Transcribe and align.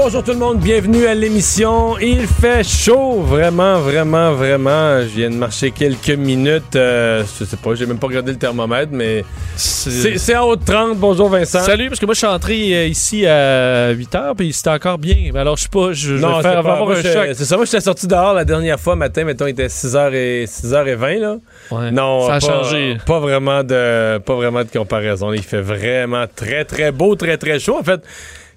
Bonjour 0.00 0.22
tout 0.22 0.30
le 0.30 0.38
monde, 0.38 0.60
bienvenue 0.60 1.06
à 1.06 1.14
l'émission. 1.14 1.98
Il 1.98 2.24
fait 2.28 2.62
chaud, 2.62 3.20
vraiment, 3.20 3.80
vraiment, 3.80 4.32
vraiment. 4.32 5.00
Je 5.00 5.06
viens 5.08 5.28
de 5.28 5.34
marcher 5.34 5.72
quelques 5.72 6.10
minutes. 6.10 6.76
euh, 6.76 7.24
je 7.38 7.44
sais 7.44 7.56
pas, 7.56 7.74
j'ai 7.74 7.84
même 7.84 7.98
pas 7.98 8.06
regardé 8.06 8.30
le 8.30 8.38
thermomètre, 8.38 8.92
mais 8.92 9.24
c'est 9.56 10.36
en 10.36 10.44
haut 10.44 10.54
de 10.54 10.64
30. 10.64 10.98
Bonjour 10.98 11.28
Vincent. 11.28 11.58
Salut, 11.62 11.88
parce 11.88 11.98
que 11.98 12.06
moi 12.06 12.14
je 12.14 12.18
suis 12.18 12.28
entré 12.28 12.54
euh, 12.76 12.86
ici 12.86 13.26
à 13.26 13.92
8h, 13.92 14.36
puis 14.36 14.52
c'était 14.52 14.70
encore 14.70 14.98
bien. 14.98 15.16
Alors 15.34 15.56
je 15.56 15.64
sais 15.64 15.68
pas, 15.68 15.92
je, 15.92 16.14
Non, 16.14 16.36
vais 16.36 16.42
faire 16.42 16.62
pas- 16.62 16.74
avoir 16.74 16.90
un 16.90 17.02
choc. 17.02 17.28
C'est 17.34 17.44
ça, 17.44 17.56
moi 17.56 17.64
j'étais 17.64 17.80
sorti 17.80 18.06
dehors 18.06 18.34
la 18.34 18.44
dernière 18.44 18.78
fois 18.78 18.94
matin, 18.94 19.24
mettons, 19.24 19.46
il 19.48 19.50
était 19.50 19.66
6h 19.66 20.14
et 20.14 20.44
6h20 20.46 21.18
là. 21.18 21.36
Ouais, 21.72 21.90
Non, 21.90 22.24
ça 22.28 22.34
a 22.34 22.40
pas, 22.40 22.46
changé. 22.46 22.98
Pas 23.04 23.18
vraiment 23.18 23.64
de 23.64 24.18
pas 24.18 24.36
vraiment 24.36 24.62
de 24.62 24.70
comparaison. 24.70 25.32
Il 25.32 25.42
fait 25.42 25.60
vraiment 25.60 26.26
très 26.32 26.64
très 26.64 26.92
beau, 26.92 27.16
très 27.16 27.36
très 27.36 27.58
chaud. 27.58 27.76
En 27.80 27.82
fait, 27.82 28.00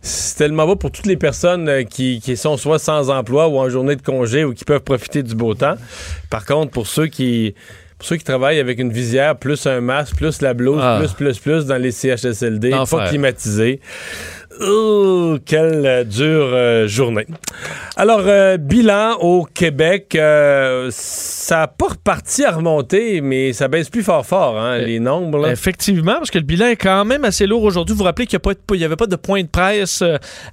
c'est 0.02 0.38
tellement 0.38 0.66
beau 0.66 0.76
pour 0.76 0.92
toutes 0.92 1.06
les 1.06 1.18
personnes 1.18 1.70
euh, 1.70 1.84
qui, 1.84 2.20
qui 2.22 2.36
sont 2.36 2.58
soit 2.58 2.80
sans 2.80 3.10
emploi 3.10 3.48
ou 3.48 3.58
en 3.60 3.70
journée 3.70 3.96
de 3.96 4.02
congé 4.02 4.44
ou 4.44 4.54
qui 4.54 4.66
peuvent 4.66 4.82
profiter 4.82 5.22
du 5.24 5.36
beau 5.36 5.54
temps. 5.54 5.76
Par 6.30 6.46
contre, 6.46 6.72
pour 6.72 6.88
ceux 6.88 7.08
qui 7.08 7.54
pour 8.00 8.08
ceux 8.08 8.18
qui 8.18 8.24
travaillent 8.24 8.60
avec 8.60 8.80
une 8.80 8.92
visière, 8.92 9.36
plus 9.38 9.68
un 9.68 9.80
masque, 9.80 10.16
plus 10.16 10.42
la 10.42 10.56
blouse, 10.56 10.80
Ah. 10.82 10.98
plus, 11.00 11.14
plus, 11.14 11.38
plus 11.38 11.66
dans 11.68 11.78
les 11.78 11.92
CHSLD, 11.92 12.72
pas 12.98 13.08
climatisé. 13.10 13.80
Oh, 14.64 15.38
quelle 15.46 16.06
dure 16.08 16.52
euh, 16.54 16.88
journée. 16.88 17.26
Alors, 17.96 18.22
euh, 18.26 18.58
bilan 18.58 19.18
au 19.20 19.44
Québec, 19.46 20.16
euh, 20.16 20.90
ça 20.92 21.58
n'a 21.62 21.68
pas 21.68 21.88
reparti 21.90 22.44
à 22.46 22.52
remonter, 22.52 23.22
mais 23.22 23.54
ça 23.54 23.68
baisse 23.68 23.90
plus 23.90 24.04
fort 24.04 24.26
fort, 24.26 24.58
hein, 24.60 24.78
les 24.78 25.00
nombres. 25.00 25.40
là. 25.40 25.52
Effectivement, 25.52 26.14
parce 26.16 26.32
que 26.32 26.38
le 26.38 26.44
bilan 26.46 26.68
est 26.68 26.76
quand 26.76 27.04
même 27.06 27.26
assez 27.26 27.48
lourd 27.48 27.64
aujourd'hui. 27.64 27.94
Vous 27.94 28.00
vous 28.00 28.06
rappelez 28.06 28.28
qu'il 28.28 28.40
n'y 28.72 28.84
avait 28.84 28.96
pas 28.96 29.08
de 29.08 29.16
point 29.16 29.42
de 29.42 29.48
presse 29.48 30.04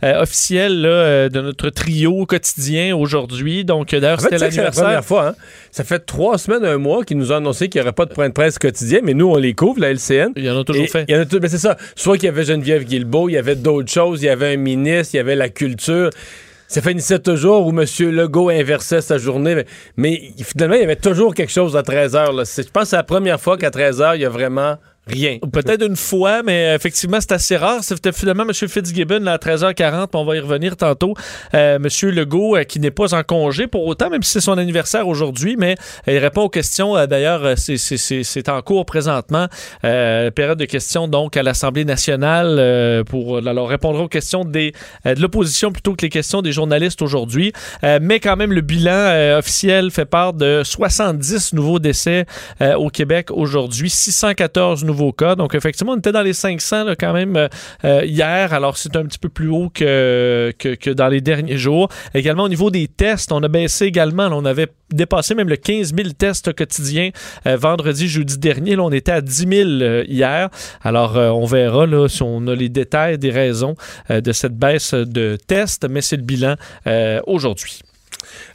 officiel 0.02 0.80
là, 0.82 1.28
de 1.28 1.40
notre 1.40 1.70
trio 1.70 2.24
quotidien 2.26 2.96
aujourd'hui. 2.96 3.64
Donc, 3.64 3.90
d'ailleurs, 3.94 4.18
En 4.18 4.22
fait, 4.22 4.24
c'était 4.24 4.38
c'est 4.38 4.44
la 4.44 4.46
l'anniversaire. 4.48 4.84
première 4.84 5.04
fois. 5.04 5.28
hein. 5.28 5.34
Ça 5.70 5.84
fait 5.84 5.98
trois 6.00 6.38
semaines, 6.38 6.64
un 6.64 6.78
mois 6.78 7.04
qu'ils 7.04 7.18
nous 7.18 7.30
ont 7.32 7.36
annoncé 7.36 7.68
qu'il 7.68 7.80
n'y 7.80 7.84
aurait 7.84 7.92
pas 7.92 8.06
de 8.06 8.12
point 8.14 8.28
de 8.28 8.32
presse 8.34 8.58
quotidien, 8.58 9.00
mais 9.02 9.14
nous, 9.14 9.26
on 9.28 9.36
les 9.36 9.52
couvre, 9.54 9.80
la 9.80 9.90
LCN. 9.92 10.32
Il 10.36 10.44
y 10.44 10.50
en 10.50 10.58
a 10.58 10.64
toujours 10.64 10.84
Et 10.84 10.88
fait. 10.88 11.04
Il 11.08 11.14
y 11.14 11.18
en 11.18 11.20
a 11.20 11.24
tout- 11.26 11.38
ben, 11.40 11.48
c'est 11.48 11.58
ça. 11.58 11.76
Soit 11.94 12.16
qu'il 12.16 12.24
y 12.26 12.28
avait 12.28 12.44
Geneviève 12.44 12.84
Guilbeault, 12.84 13.28
il 13.28 13.32
y 13.32 13.36
avait 13.36 13.54
d'autres 13.54 13.90
choses, 13.90 13.97
il 14.22 14.26
y 14.26 14.28
avait 14.28 14.54
un 14.54 14.56
ministre, 14.56 15.14
il 15.14 15.18
y 15.18 15.20
avait 15.20 15.36
la 15.36 15.48
culture. 15.48 16.10
Ça 16.66 16.82
finissait 16.82 17.18
toujours 17.18 17.66
où 17.66 17.70
M. 17.70 17.86
Legault 18.10 18.50
inversait 18.50 19.00
sa 19.00 19.16
journée. 19.16 19.64
Mais, 19.96 20.32
finalement, 20.44 20.74
il 20.76 20.82
y 20.82 20.84
avait 20.84 20.96
toujours 20.96 21.34
quelque 21.34 21.50
chose 21.52 21.76
à 21.76 21.82
13 21.82 22.12
h. 22.14 22.36
là. 22.36 22.44
C'est- 22.44 22.64
Je 22.66 22.70
pense 22.70 22.84
que 22.84 22.88
c'est 22.90 22.96
la 22.96 23.02
première 23.04 23.40
fois 23.40 23.56
qu'à 23.56 23.70
13 23.70 24.00
h, 24.00 24.16
il 24.16 24.20
y 24.22 24.24
a 24.26 24.28
vraiment 24.28 24.76
rien. 25.08 25.38
Peut-être 25.52 25.84
une 25.86 25.96
fois, 25.96 26.42
mais 26.42 26.68
euh, 26.70 26.74
effectivement, 26.76 27.18
c'est 27.20 27.32
assez 27.32 27.56
rare. 27.56 27.78
C'était 27.82 28.12
finalement 28.12 28.44
M. 28.44 28.52
Fitzgibbon 28.52 29.26
à 29.26 29.36
13h40, 29.36 29.74
puis 30.08 30.08
on 30.14 30.24
va 30.24 30.36
y 30.36 30.40
revenir 30.40 30.76
tantôt. 30.76 31.14
Euh, 31.54 31.76
M. 31.76 32.10
Legault, 32.10 32.56
euh, 32.56 32.64
qui 32.64 32.80
n'est 32.80 32.90
pas 32.90 33.14
en 33.14 33.22
congé 33.22 33.66
pour 33.66 33.86
autant, 33.86 34.10
même 34.10 34.22
si 34.22 34.32
c'est 34.32 34.40
son 34.40 34.58
anniversaire 34.58 35.06
aujourd'hui, 35.08 35.56
mais 35.58 35.76
euh, 36.08 36.12
il 36.12 36.18
répond 36.18 36.42
aux 36.42 36.48
questions. 36.48 36.96
Euh, 36.96 37.06
D'ailleurs, 37.06 37.44
euh, 37.44 37.54
c'est- 37.56 38.48
en 38.48 38.62
cours 38.62 38.84
présentement. 38.86 39.46
Euh, 39.84 40.30
période 40.30 40.58
de 40.58 40.64
questions, 40.64 41.08
donc, 41.08 41.36
à 41.36 41.42
l'Assemblée 41.42 41.84
nationale. 41.84 42.56
euh, 42.58 43.04
pour 43.04 43.38
Alors, 43.38 43.68
répondra 43.68 44.02
aux 44.02 44.08
questions 44.08 44.44
des, 44.44 44.72
euh, 45.06 45.14
de 45.14 45.20
l'opposition 45.20 45.70
plutôt 45.72 45.94
que 45.94 46.02
les 46.02 46.08
questions 46.10 46.42
des 46.42 46.52
journalistes 46.52 47.02
aujourd'hui. 47.02 47.52
Euh, 47.84 47.98
mais 48.02 48.20
quand 48.20 48.36
même, 48.36 48.52
le 48.52 48.60
bilan 48.60 48.90
euh, 48.92 49.38
officiel 49.38 49.90
fait 49.90 50.04
part 50.04 50.32
de 50.32 50.62
70 50.64 51.52
nouveaux 51.54 51.78
décès 51.78 52.26
euh, 52.60 52.74
au 52.74 52.88
Québec 52.90 53.30
aujourd'hui, 53.30 53.90
614 53.90 54.84
nouveaux 54.84 54.97
cas. 55.12 55.34
Donc, 55.34 55.54
effectivement, 55.54 55.92
on 55.92 55.98
était 55.98 56.12
dans 56.12 56.22
les 56.22 56.32
500 56.32 56.84
là, 56.84 56.96
quand 56.96 57.12
même 57.12 57.36
euh, 57.36 57.48
euh, 57.84 58.04
hier. 58.04 58.52
Alors, 58.52 58.76
c'est 58.76 58.94
un 58.96 59.04
petit 59.04 59.18
peu 59.18 59.28
plus 59.28 59.48
haut 59.48 59.70
que, 59.72 60.52
que, 60.58 60.90
dans 60.90 61.08
les 61.08 61.20
derniers 61.20 61.58
jours. 61.58 61.88
Également, 62.14 62.44
au 62.44 62.48
niveau 62.48 62.70
des 62.70 62.88
tests, 62.88 63.32
on 63.32 63.42
a 63.42 63.48
baissé 63.48 63.86
également. 63.86 64.28
On 64.32 64.44
avait 64.44 64.68
dépassé 64.90 65.34
même 65.34 65.48
le 65.48 65.56
15 65.56 65.94
000 65.94 66.10
tests 66.16 66.52
quotidiens 66.52 67.10
euh, 67.46 67.56
vendredi, 67.56 68.08
jeudi 68.08 68.38
dernier. 68.38 68.76
Là, 68.76 68.82
on 68.84 68.92
était 68.92 69.12
à 69.12 69.20
10 69.20 69.34
000 69.48 69.68
euh, 69.68 70.04
hier. 70.06 70.48
Alors, 70.82 71.16
on 71.16 71.44
verra 71.44 71.86
si 72.08 72.22
on 72.22 72.46
a 72.46 72.54
les 72.54 72.68
détails 72.68 73.18
des 73.18 73.30
raisons 73.30 73.74
de 74.10 74.32
cette 74.32 74.56
baisse 74.56 74.94
de 74.94 75.36
tests, 75.46 75.86
mais 75.88 76.00
c'est 76.00 76.16
le 76.16 76.22
bilan 76.22 76.56
aujourd'hui. 77.26 77.82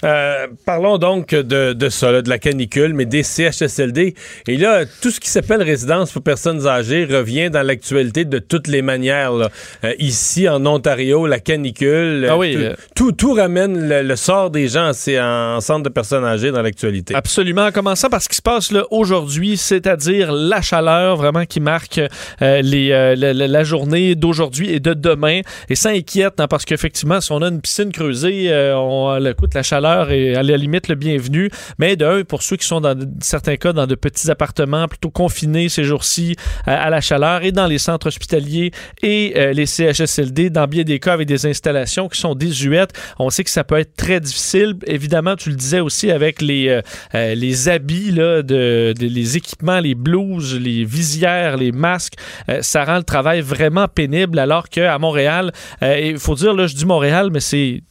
Euh, 0.04 0.48
parlons 0.66 0.98
donc 0.98 1.30
de, 1.36 1.74
de 1.74 1.90
ça, 1.90 2.12
là, 2.12 2.22
de 2.22 2.30
la 2.30 2.40
canicule, 2.40 2.94
mais 2.94 3.06
des 3.06 3.24
CHSLD. 3.24 4.16
Et 4.48 4.58
là, 4.58 4.84
tout 5.02 5.12
ce 5.12 5.20
qui 5.20 5.30
s'appelle 5.30 5.62
résidence 5.62 6.12
pour 6.12 6.22
personnes 6.24 6.68
âgées 6.68 7.06
revient 7.06 7.50
dans 7.50 7.64
l'actualité 7.66 8.26
de 8.26 8.40
toutes 8.40 8.68
les 8.68 8.82
manières. 8.82 9.32
là. 9.34 9.50
Euh, 9.84 9.94
ici, 10.00 10.48
en 10.50 10.66
Ontario, 10.66 11.26
la 11.28 11.40
canicule, 11.40 12.28
Ah 12.30 12.38
oui, 12.38 12.54
tout, 12.56 12.62
euh. 12.62 12.74
tout, 12.96 13.12
tout 13.12 13.34
ramène 13.34 13.88
le, 13.88 14.02
le 14.04 14.16
sort 14.16 14.50
des 14.50 14.68
gens 14.68 14.92
c'est 14.94 15.20
en, 15.20 15.60
centre 15.62 15.84
de 15.84 15.90
personnes 15.90 16.26
âgées 16.26 16.52
dans 16.52 16.62
l'actualité. 16.62 17.16
Absolument. 17.16 17.66
En 17.66 17.72
commençant 17.72 18.10
par 18.10 18.22
ce 18.22 18.30
qui 18.30 18.36
se 18.36 18.42
passe 18.42 18.72
là 18.72 18.84
aujourd'hui, 18.92 19.58
c'est-à-dire 19.58 20.32
la 20.32 20.62
chaleur 20.62 21.16
vraiment 21.18 21.46
qui 21.46 21.60
marque 21.60 22.00
euh, 22.42 22.62
les, 22.62 22.90
la, 22.90 23.16
la- 23.34 23.48
la 23.48 23.64
journée 23.64 24.16
d'aujourd'hui 24.16 24.72
et 24.74 24.80
de 24.80 24.94
demain. 24.94 25.42
Et 25.70 25.76
ça 25.76 25.90
inquiète 25.90 26.40
hein, 26.40 26.48
parce 26.48 26.66
qu'effectivement, 26.66 27.22
si 27.22 27.32
on 27.32 27.42
a 27.42 27.48
une 27.48 27.62
piscine 27.62 27.92
creusée, 27.92 28.50
on, 28.76 29.18
le- 29.20 29.32
écoute, 29.32 29.54
la 29.54 29.63
chaleur 29.64 30.12
est 30.12 30.36
à 30.36 30.44
la 30.44 30.58
limite 30.58 30.88
le 30.88 30.96
bienvenu. 30.96 31.50
Mais 31.80 31.96
d'un, 31.96 32.24
pour 32.24 32.44
ceux 32.44 32.58
qui 32.58 32.68
sont 32.68 32.82
dans 32.82 32.98
certains 33.22 33.58
cas 33.58 33.74
dans 33.74 33.88
de 33.88 33.96
petits 33.96 34.30
appartements 34.30 34.88
plutôt 34.88 35.10
confinés 35.10 35.70
ces 35.70 35.84
jours-ci 35.84 36.36
euh, 36.68 36.76
à 36.78 36.90
la 36.90 37.02
chaleur 37.02 37.44
et 37.44 37.52
dans 37.52 37.68
les 37.68 37.78
centres 37.78 38.08
hospitaliers 38.08 38.72
et 39.02 39.34
euh, 39.38 39.54
les 39.54 39.66
CHSLD, 39.66 40.50
dans 40.50 40.68
bien 40.68 40.84
des 40.84 41.00
cas 41.00 41.14
avec 41.14 41.28
des 41.28 41.46
installations 41.46 42.08
qui 42.08 42.20
sont 42.20 42.36
désuètes, 42.36 42.94
on 43.20 43.30
sait 43.30 43.44
que 43.44 43.50
ça 43.50 43.64
peut 43.64 43.78
être 43.78 43.96
très 43.96 44.20
difficile. 44.20 44.76
Évidemment, 44.86 45.36
tu 45.36 45.50
le 45.50 45.56
disais 45.56 45.80
aussi 45.80 46.12
avec 46.12 46.42
les, 46.42 46.82
euh, 47.16 47.36
les 47.36 47.70
habits, 47.70 48.12
là, 48.12 48.42
de, 48.42 48.94
les 49.00 49.38
équipements, 49.38 49.80
les 49.80 49.96
blouses, 49.96 50.60
les 50.60 50.86
visières, 50.86 51.58
les 51.58 51.72
masques, 51.72 52.16
ça 52.62 52.84
rend 52.84 52.98
le 52.98 53.04
travail 53.04 53.42
vraiment 53.42 53.88
pénible. 53.88 54.40
Alors 54.40 54.70
qu'à 54.70 54.98
Montréal, 54.98 55.52
il 55.82 56.18
faut 56.20 56.36
dire, 56.36 56.54
là, 56.54 56.68
je 56.68 56.76
dis 56.76 56.86
Montréal, 56.86 57.30
mais 57.32 57.40
c'est 57.40 57.82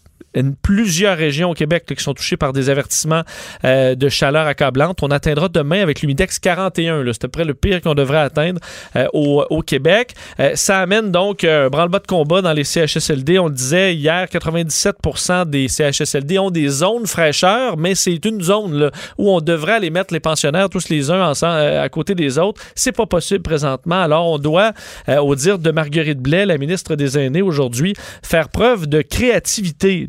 plusieurs 0.62 1.16
régions 1.16 1.50
au 1.50 1.54
Québec 1.54 1.84
qui 1.86 2.02
sont 2.02 2.14
touchées 2.14 2.36
par 2.36 2.52
des 2.52 2.70
avertissements 2.70 3.22
euh, 3.64 3.94
de 3.94 4.08
chaleur 4.08 4.46
accablante. 4.46 4.98
On 5.02 5.10
atteindra 5.10 5.48
demain 5.48 5.82
avec 5.82 6.00
l'humidex 6.00 6.38
41. 6.38 7.02
là. 7.02 7.12
C'est 7.12 7.24
à 7.24 7.28
peu 7.28 7.32
près 7.32 7.44
le 7.44 7.54
pire 7.54 7.80
qu'on 7.80 7.94
devrait 7.94 8.18
atteindre 8.18 8.60
euh, 8.96 9.06
au, 9.12 9.62
Québec. 9.62 10.14
Euh, 10.40 10.52
ça 10.54 10.78
amène 10.78 11.12
donc 11.12 11.44
un 11.44 11.68
branle-bas 11.68 12.00
de 12.00 12.06
combat 12.06 12.42
dans 12.42 12.52
les 12.52 12.64
CHSLD. 12.64 13.38
On 13.38 13.46
le 13.46 13.54
disait 13.54 13.94
hier, 13.94 14.26
97% 14.26 15.48
des 15.48 15.68
CHSLD 15.68 16.38
ont 16.38 16.50
des 16.50 16.68
zones 16.68 17.06
fraîcheur, 17.06 17.76
mais 17.76 17.94
c'est 17.94 18.24
une 18.24 18.42
zone 18.42 18.90
où 19.18 19.30
on 19.30 19.40
devrait 19.40 19.74
aller 19.74 19.90
mettre 19.90 20.12
les 20.12 20.20
pensionnaires 20.20 20.68
tous 20.68 20.88
les 20.88 21.10
uns 21.10 21.28
ensemble, 21.28 21.60
à 21.60 21.88
côté 21.88 22.14
des 22.14 22.38
autres. 22.38 22.60
C'est 22.74 22.92
pas 22.92 23.06
possible 23.06 23.42
présentement. 23.42 24.02
Alors 24.02 24.26
on 24.26 24.38
doit, 24.38 24.72
au 25.08 25.34
dire 25.34 25.58
de 25.58 25.70
Marguerite 25.70 26.18
Blais, 26.18 26.46
la 26.46 26.58
ministre 26.58 26.96
des 26.96 27.18
Aînés 27.18 27.42
aujourd'hui, 27.42 27.94
faire 28.22 28.48
preuve 28.48 28.86
de 28.86 29.02
créativité. 29.02 30.06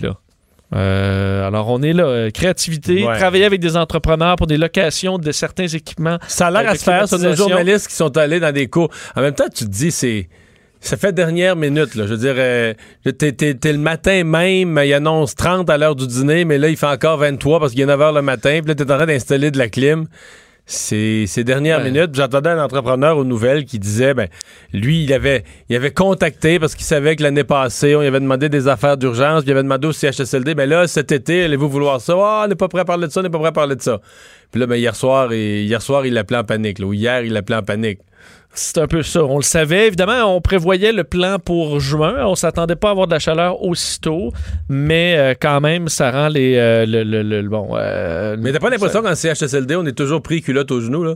Euh, 0.75 1.47
alors, 1.47 1.69
on 1.69 1.81
est 1.81 1.93
là, 1.93 2.05
euh, 2.05 2.29
créativité, 2.31 3.05
Ouais. 3.05 3.17
travailler 3.17 3.45
avec 3.45 3.59
des 3.61 3.77
entrepreneurs 3.77 4.35
pour 4.37 4.47
des 4.47 4.57
locations 4.57 5.17
de 5.19 5.31
certains 5.31 5.67
équipements. 5.67 6.17
Ça 6.27 6.47
a 6.47 6.51
l'air 6.51 6.61
Euh, 6.61 6.71
à 6.73 6.75
se 6.75 6.83
faire, 6.83 7.07
sur 7.07 7.17
nos 7.17 7.21
climatisation. 7.23 7.49
journalistes 7.49 7.87
qui 7.87 7.95
sont 7.95 8.17
allés 8.17 8.39
dans 8.39 8.51
des 8.51 8.67
cours. 8.67 8.89
En 9.15 9.21
même 9.21 9.33
temps, 9.35 9.45
tu 9.53 9.65
te 9.65 9.69
dis, 9.69 9.91
c'est. 9.91 10.29
Ça 10.79 10.97
fait 10.97 11.13
dernière 11.13 11.55
minute, 11.55 11.95
là. 11.95 12.05
Je 12.05 12.11
veux 12.13 12.17
dire, 12.17 12.33
euh, 12.35 12.73
t'es, 13.17 13.31
t'es- 13.31 13.53
t'es 13.53 13.71
le 13.71 13.77
matin 13.79 14.25
même, 14.25 14.77
il 14.83 14.93
annonce 14.93 15.33
30 15.33 15.69
à 15.69 15.77
l'heure 15.77 15.95
du 15.95 16.05
dîner, 16.07 16.43
mais 16.43 16.57
là, 16.57 16.67
il 16.67 16.75
fait 16.75 16.87
encore 16.87 17.17
23 17.19 17.61
parce 17.61 17.71
qu'il 17.71 17.79
est 17.81 17.85
9 17.85 17.97
h 18.01 18.13
le 18.13 18.21
matin, 18.21 18.59
puis 18.61 18.67
là, 18.67 18.75
t'es 18.75 18.91
en 18.91 18.97
train 18.97 19.05
d'installer 19.05 19.49
de 19.49 19.57
la 19.57 19.69
clim. 19.69 20.07
Ces 20.65 21.43
dernières 21.43 21.79
Ouais. 21.79 21.91
minutes. 21.91 22.15
J'entendais 22.15 22.49
un 22.49 22.63
entrepreneur 22.63 23.17
aux 23.17 23.25
nouvelles 23.25 23.65
qui 23.65 23.79
disait, 23.79 24.13
ben, 24.13 24.27
lui, 24.71 25.03
il 25.03 25.13
avait, 25.13 25.43
il 25.69 25.75
avait 25.75 25.91
contacté 25.91 26.57
parce 26.57 26.73
qu'il 26.75 26.85
savait 26.85 27.15
que 27.17 27.23
l'année 27.23 27.43
passée, 27.43 27.95
on 27.95 27.99
lui 27.99 28.07
avait 28.07 28.21
demandé 28.21 28.47
des 28.47 28.67
affaires 28.69 28.95
d'urgence, 28.97 29.41
puis 29.43 29.49
il 29.49 29.51
avait 29.51 29.63
demandé 29.63 29.87
au 29.87 29.91
CHSLD, 29.91 30.55
ben 30.55 30.69
là, 30.69 30.87
cet 30.87 31.11
été, 31.11 31.43
allez-vous 31.43 31.67
vouloir 31.67 31.99
ça? 31.99 32.13
Ah, 32.17 32.43
on 32.45 32.47
n'est 32.47 32.55
pas 32.55 32.69
prêt 32.69 32.81
à 32.81 32.85
parler 32.85 33.07
de 33.07 33.11
ça, 33.11 33.19
on 33.19 33.23
n'est 33.23 33.29
pas 33.29 33.39
prêt 33.39 33.49
à 33.49 33.51
parler 33.53 33.75
de 33.75 33.81
ça. 33.81 33.99
Puis 34.51 34.61
là, 34.61 34.67
ben, 34.67 34.75
hier 34.75 34.95
soir, 34.95 35.33
et, 35.33 35.63
hier 35.63 35.81
soir, 35.81 36.05
il 36.05 36.13
l'appelait 36.13 36.37
en 36.37 36.43
panique, 36.45 36.79
là, 36.79 36.85
ou 36.85 36.93
hier, 36.93 37.21
il 37.23 37.33
l'appelait 37.33 37.57
en 37.57 37.63
panique. 37.63 37.99
C'est 38.55 38.77
un 38.77 38.85
peu 38.87 39.01
ça. 39.01 39.23
On 39.23 39.37
le 39.37 39.43
savait. 39.43 39.87
Évidemment, 39.87 40.35
on 40.35 40.39
prévoyait 40.39 40.91
le 40.91 41.03
plan 41.03 41.39
pour 41.39 41.79
juin. 41.79 42.23
On 42.27 42.35
s'attendait 42.35 42.75
pas 42.75 42.89
à 42.89 42.91
avoir 42.91 43.07
de 43.07 43.13
la 43.13 43.17
chaleur 43.19 43.63
aussitôt, 43.63 44.31
mais 44.69 45.15
euh, 45.17 45.33
quand 45.39 45.59
même, 45.59 45.87
ça 45.89 46.11
rend 46.11 46.27
les 46.27 46.55
euh, 46.57 46.85
le, 46.85 47.03
le- 47.03 47.23
le- 47.23 47.41
bon. 47.49 47.69
euh, 47.75 48.35
Mais 48.39 48.51
t'as 48.51 48.59
pas 48.59 48.69
l'impression 48.69 49.01
qu'en 49.01 49.15
CHSLD, 49.15 49.75
on 49.75 49.85
est 49.87 49.97
toujours 49.97 50.21
pris 50.21 50.43
culotte 50.43 50.69
aux 50.71 50.81
genoux, 50.81 51.03
là? 51.03 51.15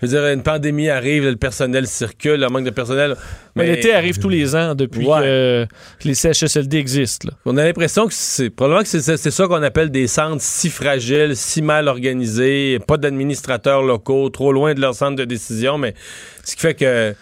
Je 0.00 0.06
veux 0.06 0.12
dire, 0.12 0.26
une 0.32 0.42
pandémie 0.42 0.88
arrive, 0.88 1.24
le 1.24 1.36
personnel 1.36 1.86
circule, 1.86 2.40
le 2.40 2.48
manque 2.48 2.64
de 2.64 2.70
personnel. 2.70 3.16
mais 3.54 3.66
l'été 3.66 3.92
arrive 3.92 4.18
tous 4.18 4.30
les 4.30 4.56
ans 4.56 4.74
depuis 4.74 5.06
Ouais. 5.06 5.20
que 6.00 6.08
les 6.08 6.14
CHSLD 6.14 6.78
existent. 6.78 7.28
là. 7.30 7.36
On 7.44 7.56
a 7.58 7.64
l'impression 7.64 8.06
que 8.06 8.14
c'est 8.14 8.48
probablement 8.48 8.82
que 8.82 8.88
c'est 8.88 9.30
ça 9.30 9.46
qu'on 9.46 9.62
appelle 9.62 9.90
des 9.90 10.06
centres 10.06 10.40
si 10.40 10.70
fragiles, 10.70 11.36
si 11.36 11.60
mal 11.60 11.86
organisés, 11.86 12.78
pas 12.86 12.96
d'administrateurs 12.96 13.82
locaux, 13.82 14.30
trop 14.30 14.52
loin 14.52 14.72
de 14.72 14.80
leur 14.80 14.94
centre 14.94 15.16
de 15.16 15.24
décision, 15.26 15.76
mais 15.76 15.92
ce 16.50 16.56
qui 16.56 16.62
fait 16.62 16.74
que 16.74 17.14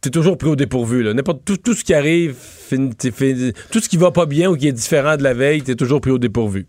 t'es 0.00 0.10
toujours 0.10 0.36
pris 0.38 0.48
au 0.48 0.56
dépourvu. 0.56 1.02
Là. 1.02 1.14
N'importe 1.14 1.44
tout, 1.44 1.56
tout 1.56 1.74
ce 1.74 1.84
qui 1.84 1.94
arrive, 1.94 2.36
tout 2.70 3.80
ce 3.80 3.88
qui 3.88 3.96
va 3.96 4.10
pas 4.10 4.26
bien 4.26 4.50
ou 4.50 4.56
qui 4.56 4.68
est 4.68 4.72
différent 4.72 5.16
de 5.16 5.22
la 5.22 5.34
veille, 5.34 5.62
t'es 5.62 5.76
toujours 5.76 6.00
pris 6.00 6.10
au 6.10 6.18
dépourvu. 6.18 6.66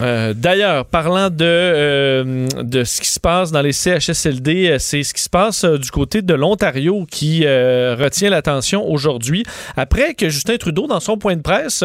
Euh, 0.00 0.34
D'ailleurs, 0.34 0.84
parlant 0.84 1.30
de, 1.30 1.36
euh, 1.42 2.46
de 2.62 2.84
ce 2.84 3.00
qui 3.00 3.08
se 3.08 3.20
passe 3.20 3.50
dans 3.50 3.62
les 3.62 3.72
CHSLD, 3.72 4.68
euh, 4.68 4.76
c'est 4.78 5.02
ce 5.02 5.12
qui 5.12 5.22
se 5.22 5.30
passe 5.30 5.64
du 5.64 5.90
côté 5.90 6.22
de 6.22 6.34
l'Ontario 6.34 7.06
qui 7.10 7.44
retient 7.46 8.30
l'attention 8.30 8.88
aujourd'hui. 8.88 9.44
Après 9.76 10.14
que 10.14 10.28
Justin 10.28 10.56
Trudeau, 10.56 10.86
dans 10.86 11.00
son 11.00 11.18
point 11.18 11.36
de 11.36 11.42
presse, 11.42 11.82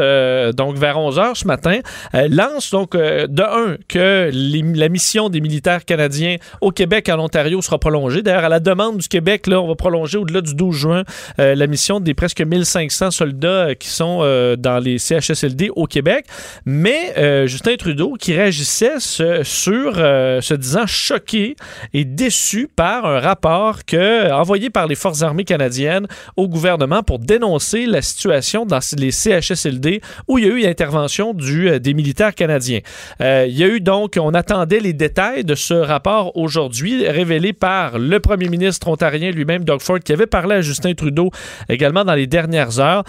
donc 0.56 0.78
vers 0.78 0.98
11 0.98 1.18
h 1.18 1.36
ce 1.36 1.48
matin, 1.48 1.80
lance 2.14 2.72
donc 2.72 2.96
de 2.96 3.42
un 3.42 3.78
que 3.88 4.30
la 4.34 4.90
mission 4.90 5.30
des 5.30 5.42
militaires 5.42 5.86
canadiens 5.86 6.38
au 6.62 6.72
Québec 6.72 7.10
et 7.10 7.12
en 7.12 7.20
Ontario 7.20 7.62
sera 7.62 7.80
prolongée. 7.80 8.22
D'ailleurs, 8.22 8.46
à 8.46 8.50
la 8.50 8.60
demande 8.60 8.98
du 8.98 9.08
Québec, 9.08 9.48
là, 9.48 9.62
on 9.62 9.68
va 9.68 9.76
prolonger 9.76 10.18
au-delà 10.18 10.42
du 10.42 10.54
12 10.56 10.76
juin 10.76 11.04
la 11.38 11.68
mission 11.68 12.00
des 12.00 12.14
presque 12.14 12.42
1500 12.42 13.12
soldats 13.12 13.76
qui 13.76 13.90
sont 13.90 14.20
dans 14.58 14.84
les 14.84 14.98
CHSLD 14.98 15.70
au 15.76 15.86
Québec. 15.86 16.26
Mais 16.66 17.48
Justin 17.48 17.76
Trudeau 17.76 18.03
qui 18.20 18.34
réagissait 18.34 19.00
sur 19.00 19.94
euh, 19.98 20.42
se 20.42 20.54
disant 20.54 20.86
choqué 20.86 21.56
et 21.94 22.06
déçu 22.06 22.68
par 22.74 23.06
un 23.06 23.20
rapport 23.20 23.86
que, 23.86 24.32
envoyé 24.32 24.70
par 24.70 24.88
les 24.88 24.96
Forces 24.96 25.22
armées 25.22 25.44
canadiennes 25.44 26.08
au 26.36 26.48
gouvernement 26.48 27.04
pour 27.04 27.20
dénoncer 27.20 27.86
la 27.86 28.02
situation 28.02 28.66
dans 28.66 28.80
les 28.98 29.12
CHSLD 29.12 30.02
où 30.28 30.38
il 30.38 30.46
y 30.46 30.50
a 30.50 30.54
eu 30.54 30.66
intervention 30.66 31.34
du, 31.34 31.70
euh, 31.70 31.80
des 31.80 31.94
militaires 31.94 32.36
canadiens. 32.36 32.80
Euh, 33.22 33.46
il 33.48 33.58
y 33.58 33.64
a 33.64 33.68
eu 33.68 33.80
donc, 33.80 34.18
on 34.20 34.34
attendait 34.34 34.80
les 34.80 34.94
détails 34.94 35.44
de 35.44 35.56
ce 35.56 35.74
rapport 35.74 36.36
aujourd'hui, 36.38 37.08
révélé 37.08 37.54
par 37.54 37.98
le 38.00 38.20
premier 38.20 38.50
ministre 38.50 38.88
ontarien 38.88 39.32
lui-même, 39.32 39.64
Doug 39.64 39.82
Ford, 39.82 40.00
qui 40.00 40.14
avait 40.14 40.28
parlé 40.28 40.56
à 40.56 40.62
Justin 40.62 40.94
Trudeau 40.94 41.32
également 41.70 42.04
dans 42.04 42.16
les 42.16 42.28
dernières 42.28 42.80
heures. 42.80 43.04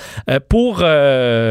pour, 0.48 0.84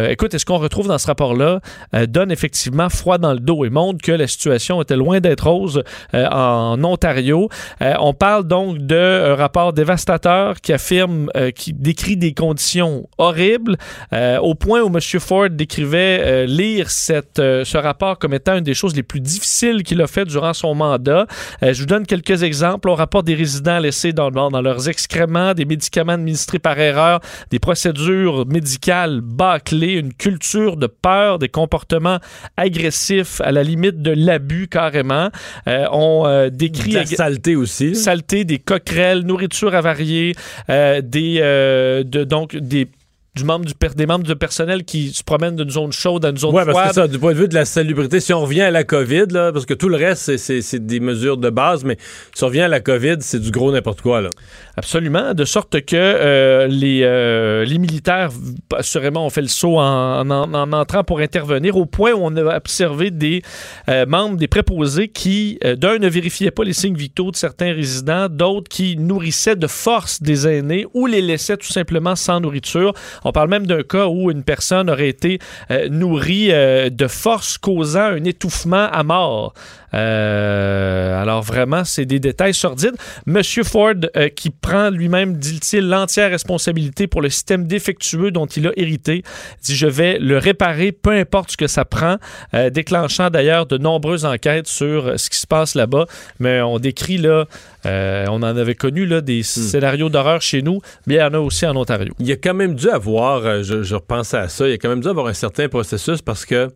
écoute, 0.09 0.33
est-ce 0.33 0.45
qu'on 0.45 0.57
retrouve 0.57 0.87
dans 0.87 0.97
ce 0.97 1.07
rapport-là, 1.07 1.59
donne 2.07 2.31
effectivement 2.31 2.89
froid 2.89 3.17
dans 3.17 3.32
le 3.33 3.39
dos 3.39 3.65
et 3.65 3.69
montre 3.69 4.01
que 4.01 4.11
la 4.11 4.27
situation 4.27 4.81
était 4.81 4.95
loin 4.95 5.19
d'être 5.19 5.47
rose 5.47 5.83
euh, 6.13 6.27
en 6.27 6.83
Ontario. 6.83 7.49
Euh, 7.81 7.93
on 7.99 8.13
parle 8.13 8.45
donc 8.47 8.77
d'un 8.79 9.35
rapport 9.35 9.73
dévastateur 9.73 10.61
qui 10.61 10.73
affirme, 10.73 11.29
euh, 11.35 11.51
qui 11.51 11.73
décrit 11.73 12.17
des 12.17 12.33
conditions 12.33 13.07
horribles, 13.17 13.77
euh, 14.13 14.37
au 14.39 14.55
point 14.55 14.81
où 14.81 14.87
M. 14.87 14.99
Ford 15.19 15.49
décrivait 15.49 16.21
euh, 16.23 16.45
lire 16.45 16.89
cette, 16.89 17.39
euh, 17.39 17.63
ce 17.63 17.77
rapport 17.77 18.19
comme 18.19 18.33
étant 18.33 18.57
une 18.57 18.63
des 18.63 18.73
choses 18.73 18.95
les 18.95 19.03
plus 19.03 19.19
difficiles 19.19 19.83
qu'il 19.83 20.01
a 20.01 20.07
fait 20.07 20.25
durant 20.25 20.53
son 20.53 20.75
mandat. 20.75 21.27
Euh, 21.61 21.73
je 21.73 21.79
vous 21.81 21.87
donne 21.87 22.05
quelques 22.05 22.43
exemples. 22.43 22.89
On 22.89 22.95
rapporte 22.95 23.25
des 23.25 23.35
résidents 23.35 23.79
laissés 23.79 24.13
dans, 24.13 24.31
dans 24.31 24.61
leurs 24.61 24.89
excréments, 24.89 25.53
des 25.53 25.65
médicaments 25.65 26.13
administrés 26.13 26.59
par 26.59 26.79
erreur, 26.79 27.19
des 27.49 27.59
procédures 27.59 28.45
médicales 28.47 29.21
bâclées, 29.21 29.93
une 29.93 30.13
culture 30.13 30.77
de 30.77 30.87
peur, 30.87 31.39
des 31.39 31.49
comportements 31.49 32.19
agressifs 32.57 33.22
à 33.39 33.51
la 33.51 33.63
limite 33.63 34.01
de 34.01 34.11
l'abus 34.11 34.67
carrément. 34.67 35.29
Euh, 35.67 35.85
on 35.91 36.25
euh, 36.25 36.49
décrit 36.49 36.91
De 36.91 36.97
la 36.97 37.05
saleté 37.05 37.55
aussi. 37.55 37.95
saleté, 37.95 38.45
des 38.45 38.59
coquerelles, 38.59 39.21
nourriture 39.21 39.75
avariée, 39.75 40.35
euh, 40.69 41.01
des, 41.01 41.39
de, 41.39 42.23
donc 42.23 42.55
des 42.55 42.87
du 43.35 43.45
membre 43.45 43.65
du 43.65 43.73
des 43.95 44.05
membres 44.05 44.25
du 44.25 44.35
personnel 44.35 44.83
qui 44.83 45.11
se 45.11 45.23
promènent 45.23 45.55
d'une 45.55 45.69
zone 45.71 45.91
chaude 45.91 46.23
à 46.23 46.29
une 46.29 46.37
zone 46.37 46.53
Ouais, 46.53 46.65
parce 46.65 46.77
que 46.77 46.81
froide. 46.91 46.93
ça, 46.93 47.07
du 47.07 47.17
point 47.17 47.33
de 47.33 47.37
vue 47.39 47.47
de 47.47 47.55
la 47.55 47.65
salubrité, 47.65 48.19
si 48.19 48.31
on 48.31 48.41
revient 48.41 48.61
à 48.61 48.69
la 48.71 48.83
COVID, 48.83 49.25
là, 49.31 49.51
parce 49.51 49.65
que 49.65 49.73
tout 49.73 49.89
le 49.89 49.95
reste, 49.97 50.37
c'est 50.37 50.85
des 50.85 50.99
mesures 50.99 51.37
de 51.37 51.49
base, 51.49 51.83
mais 51.83 51.97
si 52.35 52.43
on 52.43 52.47
revient 52.47 52.61
à 52.61 52.67
la 52.67 52.79
COVID, 52.79 53.15
c'est 53.21 53.39
du 53.39 53.49
gros 53.49 53.71
n'importe 53.71 54.01
quoi. 54.01 54.21
Là. 54.21 54.29
Absolument, 54.77 55.33
de 55.33 55.45
sorte 55.45 55.81
que 55.81 55.95
euh, 55.95 56.67
les, 56.67 57.01
euh, 57.03 57.65
les 57.65 57.79
militaires, 57.79 58.29
assurément, 58.75 59.25
ont 59.25 59.29
fait 59.31 59.41
le 59.41 59.47
saut 59.47 59.79
en, 59.79 60.29
en- 60.29 60.53
en 60.53 60.71
entrant 60.73 61.03
pour 61.03 61.19
intervenir, 61.19 61.75
au 61.75 61.87
point 61.87 62.11
où 62.13 62.19
on 62.21 62.35
a 62.37 62.55
observé 62.55 63.09
des 63.09 63.41
euh, 63.89 64.05
membres 64.05 64.37
des 64.37 64.47
préposés 64.47 65.07
qui, 65.07 65.57
euh, 65.63 65.75
d'un, 65.75 65.97
ne 65.97 66.07
vérifiaient 66.07 66.51
pas 66.51 66.63
les 66.63 66.73
signes 66.73 66.95
vitaux 66.95 67.31
de 67.31 67.35
certains 67.35 67.73
résidents, 67.73 68.27
d'autres 68.29 68.69
qui 68.69 68.95
nourrissaient 68.97 69.55
de 69.55 69.67
force 69.67 70.21
des 70.21 70.47
aînés 70.47 70.85
ou 70.93 71.07
les 71.07 71.21
laissaient 71.21 71.57
tout 71.57 71.71
simplement 71.71 72.15
sans 72.15 72.39
nourriture. 72.39 72.93
On 73.23 73.31
parle 73.31 73.49
même 73.49 73.65
d'un 73.65 73.83
cas 73.83 74.07
où 74.07 74.31
une 74.31 74.43
personne 74.43 74.89
aurait 74.89 75.09
été 75.09 75.39
euh, 75.71 75.89
nourrie 75.89 76.51
euh, 76.51 76.89
de 76.89 77.07
force 77.07 77.57
causant 77.57 78.01
un 78.01 78.23
étouffement 78.23 78.89
à 78.91 79.03
mort. 79.03 79.53
Euh, 79.93 81.21
alors 81.21 81.41
vraiment, 81.41 81.83
c'est 81.83 82.05
des 82.05 82.19
détails 82.19 82.53
sordides. 82.53 82.95
Monsieur 83.25 83.63
Ford, 83.63 83.93
euh, 84.17 84.29
qui 84.29 84.49
prend 84.49 84.89
lui-même, 84.89 85.37
dit-il, 85.37 85.87
l'entière 85.87 86.31
responsabilité 86.31 87.07
pour 87.07 87.21
le 87.21 87.29
système 87.29 87.67
défectueux 87.67 88.31
dont 88.31 88.45
il 88.45 88.67
a 88.67 88.71
hérité, 88.75 89.23
dit 89.61 89.75
je 89.75 89.87
vais 89.87 90.17
le 90.19 90.37
réparer, 90.37 90.91
peu 90.91 91.11
importe 91.11 91.51
ce 91.51 91.57
que 91.57 91.67
ça 91.67 91.85
prend, 91.85 92.17
euh, 92.53 92.69
déclenchant 92.69 93.29
d'ailleurs 93.29 93.65
de 93.65 93.77
nombreuses 93.77 94.25
enquêtes 94.25 94.67
sur 94.67 95.19
ce 95.19 95.29
qui 95.29 95.37
se 95.37 95.47
passe 95.47 95.75
là-bas. 95.75 96.05
Mais 96.39 96.61
on 96.61 96.79
décrit 96.79 97.17
là, 97.17 97.45
on 97.85 98.37
en 98.37 98.43
avait 98.43 98.75
connu 98.75 99.05
là 99.05 99.21
des 99.21 99.43
scénarios 99.43 100.09
d'horreur 100.09 100.41
chez 100.41 100.61
nous, 100.61 100.79
mais 101.05 101.15
il 101.15 101.17
y 101.17 101.23
en 101.23 101.33
a 101.33 101.39
aussi 101.39 101.65
en 101.65 101.75
Ontario. 101.75 102.13
Il 102.19 102.27
y 102.27 102.31
a 102.31 102.37
quand 102.37 102.53
même 102.53 102.75
dû 102.75 102.89
avoir, 102.89 103.63
je, 103.63 103.83
je 103.83 103.95
repense 103.95 104.33
à 104.33 104.47
ça, 104.47 104.67
il 104.67 104.71
y 104.71 104.73
a 104.73 104.77
quand 104.77 104.89
même 104.89 105.01
dû 105.01 105.09
avoir 105.09 105.27
un 105.27 105.33
certain 105.33 105.67
processus 105.67 106.21
parce 106.21 106.45
que 106.45 106.69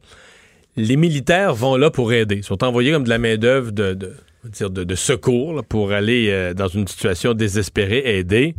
les 0.77 0.95
militaires 0.95 1.53
vont 1.53 1.75
là 1.75 1.89
pour 1.89 2.13
aider. 2.13 2.35
Ils 2.35 2.43
sont 2.43 2.63
envoyés 2.63 2.91
comme 2.91 3.03
de 3.03 3.09
la 3.09 3.17
main-d'œuvre 3.17 3.71
de, 3.71 3.93
de, 3.93 4.83
de, 4.83 4.95
secours 4.95 5.63
pour 5.67 5.91
aller 5.91 6.29
euh, 6.29 6.53
dans 6.53 6.67
une 6.67 6.87
situation 6.87 7.33
désespérée 7.33 8.19
aider. 8.19 8.55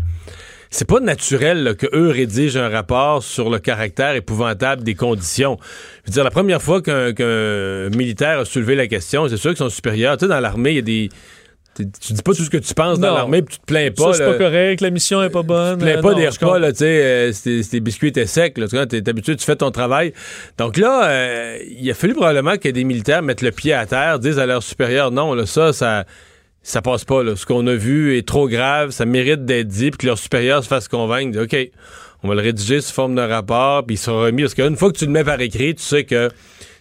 C'est 0.71 0.87
pas 0.87 1.01
naturel 1.01 1.63
là, 1.63 1.75
que 1.75 1.87
eux 1.95 2.11
rédigent 2.11 2.59
un 2.59 2.69
rapport 2.69 3.23
sur 3.23 3.49
le 3.49 3.59
caractère 3.59 4.15
épouvantable 4.15 4.83
des 4.83 4.95
conditions. 4.95 5.57
Je 6.05 6.11
veux 6.11 6.13
dire, 6.13 6.25
la 6.25 6.31
première 6.31 6.61
fois 6.61 6.83
qu'un 6.83 7.15
qu'un 7.15 7.89
militaire 7.91 8.41
a 8.41 8.45
soulevé 8.45 8.75
la 8.75 8.87
question, 8.87 9.29
c'est 9.29 9.39
sûr 9.39 9.53
que 9.53 9.59
son 9.59 9.71
supérieur, 9.71 10.19
tu 10.19 10.27
sais, 10.27 10.29
dans 10.29 10.41
l'armée, 10.41 10.73
il 10.73 10.77
y 10.77 10.81
a 10.81 10.83
des. 10.83 11.09
Tu 12.01 12.13
dis 12.13 12.23
pas 12.23 12.33
tout 12.33 12.45
ce 12.45 12.51
que 12.51 12.57
tu 12.59 12.75
penses 12.75 12.99
dans 12.99 13.15
l'armée, 13.15 13.43
puis 13.43 13.55
tu 13.55 13.61
te 13.61 13.67
plains 13.67 13.89
Ça, 13.97 14.05
pas. 14.05 14.13
c'est 14.13 14.25
là. 14.25 14.33
pas 14.33 14.39
correct, 14.39 14.81
la 14.81 14.91
mission 14.91 15.23
est 15.23 15.31
pas 15.31 15.43
bonne. 15.43 15.79
Tu 15.79 15.85
plains 15.85 15.99
Euh, 15.99 16.03
pas 16.03 16.13
non, 16.13 16.19
des 16.19 16.29
repas, 16.29 16.59
là, 16.59 16.73
tu 16.73 16.79
sais, 16.79 17.05
euh, 17.05 17.33
c'est 17.33 17.63
c'est 17.63 17.73
des 17.73 17.81
biscuits 17.81 18.09
étaient 18.09 18.27
secs, 18.27 18.57
là, 18.59 18.67
tu 18.69 18.87
t'es 18.89 19.09
habitué, 19.09 19.37
tu 19.37 19.45
fais 19.45 19.57
ton 19.57 19.71
travail. 19.71 20.13
Donc 20.59 20.77
là, 20.77 21.09
euh, 21.09 21.59
il 21.69 21.91
a 21.91 21.95
fallu 21.95 22.15
probablement 22.15 22.57
que 22.57 22.69
des 22.69 22.85
militaires 22.85 23.23
mettent 23.23 23.43
le 23.43 23.51
pied 23.53 23.73
à 23.73 23.87
terre, 23.87 24.19
disent 24.19 24.39
à 24.39 24.47
leur 24.47 24.63
supérieur, 24.63 25.11
non, 25.11 25.35
là, 25.35 25.47
ça, 25.47 25.73
ça, 25.73 26.05
ça 26.63 26.83
passe 26.83 27.05
pas, 27.05 27.23
là. 27.23 27.37
Ce 27.37 27.47
qu'on 27.47 27.67
a 27.67 27.75
vu 27.75 28.17
est 28.17 28.27
trop 28.27 28.49
grave, 28.49 28.91
ça 28.91 29.05
mérite 29.07 29.45
d'être 29.45 29.69
dit, 29.69 29.91
puis 29.91 29.99
que 29.99 30.07
leur 30.07 30.19
supérieur 30.19 30.63
se 30.63 30.69
fasse 30.69 30.89
convaincre, 30.89 31.41
OK, 31.43 31.57
on 32.23 32.29
va 32.29 32.35
le 32.35 32.43
rédiger 32.43 32.81
sous 32.81 32.93
forme 32.93 33.15
d'un 33.15 33.27
rapport, 33.29 33.87
puis 33.87 33.95
il 33.95 33.99
sera 33.99 34.23
remis, 34.25 34.43
parce 34.43 34.55
qu'une 34.55 34.77
fois 34.77 34.91
que 34.93 34.99
tu 34.99 35.07
le 35.07 35.13
mets 35.13 35.25
par 35.25 35.41
écrit, 35.41 35.75
tu 35.75 35.83
sais 35.83 36.05
que 36.05 36.31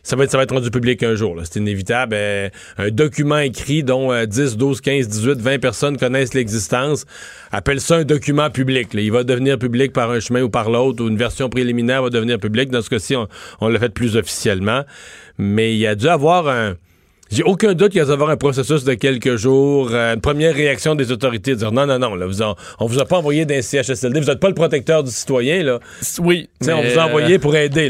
ça 0.08 0.16
va 0.16 0.24
être, 0.24 0.32
ça 0.32 0.38
va 0.38 0.44
être 0.44 0.54
rendu 0.54 0.72
public 0.72 1.04
un 1.04 1.16
jour. 1.16 1.36
C'est 1.44 1.60
inévitable. 1.60 2.16
Euh, 2.16 2.48
un 2.78 2.92
document 2.92 3.40
écrit 3.40 3.84
dont 3.84 4.14
euh, 4.14 4.26
10, 4.26 4.56
12, 4.56 4.80
15, 4.80 5.10
18, 5.10 5.42
20 5.42 5.60
personnes 5.60 5.98
connaissent 5.98 6.34
l'existence. 6.34 7.06
Appelle 7.52 7.82
ça 7.82 7.98
un 7.98 8.04
document 8.06 8.50
public. 8.50 8.94
là. 8.94 9.02
Il 9.02 9.12
va 9.12 9.26
devenir 9.26 9.60
public 9.60 9.92
par 9.92 10.10
un 10.12 10.22
chemin 10.22 10.44
ou 10.44 10.50
par 10.50 10.70
l'autre, 10.70 11.04
ou 11.04 11.10
une 11.10 11.18
version 11.18 11.50
préliminaire 11.50 12.04
va 12.04 12.10
devenir 12.10 12.40
public. 12.40 12.70
Dans 12.70 12.82
ce 12.82 12.90
cas-ci, 12.90 13.18
on, 13.18 13.28
on 13.60 13.68
l'a 13.68 13.80
fait 13.80 13.90
plus 13.90 14.16
officiellement. 14.16 14.86
Mais 15.38 15.74
il 15.74 15.80
y 15.80 15.88
a 15.88 15.96
dû 15.96 16.08
avoir 16.08 16.48
un... 16.48 16.76
J'ai 17.32 17.44
aucun 17.44 17.74
doute 17.74 17.90
qu'il 17.90 18.00
y 18.00 18.02
a 18.02 18.06
dû 18.06 18.12
avoir 18.12 18.30
un 18.30 18.38
processus 18.38 18.84
de 18.84 18.94
quelques 18.94 19.36
jours, 19.36 19.90
euh, 19.92 20.14
une 20.16 20.22
première 20.22 20.54
réaction 20.56 20.96
des 20.96 21.12
autorités, 21.12 21.52
de 21.52 21.56
dire 21.58 21.72
non, 21.72 21.86
non, 21.86 22.00
non, 22.00 22.16
là, 22.16 22.26
vous 22.26 22.42
en- 22.42 22.56
on 22.80 22.86
vous 22.86 23.00
a 23.00 23.06
pas 23.06 23.18
envoyé 23.18 23.46
d'un 23.46 23.62
CHSLD, 23.62 24.20
vous 24.20 24.28
n'êtes 24.28 24.40
pas 24.40 24.48
le 24.48 24.54
protecteur 24.54 25.04
du 25.04 25.12
citoyen, 25.12 25.64
là. 25.64 25.80
Oui. 26.20 26.50
On 26.62 26.82
vous 26.82 26.98
a 26.98 27.04
euh, 27.04 27.06
envoyé 27.06 27.40
pour 27.40 27.56
aider. 27.56 27.90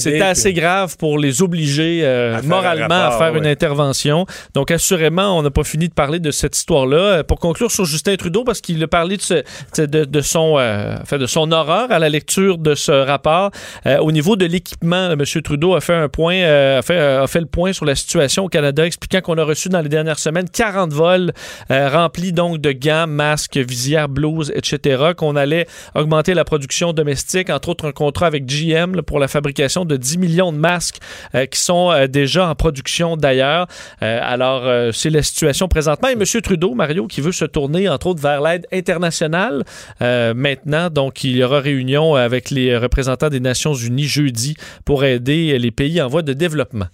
C'était 0.00 0.10
puis- 0.18 0.22
assez 0.22 0.52
grave 0.52 0.96
pour 0.96 1.18
les 1.18 1.42
obliger 1.42 2.00
euh, 2.02 2.38
À 2.38 2.42
moralement 2.42 2.88
rapport, 2.88 3.12
à 3.14 3.18
faire 3.18 3.36
une 3.36 3.46
intervention. 3.46 4.26
Donc, 4.54 4.70
assurément, 4.70 5.38
on 5.38 5.42
n'a 5.42 5.50
pas 5.50 5.64
fini 5.64 5.88
de 5.88 5.94
parler 5.94 6.18
de 6.18 6.30
cette 6.30 6.56
histoire-là. 6.56 6.96
Euh, 6.96 7.22
Pour 7.22 7.38
conclure 7.38 7.70
sur 7.70 7.84
Justin 7.84 8.16
Trudeau, 8.16 8.44
parce 8.44 8.60
qu'il 8.60 8.82
a 8.82 8.88
parlé 8.88 9.16
de, 9.16 9.22
ce- 9.22 9.82
de, 9.82 10.04
de 10.04 10.20
son, 10.20 10.56
euh, 10.58 10.96
enfin, 11.02 11.18
de 11.18 11.26
son 11.26 11.50
horreur 11.52 11.90
à 11.92 11.98
la 11.98 12.08
lecture 12.08 12.58
de 12.58 12.74
ce 12.74 12.90
rapport. 12.92 13.50
Euh, 13.86 13.98
au 13.98 14.12
niveau 14.12 14.36
de 14.36 14.44
l'équipement, 14.46 15.10
M. 15.12 15.22
Trudeau 15.42 15.74
a 15.74 15.80
fait 15.80 15.94
un 15.94 16.08
point, 16.08 16.36
euh, 16.36 16.78
a, 16.78 16.82
fait, 16.82 16.96
euh, 16.96 17.22
a 17.22 17.26
fait 17.26 17.40
le 17.40 17.46
point 17.46 17.72
sur 17.72 17.84
la 17.84 17.94
situation 17.94 18.44
au 18.44 18.48
Canada 18.48 18.71
Canada, 18.72 18.86
expliquant 18.86 19.20
qu'on 19.20 19.36
a 19.36 19.44
reçu 19.44 19.68
dans 19.68 19.82
les 19.82 19.88
dernières 19.90 20.18
semaines 20.18 20.48
40 20.48 20.92
vols 20.92 21.32
euh, 21.70 21.90
remplis 21.90 22.32
donc 22.32 22.58
de 22.58 22.72
gants, 22.72 23.06
masques, 23.06 23.58
visières, 23.58 24.08
blouses, 24.08 24.50
etc., 24.54 25.12
qu'on 25.14 25.36
allait 25.36 25.66
augmenter 25.94 26.32
la 26.32 26.44
production 26.44 26.94
domestique, 26.94 27.50
entre 27.50 27.68
autres 27.68 27.86
un 27.86 27.92
contrat 27.92 28.26
avec 28.26 28.46
GM 28.46 29.02
pour 29.02 29.18
la 29.18 29.28
fabrication 29.28 29.84
de 29.84 29.96
10 29.96 30.18
millions 30.18 30.52
de 30.52 30.56
masques 30.56 31.00
euh, 31.34 31.44
qui 31.44 31.60
sont 31.60 31.90
euh, 31.90 32.06
déjà 32.06 32.48
en 32.48 32.54
production 32.54 33.16
d'ailleurs. 33.16 33.66
Alors, 34.00 34.92
c'est 34.92 35.10
la 35.10 35.22
situation 35.22 35.68
présentement. 35.68 36.08
Et 36.08 36.12
M. 36.12 36.24
Trudeau, 36.42 36.74
Mario, 36.74 37.06
qui 37.06 37.20
veut 37.20 37.32
se 37.32 37.44
tourner, 37.44 37.88
entre 37.88 38.08
autres, 38.08 38.22
vers 38.22 38.40
l'aide 38.40 38.66
internationale 38.72 39.64
maintenant. 40.00 40.90
Donc, 40.90 41.24
il 41.24 41.36
y 41.36 41.44
aura 41.44 41.60
réunion 41.60 42.14
avec 42.14 42.50
les 42.50 42.76
représentants 42.76 43.28
des 43.28 43.40
Nations 43.40 43.74
Unies 43.74 44.04
jeudi 44.04 44.56
pour 44.84 45.04
aider 45.04 45.58
les 45.58 45.70
pays 45.70 46.00
en 46.00 46.08
voie 46.08 46.22
de 46.22 46.32
développement. 46.32 46.86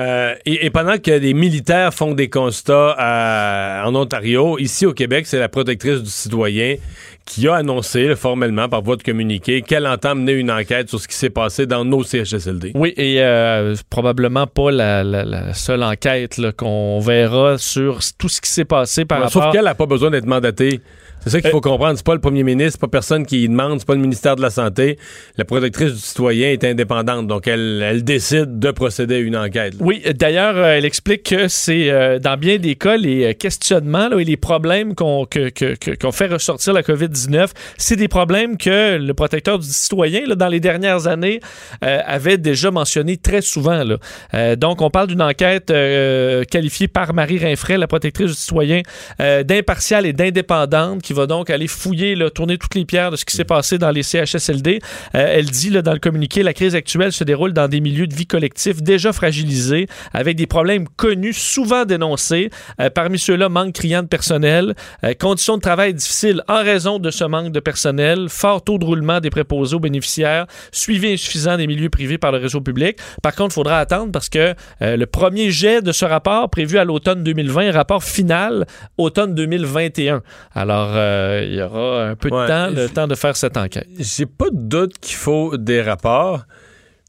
Euh, 0.00 0.34
et, 0.44 0.66
et 0.66 0.70
pendant 0.70 0.98
que 0.98 1.12
les 1.12 1.34
militaires 1.34 1.94
font 1.94 2.14
des 2.14 2.28
constats 2.28 2.96
à- 2.98 3.84
en 3.86 3.94
Ontario, 3.94 4.58
ici 4.58 4.86
au 4.86 4.92
Québec, 4.92 5.24
c'est 5.26 5.38
la 5.38 5.48
protectrice 5.48 6.02
du 6.02 6.10
citoyen 6.10 6.76
qui 7.24 7.46
a 7.48 7.54
annoncé 7.54 8.08
là, 8.08 8.16
formellement 8.16 8.68
par 8.68 8.82
voie 8.82 8.96
de 8.96 9.02
communiqué 9.04 9.62
qu'elle 9.62 9.86
entend 9.86 10.14
mener 10.16 10.32
une 10.32 10.50
enquête 10.50 10.88
sur 10.88 11.00
ce 11.00 11.06
qui 11.08 11.14
s'est 11.14 11.30
passé 11.30 11.66
dans 11.66 11.84
nos 11.84 12.02
CHSLD. 12.02 12.72
Oui, 12.74 12.92
et 12.96 13.22
euh, 13.22 13.76
probablement 13.88 14.46
pas 14.48 14.70
la, 14.72 15.04
la- 15.04 15.24
la 15.24 15.54
seule 15.54 15.82
enquête 15.84 16.40
qu'on 16.56 16.98
verra 16.98 17.56
sur 17.56 18.00
tout 18.18 18.28
ce 18.28 18.40
qui 18.40 18.50
s'est 18.50 18.64
passé 18.66 19.04
par 19.04 19.18
Ouais, 19.18 19.24
rapport... 19.26 19.44
Sauf 19.44 19.52
qu'elle 19.52 19.64
n'a 19.64 19.74
pas 19.76 19.86
besoin 19.86 20.10
d'être 20.10 20.26
mandatée. 20.26 20.80
C'est 21.24 21.30
ça 21.30 21.40
qu'il 21.40 21.50
faut 21.50 21.60
comprendre. 21.60 21.96
C'est 21.96 22.04
pas 22.06 22.14
le 22.14 22.20
premier 22.20 22.42
ministre, 22.42 22.72
c'est 22.72 22.80
pas 22.80 22.88
personne 22.88 23.24
qui 23.26 23.44
y 23.44 23.48
demande, 23.48 23.78
c'est 23.80 23.86
pas 23.86 23.94
le 23.94 24.00
ministère 24.00 24.36
de 24.36 24.42
la 24.42 24.50
Santé. 24.50 24.98
La 25.36 25.44
protectrice 25.44 25.92
du 25.92 25.98
citoyen 25.98 26.48
est 26.50 26.64
indépendante, 26.64 27.26
donc 27.26 27.46
elle, 27.48 27.82
elle 27.84 28.04
décide 28.04 28.58
de 28.58 28.70
procéder 28.70 29.16
à 29.16 29.18
une 29.18 29.36
enquête. 29.36 29.74
là. 29.74 29.80
Oui, 29.80 30.02
d'ailleurs, 30.14 30.56
euh, 30.56 30.76
elle 30.76 30.84
explique 30.84 31.22
que 31.24 31.48
c'est 31.48 31.90
euh, 31.90 32.18
dans 32.18 32.36
bien 32.36 32.58
des 32.58 32.74
cas 32.74 32.96
les 32.96 33.24
euh, 33.24 33.32
questionnements 33.32 34.08
là, 34.08 34.18
et 34.18 34.24
les 34.24 34.36
problèmes 34.36 34.94
qu'on 34.94 35.24
que- 35.26 35.48
que- 35.48 35.74
que- 35.76 35.92
qu'on 35.92 36.12
fait 36.12 36.26
ressortir 36.26 36.72
la 36.72 36.82
COVID-19, 36.82 37.50
c'est 37.78 37.96
des 37.96 38.08
problèmes 38.08 38.56
que 38.56 38.96
le 38.98 39.14
protecteur 39.14 39.58
du 39.58 39.66
citoyen, 39.68 40.26
là, 40.26 40.34
dans 40.34 40.48
les 40.48 40.60
dernières 40.60 41.06
années, 41.06 41.40
euh, 41.84 42.00
avait 42.06 42.38
déjà 42.38 42.70
mentionné 42.70 43.16
très 43.16 43.40
souvent. 43.40 43.82
là. 43.84 43.96
Euh, 44.34 44.56
donc, 44.56 44.82
on 44.82 44.90
parle 44.90 45.06
d'une 45.08 45.22
enquête 45.22 45.70
euh, 45.70 46.44
qualifiée 46.44 46.88
par 46.88 47.14
Marie 47.14 47.38
Rinfray, 47.38 47.78
la 47.78 47.86
protectrice 47.86 48.26
du 48.30 48.34
citoyen, 48.36 48.82
euh, 49.20 49.42
d'impartiale 49.42 50.04
et 50.06 50.12
d'indépendante, 50.12 51.00
qui 51.02 51.13
va 51.14 51.26
donc 51.26 51.50
aller 51.50 51.68
fouiller, 51.68 52.14
là, 52.14 52.30
tourner 52.30 52.58
toutes 52.58 52.74
les 52.74 52.84
pierres 52.84 53.10
de 53.10 53.16
ce 53.16 53.24
qui 53.24 53.34
s'est 53.34 53.44
passé 53.44 53.78
dans 53.78 53.90
les 53.90 54.02
CHSLD. 54.02 54.80
Euh, 55.14 55.26
elle 55.28 55.46
dit 55.46 55.70
là, 55.70 55.82
dans 55.82 55.92
le 55.92 55.98
communiqué, 55.98 56.42
la 56.42 56.52
crise 56.52 56.74
actuelle 56.74 57.12
se 57.12 57.24
déroule 57.24 57.52
dans 57.52 57.68
des 57.68 57.80
milieux 57.80 58.06
de 58.06 58.14
vie 58.14 58.26
collectifs 58.26 58.82
déjà 58.82 59.12
fragilisés, 59.12 59.86
avec 60.12 60.36
des 60.36 60.46
problèmes 60.46 60.86
connus, 60.88 61.32
souvent 61.32 61.84
dénoncés. 61.84 62.50
Euh, 62.80 62.90
parmi 62.90 63.18
ceux-là, 63.18 63.48
manque 63.48 63.74
criant 63.74 64.02
de 64.02 64.08
personnel, 64.08 64.74
euh, 65.04 65.14
conditions 65.14 65.56
de 65.56 65.62
travail 65.62 65.94
difficiles 65.94 66.42
en 66.48 66.62
raison 66.62 66.98
de 66.98 67.10
ce 67.10 67.24
manque 67.24 67.52
de 67.52 67.60
personnel, 67.60 68.26
fort 68.28 68.62
taux 68.62 68.78
de 68.78 68.84
roulement 68.84 69.20
des 69.20 69.30
préposés 69.30 69.76
aux 69.76 69.80
bénéficiaires, 69.80 70.46
suivi 70.72 71.12
insuffisant 71.12 71.56
des 71.56 71.66
milieux 71.66 71.90
privés 71.90 72.18
par 72.18 72.32
le 72.32 72.38
réseau 72.38 72.60
public. 72.60 72.98
Par 73.22 73.34
contre, 73.34 73.52
il 73.52 73.54
faudra 73.54 73.78
attendre 73.78 74.12
parce 74.12 74.28
que 74.28 74.54
le 74.80 75.04
premier 75.06 75.50
jet 75.50 75.82
de 75.82 75.92
ce 75.92 76.04
rapport, 76.04 76.50
prévu 76.50 76.78
à 76.78 76.84
l'automne 76.84 77.22
2020, 77.22 77.72
rapport 77.72 78.02
final 78.02 78.66
automne 78.98 79.34
2021. 79.34 80.22
Alors, 80.54 80.90
euh, 81.04 81.44
il 81.44 81.54
y 81.54 81.62
aura 81.62 82.04
un 82.04 82.16
peu 82.16 82.30
de 82.30 82.46
temps, 82.46 82.70
le 82.70 82.88
temps 82.88 83.06
de 83.06 83.14
faire 83.14 83.36
cette 83.36 83.56
enquête. 83.56 83.86
J'ai 83.98 84.26
pas 84.26 84.50
de 84.50 84.58
doute 84.58 84.98
qu'il 85.00 85.16
faut 85.16 85.56
des 85.56 85.82
rapports. 85.82 86.44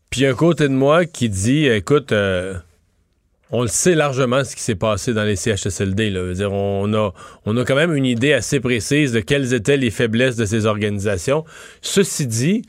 Puis 0.10 0.26
un 0.26 0.34
côté 0.34 0.68
de 0.68 0.74
moi 0.74 1.06
qui 1.06 1.30
dit 1.30 1.68
écoute, 1.68 2.12
euh, 2.12 2.56
on 3.52 3.62
le 3.62 3.68
sait 3.68 3.96
largement 3.96 4.44
ce 4.44 4.56
qui 4.56 4.62
s'est 4.62 4.76
passé 4.76 5.14
dans 5.14 5.24
les 5.24 5.36
CHSLD. 5.36 6.10
Là. 6.10 6.34
Dire, 6.34 6.52
on, 6.52 6.94
a, 6.94 7.14
on 7.46 7.58
a 7.58 7.66
quand 7.66 7.76
même 7.76 7.94
une 7.96 8.06
idée 8.06 8.34
assez 8.34 8.60
précise 8.60 9.12
de 9.12 9.20
quelles 9.20 9.54
étaient 9.54 9.78
les 9.78 9.92
faiblesses 9.92 10.36
de 10.36 10.46
ces 10.46 10.66
organisations. 10.66 11.46
Ceci 11.82 12.28
dit, 12.28 12.64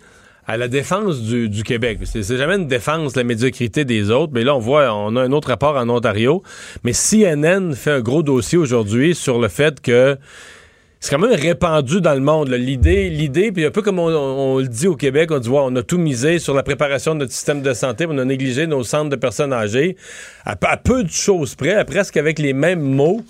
à 0.47 0.57
la 0.57 0.69
défense 0.69 1.23
du, 1.23 1.49
du 1.49 1.65
Québec, 1.65 1.99
c'est 2.05 2.23
c'est 2.23 2.37
jamais 2.37 2.55
une 2.55 2.69
défense 2.69 3.15
de 3.15 3.21
la 3.21 3.25
médiocrité 3.25 3.85
des 3.85 4.11
autres, 4.11 4.33
mais 4.33 4.45
là, 4.45 4.55
on 4.55 4.61
voit, 4.61 4.95
on 4.95 5.17
a 5.17 5.23
un 5.23 5.33
autre 5.33 5.49
rapport 5.49 5.77
en 5.77 5.89
Ontario. 5.89 6.43
Mais 6.85 6.93
CNN 6.93 7.75
fait 7.75 7.91
un 7.91 8.01
gros 8.01 8.23
dossier 8.23 8.59
aujourd'hui 8.59 9.15
sur 9.15 9.41
le 9.41 9.49
fait 9.49 9.81
que 9.81 10.17
c'est 11.01 11.15
quand 11.15 11.21
même 11.21 11.39
répandu 11.39 12.01
dans 12.01 12.15
le 12.15 12.21
monde. 12.21 12.49
L'idée, 12.51 13.11
l'idée, 13.11 13.53
puis 13.53 13.65
un 13.65 13.71
peu 13.71 13.83
comme 13.83 13.99
on, 13.99 14.59
le 14.59 14.67
dit 14.69 14.87
au 14.87 14.97
Québec, 14.97 15.31
on 15.31 15.39
dit 15.39 15.49
on 15.51 15.77
a 15.77 15.83
tout 15.83 15.99
misé 15.99 16.39
sur 16.39 16.55
la 16.55 16.63
préparation 16.63 17.15
de 17.15 17.21
notre 17.21 17.33
système 17.33 17.63
de 17.63 17.73
santé, 17.75 18.07
on 18.09 18.19
a 18.19 18.25
négligé 18.25 18.67
nos 18.67 18.83
centres 18.83 19.11
de 19.11 19.17
personnes 19.17 19.53
âgées. 19.53 19.97
À, 20.45 20.57
à 20.63 20.77
peu 20.77 21.05
de 21.05 21.11
choses 21.11 21.55
près, 21.55 21.75
à 21.75 21.85
presque 21.85 22.17
avec 22.17 22.39
les 22.39 22.53
mêmes 22.53 22.81
mots, 22.81 23.23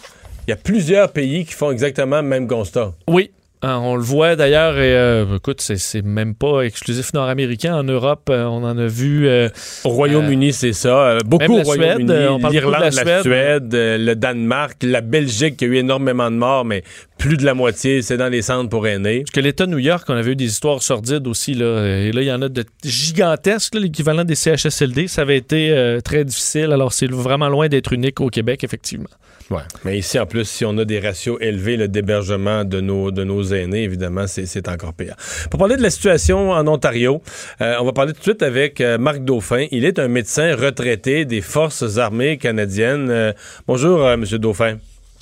il 0.46 0.50
y 0.50 0.52
a 0.52 0.56
plusieurs 0.56 1.10
pays 1.12 1.44
qui 1.44 1.54
font 1.54 1.70
exactement 1.70 2.16
le 2.16 2.28
même 2.28 2.46
constat. 2.46 2.92
Oui. 3.08 3.30
Hein, 3.62 3.78
on 3.82 3.96
le 3.96 4.02
voit 4.02 4.36
d'ailleurs, 4.36 4.76
et 4.78 4.94
euh, 4.94 5.36
écoute, 5.36 5.62
c'est- 5.62 6.02
même 6.02 6.34
pas 6.34 6.60
exclusif 6.60 7.14
nord-américain. 7.14 7.74
En 7.74 7.84
Europe, 7.84 8.28
euh, 8.30 8.44
on 8.44 8.62
en 8.62 8.76
a 8.76 8.86
vu. 8.86 9.26
euh, 9.26 9.48
Au 9.84 9.88
Royaume-Uni, 9.88 10.52
c'est 10.52 10.74
ça. 10.74 11.18
Beaucoup 11.24 11.54
au 11.54 11.56
la 11.58 11.64
Suède, 11.64 11.76
Royaume-Uni, 11.78 12.26
on 12.28 12.38
parle 12.38 12.40
beaucoup 12.40 12.52
l'Irlande, 12.52 12.90
de 12.90 12.96
la 12.96 13.02
Suède. 13.02 13.22
Suède, 13.22 13.68
le 13.72 14.14
Danemark, 14.14 14.76
la 14.82 15.00
Belgique, 15.00 15.56
qui 15.56 15.64
a 15.64 15.68
eu 15.68 15.76
énormément 15.76 16.30
de 16.30 16.36
morts, 16.36 16.66
mais 16.66 16.82
plus 17.16 17.38
de 17.38 17.44
la 17.46 17.54
moitié, 17.54 18.02
c'est 18.02 18.18
dans 18.18 18.28
les 18.28 18.42
centres 18.42 18.68
pour 18.68 18.86
aînés. 18.86 19.20
Parce 19.20 19.30
que 19.30 19.40
l'État 19.40 19.64
de 19.64 19.70
New 19.70 19.78
York, 19.78 20.04
on 20.08 20.14
avait 20.14 20.32
eu 20.32 20.36
des 20.36 20.44
histoires 20.44 20.82
sordides 20.82 21.26
aussi. 21.26 21.54
Là, 21.54 21.86
et 21.86 22.12
là, 22.12 22.20
il 22.20 22.28
y 22.28 22.32
en 22.32 22.42
a 22.42 22.50
de 22.50 22.62
gigantesques, 22.84 23.74
l'équivalent 23.74 24.24
des 24.24 24.34
CHSLD. 24.34 25.08
Ça 25.08 25.22
avait 25.22 25.38
été 25.38 25.98
très 26.04 26.24
difficile. 26.24 26.72
Alors, 26.72 26.92
c'est 26.92 27.10
vraiment 27.10 27.48
loin 27.48 27.68
d'être 27.68 27.92
unique 27.94 28.20
au 28.20 28.28
Québec, 28.28 28.64
effectivement. 28.64 29.08
Ouais. 29.50 29.62
Mais 29.84 29.98
ici, 29.98 30.18
en 30.18 30.26
plus, 30.26 30.44
si 30.44 30.64
on 30.64 30.76
a 30.78 30.84
des 30.84 30.98
ratios 30.98 31.38
élevés 31.40 31.76
là, 31.76 31.86
d'hébergement 31.86 32.64
de 32.64 32.80
nos, 32.80 33.12
de 33.12 33.22
nos 33.22 33.42
aînés, 33.44 33.84
évidemment, 33.84 34.26
c'est, 34.26 34.68
encore 34.68 34.92
pire. 34.92 35.14
Pour 35.50 35.58
parler 35.58 35.76
de 35.76 35.82
la 35.82 35.90
situation 35.90 36.50
en 36.50 36.66
Ontario, 36.66 37.22
euh, 37.60 37.76
on 37.80 37.84
va 37.84 37.92
parler 37.92 38.12
tout 38.12 38.18
de 38.18 38.24
suite 38.24 38.42
avec 38.42 38.80
euh, 38.80 38.98
Marc 38.98 39.20
Dauphin. 39.20 39.66
Il 39.70 39.84
est 39.84 39.98
un 40.00 40.08
médecin 40.08 40.56
retraité 40.56 41.24
des 41.24 41.40
Forces 41.40 41.98
armées 41.98 42.38
canadiennes. 42.38 43.08
Euh, 43.10 43.32
bonjour, 43.68 44.04
euh, 44.04 44.14
M. 44.14 44.24
Dauphin. 44.24 44.78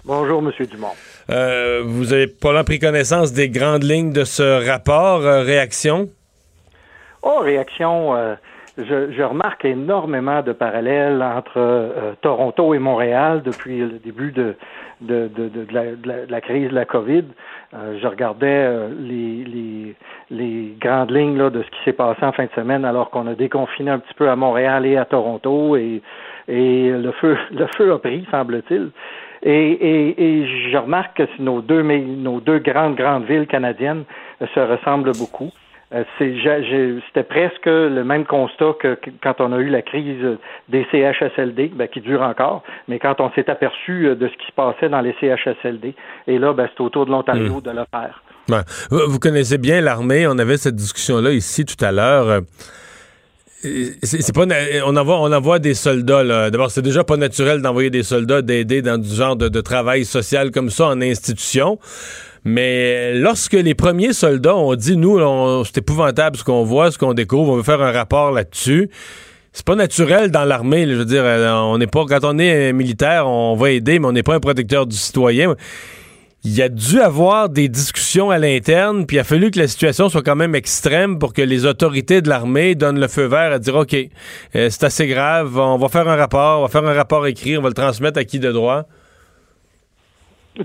Bonjour, 0.06 0.42
M. 0.42 0.66
Dumont. 0.66 0.94
Vous 1.84 2.12
avez 2.12 2.26
pas 2.26 2.64
pris 2.64 2.78
connaissance 2.78 3.32
des 3.32 3.48
grandes 3.48 3.84
lignes 3.84 4.12
de 4.12 4.24
ce 4.24 4.66
rapport 4.66 5.20
réaction? 5.22 6.08
Oh, 7.22 7.40
réaction, 7.40 8.36
je, 8.78 9.12
je 9.12 9.22
remarque 9.22 9.64
énormément 9.64 10.42
de 10.42 10.52
parallèles 10.52 11.22
entre 11.22 11.58
euh, 11.58 12.12
Toronto 12.22 12.74
et 12.74 12.78
Montréal 12.78 13.42
depuis 13.44 13.78
le 13.78 13.98
début 14.04 14.32
de, 14.32 14.54
de, 15.00 15.28
de, 15.28 15.48
de, 15.48 15.66
la, 15.72 15.84
de 15.92 16.30
la- 16.30 16.40
crise 16.40 16.70
de 16.70 16.74
la 16.74 16.84
COVID. 16.84 17.24
Euh, 17.74 17.98
je 18.02 18.06
regardais 18.06 18.46
euh, 18.66 18.88
les, 18.98 19.44
les, 19.44 19.94
les 20.30 20.74
grandes 20.80 21.10
lignes 21.12 21.38
là, 21.38 21.50
de 21.50 21.62
ce 21.62 21.70
qui 21.70 21.78
s'est 21.84 21.92
passé 21.92 22.24
en 22.24 22.32
fin 22.32 22.44
de 22.44 22.50
semaine 22.56 22.84
alors 22.84 23.10
qu'on 23.10 23.26
a 23.28 23.34
déconfiné 23.34 23.90
un 23.90 23.98
petit 24.00 24.14
peu 24.14 24.28
à 24.28 24.36
Montréal 24.36 24.86
et 24.86 24.96
à 24.96 25.04
Toronto 25.04 25.76
et, 25.76 26.02
et 26.48 26.90
le 26.90 27.12
feu 27.12 27.36
le 27.52 27.66
feu 27.76 27.92
a 27.92 27.98
pris, 27.98 28.26
semble-t-il. 28.30 28.90
Et, 29.46 29.52
et, 29.72 30.24
et 30.40 30.46
je 30.72 30.76
remarque 30.78 31.16
que 31.18 31.42
nos 31.42 31.60
deux, 31.60 31.82
nos 31.82 32.40
deux 32.40 32.58
grandes, 32.60 32.96
grandes 32.96 33.24
villes 33.24 33.46
canadiennes 33.46 34.04
se 34.54 34.58
ressemblent 34.60 35.12
beaucoup. 35.18 35.50
Euh, 35.94 36.02
C'était 36.18 37.22
presque 37.22 37.66
le 37.66 38.02
même 38.02 38.24
constat 38.24 38.74
que, 38.80 38.94
que 38.94 39.10
quand 39.22 39.40
on 39.40 39.52
a 39.52 39.58
eu 39.58 39.68
la 39.68 39.82
crise 39.82 40.38
des 40.68 40.86
CHSLD, 40.90 41.72
ben, 41.74 41.86
qui 41.86 42.00
dure 42.00 42.22
encore, 42.22 42.62
mais 42.88 42.98
quand 42.98 43.20
on 43.20 43.30
s'est 43.32 43.48
aperçu 43.48 44.06
euh, 44.06 44.14
de 44.16 44.28
ce 44.28 44.32
qui 44.32 44.46
se 44.46 44.52
passait 44.52 44.88
dans 44.88 45.00
les 45.00 45.14
CHSLD. 45.20 45.94
Et 46.26 46.38
là, 46.38 46.52
ben, 46.52 46.68
c'est 46.74 46.82
au 46.82 46.88
tour 46.88 47.06
de 47.06 47.12
l'Ontario 47.12 47.60
de 47.60 47.70
le 47.70 47.84
faire. 47.90 48.22
Ouais. 48.48 48.62
Vous, 48.90 49.18
connaissez 49.18 49.56
bien 49.56 49.80
l'armée. 49.80 50.26
On 50.26 50.38
avait 50.38 50.56
cette 50.56 50.76
discussion-là 50.76 51.30
ici 51.30 51.64
tout 51.64 51.82
à 51.82 51.92
l'heure. 51.92 52.28
Euh, 52.28 52.40
C'est 54.02 54.34
pas 54.34 54.44
on 54.84 54.96
envoie 54.96 55.20
on 55.20 55.32
envoie 55.32 55.58
des 55.58 55.72
soldats. 55.72 56.50
D'abord 56.50 56.70
c'est 56.70 56.82
déjà 56.82 57.04
pas 57.04 57.16
naturel 57.16 57.62
d'envoyer 57.62 57.88
des 57.88 58.02
soldats 58.02 58.42
d'aider 58.42 58.82
dans 58.82 58.98
du 58.98 59.08
genre 59.08 59.36
de, 59.36 59.48
de 59.48 59.60
travail 59.62 60.04
social 60.04 60.50
comme 60.50 60.68
ça 60.68 60.88
en 60.88 61.00
institution. 61.00 61.78
Mais 62.44 63.14
lorsque 63.14 63.54
les 63.54 63.74
premiers 63.74 64.12
soldats 64.12 64.56
ont 64.56 64.74
dit 64.74 64.96
nous 64.96 65.18
c'est 65.64 65.78
épouvantable 65.78 66.36
ce 66.36 66.44
qu'on 66.44 66.64
voit, 66.64 66.90
ce 66.90 66.98
qu'on 66.98 67.14
découvre, 67.14 67.52
on 67.52 67.56
veut 67.56 67.62
faire 67.62 67.80
un 67.82 67.92
rapport 67.92 68.32
là-dessus. 68.32 68.90
C'est 69.52 69.64
pas 69.64 69.76
naturel 69.76 70.30
dans 70.30 70.44
l'armée, 70.44 70.86
je 70.86 70.94
veux 70.94 71.04
dire 71.04 71.22
euh, 71.24 71.52
on 71.52 71.78
n'est 71.78 71.86
pas 71.86 72.04
quand 72.06 72.24
on 72.24 72.38
est 72.38 72.72
militaire, 72.72 73.28
on 73.28 73.54
va 73.54 73.70
aider 73.70 73.98
mais 73.98 74.06
on 74.06 74.12
n'est 74.12 74.24
pas 74.24 74.34
un 74.34 74.40
protecteur 74.40 74.86
du 74.86 74.96
citoyen 74.96 75.54
il 76.44 76.54
y 76.54 76.60
a 76.60 76.68
dû 76.68 77.00
avoir 77.00 77.48
des 77.48 77.68
discussions 77.70 78.30
à 78.30 78.38
l'interne, 78.38 79.06
puis 79.06 79.16
il 79.16 79.20
a 79.20 79.24
fallu 79.24 79.50
que 79.50 79.58
la 79.58 79.66
situation 79.66 80.10
soit 80.10 80.22
quand 80.22 80.36
même 80.36 80.54
extrême 80.54 81.18
pour 81.18 81.32
que 81.32 81.40
les 81.40 81.64
autorités 81.64 82.20
de 82.20 82.28
l'armée 82.28 82.74
donnent 82.74 83.00
le 83.00 83.08
feu 83.08 83.24
vert 83.24 83.50
à 83.50 83.58
dire 83.58 83.74
OK, 83.74 83.94
euh, 83.94 84.68
c'est 84.70 84.84
assez 84.84 85.06
grave, 85.06 85.58
on 85.58 85.78
va 85.78 85.88
faire 85.88 86.06
un 86.06 86.16
rapport, 86.16 86.60
on 86.60 86.62
va 86.62 86.68
faire 86.68 86.84
un 86.86 86.92
rapport 86.92 87.26
écrit, 87.26 87.56
on 87.56 87.62
va 87.62 87.68
le 87.68 87.74
transmettre 87.74 88.18
à 88.18 88.24
qui 88.24 88.38
de 88.40 88.52
droit? 88.52 88.84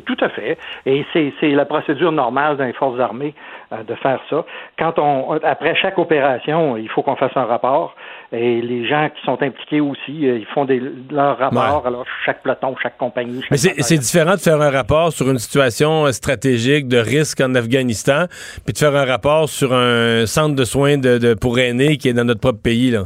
Tout 0.05 0.17
à 0.22 0.29
fait. 0.29 0.58
Et 0.86 1.03
c'est 1.13 1.50
la 1.50 1.65
procédure 1.65 2.12
normale 2.12 2.58
dans 2.58 2.65
les 2.65 2.74
forces 2.74 3.00
armées 3.00 3.34
euh, 3.74 3.84
de 3.84 3.96
faire 3.96 4.19
ça. 4.29 4.46
Quand 4.77 5.00
on, 5.00 5.31
après 5.43 5.75
chaque 5.75 5.98
opération, 5.98 6.77
il 6.77 6.88
faut 6.89 7.01
qu'on 7.01 7.15
fasse 7.15 7.36
un 7.36 7.46
rapport. 7.46 7.96
Et 8.31 8.62
les 8.62 8.88
gens 8.88 9.10
qui 9.10 9.25
sont 9.25 9.41
impliqués 9.41 9.81
aussi, 9.81 10.27
euh, 10.27 10.38
ils 10.38 10.46
font 10.53 10.65
des, 10.65 10.79
leur 11.10 11.39
rapport. 11.39 11.88
Alors 11.88 12.05
chaque 12.24 12.43
peloton, 12.43 12.75
chaque 12.81 12.98
compagnie. 12.98 13.41
Mais 13.50 13.58
c'est 13.58 13.98
différent 13.98 14.34
de 14.34 14.39
faire 14.39 14.62
un 14.62 14.69
rapport 14.69 15.12
sur 15.12 15.29
une 15.31 15.39
situation 15.39 16.05
euh, 16.05 16.12
stratégique 16.12 16.88
de 16.88 16.98
risque 16.98 17.41
en 17.41 17.55
Afghanistan, 17.55 18.25
puis 18.65 18.74
de 18.74 18.77
faire 18.77 18.96
un 18.96 19.05
rapport 19.05 19.50
sur 19.50 19.74
un 19.74 20.27
centre 20.27 20.55
de 20.55 20.65
soins 20.65 20.98
de, 21.00 21.17
de 21.17 21.34
pour 21.34 21.58
aînés 21.58 21.98
qui 21.98 22.10
est 22.10 22.13
dans 22.13 22.25
notre 22.25 22.41
propre 22.41 22.62
pays 22.62 22.91
là. 22.91 23.05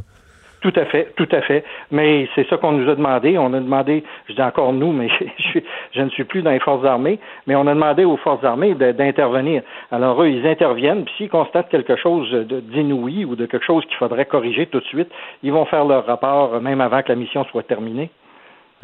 Tout 0.63 0.71
à 0.77 0.85
fait, 0.85 1.11
tout 1.17 1.27
à 1.33 1.41
fait. 1.41 1.65
Mais 1.91 2.25
c'est 2.33 2.47
ça 2.47 2.55
qu'on 2.55 2.71
nous 2.71 2.89
a 2.89 2.95
demandé. 2.95 3.37
On 3.37 3.53
a 3.53 3.59
demandé, 3.59 4.01
je 4.29 4.33
dis 4.33 4.41
encore 4.41 4.71
nous, 4.71 4.93
mais 4.93 5.09
je, 5.93 6.01
ne 6.01 6.09
suis 6.09 6.23
plus 6.23 6.41
dans 6.41 6.51
les 6.51 6.61
forces 6.61 6.85
armées, 6.85 7.19
mais 7.47 7.55
on 7.57 7.67
a 7.67 7.73
demandé 7.73 8.05
aux 8.05 8.15
forces 8.15 8.45
armées 8.45 8.73
d'intervenir. 8.73 9.61
Alors 9.91 10.23
eux, 10.23 10.29
ils 10.29 10.47
interviennent, 10.47 11.03
puis 11.03 11.13
s'ils 11.17 11.29
constatent 11.29 11.67
quelque 11.67 11.97
chose 11.97 12.31
d'inouï 12.71 13.25
ou 13.25 13.35
de 13.35 13.45
quelque 13.45 13.65
chose 13.65 13.83
qu'il 13.87 13.97
faudrait 13.97 14.23
corriger 14.23 14.65
tout 14.67 14.79
de 14.79 14.85
suite, 14.85 15.11
ils 15.43 15.51
vont 15.51 15.65
faire 15.65 15.83
leur 15.83 16.05
rapport 16.05 16.61
même 16.61 16.79
avant 16.79 17.01
que 17.01 17.09
la 17.09 17.15
mission 17.15 17.43
soit 17.43 17.63
terminée. 17.63 18.09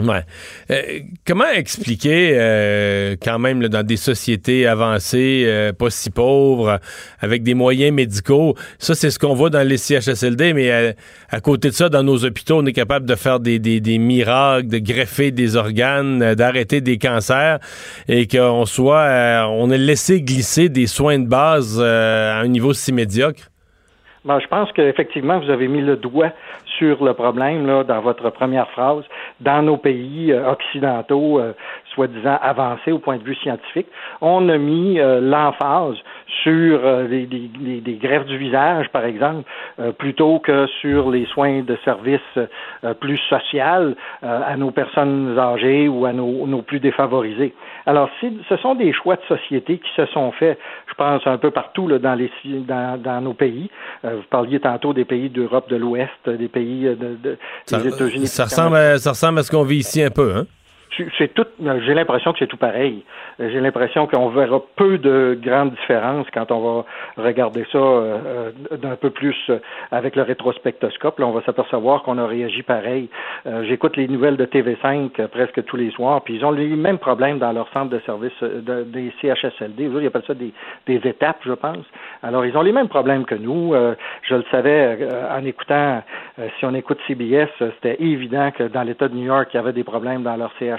Euh, 0.01 0.81
comment 1.27 1.49
expliquer 1.53 2.31
euh, 2.35 3.15
quand 3.21 3.37
même 3.37 3.67
dans 3.67 3.85
des 3.85 3.97
sociétés 3.97 4.65
avancées, 4.65 5.43
euh, 5.45 5.73
pas 5.73 5.89
si 5.89 6.09
pauvres, 6.09 6.79
avec 7.19 7.43
des 7.43 7.53
moyens 7.53 7.93
médicaux, 7.93 8.55
ça 8.77 8.95
c'est 8.95 9.11
ce 9.11 9.19
qu'on 9.19 9.33
voit 9.33 9.49
dans 9.49 9.67
les 9.67 9.77
CHSLD, 9.77 10.53
mais 10.53 10.95
à, 11.29 11.41
côté 11.41 11.69
de 11.69 11.73
ça, 11.73 11.89
dans 11.89 12.03
nos 12.03 12.23
hôpitaux, 12.23 12.59
on 12.59 12.65
est 12.65 12.73
capable 12.73 13.05
de 13.05 13.15
faire 13.15 13.39
des, 13.39 13.59
des, 13.59 13.81
des 13.81 13.97
miracles, 13.97 14.67
de 14.67 14.79
greffer 14.79 15.31
des 15.31 15.55
organes, 15.55 16.33
d'arrêter 16.33 16.81
des 16.81 16.97
cancers, 16.97 17.59
et 18.07 18.27
qu'on 18.27 18.65
soit, 18.65 19.47
on 19.49 19.69
ait 19.71 19.77
laissé 19.77 20.21
glisser 20.21 20.69
des 20.69 20.87
soins 20.87 21.19
de 21.19 21.27
base 21.27 21.79
à 21.81 22.39
un 22.39 22.47
niveau 22.47 22.73
si 22.73 22.93
médiocre. 22.93 23.48
Ben, 24.25 24.39
je 24.39 24.47
pense 24.47 24.69
qu'effectivement, 24.73 25.39
vous 25.39 25.49
avez 25.49 25.69
mis 25.69 25.81
le 25.81 25.95
doigt 25.95 26.31
sur 26.77 27.03
le 27.03 27.13
problème 27.13 27.65
là, 27.65 27.83
dans 27.85 28.01
votre 28.01 28.29
première 28.31 28.69
phrase. 28.71 29.03
Dans 29.39 29.61
nos 29.61 29.77
pays 29.77 30.33
euh, 30.33 30.51
occidentaux, 30.51 31.39
euh, 31.39 31.53
soi-disant 31.93 32.37
avancés 32.41 32.91
au 32.91 32.99
point 32.99 33.17
de 33.17 33.23
vue 33.23 33.35
scientifique, 33.35 33.87
on 34.19 34.49
a 34.49 34.57
mis 34.57 34.99
euh, 34.99 35.21
l'emphase 35.21 35.95
sur 36.43 36.79
les, 37.09 37.27
les, 37.27 37.93
greffes 37.93 38.25
du 38.25 38.37
visage, 38.37 38.89
par 38.89 39.03
exemple, 39.03 39.43
plutôt 39.97 40.39
que 40.39 40.67
sur 40.81 41.09
les 41.09 41.25
soins 41.25 41.61
de 41.61 41.77
service 41.83 42.19
plus 42.99 43.17
social 43.29 43.95
à 44.21 44.55
nos 44.55 44.71
personnes 44.71 45.37
âgées 45.37 45.87
ou 45.87 46.05
à 46.05 46.13
nos, 46.13 46.45
nos 46.47 46.61
plus 46.61 46.79
défavorisés. 46.79 47.53
Alors, 47.85 48.09
ce 48.21 48.57
sont 48.57 48.75
des 48.75 48.93
choix 48.93 49.15
de 49.15 49.35
société 49.35 49.79
qui 49.79 49.89
se 49.95 50.05
sont 50.07 50.31
faits, 50.33 50.59
je 50.87 50.93
pense, 50.93 51.25
un 51.25 51.37
peu 51.37 51.51
partout 51.51 51.87
là, 51.87 51.99
dans, 51.99 52.15
les, 52.15 52.31
dans, 52.45 53.01
dans 53.01 53.21
nos 53.21 53.33
pays. 53.33 53.69
vous 54.03 54.23
parliez 54.29 54.59
tantôt 54.59 54.93
des 54.93 55.05
pays 55.05 55.29
d'Europe 55.29 55.69
de 55.69 55.75
l'Ouest, 55.75 56.11
des 56.27 56.47
pays 56.47 56.83
de, 56.83 57.17
des 57.23 57.87
États-Unis. 57.87 58.27
Ça 58.27 58.45
ressemble, 58.45 58.75
à, 58.75 58.97
ça 58.97 59.11
ressemble 59.11 59.39
à 59.39 59.43
ce 59.43 59.51
qu'on 59.51 59.63
vit 59.63 59.77
ici 59.77 60.01
un 60.03 60.11
peu, 60.11 60.35
hein? 60.35 60.45
C'est 61.17 61.33
tout. 61.33 61.45
J'ai 61.85 61.93
l'impression 61.93 62.33
que 62.33 62.39
c'est 62.39 62.47
tout 62.47 62.57
pareil. 62.57 63.03
J'ai 63.39 63.59
l'impression 63.59 64.07
qu'on 64.07 64.29
verra 64.29 64.61
peu 64.75 64.97
de 64.97 65.37
grandes 65.41 65.71
différences 65.71 66.27
quand 66.33 66.51
on 66.51 66.59
va 66.59 66.85
regarder 67.17 67.65
ça 67.71 67.77
euh, 67.77 68.51
d'un 68.71 68.95
peu 68.95 69.11
plus 69.11 69.37
euh, 69.49 69.59
avec 69.91 70.15
le 70.15 70.23
rétrospectoscope. 70.23 71.19
Là, 71.19 71.27
on 71.27 71.31
va 71.31 71.41
s'apercevoir 71.43 72.03
qu'on 72.03 72.17
a 72.17 72.25
réagi 72.25 72.63
pareil. 72.63 73.09
Euh, 73.45 73.63
j'écoute 73.65 73.97
les 73.97 74.07
nouvelles 74.07 74.37
de 74.37 74.45
TV5 74.45 75.27
presque 75.27 75.63
tous 75.65 75.77
les 75.77 75.91
soirs, 75.91 76.21
puis 76.23 76.35
ils 76.35 76.45
ont 76.45 76.51
les 76.51 76.67
mêmes 76.67 76.97
problèmes 76.97 77.39
dans 77.39 77.51
leur 77.51 77.69
centre 77.71 77.89
de 77.89 77.99
service 77.99 78.33
des 78.41 79.13
CHSLD. 79.21 79.83
Ils 79.83 80.07
appellent 80.07 80.23
ça 80.25 80.33
des, 80.33 80.51
étapes, 80.87 81.39
je 81.45 81.53
pense. 81.53 81.85
Alors, 82.23 82.45
ils 82.45 82.57
ont 82.57 82.61
les 82.61 82.71
mêmes 82.71 82.89
problèmes 82.89 83.25
que 83.25 83.35
nous. 83.35 83.73
je 84.23 84.35
le 84.35 84.43
savais 84.51 84.97
en 85.31 85.43
écoutant. 85.45 86.01
si 86.57 86.65
on 86.65 86.73
écoute 86.73 86.99
CBS, 87.07 87.49
c'était 87.59 88.01
évident 88.01 88.51
que 88.51 88.63
dans 88.63 88.83
l'État 88.83 89.07
de 89.07 89.15
New 89.15 89.25
York, 89.25 89.49
il 89.53 89.57
y 89.57 89.59
avait 89.59 89.73
des 89.73 89.83
problèmes 89.83 90.23
dans 90.23 90.35
leur 90.35 90.51
CHSLD 90.59 90.78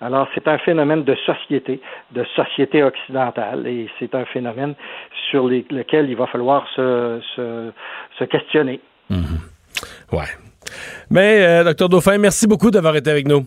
alors, 0.00 0.28
c'est 0.34 0.46
un 0.48 0.58
phénomène 0.58 1.04
de 1.04 1.14
société, 1.26 1.80
de 2.12 2.24
société 2.36 2.82
occidentale, 2.82 3.66
et 3.66 3.88
c'est 3.98 4.14
un 4.14 4.24
phénomène 4.26 4.74
sur 5.30 5.48
lequel 5.48 6.08
il 6.10 6.16
va 6.16 6.26
falloir 6.26 6.66
se, 6.74 7.20
se, 7.36 8.24
questionner. 8.24 8.80
Mhm. 9.10 9.40
Ouais. 10.12 10.24
Mais, 11.10 11.42
euh, 11.42 11.64
docteur 11.64 11.88
Dauphin, 11.88 12.18
merci 12.18 12.46
beaucoup 12.46 12.70
d'avoir 12.70 12.96
été 12.96 13.10
avec 13.10 13.26
nous. 13.26 13.46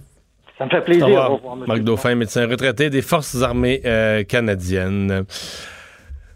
Ça 0.57 0.65
me 0.65 0.69
fait 0.69 0.81
plaisir. 0.81 1.07
Au 1.07 1.35
revoir, 1.35 1.55
Marc 1.55 1.79
Dauphin, 1.79 2.15
médecin 2.15 2.47
retraité 2.47 2.89
des 2.89 3.01
Forces 3.01 3.41
armées 3.41 3.81
euh, 3.85 4.23
canadiennes. 4.23 5.25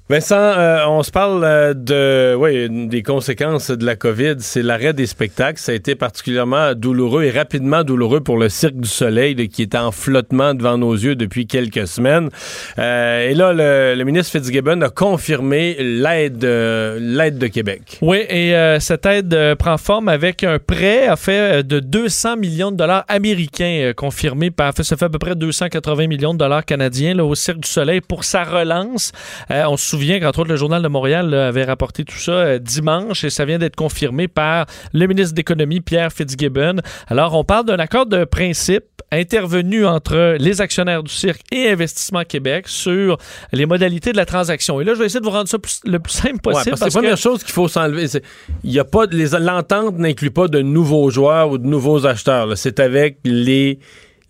Vincent, 0.08 0.36
euh, 0.36 0.86
on 0.88 1.02
se 1.02 1.10
parle 1.10 1.44
euh, 1.44 1.74
de, 1.74 2.36
oui, 2.36 2.70
des 2.88 3.02
conséquences 3.02 3.72
de 3.72 3.84
la 3.84 3.96
COVID. 3.96 4.36
C'est 4.38 4.62
l'arrêt 4.62 4.94
des 4.94 5.08
spectacles. 5.08 5.58
Ça 5.58 5.72
a 5.72 5.76
été 5.76 5.96
particulièrement 5.96 6.76
douloureux 6.76 7.24
et 7.24 7.32
rapidement 7.32 7.84
douloureux 7.84 8.22
pour 8.22 8.38
le 8.38 8.48
Cirque 8.50 8.76
du 8.76 8.88
Soleil, 8.88 9.50
qui 9.50 9.64
est 9.64 9.74
en 9.74 9.90
flottement 9.90 10.54
devant 10.54 10.78
nos 10.78 10.94
yeux 10.94 11.16
depuis 11.16 11.48
quelques 11.48 11.88
semaines. 11.88 12.30
Euh, 12.78 13.30
et 13.30 13.34
là, 13.34 13.52
le, 13.96 14.04
ministre 14.04 14.34
Fitzgibbon 14.34 14.80
a 14.82 14.90
confirmé 14.90 15.76
l'aide, 15.80 16.46
l'aide 16.46 17.40
de 17.40 17.48
Québec. 17.48 17.98
Oui, 18.04 18.18
et 18.30 18.54
cette 18.80 19.08
aide 19.08 19.56
prend 19.56 19.80
forme 19.80 20.08
avec 20.08 20.44
un 20.44 20.60
prêt, 20.60 21.08
à 21.08 21.16
fait, 21.16 21.66
de 21.66 21.80
200 21.80 22.38
millions 22.38 22.72
de 22.72 22.78
dollars 22.78 23.06
américains 23.08 23.94
confirmé. 23.98 24.52
Par, 24.52 24.74
ça 24.80 24.96
fait 24.98 25.06
à 25.06 25.10
peu 25.10 25.18
près 25.18 25.34
280 25.34 26.06
millions 26.06 26.36
de 26.36 26.40
dollars 26.40 26.64
canadiens 26.64 27.18
au 27.18 27.34
Cirque 27.34 27.62
du 27.62 27.70
Soleil 27.70 28.02
pour 28.02 28.24
sa 28.24 28.44
relance. 28.44 29.12
on 29.50 29.78
se 29.78 29.95
souviens 29.96 30.20
qu'entre 30.20 30.40
autres, 30.40 30.50
le 30.50 30.56
Journal 30.56 30.82
de 30.82 30.88
Montréal 30.88 31.34
avait 31.34 31.64
rapporté 31.64 32.04
tout 32.04 32.18
ça 32.18 32.32
euh, 32.32 32.60
dimanche 32.60 33.24
et 33.24 33.30
ça 33.30 33.46
vient 33.46 33.58
d'être 33.58 33.76
confirmé 33.76 34.28
par 34.28 34.66
le 34.94 35.08
ministre 35.08 35.34
d'économie, 35.34 35.82
Pierre 35.82 36.12
Fitzgibbon. 36.12 36.78
Alors, 37.08 37.34
on 37.34 37.44
parle 37.44 37.66
d'un 37.66 37.80
accord 37.80 38.06
de 38.06 38.26
principe 38.26 38.86
intervenu 39.12 39.86
entre 39.86 40.36
les 40.40 40.62
actionnaires 40.62 41.04
du 41.04 41.14
cirque 41.14 41.42
et 41.52 41.70
Investissement 41.70 42.24
Québec 42.24 42.68
sur 42.68 43.18
les 43.54 43.66
modalités 43.66 44.12
de 44.12 44.18
la 44.18 44.26
transaction. 44.26 44.82
Et 44.82 44.84
là, 44.84 44.94
je 44.94 45.00
vais 45.00 45.06
essayer 45.06 45.20
de 45.20 45.26
vous 45.26 45.32
rendre 45.32 45.48
ça 45.48 45.58
le 45.86 46.00
plus 46.00 46.14
simple 46.14 46.40
possible. 46.40 46.72
parce, 46.72 46.80
que 46.82 46.86
la 46.86 47.02
première 47.02 47.18
chose 47.18 47.44
qu'il 47.44 47.54
faut 47.54 47.68
s'enlever, 47.68 48.08
c'est 48.08 48.24
il 48.64 48.72
y 48.72 48.80
a 48.80 48.84
pas 48.84 49.06
l'entente 49.06 49.98
n'inclut 49.98 50.32
pas 50.32 50.48
de 50.48 50.62
nouveaux 50.62 51.10
joueurs 51.10 51.52
ou 51.52 51.58
de 51.58 51.68
nouveaux 51.68 52.06
acheteurs. 52.06 52.58
C'est 52.58 52.80
avec 52.80 53.18
les 53.24 53.80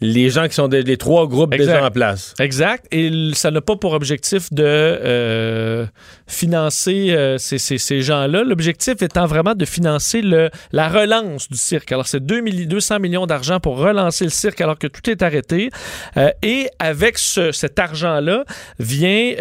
les 0.02 0.30
gens 0.30 0.48
qui 0.48 0.54
sont 0.56 0.68
des, 0.68 0.82
les 0.82 0.98
trois 0.98 1.28
groupes 1.28 1.56
déjà 1.56 1.86
en 1.86 1.92
place. 1.92 2.34
Exact. 2.40 2.86
Et 2.92 3.32
ça 3.34 3.52
n'a 3.52 3.62
pas 3.62 3.76
pour 3.76 3.94
objectif 3.94 4.52
de 4.52 4.64
euh, 4.66 5.86
financer 6.28 7.12
euh, 7.12 7.38
ces, 7.38 7.58
ces, 7.58 7.78
ces 7.78 8.02
gens-là. 8.02 8.44
L'objectif 8.44 9.02
étant 9.02 9.26
vraiment 9.26 9.56
de 9.56 9.66
financer 9.66 10.22
le, 10.22 10.50
la 10.72 10.90
relance 10.90 11.50
du 11.50 11.58
cirque. 11.58 11.92
Alors, 11.92 12.08
c'est 12.08 12.24
2 12.24 12.42
200 12.66 13.00
millions 13.00 13.26
d'argent 13.26 13.60
pour 13.60 13.78
relancer 13.78 14.26
le 14.26 14.32
cirque 14.32 14.60
alors 14.62 14.78
que 14.78 14.88
tout 14.88 15.10
est 15.10 15.22
arrêté. 15.22 15.70
Euh, 16.18 16.30
et 16.42 16.70
avec 16.80 17.18
ce, 17.18 17.52
cet 17.52 17.80
argent-là 17.80 18.44
vient 18.80 19.34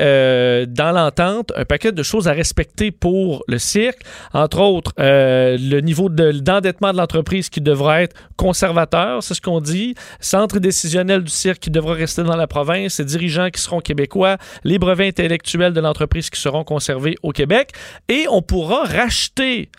dans 0.69 0.93
l'entente 0.93 1.53
un 1.57 1.65
paquet 1.65 1.93
de 1.93 2.03
choses 2.03 2.29
à 2.29 2.33
respecter 2.33 2.91
pour 2.91 3.45
le 3.49 3.59
cirque. 3.59 4.03
Entre 4.33 4.61
autres, 4.61 4.93
le 4.99 5.81
niveau 5.81 6.09
d'endettement 6.09 6.93
de, 6.93 6.99
l'entreprise 6.99 7.49
qui 7.49 7.61
devra 7.61 8.03
être 8.03 8.15
conservateur, 8.37 9.23
c'est 9.23 9.35
ce 9.35 9.41
qu'on 9.41 9.61
dit, 9.61 9.95
sans 10.21 10.44
centre 10.45 10.59
décisionnel 10.59 11.23
du 11.23 11.31
cirque 11.31 11.59
qui 11.59 11.71
devra 11.71 11.95
rester 11.95 12.23
dans 12.23 12.37
la 12.37 12.47
province, 12.47 12.99
les 12.99 13.07
dirigeants 13.07 13.49
qui 13.49 13.63
seront 13.63 13.81
québécois, 13.81 14.37
les 14.63 14.79
brevets 14.79 15.09
intellectuels 15.09 15.73
de 15.73 15.81
l'entreprise 15.81 16.29
qui 16.29 16.39
seront 16.39 16.65
conservés 16.65 17.17
au 17.23 17.33
Québec, 17.33 17.71
et 18.09 18.27
on 18.29 18.43
pourra 18.43 18.85
racheter 18.85 19.71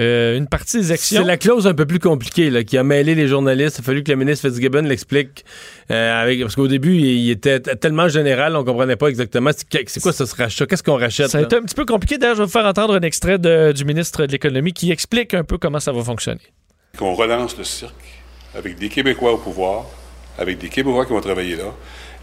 euh, 0.00 0.36
une 0.36 0.48
partie 0.48 0.78
des 0.78 0.90
actions. 0.90 1.20
C'est 1.20 1.26
la 1.26 1.36
clause 1.36 1.68
un 1.68 1.74
peu 1.74 1.86
plus 1.86 2.00
compliquée 2.00 2.50
là, 2.50 2.64
qui 2.64 2.76
a 2.76 2.82
mêlé 2.82 3.14
les 3.14 3.28
journalistes. 3.28 3.78
Il 3.78 3.82
a 3.82 3.84
fallu 3.84 4.02
que 4.02 4.10
le 4.10 4.16
ministre 4.16 4.48
Fitzgibbon 4.48 4.82
l'explique. 4.82 5.44
Euh, 5.92 6.42
parce 6.42 6.56
qu'au 6.56 6.66
début, 6.66 6.96
il 6.96 7.30
était 7.30 7.60
tellement 7.60 8.08
général, 8.08 8.56
on 8.56 8.64
comprenait 8.64 8.96
pas 8.96 9.08
exactement 9.08 9.50
c'est 9.52 10.00
quoi 10.00 10.12
ça 10.12 10.26
se 10.26 10.34
rachat, 10.34 10.66
qu'est-ce 10.66 10.82
qu'on 10.82 10.98
rachète. 10.98 11.30
Ça 11.30 11.38
a 11.38 11.42
été 11.42 11.54
un 11.54 11.62
petit 11.62 11.76
peu 11.76 11.84
compliqué. 11.84 12.18
D'ailleurs, 12.18 12.34
je 12.34 12.42
vais 12.42 12.46
vous 12.46 12.52
faire 12.52 12.66
entendre 12.66 12.94
un 12.94 13.02
extrait 13.02 13.38
du 13.38 13.84
ministre 13.84 14.26
de 14.26 14.32
l'Économie 14.32 14.72
qui 14.72 14.90
explique 14.90 15.32
un 15.34 15.44
peu 15.44 15.58
comment 15.58 15.80
ça 15.80 15.92
va 15.92 16.02
fonctionner. 16.02 16.42
Qu'on 16.96 17.14
relance 17.14 17.56
le 17.56 17.64
cirque 17.64 17.94
avec 18.54 18.78
des 18.78 18.88
Québécois 18.88 19.32
au 19.32 19.38
pouvoir, 19.38 19.86
avec 20.38 20.58
des 20.58 20.68
Québécois 20.68 21.04
qui 21.04 21.12
vont 21.12 21.20
travailler 21.20 21.56
là, 21.56 21.74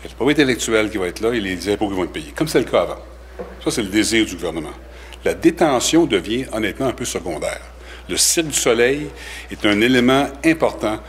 le 0.03 0.15
propriété 0.15 0.43
intellectuel 0.43 0.89
qui 0.89 0.97
va 0.97 1.07
être 1.07 1.19
là 1.21 1.33
et 1.33 1.39
les 1.39 1.69
impôts 1.69 1.87
qui 1.89 1.95
vont 1.95 2.03
être 2.03 2.13
payés, 2.13 2.33
comme 2.35 2.47
c'est 2.47 2.59
le 2.59 2.65
cas 2.65 2.81
avant. 2.81 2.99
Ça, 3.63 3.71
c'est 3.71 3.81
le 3.81 3.89
désir 3.89 4.25
du 4.25 4.35
gouvernement. 4.35 4.73
La 5.23 5.33
détention 5.33 6.05
devient 6.05 6.45
honnêtement 6.53 6.87
un 6.87 6.93
peu 6.93 7.05
secondaire. 7.05 7.61
Le 8.07 8.17
Cirque 8.17 8.47
du 8.47 8.53
Soleil 8.53 9.07
est 9.49 9.65
un 9.65 9.81
élément 9.81 10.27
important 10.45 10.99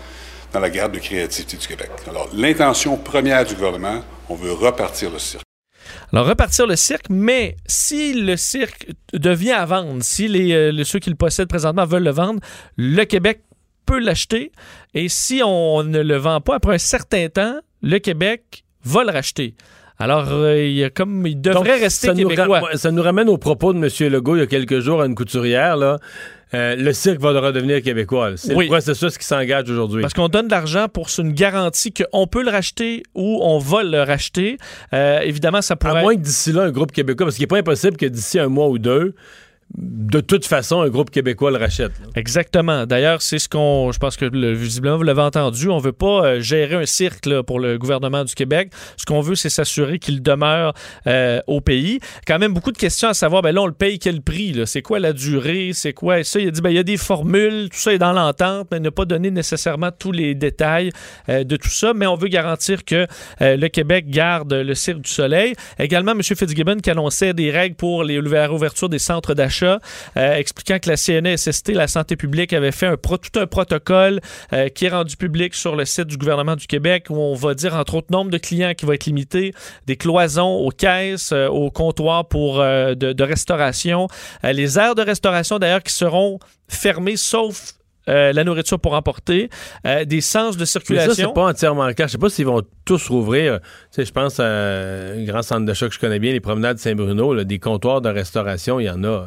dans 0.53 0.61
la 0.61 0.71
garde 0.71 0.93
de 0.93 0.99
créativité 0.99 1.57
du 1.59 1.67
Québec. 1.67 1.91
Alors, 2.09 2.31
l'intention 2.33 2.97
première 2.97 3.45
du 3.45 3.55
gouvernement, 3.55 4.03
on 4.31 4.35
veut 4.35 4.53
repartir 4.53 5.11
le 5.11 5.19
cirque. 5.19 5.43
Alors, 6.13 6.27
repartir 6.27 6.67
le 6.67 6.77
cirque, 6.77 7.07
mais 7.11 7.57
si 7.67 8.15
le 8.15 8.37
cirque 8.37 8.87
devient 9.13 9.53
à 9.53 9.67
vendre, 9.67 10.03
si 10.03 10.29
les, 10.29 10.53
euh, 10.53 10.85
ceux 10.85 10.99
qui 10.99 11.11
le 11.11 11.17
possèdent 11.17 11.49
présentement 11.49 11.85
veulent 11.85 12.05
le 12.05 12.11
vendre, 12.11 12.41
le 12.77 13.05
Québec 13.05 13.43
peut 13.87 13.99
l'acheter. 14.01 14.53
Et 14.95 15.09
si 15.09 15.41
on 15.45 15.83
ne 15.85 16.01
le 16.03 16.17
vend 16.17 16.41
pas 16.41 16.57
après 16.57 16.75
un 16.75 16.79
certain 16.79 17.29
temps, 17.29 17.57
le 17.83 17.99
Québec 17.99 18.65
va 18.85 19.05
le 19.05 19.11
racheter. 19.11 19.55
Alors, 19.99 20.27
euh, 20.31 20.63
il, 20.63 20.75
y 20.75 20.85
a 20.85 20.91
comme, 20.91 21.27
il 21.27 21.41
devrait 21.41 21.71
Donc, 21.73 21.81
rester 21.81 22.09
ça 22.09 22.13
nous, 22.15 22.29
québécois. 22.29 22.61
ra- 22.61 22.77
ça 22.77 22.91
nous 22.91 23.03
ramène 23.03 23.31
au 23.31 23.39
propos 23.39 23.73
de 23.73 23.79
M. 23.79 24.13
Legault 24.13 24.37
il 24.37 24.41
y 24.41 24.43
a 24.43 24.47
quelques 24.47 24.81
jours 24.81 25.01
à 25.01 25.07
une 25.07 25.15
couturière. 25.15 25.77
Là. 25.79 25.99
Euh, 26.55 26.77
le 26.77 26.93
cirque 26.93 27.19
va 27.19 27.31
redevenir 27.41 27.81
québécois. 27.83 28.33
C'est 28.37 28.55
Oui. 28.55 28.67
le 28.67 28.71
processus 28.71 29.17
qui 29.17 29.25
s'engage 29.25 29.71
aujourd'hui. 29.71 30.03
Parce 30.03 30.13
qu'on 30.15 30.29
donne 30.29 30.47
de 30.49 30.53
l'argent 30.53 30.87
pour 30.89 31.09
une 31.19 31.33
garantie 31.33 31.93
qu'on 31.95 32.27
peut 32.27 32.45
le 32.45 32.51
racheter 32.51 33.05
ou 33.15 33.41
on 33.43 33.59
va 33.59 33.83
le 33.83 34.03
racheter. 34.03 34.59
Euh, 34.93 35.21
évidemment, 35.21 35.63
ça 35.63 35.75
À 35.75 35.77
pourrait... 35.77 36.03
moins 36.03 36.15
que 36.15 36.21
d'ici 36.21 36.53
là, 36.53 36.65
un 36.65 36.71
groupe 36.71 36.93
québécois, 36.93 37.27
parce 37.27 37.37
qu'il 37.37 37.45
n'est 37.45 37.49
pas 37.49 37.59
impossible 37.59 37.97
que 37.97 38.07
d'ici 38.07 38.39
un 38.39 38.49
mois 38.49 38.69
ou 38.69 38.79
deux, 38.79 39.15
de 39.75 40.21
toute 40.21 40.47
façon, 40.47 40.81
un 40.81 40.89
groupe 40.89 41.11
québécois 41.11 41.51
le 41.51 41.59
rachète. 41.59 41.93
Exactement. 42.15 42.87
D'ailleurs, 42.87 43.21
c'est 43.21 43.39
ce 43.39 43.49
qu'on. 43.49 43.91
Je 43.93 43.99
pense 43.99 44.17
que 44.17 44.25
le, 44.25 44.53
visiblement, 44.53 44.97
vous 44.97 45.03
l'avez 45.03 45.23
entendu. 45.23 45.69
On 45.69 45.79
veut 45.79 45.93
pas 45.93 46.25
euh, 46.25 46.41
gérer 46.41 46.77
un 46.77 46.87
cirque 46.87 47.29
pour 47.43 47.59
le 47.59 47.77
gouvernement 47.77 48.25
du 48.25 48.35
Québec. 48.35 48.71
Ce 48.97 49.05
qu'on 49.05 49.21
veut, 49.21 49.35
c'est 49.35 49.51
s'assurer 49.51 49.99
qu'il 49.99 50.23
demeure 50.23 50.73
euh, 51.07 51.41
au 51.47 51.61
pays. 51.61 51.99
Quand 52.27 52.39
même, 52.39 52.55
beaucoup 52.55 52.73
de 52.73 52.79
questions 52.79 53.09
à 53.09 53.15
savoir. 53.15 53.43
Ben 53.43 53.53
là, 53.53 53.63
on 53.63 53.67
le 53.67 53.73
paye 53.73 53.99
quel 53.99 54.23
prix? 54.23 54.55
C'est 54.67 54.83
quoi 54.83 55.01
la 55.01 55.13
durée? 55.13 55.73
C'est 55.75 55.93
quoi? 55.93 56.23
Ça, 56.23 56.39
il 56.39 56.49
a 56.49 56.51
dit 56.53 56.61
ben, 56.61 56.71
il 56.71 56.77
y 56.77 56.81
a 56.81 56.85
des 56.85 56.97
formules. 56.97 57.69
Tout 57.71 57.79
ça 57.79 57.93
est 57.93 57.99
dans 57.99 58.13
l'entente, 58.13 58.69
mais 58.71 58.79
il 58.79 58.85
n'a 58.85 58.93
pas 58.93 59.05
donné 59.05 59.31
nécessairement 59.31 59.91
tous 59.91 60.13
les 60.13 60.35
détails 60.35 60.91
euh, 61.29 61.43
de 61.43 61.57
tout 61.57 61.69
ça. 61.69 61.93
Mais 61.93 62.07
on 62.07 62.17
veut 62.17 62.29
garantir 62.29 62.85
que 62.85 63.07
le 63.41 63.69
Québec 63.69 64.09
garde 64.09 64.53
le 64.53 64.75
Cirque 64.75 65.01
du 65.01 65.11
Soleil. 65.11 65.55
Également, 65.79 66.13
M. 66.13 66.23
Fitzgibbon 66.23 66.77
qui 66.77 66.91
annonçait 66.91 67.35
des 67.35 67.51
règles 67.51 67.77
pour 67.77 68.05
les, 68.05 68.21
la 68.21 68.47
réouverture 68.47 68.89
des 68.89 68.99
centres 68.99 69.35
d'achat, 69.35 69.56
euh, 69.65 69.81
expliquant 70.37 70.79
que 70.79 70.89
la 70.91 70.97
CNESST, 70.97 71.69
la 71.75 71.89
santé 71.89 72.17
publique, 72.17 72.53
avait 72.53 72.73
fait 72.73 72.87
un 72.87 72.97
pro- 72.97 73.17
tout 73.19 73.39
un 73.39 73.47
protocole 73.47 74.21
euh, 74.53 74.69
qui 74.69 74.87
est 74.87 74.91
rendu 74.91 75.17
public 75.17 75.55
sur 75.55 75.77
le 75.77 75.85
site 75.85 76.07
du 76.07 76.17
gouvernement 76.17 76.57
du 76.57 76.67
Québec 76.67 77.07
où 77.11 77.17
on 77.17 77.35
va 77.35 77.55
dire, 77.55 77.75
entre 77.75 77.95
autres, 77.97 78.09
nombre 78.11 78.31
de 78.31 78.39
clients 78.39 78.75
qui 78.75 78.87
va 78.87 78.95
être 78.95 79.07
limité, 79.07 79.53
des 79.87 79.97
cloisons 79.97 80.57
aux 80.57 80.71
caisses, 80.71 81.33
euh, 81.33 81.49
aux 81.49 81.71
comptoirs 81.71 82.27
pour, 82.29 82.59
de, 82.59 82.95
de 82.95 83.25
restauration, 83.25 84.09
les 84.43 84.79
aires 84.79 84.95
de 84.95 85.03
restauration 85.03 85.59
d'ailleurs 85.59 85.83
qui 85.83 85.93
seront 85.93 86.39
fermées 86.69 87.17
sauf 87.17 87.73
euh, 88.09 88.33
la 88.33 88.45
nourriture 88.45 88.79
pour 88.79 88.95
emporter, 88.95 89.51
euh, 89.85 90.05
des 90.05 90.21
sens 90.21 90.55
de 90.57 90.61
Mais 90.61 90.67
ça, 90.67 90.73
circulation. 90.79 91.15
c'est 91.31 91.35
pas 91.35 91.47
entièrement 91.49 91.87
le 91.87 91.93
cas. 91.93 92.07
Je 92.07 92.13
sais 92.13 92.19
pas 92.19 92.29
s'ils 92.29 92.47
vont 92.47 92.63
tous 92.85 93.09
rouvrir. 93.09 93.59
Tu 93.61 93.67
sais, 93.91 94.05
je 94.05 94.13
pense 94.13 94.39
à 94.39 94.45
un 94.47 95.25
grand 95.25 95.43
centre 95.43 95.65
d'achat 95.67 95.89
que 95.89 95.95
je 95.95 95.99
connais 95.99 96.21
bien, 96.21 96.33
les 96.33 96.39
promenades 96.41 96.79
Saint-Bruno, 96.79 97.35
là, 97.35 97.43
des 97.43 97.59
comptoirs 97.59 98.01
de 98.01 98.09
restauration, 98.09 98.79
il 98.79 98.85
y 98.85 98.91
en 98.91 99.03
a. 99.03 99.27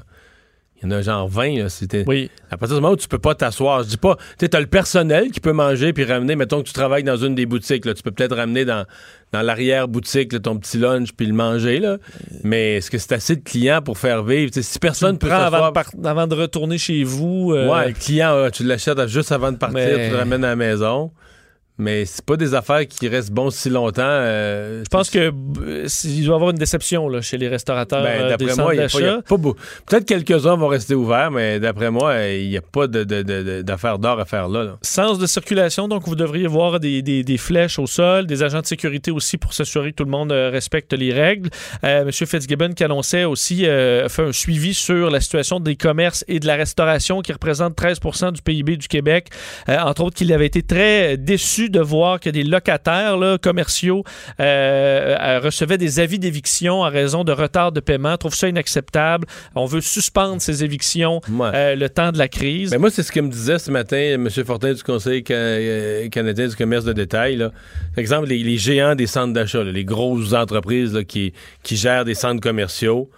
Il 0.82 0.86
y 0.90 0.94
en 0.94 0.98
a 0.98 1.02
genre 1.02 1.28
20. 1.28 1.58
là. 1.58 1.70
C'était... 1.70 2.06
Oui. 2.08 2.32
À 2.50 2.58
partir 2.58 2.78
du 2.78 2.82
moment 2.82 2.94
où 2.94 2.98
tu 2.98 3.08
peux 3.10 3.20
pas 3.20 3.36
t'asseoir, 3.36 3.84
je 3.84 3.90
dis 3.90 3.98
pas, 3.98 4.16
tu 4.16 4.24
sais, 4.40 4.50
t'as 4.50 4.60
le 4.62 4.66
personnel 4.68 5.30
qui 5.32 5.40
peut 5.42 5.52
manger 5.52 5.92
puis 5.92 6.06
ramener, 6.06 6.36
mettons 6.38 6.62
que 6.62 6.68
tu 6.68 6.74
travailles 6.74 7.04
dans 7.04 7.18
une 7.18 7.36
des 7.36 7.46
boutiques, 7.46 7.86
là, 7.86 7.94
tu 7.94 8.02
peux 8.02 8.12
peut-être 8.12 8.36
ramener 8.36 8.64
dans, 8.66 8.86
dans 9.34 9.42
l'arrière-boutique 9.42 10.42
ton 10.42 10.58
petit 10.58 10.78
lunch 10.78 11.10
puis 11.12 11.26
le 11.28 11.34
manger, 11.34 11.80
là. 11.80 11.98
Mais 12.44 12.76
est-ce 12.78 12.90
que 12.90 12.98
c'est 12.98 13.12
assez 13.14 13.36
de 13.36 13.44
clients 13.44 13.82
pour 13.82 13.98
faire 13.98 14.24
vivre? 14.24 14.52
Si 14.60 14.80
personne 14.80 15.16
tu 15.18 15.20
peut 15.20 15.28
le 15.28 15.34
prends 15.34 15.44
avant 15.44 15.68
de, 15.68 15.74
par- 15.74 15.92
avant 16.06 16.28
de 16.28 16.36
retourner 16.36 16.78
chez 16.78 17.04
vous. 17.04 17.52
euh, 17.54 17.68
Ouais, 17.70 17.88
le 17.90 17.94
client, 17.94 18.50
tu 18.52 18.64
l'achètes 18.64 19.06
juste 19.08 19.32
avant 19.32 19.52
de 19.52 19.58
partir, 19.58 19.76
Mais- 19.80 20.06
tu 20.08 20.12
le 20.12 20.18
ramènes 20.18 20.44
à 20.46 20.50
la 20.50 20.56
maison. 20.56 21.12
Mais 21.80 22.06
c'est 22.06 22.24
pas 22.26 22.36
des 22.36 22.54
affaires 22.54 22.86
qui 22.88 23.08
restent 23.08 23.32
bons 23.32 23.50
si 23.50 23.70
longtemps. 23.70 24.02
euh, 24.04 24.84
Je 24.84 24.90
pense 24.90 25.10
que 25.10 25.18
euh, 25.20 25.88
il 26.04 26.26
doit 26.26 26.34
y 26.34 26.36
avoir 26.36 26.50
une 26.52 26.58
déception 26.58 27.08
là, 27.08 27.22
chez 27.22 27.38
les 27.38 27.48
restaurateurs 27.48 28.04
Ben, 28.04 28.22
euh, 28.24 28.30
d'après 28.30 28.56
moi, 28.56 28.76
il 28.76 28.82
y 28.82 28.84
a 28.84 28.90
pas- 28.90 29.18
a 29.18 29.38
beaucoup. 29.38 29.58
Peut-être 29.88 30.06
quelques-uns 30.06 30.56
vont 30.58 30.68
rester 30.68 30.94
ouverts, 30.94 31.32
mais 31.32 31.60
d'après 31.60 31.90
moi, 31.90 32.16
il 32.28 32.50
n'y 32.50 32.58
a 32.58 32.62
pas 32.62 32.88
d'affaires 32.88 33.98
d'or 34.00 34.20
à 34.20 34.26
faire 34.26 34.48
là. 34.50 34.64
là. 34.64 34.78
Sens 34.82 35.20
de 35.20 35.26
circulation, 35.26 35.88
donc 35.88 36.06
vous 36.08 36.16
devriez 36.16 36.48
voir 36.48 36.80
des, 36.80 37.02
des- 37.02 37.24
des 37.24 37.38
flèches 37.38 37.80
au 37.80 37.88
sol, 37.88 38.28
des 38.28 38.44
agents 38.44 38.62
de 38.62 38.66
sécurité 38.66 39.12
aussi 39.12 39.38
pour 39.38 39.54
s'assurer 39.54 39.92
que 39.92 39.96
tout 39.98 40.06
le 40.06 40.12
monde 40.12 40.32
respecte 40.32 40.94
les 40.94 41.14
règles. 41.14 41.50
Euh, 41.84 42.02
M. 42.02 42.12
Fitzgibbon 42.12 42.74
qui 42.74 42.84
annonçait 42.84 43.24
aussi 43.24 43.60
fait 43.64 44.22
un 44.24 44.32
suivi 44.34 44.74
sur 44.74 45.10
la 45.10 45.22
situation 45.22 45.60
des 45.60 45.76
commerces 45.76 46.26
et 46.28 46.40
de 46.40 46.48
la 46.48 46.56
restauration 46.56 47.22
qui 47.22 47.32
représente 47.32 47.76
13% 47.78 48.32
du 48.34 48.42
PIB 48.42 48.76
du 48.78 48.88
Québec. 48.88 49.30
Entre 49.68 50.04
autres, 50.04 50.16
qu'il 50.18 50.32
avait 50.34 50.46
été 50.48 50.62
très 50.62 51.16
déçu 51.18 51.69
de 51.70 51.80
voir 51.80 52.20
que 52.20 52.30
des 52.30 52.44
locataires 52.44 53.18
là, 53.18 53.38
commerciaux 53.38 54.04
euh, 54.40 55.16
euh, 55.20 55.40
recevaient 55.40 55.78
des 55.78 56.00
avis 56.00 56.20
d'éviction 56.20 56.82
en 56.82 56.90
raison 56.90 57.24
de 57.24 57.32
retard 57.32 57.72
de 57.72 57.80
paiement. 57.80 58.18
Trouve 58.18 58.36
ça 58.36 58.48
inacceptable. 58.48 59.26
On 59.56 59.66
veut 59.66 59.82
suspendre 59.82 60.42
ces 60.42 60.64
évictions 60.64 61.22
Ouais. 61.30 61.50
euh, 61.54 61.76
le 61.76 61.90
temps 61.90 62.12
de 62.12 62.18
la 62.18 62.28
crise. 62.28 62.72
Ben 62.72 62.80
moi, 62.80 62.90
c'est 62.90 63.04
ce 63.04 63.12
que 63.12 63.20
me 63.20 63.30
disait 63.30 63.60
ce 63.60 63.72
matin 63.72 63.98
M. 63.98 64.30
Fortin 64.46 64.74
du 64.74 64.84
Conseil 64.84 65.24
ca- 65.28 66.10
canadien 66.10 66.48
du 66.48 66.56
commerce 66.56 66.86
de 66.86 66.94
détail. 66.94 67.36
Là. 67.38 67.50
Par 67.50 68.00
exemple, 68.00 68.28
les, 68.28 68.40
les 68.40 68.58
géants 68.58 68.96
des 68.96 69.08
centres 69.08 69.34
d'achat, 69.34 69.64
les 69.64 69.86
grosses 69.86 70.34
entreprises 70.34 70.94
là, 70.94 71.04
qui, 71.04 71.34
qui 71.64 71.76
gèrent 71.78 72.06
des 72.06 72.16
centres 72.16 72.42
commerciaux, 72.42 73.10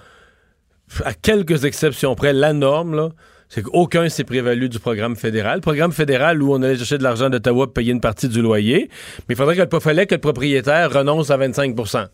à 1.06 1.14
quelques 1.14 1.64
exceptions 1.66 2.16
près, 2.16 2.34
la 2.34 2.54
norme, 2.54 2.96
là, 2.96 3.10
c'est 3.54 3.64
qu'aucun 3.64 4.08
s'est 4.08 4.24
prévalu 4.24 4.70
du 4.70 4.80
programme 4.80 5.18
fédéral. 5.18 5.56
Le 5.56 5.62
programme 5.62 5.92
fédéral 5.92 6.42
où 6.42 6.54
on 6.54 6.62
allait 6.64 6.78
chercher 6.78 6.98
de 6.98 7.04
l'argent 7.04 7.30
d'Ottawa 7.30 7.66
pour 7.66 7.74
payer 7.74 7.92
une 7.92 8.00
partie 8.00 8.30
du 8.30 8.42
loyer, 8.42 8.90
mais 9.28 9.36
il 9.36 9.36
faudrait 9.36 9.58
que, 9.58 9.62
il 9.62 9.82
fallait 9.82 10.08
que 10.08 10.16
le 10.16 10.22
propriétaire 10.22 10.90
renonce 10.92 11.32
à 11.32 11.38
25% 11.38 12.08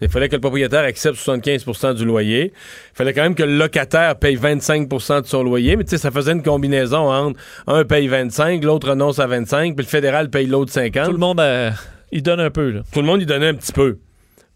il 0.00 0.08
fallait 0.08 0.28
que 0.28 0.34
le 0.34 0.40
propriétaire 0.40 0.84
accepte 0.84 1.16
75% 1.16 1.94
du 1.94 2.04
loyer. 2.04 2.52
Il 2.52 2.96
fallait 2.96 3.12
quand 3.12 3.22
même 3.22 3.34
que 3.34 3.42
le 3.42 3.56
locataire 3.56 4.16
paye 4.16 4.36
25% 4.36 5.22
de 5.22 5.26
son 5.26 5.42
loyer. 5.42 5.76
Mais 5.76 5.84
tu 5.84 5.90
sais, 5.90 5.98
ça 5.98 6.10
faisait 6.10 6.32
une 6.32 6.42
combinaison 6.42 7.10
entre 7.10 7.40
un 7.66 7.84
paye 7.84 8.06
25, 8.08 8.62
l'autre 8.62 8.90
renonce 8.90 9.18
à 9.18 9.26
25, 9.26 9.74
puis 9.74 9.84
le 9.84 9.90
fédéral 9.90 10.28
paye 10.28 10.46
l'autre 10.46 10.72
50. 10.72 11.06
Tout 11.06 11.12
le 11.12 11.18
monde, 11.18 11.40
euh, 11.40 11.70
il 12.12 12.22
donne 12.22 12.40
un 12.40 12.50
peu. 12.50 12.70
Là. 12.70 12.80
Tout 12.92 13.00
le 13.00 13.06
monde 13.06 13.22
y 13.22 13.26
donnait 13.26 13.48
un 13.48 13.54
petit 13.54 13.72
peu. 13.72 13.98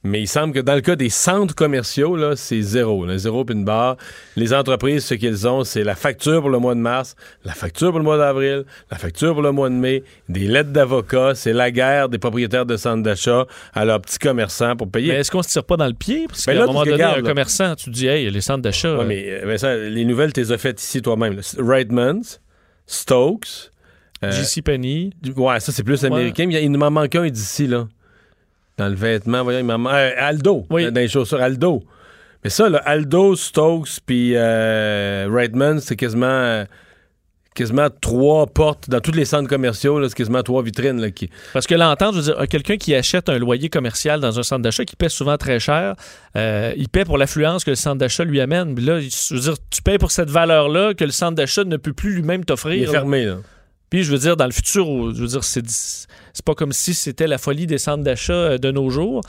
Mais 0.02 0.22
il 0.22 0.26
semble 0.26 0.54
que 0.54 0.60
dans 0.60 0.74
le 0.74 0.80
cas 0.80 0.96
des 0.96 1.10
centres 1.10 1.54
commerciaux, 1.54 2.16
là, 2.16 2.34
c'est 2.34 2.62
zéro. 2.62 3.04
là. 3.04 3.18
zéro 3.18 3.44
puis 3.44 3.54
une 3.54 3.66
barre. 3.66 3.96
Les 4.34 4.54
entreprises, 4.54 5.04
ce 5.04 5.14
qu'elles 5.14 5.46
ont, 5.46 5.62
c'est 5.62 5.84
la 5.84 5.94
facture 5.94 6.40
pour 6.40 6.48
le 6.48 6.58
mois 6.58 6.74
de 6.74 6.80
mars, 6.80 7.16
la 7.44 7.52
facture 7.52 7.90
pour 7.90 7.98
le 7.98 8.04
mois 8.04 8.16
d'avril, 8.16 8.64
la 8.90 8.96
facture 8.96 9.34
pour 9.34 9.42
le 9.42 9.52
mois 9.52 9.68
de 9.68 9.74
mai, 9.74 10.02
des 10.30 10.46
lettres 10.46 10.70
d'avocats. 10.70 11.34
C'est 11.34 11.52
la 11.52 11.70
guerre 11.70 12.08
des 12.08 12.18
propriétaires 12.18 12.64
de 12.64 12.78
centres 12.78 13.02
d'achat 13.02 13.46
à 13.74 13.84
leurs 13.84 14.00
petits 14.00 14.18
commerçants 14.18 14.74
pour 14.74 14.90
payer. 14.90 15.12
Mais 15.12 15.18
est-ce 15.18 15.30
qu'on 15.30 15.42
se 15.42 15.50
tire 15.50 15.64
pas 15.64 15.76
dans 15.76 15.86
le 15.86 15.92
pied? 15.92 16.26
Parce 16.28 16.46
qu'à 16.46 16.52
un 16.52 16.66
moment 16.66 16.84
donné, 16.84 17.02
un 17.02 17.16
là. 17.16 17.22
commerçant, 17.22 17.74
tu 17.74 17.90
dis, 17.90 18.06
hey, 18.06 18.30
les 18.30 18.40
centres 18.40 18.62
d'achat. 18.62 18.94
Ouais, 18.96 19.04
euh, 19.04 19.06
mais 19.06 19.24
euh, 19.28 19.46
Vincent, 19.46 19.74
les 19.74 20.06
nouvelles, 20.06 20.32
tu 20.32 20.40
les 20.40 20.50
as 20.52 20.58
faites 20.58 20.80
ici 20.80 21.02
toi-même. 21.02 21.40
Reitmans, 21.58 22.38
Stokes. 22.86 23.70
euh, 24.22 24.32
ouais, 25.36 25.60
ça, 25.60 25.72
c'est 25.72 25.84
plus 25.84 26.02
américain. 26.04 26.46
Mais 26.46 26.62
il 26.62 26.72
il 26.72 26.78
m'en 26.78 26.90
manque 26.90 27.14
un 27.14 27.28
d'ici, 27.28 27.66
là. 27.66 27.86
Dans 28.80 28.88
le 28.88 28.94
vêtement, 28.94 29.42
voyons, 29.44 29.68
euh, 29.68 30.10
Aldo. 30.16 30.66
Oui. 30.70 30.90
Dans 30.90 31.00
les 31.00 31.06
chaussures, 31.08 31.42
Aldo. 31.42 31.82
Mais 32.42 32.48
ça, 32.48 32.70
là, 32.70 32.78
Aldo, 32.78 33.36
Stokes, 33.36 34.00
puis 34.06 34.32
euh, 34.34 35.28
Reitman, 35.30 35.80
c'est 35.80 35.96
quasiment. 35.96 36.26
euh, 36.26 36.64
quasiment 37.54 37.88
trois 38.00 38.46
portes 38.46 38.88
dans 38.88 39.00
tous 39.00 39.12
les 39.12 39.24
centres 39.26 39.48
commerciaux, 39.48 40.08
c'est 40.08 40.14
quasiment 40.14 40.42
trois 40.42 40.62
vitrines 40.62 41.00
là, 41.00 41.10
qui, 41.10 41.28
Parce 41.52 41.66
que 41.66 41.74
l'entente, 41.74 42.14
je 42.14 42.20
veux 42.20 42.34
dire, 42.34 42.48
quelqu'un 42.48 42.76
qui 42.76 42.94
achète 42.94 43.28
un 43.28 43.38
loyer 43.38 43.68
commercial 43.68 44.20
dans 44.20 44.38
un 44.38 44.42
centre 44.42 44.62
d'achat 44.62 44.84
qui 44.84 44.96
paie 44.96 45.08
souvent 45.08 45.36
très 45.36 45.58
cher, 45.58 45.94
euh, 46.36 46.72
il 46.76 46.88
paie 46.88 47.04
pour 47.04 47.18
l'affluence 47.18 47.64
que 47.64 47.70
le 47.70 47.76
centre 47.76 47.98
d'achat 47.98 48.24
lui 48.24 48.40
amène. 48.40 48.74
Puis 48.74 48.84
là, 48.84 49.00
je 49.00 49.34
veux 49.34 49.40
dire, 49.40 49.56
tu 49.68 49.82
payes 49.82 49.98
pour 49.98 50.10
cette 50.10 50.30
valeur-là 50.30 50.94
que 50.94 51.04
le 51.04 51.10
centre 51.10 51.34
d'achat 51.34 51.64
ne 51.64 51.76
peut 51.76 51.92
plus 51.92 52.14
lui-même 52.14 52.40
il 52.40 52.42
est 52.42 52.46
t'offrir. 52.46 52.90
fermé. 52.90 53.26
Là. 53.26 53.36
Puis 53.90 54.04
je 54.04 54.12
veux 54.12 54.18
dire, 54.18 54.36
dans 54.36 54.46
le 54.46 54.52
futur, 54.52 54.84
je 55.14 55.20
veux 55.20 55.26
dire, 55.26 55.44
c'est 55.44 55.64
c'est 55.68 56.44
pas 56.44 56.54
comme 56.54 56.72
si 56.72 56.94
c'était 56.94 57.26
la 57.26 57.38
folie 57.38 57.66
des 57.66 57.78
centres 57.78 58.04
d'achat 58.04 58.32
euh, 58.32 58.58
de 58.58 58.70
nos 58.70 58.88
jours. 58.88 59.20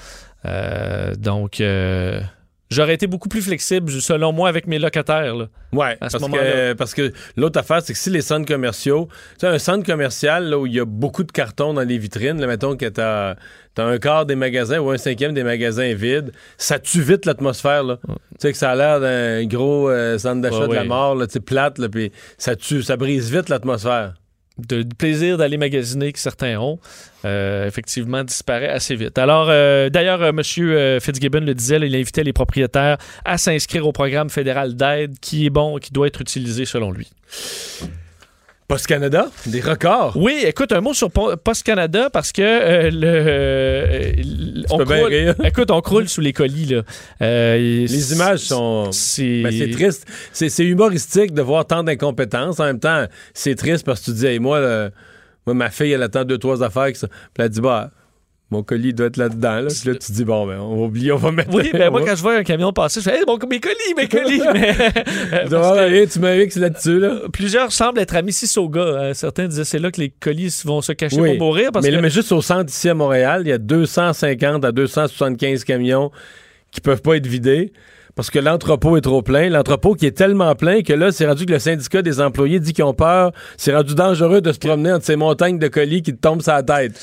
Euh, 0.45 1.15
donc, 1.15 1.59
euh, 1.59 2.21
j'aurais 2.69 2.93
été 2.93 3.07
beaucoup 3.07 3.29
plus 3.29 3.41
flexible, 3.41 3.91
selon 3.91 4.31
moi, 4.31 4.49
avec 4.49 4.67
mes 4.67 4.79
locataires. 4.79 5.35
là. 5.35 5.47
Ouais, 5.73 5.97
À 6.01 6.09
ce 6.09 6.17
parce 6.17 6.31
que, 6.31 6.73
parce 6.73 6.93
que 6.93 7.11
l'autre 7.37 7.59
affaire, 7.59 7.81
c'est 7.81 7.93
que 7.93 7.99
si 7.99 8.09
les 8.09 8.21
centres 8.21 8.47
commerciaux, 8.47 9.07
tu 9.33 9.41
sais, 9.41 9.47
un 9.47 9.59
centre 9.59 9.85
commercial 9.85 10.45
là, 10.49 10.59
où 10.59 10.65
il 10.67 10.73
y 10.73 10.79
a 10.79 10.85
beaucoup 10.85 11.23
de 11.23 11.31
cartons 11.31 11.73
dans 11.73 11.81
les 11.81 11.97
vitrines, 11.97 12.39
là, 12.39 12.47
mettons 12.47 12.75
que 12.75 12.85
t'as 12.87 13.35
as 13.77 13.83
un 13.83 13.97
quart 13.99 14.25
des 14.25 14.35
magasins 14.35 14.79
ou 14.79 14.89
un 14.89 14.97
cinquième 14.97 15.33
des 15.33 15.43
magasins 15.43 15.93
vides, 15.93 16.31
ça 16.57 16.77
tue 16.77 17.01
vite 17.01 17.25
l'atmosphère. 17.25 17.83
là. 17.83 17.97
Tu 18.07 18.15
sais 18.39 18.51
que 18.51 18.57
ça 18.57 18.71
a 18.71 18.75
l'air 18.75 18.99
d'un 18.99 19.45
gros 19.45 19.89
euh, 19.89 20.17
centre 20.17 20.41
d'achat 20.41 20.61
Ouais, 20.61 20.67
de 20.67 20.73
la 20.73 20.83
mort, 20.83 21.15
là, 21.15 21.25
plate, 21.43 21.77
là, 21.77 21.87
puis 21.89 22.11
ça 22.37 22.55
tue, 22.55 22.83
ça 22.83 22.97
brise 22.97 23.31
vite 23.31 23.49
l'atmosphère. 23.49 24.13
De, 24.67 24.83
plaisir 24.97 25.37
d'aller 25.37 25.57
magasiner 25.57 26.11
que 26.11 26.19
certains 26.19 26.59
ont, 26.59 26.79
euh, 27.25 27.67
effectivement, 27.67 28.23
disparaît 28.23 28.69
assez 28.69 28.95
vite. 28.95 29.17
Alors, 29.17 29.47
euh, 29.49 29.89
d'ailleurs, 29.89 30.21
euh, 30.21 30.29
M. 30.29 30.99
Fitzgibbon 30.99 31.41
le 31.41 31.53
disait, 31.53 31.77
il 31.77 31.95
invitait 31.95 32.23
les 32.23 32.33
propriétaires 32.33 32.97
à 33.25 33.37
s'inscrire 33.37 33.87
au 33.87 33.91
programme 33.91 34.29
fédéral 34.29 34.75
d'aide 34.75 35.19
qui 35.19 35.45
est 35.45 35.49
bon, 35.49 35.77
qui 35.77 35.91
doit 35.91 36.07
être 36.07 36.21
utilisé 36.21 36.65
selon 36.65 36.91
lui. 36.91 37.09
Post 38.71 38.87
Canada, 38.87 39.29
des 39.47 39.59
records. 39.59 40.15
Oui, 40.15 40.43
écoute, 40.45 40.71
un 40.71 40.79
mot 40.79 40.93
sur 40.93 41.11
Po- 41.11 41.35
Post 41.35 41.63
Canada 41.63 42.09
parce 42.09 42.31
que 42.31 42.41
euh, 42.41 42.89
le, 42.89 43.01
euh, 43.05 44.63
on 44.69 44.77
croule, 44.77 44.95
rire. 45.09 45.35
écoute, 45.43 45.69
on 45.71 45.81
croule 45.81 46.07
sous 46.07 46.21
les 46.21 46.31
colis 46.31 46.67
là. 46.67 46.81
Euh, 47.21 47.57
Les 47.57 48.13
images 48.13 48.39
sont. 48.39 48.89
c'est 48.93 49.41
Ben, 49.43 49.51
c'est 49.51 49.71
triste. 49.71 50.07
C'est 50.31 50.63
humoristique 50.63 51.33
de 51.33 51.41
voir 51.41 51.65
tant 51.67 51.83
d'incompétence. 51.83 52.61
En 52.61 52.63
même 52.65 52.79
temps, 52.79 53.05
c'est 53.33 53.55
triste 53.55 53.85
parce 53.85 53.99
que 53.99 54.05
tu 54.05 54.11
dis, 54.13 54.25
hey, 54.27 54.39
moi, 54.39 54.89
moi, 55.45 55.53
ma 55.53 55.69
fille, 55.69 55.91
elle 55.91 56.03
attend 56.03 56.23
deux, 56.23 56.37
trois 56.37 56.63
affaires. 56.63 56.91
Puis 56.93 57.09
elle 57.39 57.49
dit, 57.49 57.59
bah, 57.59 57.91
mon 58.51 58.63
colis 58.63 58.93
doit 58.93 59.07
être 59.07 59.17
là-dedans. 59.17 59.61
Là. 59.61 59.67
Puis 59.69 59.89
là, 59.89 59.95
tu 59.95 60.11
dis, 60.11 60.25
bon, 60.25 60.45
ben, 60.45 60.59
on 60.59 60.75
va 60.75 60.83
oublier, 60.83 61.13
on 61.13 61.17
va 61.17 61.31
mettre. 61.31 61.53
Oui, 61.53 61.69
ben 61.71 61.89
moi, 61.91 62.01
quand 62.05 62.15
je 62.15 62.21
vois 62.21 62.35
un 62.35 62.43
camion 62.43 62.73
passer, 62.73 62.99
je 62.99 63.09
fais 63.09 63.17
hey, 63.17 63.23
mon, 63.25 63.39
mes 63.49 63.61
colis, 63.61 63.75
mes 63.95 64.07
colis! 64.09 64.41
Mais, 64.53 64.75
que 65.47 65.55
aller, 65.55 66.05
tu 66.07 66.19
m'as 66.19 66.35
vu 66.35 66.47
que 66.47 66.53
c'est 66.53 66.59
là-dessus, 66.59 66.99
là. 66.99 67.15
plusieurs 67.31 67.71
semblent 67.71 67.99
être 67.99 68.15
à 68.15 68.21
Mississauga. 68.21 68.81
Euh, 68.81 69.13
certains 69.13 69.47
disaient 69.47 69.63
c'est 69.63 69.79
là 69.79 69.89
que 69.89 70.01
les 70.01 70.09
colis 70.09 70.61
vont 70.65 70.81
se 70.81 70.91
cacher 70.91 71.19
Oui. 71.21 71.37
pour 71.37 71.47
mourir. 71.47 71.71
Parce 71.71 71.85
mais, 71.85 71.93
que... 71.93 72.01
mais 72.01 72.09
juste 72.09 72.33
au 72.33 72.41
centre 72.41 72.69
ici 72.69 72.89
à 72.89 72.93
Montréal, 72.93 73.43
il 73.45 73.49
y 73.49 73.53
a 73.53 73.57
250 73.57 74.65
à 74.65 74.71
275 74.73 75.63
camions 75.63 76.11
qui 76.71 76.81
peuvent 76.81 77.01
pas 77.01 77.15
être 77.15 77.27
vidés 77.27 77.71
parce 78.15 78.29
que 78.29 78.39
l'entrepôt 78.39 78.97
est 78.97 79.01
trop 79.01 79.21
plein. 79.21 79.49
L'entrepôt 79.49 79.95
qui 79.95 80.05
est 80.05 80.11
tellement 80.17 80.53
plein 80.55 80.81
que 80.81 80.93
là, 80.93 81.11
c'est 81.11 81.25
rendu 81.25 81.45
que 81.45 81.53
le 81.53 81.59
syndicat 81.59 82.01
des 82.01 82.19
employés 82.21 82.59
dit 82.59 82.73
qu'ils 82.73 82.83
ont 82.83 82.93
peur. 82.93 83.31
C'est 83.57 83.73
rendu 83.75 83.95
dangereux 83.95 84.41
de 84.41 84.51
se 84.51 84.59
promener 84.59 84.91
entre 84.91 85.05
ces 85.05 85.15
montagnes 85.15 85.59
de 85.59 85.67
colis 85.67 86.01
qui 86.01 86.13
te 86.13 86.19
tombent 86.19 86.41
sur 86.41 86.53
la 86.53 86.63
tête. 86.63 86.93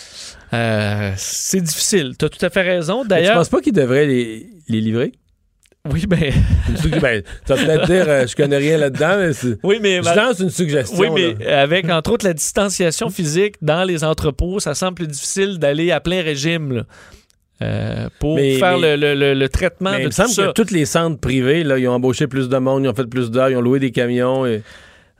Euh, 0.53 1.13
c'est 1.17 1.61
difficile. 1.61 2.15
Tu 2.19 2.25
as 2.25 2.29
tout 2.29 2.45
à 2.45 2.51
fait 2.51 2.63
raison. 2.63 3.05
D'ailleurs, 3.05 3.35
penses 3.35 3.49
pas 3.49 3.61
qu'ils 3.61 3.73
devraient 3.73 4.07
les, 4.07 4.47
les 4.69 4.81
livrer? 4.81 5.13
oui, 5.93 6.07
ben, 6.07 6.19
ben, 7.01 7.23
tu 7.47 7.53
vas 7.53 7.57
peut-être 7.57 7.87
dire, 7.87 8.05
euh, 8.09 8.27
je 8.27 8.37
connais 8.37 8.59
rien 8.59 8.77
là-dedans, 8.77 9.17
mais 9.19 9.33
c'est- 9.33 9.59
oui, 9.63 9.79
mais, 9.81 10.03
je 10.03 10.15
lance 10.17 10.39
une 10.41 10.51
suggestion. 10.51 10.99
oui, 10.99 11.09
mais 11.39 11.45
là. 11.45 11.63
avec 11.63 11.89
entre 11.89 12.13
autres 12.13 12.27
la 12.27 12.35
distanciation 12.35 13.09
physique 13.09 13.55
dans 13.63 13.85
les 13.85 14.05
entrepôts, 14.05 14.61
ça 14.61 14.75
semble 14.75 14.95
plus 14.95 15.07
difficile 15.07 15.59
d'aller 15.59 15.91
à 15.91 16.01
plein 16.01 16.23
régime 16.23 16.73
là, 16.73 16.83
euh, 17.63 18.09
pour 18.21 18.37
Mais- 18.37 18.55
faire 18.59 18.79
mais- 18.79 18.97
le, 18.97 19.15
le- 19.15 19.35
le- 19.35 19.49
traitement 19.49 19.91
Mais 19.91 19.97
de 19.99 20.03
il 20.03 20.05
me 20.07 20.11
tout 20.11 20.17
semble 20.17 20.29
ça. 20.31 20.47
que 20.47 20.63
tous 20.63 20.71
les 20.73 20.85
centres 20.87 21.19
privés, 21.21 21.65
là, 21.65 21.79
ils 21.79 21.89
ont 21.89 21.93
embauché 21.93 22.27
plus 22.27 22.49
de 22.49 22.57
monde, 22.59 22.85
ils 22.85 22.89
ont 22.89 22.95
fait 22.95 23.07
plus 23.09 23.31
d'heures, 23.31 23.51
ils 23.51 23.57
ont 23.57 23.61
loué 23.61 23.79
des 23.81 23.91
camions. 23.91 24.47
Et... 24.47 24.63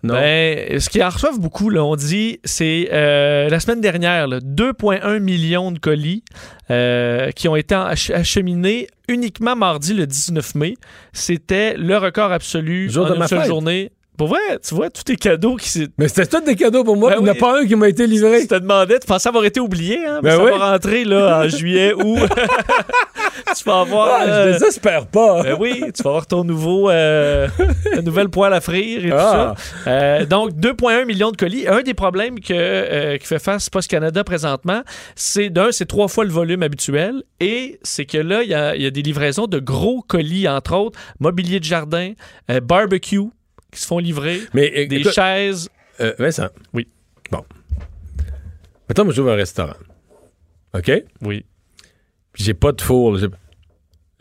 Non? 0.05 0.15
Ben, 0.15 0.79
ce 0.79 0.89
qui 0.89 1.03
en 1.03 1.09
reçoivent 1.09 1.41
beaucoup, 1.41 1.71
là, 1.71 1.83
on 1.83 1.97
dit, 1.97 2.39
c'est 2.45 2.89
euh, 2.93 3.49
la 3.49 3.59
semaine 3.59 3.81
dernière, 3.81 4.29
là, 4.29 4.39
2,1 4.39 5.19
millions 5.19 5.73
de 5.73 5.81
colis 5.81 6.23
euh, 6.71 7.33
qui 7.33 7.49
ont 7.49 7.57
été 7.57 7.75
ach- 7.75 8.11
acheminés 8.15 8.87
uniquement 9.09 9.57
mardi 9.57 9.95
le 9.95 10.07
19 10.07 10.55
mai. 10.55 10.75
C'était 11.13 11.75
le 11.77 11.97
record 11.97 12.31
absolu 12.31 12.89
Jour 12.89 13.07
en 13.07 13.09
de 13.09 13.15
une 13.15 13.19
ma 13.19 13.27
seule 13.27 13.39
fête. 13.41 13.49
journée. 13.49 13.91
Pour 14.19 14.29
vrai, 14.29 14.59
tu 14.67 14.75
vois, 14.75 14.91
tous 14.91 15.05
tes 15.05 15.17
cadeaux 15.17 15.57
qui 15.57 15.69
s'est- 15.71 15.89
Mais 15.97 16.09
c'était 16.09 16.27
tous 16.27 16.45
des 16.45 16.57
cadeaux 16.57 16.85
pour 16.85 16.97
moi, 16.97 17.11
Ben 17.13 17.17
il 17.21 17.23
n'y 17.25 17.31
en 17.31 17.33
a 17.33 17.37
pas 17.37 17.61
un 17.61 17.67
qui 17.67 17.75
m'a 17.77 17.89
été 17.89 18.07
livré. 18.07 18.41
Tu 18.43 18.49
te 18.49 18.55
demandais, 18.57 18.99
tu 18.99 19.07
pensais 19.07 19.29
avoir 19.29 19.45
été 19.45 19.61
oublié, 19.61 20.05
hein? 20.05 20.19
Ben 20.23 20.37
ça 20.37 20.43
oui. 20.45 20.51
va 20.51 20.73
rentrer 20.73 21.05
là, 21.05 21.43
en 21.45 21.49
juillet 21.57 21.95
ou 21.95 22.17
tu 23.57 23.65
vas 23.65 23.81
avoir. 23.81 24.09
Ah, 24.21 24.25
euh, 24.27 24.47
je 24.55 24.59
désespère 24.59 25.07
pas. 25.07 25.43
ben 25.43 25.57
oui, 25.59 25.85
tu 25.95 26.03
vas 26.03 26.11
avoir 26.11 26.27
ton 26.27 26.45
nouveau 26.45 26.91
euh, 26.91 27.49
nouvelle 28.03 28.29
poêle 28.29 28.53
à 28.53 28.61
frire 28.61 29.05
et 29.07 29.11
Ah. 29.13 29.55
tout 29.57 29.63
ça. 29.85 29.91
Euh, 29.91 30.25
donc 30.27 30.53
2,1 30.53 31.05
millions 31.07 31.31
de 31.31 31.37
colis. 31.37 31.67
Un 31.69 31.83
des 31.83 31.95
problèmes 31.95 32.41
que 32.41 32.53
euh, 32.55 33.17
qui 33.19 33.27
fait 33.27 33.39
face 33.39 33.71
Post 33.71 33.89
Canada 33.91 34.25
présentement, 34.25 34.83
c'est 35.15 35.49
d'un, 35.51 35.71
c'est 35.73 35.87
trois 35.87 36.09
fois 36.09 36.25
le 36.25 36.31
volume 36.31 36.63
habituel 36.63 37.23
et 37.41 37.79
c'est 37.83 38.05
que 38.05 38.19
là 38.19 38.43
il 38.43 38.49
y 38.51 38.55
a, 38.55 38.77
y 38.77 38.87
a 38.87 38.91
des 38.91 39.03
livraisons 39.03 39.47
de 39.47 39.59
gros 39.59 40.03
colis 40.07 40.49
entre 40.49 40.75
autres, 40.77 40.99
mobilier 41.21 41.61
de 41.61 41.65
jardin, 41.65 42.13
euh, 42.51 42.61
barbecue 42.61 43.21
qui 43.73 43.81
se 43.81 43.87
font 43.87 43.99
livrer, 43.99 44.41
Mais 44.55 44.73
euh, 44.77 44.87
des 44.87 44.97
écoute, 44.97 45.13
chaises. 45.13 45.69
euh, 46.01 46.13
Vincent. 46.19 46.49
Oui. 46.73 46.89
Bon. 47.31 47.45
Mettons, 48.89 49.05
moi, 49.05 49.13
j'ouvre 49.13 49.31
un 49.33 49.37
restaurant. 49.37 49.75
OK? 50.75 50.91
Oui. 51.23 51.45
Puis 52.33 52.45
j'ai 52.45 52.55
pas 52.55 52.73
de 52.73 52.81
four. 52.81 53.17
Je 53.19 53.27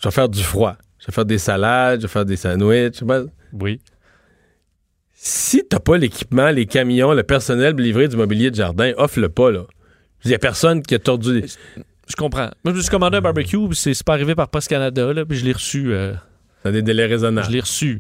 vais 0.04 0.12
faire 0.12 0.30
du 0.30 0.44
froid. 0.44 0.76
Je 1.00 1.08
vais 1.08 1.14
faire 1.14 1.26
des 1.26 1.38
salades, 1.38 2.02
je 2.02 2.08
vais 2.08 2.12
faire 2.12 2.26
des 2.26 2.36
sandwichs. 2.36 3.04
pas. 3.04 3.22
Oui. 3.54 3.80
Si 5.14 5.64
t'as 5.68 5.80
pas 5.80 5.98
l'équipement, 5.98 6.50
les 6.50 6.66
camions, 6.66 7.14
le 7.14 7.24
personnel 7.24 7.74
pour 7.74 7.82
livrer 7.82 8.08
du 8.08 8.16
mobilier 8.18 8.52
de 8.52 8.56
jardin, 8.56 8.94
offre-le 8.98 9.30
pas, 9.30 9.52
là. 9.52 9.64
Il 10.26 10.32
y 10.32 10.36
a 10.36 10.40
personne 10.40 10.82
qui 10.82 10.96
a 10.96 11.00
tordu. 11.00 11.42
les- 11.42 11.48
Je 12.10 12.16
comprends. 12.16 12.50
Moi, 12.64 12.72
je 12.74 12.78
me 12.78 12.82
suis 12.82 12.90
commandé 12.92 13.18
un 13.18 13.22
barbecue, 13.22 13.58
puis 13.68 13.76
c'est 13.76 14.04
pas 14.04 14.14
arrivé 14.14 14.36
par 14.36 14.50
Post 14.50 14.68
Canada, 14.68 15.14
là, 15.14 15.26
puis 15.26 15.38
je 15.38 15.46
l'ai 15.46 15.54
reçu. 15.54 15.92
euh, 15.94 16.14
dans 16.64 16.72
des 16.72 16.82
délais 16.82 17.08
je 17.10 17.52
l'ai 17.52 17.60
reçu. 17.60 18.00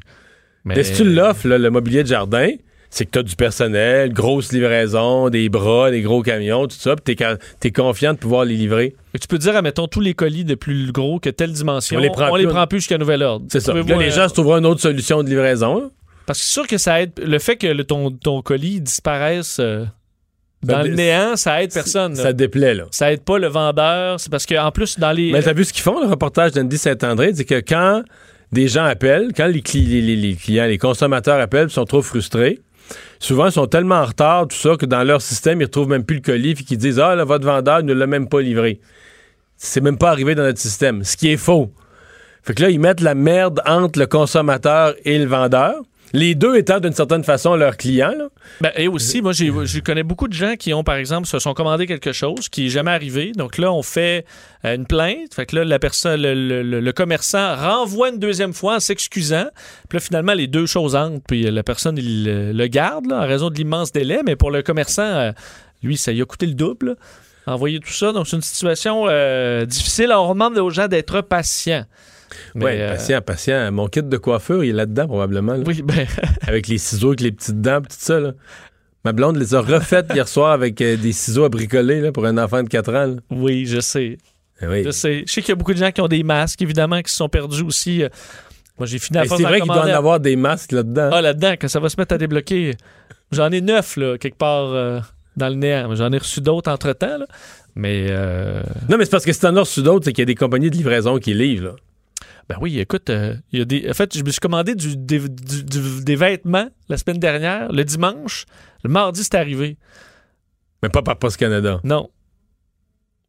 Mais, 0.75 0.84
si 0.84 0.93
tu 0.93 1.03
l'offres, 1.03 1.47
le 1.47 1.69
mobilier 1.69 2.03
de 2.03 2.08
jardin, 2.08 2.49
c'est 2.89 3.06
que 3.06 3.12
tu 3.12 3.19
as 3.19 3.23
du 3.23 3.36
personnel, 3.36 4.13
grosse 4.13 4.51
livraison, 4.53 5.30
des 5.30 5.49
bras, 5.49 5.91
des 5.91 6.01
gros 6.01 6.21
camions, 6.21 6.67
tout 6.67 6.75
ça, 6.77 6.95
puis 6.95 7.15
tu 7.15 7.23
es, 7.67 7.71
confiant 7.71 8.13
de 8.13 8.17
pouvoir 8.17 8.45
les 8.45 8.56
livrer. 8.56 8.95
Tu 9.19 9.27
peux 9.27 9.38
dire, 9.38 9.56
admettons, 9.56 9.88
tous 9.88 9.99
les 9.99 10.13
colis 10.13 10.45
de 10.45 10.56
plus 10.56 10.91
gros 10.91 11.19
que 11.19 11.30
telle 11.30 11.51
dimension, 11.51 11.97
On 11.97 12.01
les 12.01 12.10
prend 12.10 12.30
on 12.32 12.36
les 12.36 12.45
plus. 12.45 12.53
prend 12.53 12.65
plus 12.67 12.80
jusqu'à 12.80 12.97
nouvel 12.97 13.23
ordre. 13.23 13.45
C'est 13.49 13.60
ça. 13.60 13.73
Là, 13.73 13.82
les 13.84 13.93
un- 13.93 14.10
gens 14.10 14.30
se 14.30 14.34
trouveront 14.34 14.58
une 14.58 14.65
autre 14.65 14.82
solution 14.82 15.21
de 15.23 15.30
livraison. 15.30 15.80
là. 15.82 15.86
Parce 16.25 16.39
que 16.39 16.45
c'est 16.45 16.51
sûr 16.51 16.67
que 16.67 16.77
ça 16.77 17.01
aide. 17.01 17.12
Le 17.21 17.39
fait 17.39 17.56
que 17.58 17.67
le- 17.67 17.84
ton, 17.84 18.12
ton 18.12 18.41
colis 18.41 18.80
disparaisse 18.82 19.58
euh, 19.60 19.86
dans 20.63 20.82
le 20.82 20.89
néant, 20.95 21.36
ça 21.36 21.62
aide 21.63 21.73
personne. 21.73 22.15
là. 22.15 22.23
Ça 22.23 22.34
déplaît, 22.34 22.73
là. 22.73 22.86
Ça 22.91 23.12
aide 23.12 23.21
pas 23.23 23.38
le 23.38 23.47
vendeur. 23.47 24.19
C'est 24.19 24.30
parce 24.32 24.45
qu'en 24.45 24.71
plus, 24.71 24.97
dans 24.99 25.12
les. 25.12 25.32
Mais 25.32 25.41
t'as 25.43 25.53
vu 25.53 25.63
ce 25.65 25.71
qu'ils 25.73 25.84
font, 25.84 26.01
le 26.01 26.08
reportage 26.08 26.51
d'Andy 26.53 26.77
Saint-André, 26.77 27.32
c'est 27.36 27.45
que 27.45 27.60
quand 27.62 28.03
des 28.51 28.67
gens 28.67 28.86
appellent, 28.86 29.31
quand 29.36 29.47
les, 29.47 29.62
cli- 29.62 29.88
les- 29.88 30.01
les- 30.01 30.15
les 30.15 30.36
clients, 30.36 30.65
les 30.65 30.77
consommateurs 30.77 31.39
appellent, 31.39 31.67
ils 31.67 31.73
sont 31.73 31.86
trop 31.86 32.01
frustrés, 32.01 32.60
souvent 33.19 33.47
ils 33.47 33.51
sont 33.51 33.67
tellement 33.67 33.95
en 33.95 34.05
retard, 34.05 34.47
tout 34.47 34.55
ça, 34.55 34.75
que 34.77 34.86
dans 34.86 35.03
leur 35.03 35.21
système, 35.21 35.60
ils 35.62 35.65
retrouvent 35.65 35.89
même 35.89 36.03
plus 36.05 36.15
le 36.17 36.21
colis, 36.21 36.55
puis 36.55 36.63
qu'ils 36.65 36.77
disent 36.77 36.99
Ah, 36.99 37.15
là, 37.15 37.23
votre 37.25 37.45
vendeur 37.45 37.83
ne 37.83 37.93
l'a 37.93 38.07
même 38.07 38.29
pas 38.29 38.41
livré. 38.41 38.79
C'est 39.57 39.81
même 39.81 39.97
pas 39.97 40.12
arrivé 40.12 40.36
dans 40.36 40.43
notre 40.43 40.60
système, 40.60 41.03
ce 41.03 41.17
qui 41.17 41.29
est 41.29 41.38
faux. 41.38 41.73
Fait 42.43 42.53
que 42.53 42.62
là, 42.62 42.69
ils 42.69 42.79
mettent 42.79 43.01
la 43.01 43.15
merde 43.15 43.62
entre 43.65 43.99
le 43.99 44.05
consommateur 44.05 44.93
et 45.03 45.17
le 45.17 45.25
vendeur. 45.25 45.81
Les 46.13 46.36
deux 46.36 46.56
étant 46.56 46.80
d'une 46.80 46.93
certaine 46.93 47.24
façon 47.24 47.56
leurs 47.56 47.76
clients. 47.76 48.13
Ben, 48.62 48.72
et 48.76 48.88
aussi, 48.88 49.22
moi, 49.22 49.34
je 49.34 49.80
connais 49.80 50.04
beaucoup 50.04 50.28
de 50.28 50.34
gens 50.34 50.56
qui 50.56 50.74
ont, 50.74 50.84
par 50.84 50.96
exemple, 50.96 51.28
se 51.28 51.39
sont 51.39 51.54
commandés 51.54 51.86
quelque 51.86 52.13
chose 52.13 52.48
qui 52.50 52.63
n'est 52.63 52.70
jamais 52.70 52.91
arrivé. 52.91 53.34
Donc 53.34 53.58
là, 53.58 53.74
on 53.74 53.84
fait 53.84 54.26
euh, 54.63 54.76
une 54.76 54.86
plainte. 54.86 55.34
Fait 55.34 55.46
que 55.46 55.58
là, 55.58 55.65
la 55.65 55.80
personne, 55.80 56.22
le, 56.22 56.91
commerçant 56.91 57.56
renvoie 57.56 58.10
une 58.10 58.20
deuxième 58.20 58.54
fois 58.54 58.76
en 58.76 58.80
s'excusant. 58.80 59.48
Puis 59.89 59.98
là, 59.98 60.00
finalement, 60.00 60.34
les 60.34 60.48
deux 60.48 60.65
choses 60.65 60.96
entrent. 60.96 61.22
Puis 61.28 61.43
la 61.43 61.63
personne, 61.63 61.98
il 61.98 62.24
le, 62.26 62.67
garde 62.67 63.08
là, 63.08 63.20
en 63.20 63.28
raison 63.28 63.50
de 63.50 63.56
l'immense 63.56 63.91
délai. 63.91 64.22
Mais 64.26 64.36
pour 64.36 64.52
le 64.52 64.62
commerçant, 64.63 65.04
euh, 65.04 65.32
lui, 65.84 65.98
ça 65.98 66.12
lui 66.13 66.22
a 66.22 66.26
coûté 66.26 66.46
le 66.46 66.54
double. 66.54 66.96
envoyer 67.46 67.80
tout 67.80 67.91
ça. 67.91 68.13
Donc, 68.13 68.28
c'est 68.28 68.38
une 68.38 68.41
situation 68.41 69.06
euh, 69.10 69.65
difficile. 69.65 70.13
On 70.13 70.34
demande 70.34 70.58
aux 70.58 70.70
gens 70.70 70.88
d'être 70.88 71.22
patients. 71.22 71.86
Mais, 72.55 72.65
Oui, 72.65 72.71
euh, 72.75 72.91
patient, 72.93 73.21
patient. 73.21 73.71
Mon 73.71 73.87
kit 73.87 74.03
de 74.03 74.17
coiffure, 74.17 74.63
il 74.63 74.69
est 74.71 74.73
là-dedans 74.73 75.07
probablement. 75.07 75.53
là. 75.53 75.63
Oui, 75.65 75.81
ben, 75.81 76.05
avec 76.47 76.67
les 76.67 76.77
ciseaux, 76.77 77.09
avec 77.09 77.21
les 77.21 77.31
petites 77.31 77.61
dents, 77.61 77.81
tout 77.81 77.87
ça. 77.89 78.19
Là. 78.19 78.31
Ma 79.05 79.13
blonde 79.13 79.37
les 79.37 79.55
a 79.55 79.61
refaites 79.61 80.07
hier 80.13 80.27
soir 80.27 80.51
avec 80.51 80.81
euh, 80.81 80.97
des 80.97 81.11
ciseaux 81.13 81.45
à 81.45 81.49
bricoler 81.49 82.01
là, 82.01 82.11
pour 82.11 82.25
un 82.25 82.37
enfant 82.37 82.61
de 82.63 82.67
4 82.69 82.89
ans. 82.95 83.05
là. 83.07 83.15
oui, 83.31 83.65
je 83.65 83.79
sais. 83.79 84.17
Eh 84.61 84.65
oui. 84.67 84.83
Je 84.83 84.89
sais. 84.91 85.23
Sais 85.27 85.41
qu'il 85.41 85.49
y 85.49 85.51
a 85.51 85.55
beaucoup 85.55 85.73
de 85.73 85.77
gens 85.79 85.91
qui 85.91 86.01
ont 86.01 86.07
des 86.07 86.23
masques, 86.23 86.61
évidemment, 86.61 87.01
qui 87.01 87.11
se 87.11 87.17
sont 87.17 87.29
perdus 87.29 87.61
aussi. 87.63 88.03
Euh, 88.03 88.09
Moi, 88.79 88.87
j'ai 88.87 88.97
fini 88.99 89.19
à 89.19 89.25
c'est 89.25 89.43
vrai 89.43 89.59
qu'il 89.61 89.67
doit 89.71 89.85
en 89.85 89.87
avoir 89.87 90.19
des 90.19 90.35
masques 90.35 90.71
là-dedans. 90.71 91.09
Ah, 91.13 91.21
là-dedans, 91.21 91.53
quand 91.61 91.67
ça 91.67 91.79
va 91.79 91.89
se 91.89 91.95
mettre 91.97 92.15
à 92.15 92.17
débloquer. 92.17 92.73
J'en 93.31 93.51
ai 93.51 93.61
neuf, 93.61 93.97
là, 93.97 94.17
quelque 94.17 94.37
part 94.37 94.73
euh, 94.73 94.99
dans 95.35 95.49
le 95.49 95.55
néant. 95.55 95.93
J'en 95.95 96.11
ai 96.11 96.17
reçu 96.17 96.41
d'autres 96.41 96.71
entre-temps. 96.71 97.19
Mais, 97.75 98.07
euh, 98.09 98.61
Non, 98.89 98.97
mais 98.97 99.05
c'est 99.05 99.11
parce 99.11 99.25
que 99.25 99.31
si 99.33 99.39
t'en 99.39 99.55
as 99.55 99.59
reçu 99.59 99.83
d'autres, 99.83 100.05
c'est 100.05 100.11
qu'il 100.13 100.21
y 100.21 100.23
a 100.23 100.25
des 100.25 100.33
compagnies 100.35 100.69
de 100.71 100.75
livraison 100.75 101.19
qui 101.19 101.33
livrent. 101.35 101.65
Là. 101.65 101.75
Ben 102.49 102.55
oui, 102.62 102.79
écoute, 102.79 103.10
euh, 103.10 103.36
y 103.51 103.62
a 103.62 103.65
des... 103.65 103.89
En 103.89 103.93
fait, 103.93 104.17
je 104.17 104.23
me 104.23 104.29
suis 104.29 104.39
commandé 104.39 104.73
du, 104.75 104.95
des, 104.95 105.19
du- 105.19 105.63
du- 105.63 106.03
des 106.03 106.15
vêtements 106.15 106.69
la 106.89 106.97
semaine 106.97 107.19
dernière, 107.19 107.71
le 107.71 107.83
dimanche. 107.83 108.45
Le 108.83 108.89
mardi, 108.89 109.23
c'est 109.23 109.36
arrivé. 109.36 109.77
Mais 110.81 110.89
pas 110.89 111.01
par 111.01 111.17
Post 111.19 111.38
Canada. 111.38 111.81
Non. 111.83 112.10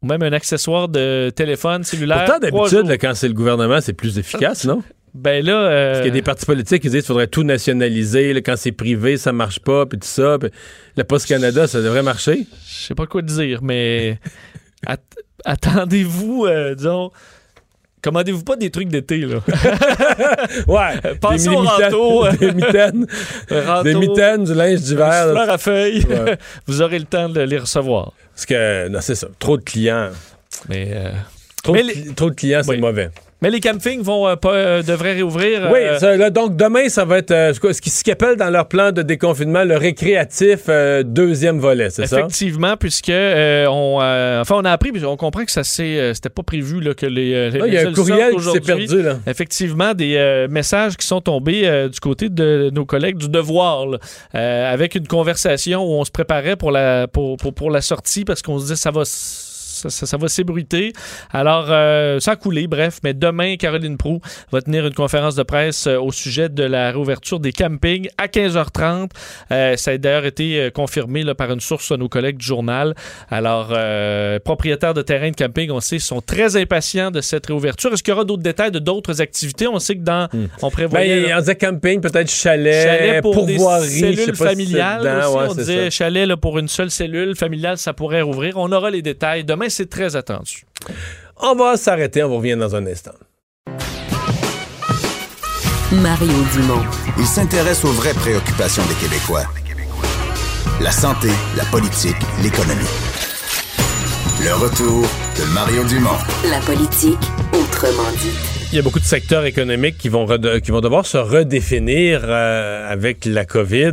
Ou 0.02 0.06
même 0.06 0.22
un 0.22 0.32
accessoire 0.32 0.88
de 0.88 1.30
téléphone 1.34 1.82
cellulaire. 1.82 2.24
Pourtant, 2.26 2.38
d'habitude, 2.38 2.98
quand 3.00 3.14
c'est 3.14 3.26
le 3.28 3.34
gouvernement, 3.34 3.80
c'est 3.80 3.92
plus 3.94 4.18
efficace, 4.18 4.64
non? 4.64 4.82
Ben 5.14 5.44
là... 5.44 5.62
euh, 5.62 5.86
Parce 5.92 5.98
qu'il 6.02 6.08
y 6.08 6.10
a 6.12 6.14
des 6.14 6.22
partis 6.22 6.46
politiques 6.46 6.82
qui 6.82 6.88
disent 6.90 7.00
qu'il 7.00 7.06
faudrait 7.08 7.26
tout 7.26 7.42
nationaliser. 7.42 8.32
là, 8.34 8.40
quand 8.40 8.56
c'est 8.56 8.70
privé, 8.72 9.16
ça 9.16 9.32
marche 9.32 9.58
pas, 9.58 9.86
puis 9.86 9.98
tout 9.98 10.06
ça. 10.06 10.38
Puis 10.38 10.50
le 10.96 11.02
Post 11.02 11.26
Canada, 11.26 11.66
ça 11.66 11.80
devrait 11.82 12.02
marcher. 12.04 12.46
Je 12.68 12.86
sais 12.86 12.94
pas 12.94 13.06
quoi 13.06 13.22
te 13.22 13.26
dire, 13.26 13.62
mais 13.62 14.20
at- 14.86 14.98
attendez-vous, 15.44 16.44
euh, 16.46 16.74
disons, 16.76 17.10
commandez-vous 18.02 18.44
pas 18.44 18.56
des 18.56 18.70
trucs 18.70 18.88
d'été, 18.88 19.18
là? 19.18 19.38
Ouais. 20.66 21.14
Pensez 21.20 21.48
des 21.48 21.54
au 21.56 21.62
euh. 22.26 22.32
Des 22.38 22.52
mitaines, 22.52 23.06
des 23.84 23.94
mitaines, 23.94 24.44
du 24.44 24.54
linge 24.54 24.80
d'hiver. 24.80 25.12
souffleur 25.24 25.50
à 25.50 25.58
feuilles, 25.58 26.04
Ouais. 26.08 26.36
vous 26.66 26.82
aurez 26.82 26.98
le 26.98 27.04
temps 27.04 27.28
de 27.28 27.40
les 27.40 27.58
recevoir. 27.58 28.12
Parce 28.34 28.46
que, 28.46 28.88
non, 28.88 29.00
c'est 29.00 29.14
ça. 29.14 29.28
Trop 29.38 29.56
de 29.56 29.62
clients. 29.62 30.10
Mais, 30.68 30.90
euh, 30.92 31.10
Trop, 31.62 31.72
Mais 31.72 31.82
de, 31.82 31.88
les- 31.88 31.94
cli- 31.94 32.14
trop 32.14 32.30
de 32.30 32.34
clients, 32.34 32.60
c'est 32.62 32.70
Oui. 32.70 32.78
mauvais. 32.78 33.10
Mais 33.40 33.50
les 33.50 33.60
campings 33.60 34.02
vont 34.02 34.26
euh, 34.26 34.36
pas 34.36 34.52
euh, 34.54 34.82
devraient 34.82 35.14
réouvrir. 35.14 35.70
Oui, 35.72 35.78
euh, 35.80 35.98
ça, 35.98 36.16
là, 36.16 36.30
donc 36.30 36.56
demain, 36.56 36.88
ça 36.88 37.04
va 37.04 37.18
être 37.18 37.30
euh, 37.30 37.52
ce 37.54 37.80
qu'ils 37.80 38.12
appellent 38.12 38.36
dans 38.36 38.50
leur 38.50 38.66
plan 38.66 38.90
de 38.90 39.02
déconfinement 39.02 39.64
le 39.64 39.76
récréatif 39.76 40.68
deuxième 41.04 41.58
volet, 41.58 41.90
c'est 41.90 42.06
ça? 42.06 42.18
Effectivement, 42.18 42.76
puisque 42.76 43.10
on, 43.10 43.98
enfin, 44.40 44.56
on 44.56 44.64
a 44.64 44.72
appris, 44.72 44.92
puis 44.92 45.04
on 45.04 45.16
comprend 45.16 45.44
que 45.44 45.52
ça 45.52 45.62
c'était 45.64 46.28
pas 46.28 46.42
prévu 46.42 46.80
là, 46.80 46.94
que 46.94 47.06
les, 47.06 47.50
Ah, 47.60 47.66
Il 47.66 47.74
y 47.74 47.78
a 47.78 47.88
un 47.88 47.92
courriel 47.92 48.34
qui 48.34 48.42
s'est 48.42 48.60
perdu, 48.60 49.02
là. 49.02 49.18
Effectivement, 49.26 49.94
des 49.94 50.46
messages 50.50 50.96
qui 50.96 51.06
sont 51.06 51.20
tombés 51.20 51.88
du 51.92 52.00
côté 52.00 52.28
de 52.28 52.70
nos 52.72 52.84
collègues 52.84 53.18
du 53.18 53.28
Devoir, 53.28 53.86
là, 53.86 54.70
avec 54.70 54.94
une 54.94 55.06
conversation 55.06 55.84
où 55.84 56.00
on 56.00 56.04
se 56.04 56.10
préparait 56.10 56.56
pour 56.56 56.70
la, 56.70 57.06
pour, 57.06 57.36
pour, 57.36 57.54
pour 57.54 57.70
la 57.70 57.80
sortie 57.80 58.24
parce 58.24 58.42
qu'on 58.42 58.58
se 58.58 58.64
disait 58.64 58.76
ça 58.76 58.90
va, 58.90 59.02
ça, 59.78 59.90
ça- 59.90 60.06
ça 60.06 60.16
va 60.16 60.28
s'ébruiter. 60.28 60.92
Alors, 61.32 61.66
euh, 61.70 62.20
ça 62.20 62.32
a 62.32 62.36
coulé, 62.36 62.66
bref. 62.66 62.98
Mais 63.04 63.14
demain, 63.14 63.56
Caroline 63.56 63.96
Prou 63.96 64.20
va 64.52 64.60
tenir 64.62 64.86
une 64.86 64.94
conférence 64.94 65.34
de 65.34 65.42
presse 65.42 65.86
euh, 65.86 65.98
au 65.98 66.12
sujet 66.12 66.48
de 66.48 66.62
la 66.64 66.90
réouverture 66.90 67.40
des 67.40 67.52
campings 67.52 68.08
à 68.18 68.26
15h30. 68.26 69.10
Euh, 69.52 69.76
ça 69.76 69.92
a 69.92 69.98
d'ailleurs 69.98 70.24
été 70.26 70.60
euh, 70.60 70.70
confirmé 70.70 71.22
là, 71.22 71.34
par 71.34 71.50
une 71.52 71.60
source 71.60 71.90
de 71.92 71.96
nos 71.96 72.08
collègues 72.08 72.38
du 72.38 72.46
journal. 72.46 72.94
Alors, 73.30 73.68
euh, 73.72 74.38
propriétaires 74.38 74.94
de 74.94 75.02
terrains 75.02 75.30
de 75.30 75.36
camping, 75.36 75.70
on 75.70 75.80
sait, 75.80 75.98
sont 75.98 76.20
très 76.20 76.56
impatients 76.56 77.10
de 77.10 77.20
cette 77.20 77.46
réouverture. 77.46 77.92
Est-ce 77.92 78.02
qu'il 78.02 78.12
y 78.12 78.14
aura 78.14 78.24
d'autres 78.24 78.42
détails 78.42 78.70
de 78.70 78.78
d'autres 78.78 79.20
activités? 79.20 79.66
On 79.68 79.78
sait 79.78 79.94
que 79.96 80.02
dans... 80.02 80.28
On 80.62 80.70
prévoyait... 80.70 81.22
Ben, 81.22 81.28
là, 81.30 81.36
on 81.36 81.40
disait 81.40 81.56
camping, 81.56 82.00
peut-être 82.00 82.30
chalet, 82.30 82.84
chalet 82.84 83.22
pour 83.22 83.44
des 83.46 83.56
pourvoirie, 83.56 83.88
sais 83.88 84.00
cellules 84.14 84.36
si 84.36 84.44
familiales 84.44 85.00
dedans. 85.02 85.18
aussi. 85.28 85.36
Ouais, 85.38 85.44
on 85.50 85.54
disait 85.54 85.84
ça. 85.84 85.90
chalet 85.90 86.26
là, 86.26 86.36
pour 86.36 86.58
une 86.58 86.68
seule 86.68 86.90
cellule 86.90 87.36
familiale, 87.36 87.78
ça 87.78 87.92
pourrait 87.92 88.22
rouvrir. 88.22 88.54
On 88.56 88.70
aura 88.72 88.90
les 88.90 89.02
détails. 89.02 89.44
Demain, 89.44 89.67
c'est 89.70 89.88
très 89.88 90.16
attendu. 90.16 90.64
On 91.36 91.54
va 91.54 91.76
s'arrêter, 91.76 92.22
on 92.22 92.28
vous 92.28 92.36
revient 92.38 92.56
dans 92.56 92.74
un 92.74 92.86
instant. 92.86 93.12
Mario 95.92 96.32
Dumont. 96.52 96.84
Il 97.18 97.26
s'intéresse 97.26 97.84
aux 97.84 97.92
vraies 97.92 98.14
préoccupations 98.14 98.82
des 98.86 98.94
Québécois. 98.94 99.44
La 100.80 100.92
santé, 100.92 101.30
la 101.56 101.64
politique, 101.64 102.16
l'économie. 102.42 102.84
Le 104.44 104.54
retour 104.54 105.02
de 105.38 105.44
Mario 105.54 105.84
Dumont. 105.84 106.18
La 106.48 106.60
politique, 106.60 107.18
autrement 107.52 108.10
dit. 108.20 108.57
Il 108.70 108.76
y 108.76 108.78
a 108.78 108.82
beaucoup 108.82 109.00
de 109.00 109.04
secteurs 109.04 109.46
économiques 109.46 109.96
qui 109.96 110.10
vont, 110.10 110.26
qui 110.62 110.70
vont 110.72 110.82
devoir 110.82 111.06
se 111.06 111.16
redéfinir 111.16 112.20
euh, 112.24 112.92
avec 112.92 113.24
la 113.24 113.46
COVID, 113.46 113.92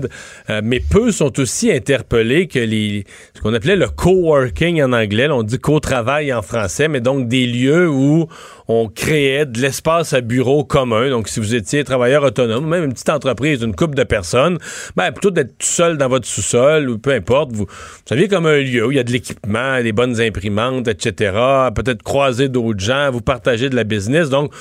euh, 0.49 0.59
mais 0.61 0.81
peu 0.81 1.13
sont 1.13 1.39
aussi 1.39 1.71
interpellés 1.71 2.49
que 2.49 2.59
les, 2.59 3.05
ce 3.33 3.39
qu'on 3.39 3.53
appelait 3.53 3.77
le 3.77 3.88
coworking 3.88 4.83
en 4.83 4.91
anglais, 4.91 5.29
on 5.29 5.43
dit 5.43 5.59
co-travail 5.59 6.33
en 6.33 6.41
français, 6.41 6.89
mais 6.89 6.99
donc 6.99 7.29
des 7.29 7.47
lieux 7.47 7.88
où 7.88 8.27
on 8.67 8.88
créait 8.88 9.45
de 9.45 9.60
l'espace 9.60 10.13
à 10.13 10.21
bureau 10.21 10.63
commun. 10.63 11.10
Donc, 11.10 11.28
si 11.28 11.39
vous 11.39 11.56
étiez 11.56 11.84
travailleur 11.84 12.23
autonome, 12.23 12.67
même 12.67 12.86
une 12.86 12.93
petite 12.93 13.10
entreprise 13.10 13.60
d'une 13.60 13.75
couple 13.75 13.95
de 13.95 14.04
personnes, 14.04 14.58
ben, 14.95 15.12
plutôt 15.12 15.32
d'être 15.32 15.58
tout 15.58 15.67
seul 15.67 15.97
dans 15.97 16.08
votre 16.08 16.28
sous-sol 16.28 16.89
ou 16.89 16.97
peu 16.97 17.12
importe, 17.12 17.51
vous, 17.51 17.67
vous 17.67 18.28
comme 18.28 18.45
un 18.45 18.58
lieu 18.58 18.86
où 18.86 18.91
il 18.91 18.97
y 18.97 18.99
a 18.99 19.04
de 19.04 19.12
l'équipement, 19.12 19.82
des 19.82 19.91
bonnes 19.91 20.19
imprimantes, 20.19 20.88
etc., 20.88 21.32
peut-être 21.75 22.04
croiser 22.04 22.49
d'autres 22.49 22.80
gens, 22.80 23.12
vous 23.12 23.21
partager 23.21 23.69
de 23.69 23.75
la 23.75 23.84
business. 23.84 24.30
Donc, 24.30 24.51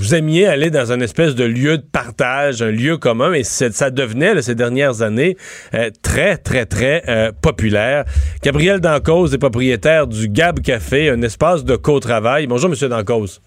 vous 0.00 0.14
aimiez 0.14 0.46
aller 0.46 0.70
dans 0.70 0.92
un 0.92 1.00
espèce 1.00 1.34
de 1.34 1.44
lieu 1.44 1.76
de 1.76 1.82
partage, 1.82 2.62
un 2.62 2.70
lieu 2.70 2.96
commun, 2.96 3.34
et 3.34 3.44
ça 3.44 3.90
devenait, 3.90 4.32
là, 4.32 4.40
ces 4.40 4.54
dernières 4.54 5.02
années, 5.02 5.36
euh, 5.74 5.90
très, 6.02 6.38
très, 6.38 6.64
très 6.64 7.02
euh, 7.06 7.32
populaire. 7.42 8.04
Gabriel 8.42 8.80
Dancause 8.80 9.34
est 9.34 9.38
propriétaire 9.38 10.06
du 10.06 10.28
Gab 10.28 10.60
Café, 10.60 11.10
un 11.10 11.20
espace 11.20 11.64
de 11.64 11.76
co-travail. 11.76 12.46
Bonjour, 12.46 12.70
Monsieur 12.70 12.88
Dancause. 12.88 13.42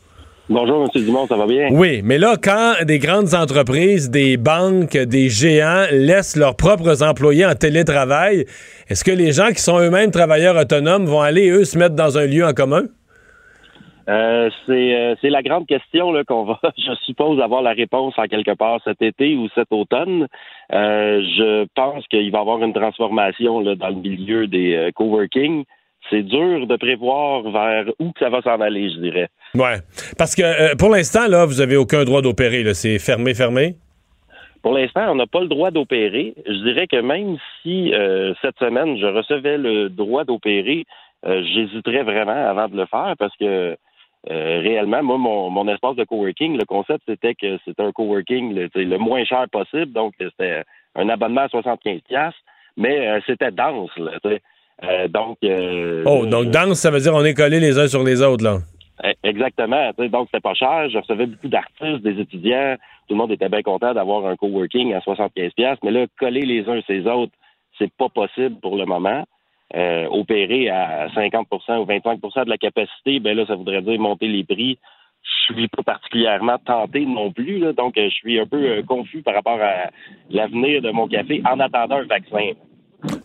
Bonjour, 0.48 0.84
M. 0.84 1.04
Dumont, 1.04 1.26
ça 1.26 1.38
va 1.38 1.48
bien? 1.48 1.70
Oui, 1.72 2.02
mais 2.04 2.20
là, 2.20 2.36
quand 2.40 2.74
des 2.86 3.00
grandes 3.00 3.34
entreprises, 3.34 4.12
des 4.12 4.38
banques, 4.38 4.96
des 4.96 5.30
géants 5.30 5.86
laissent 5.92 6.36
leurs 6.36 6.56
propres 6.56 7.02
employés 7.02 7.48
en 7.48 7.56
télétravail, 7.56 8.46
est-ce 8.90 9.04
que 9.04 9.12
les 9.12 9.32
gens 9.32 9.48
qui 9.48 9.62
sont 9.62 9.80
eux-mêmes 9.80 10.12
travailleurs 10.12 10.58
autonomes 10.58 11.06
vont 11.06 11.22
aller, 11.22 11.50
eux, 11.50 11.66
se 11.66 11.80
mettre 11.80 11.96
dans 11.96 12.20
un 12.20 12.28
lieu 12.28 12.46
en 12.46 12.54
commun? 12.54 12.84
Euh, 14.10 14.50
c'est 14.66 14.96
euh, 14.96 15.16
c'est 15.22 15.30
la 15.30 15.42
grande 15.42 15.66
question 15.66 16.12
là, 16.12 16.24
qu'on 16.26 16.44
va, 16.44 16.60
je 16.78 16.94
suppose, 17.06 17.40
avoir 17.40 17.62
la 17.62 17.72
réponse 17.72 18.14
en 18.18 18.26
quelque 18.26 18.54
part 18.56 18.80
cet 18.84 19.02
été 19.02 19.36
ou 19.36 19.48
cet 19.56 19.72
automne. 19.72 20.28
Euh, 20.74 21.22
je 21.38 21.66
pense 21.76 22.06
qu'il 22.08 22.32
va 22.32 22.40
y 22.40 22.42
avoir 22.42 22.62
une 22.62 22.74
transformation 22.74 23.62
là, 23.62 23.76
dans 23.76 23.90
le 23.90 23.96
milieu 23.96 24.48
des 24.48 24.92
coworking. 24.96 25.64
C'est 26.10 26.24
dur 26.24 26.68
de 26.68 26.76
prévoir 26.76 27.44
vers 27.50 27.86
où 27.98 28.12
que 28.12 28.20
ça 28.20 28.30
va 28.30 28.42
s'en 28.42 28.60
aller, 28.60 28.90
je 28.90 29.00
dirais. 29.00 29.30
Ouais. 29.56 29.78
Parce 30.18 30.36
que 30.36 30.76
pour 30.76 30.90
l'instant, 30.90 31.28
là, 31.30 31.46
vous 31.46 31.62
avez 31.62 31.78
aucun 31.78 32.04
droit 32.04 32.22
d'opérer. 32.22 32.62
là. 32.64 32.74
C'est 32.74 33.00
fermé, 33.00 33.34
fermé? 33.34 33.76
Pour 34.62 34.74
l'instant, 34.74 35.10
on 35.10 35.16
n'a 35.16 35.28
pas 35.28 35.40
le 35.40 35.48
droit 35.48 35.72
d'opérer. 35.72 36.34
Je 36.46 36.64
dirais 36.66 36.88
que 36.88 36.98
même 36.98 37.38
si 37.62 37.94
cette 38.42 38.58
semaine, 38.60 38.98
je 38.98 39.06
recevais 39.06 39.58
le 39.58 39.88
droit 39.88 40.26
d'opérer, 40.26 40.84
j'hésiterais 41.26 42.04
vraiment 42.04 42.50
avant 42.50 42.68
de 42.68 42.76
le 42.76 42.86
faire 42.86 43.14
parce 43.18 43.36
que 43.38 43.78
euh, 44.30 44.60
réellement, 44.62 45.04
moi, 45.04 45.18
mon, 45.18 45.50
mon 45.50 45.68
espace 45.68 45.96
de 45.96 46.04
coworking, 46.06 46.58
le 46.58 46.66
concept, 46.66 47.04
c'était 47.08 47.36
que 47.36 47.58
c'était 47.66 47.84
un 47.84 47.92
coworking 47.92 48.54
le, 48.54 48.70
le 48.74 48.98
moins 48.98 49.24
cher 49.26 49.46
possible. 49.52 49.92
Donc, 49.92 50.14
c'était 50.20 50.64
un 50.96 51.10
abonnement 51.10 51.42
à 51.42 51.48
75$, 51.48 52.32
mais 52.78 53.08
euh, 53.08 53.20
c'était 53.26 53.52
dense. 53.52 53.92
Là, 53.98 54.12
tu 54.24 54.30
sais. 54.30 54.42
Euh, 54.84 55.08
donc, 55.08 55.38
euh, 55.44 56.04
Oh, 56.06 56.26
donc 56.26 56.48
danse, 56.48 56.80
ça 56.80 56.90
veut 56.90 57.00
dire 57.00 57.14
on 57.14 57.24
est 57.24 57.34
collés 57.34 57.60
les 57.60 57.78
uns 57.78 57.88
sur 57.88 58.04
les 58.04 58.22
autres, 58.22 58.44
là. 58.44 58.60
Eh, 59.04 59.14
Exactement. 59.24 59.92
tu 59.98 60.04
sais, 60.04 60.10
Donc, 60.10 60.28
c'était 60.28 60.42
pas 60.42 60.54
cher. 60.54 60.90
Je 60.90 60.98
recevais 61.00 61.26
beaucoup 61.26 61.50
d'artistes, 61.50 62.02
des 62.02 62.20
étudiants. 62.20 62.76
Tout 63.08 63.16
le 63.16 63.18
monde 63.18 63.32
était 63.32 63.50
bien 63.50 63.62
content 63.62 63.94
d'avoir 63.94 64.26
un 64.26 64.36
coworking 64.36 64.94
à 64.94 65.00
75$. 65.00 65.78
Mais 65.84 65.92
là, 65.92 66.06
coller 66.20 66.42
les 66.42 66.62
uns 66.70 66.82
sur 66.82 66.94
les 66.94 67.06
autres, 67.08 67.34
c'est 67.78 67.92
pas 67.92 68.10
possible 68.10 68.56
pour 68.62 68.78
le 68.78 68.86
moment. 68.86 69.26
Euh, 69.76 70.06
opérer 70.12 70.70
à 70.70 71.08
50% 71.16 71.80
ou 71.80 71.86
25% 71.86 72.46
de 72.46 72.50
la 72.50 72.58
capacité, 72.58 73.20
ben 73.20 73.36
là, 73.36 73.44
ça 73.48 73.56
voudrait 73.56 73.82
dire 73.82 74.00
monter 74.00 74.28
les 74.28 74.44
prix. 74.44 74.78
Je 75.24 75.54
suis 75.54 75.68
pas 75.68 75.82
particulièrement 75.82 76.60
tenté 76.60 77.08
non 77.08 77.32
plus, 77.32 77.60
donc 77.74 77.98
euh, 77.98 78.08
je 78.08 78.14
suis 78.14 78.40
un 78.40 78.46
peu 78.46 78.64
euh, 78.64 78.84
confus 78.84 79.24
par 79.24 79.34
rapport 79.34 79.60
à 79.60 79.90
l'avenir 80.30 80.84
de 80.84 80.92
mon 80.92 81.08
café 81.08 81.42
en 81.50 81.60
attendant 81.60 81.96
un 81.96 82.06
vaccin. 82.06 82.52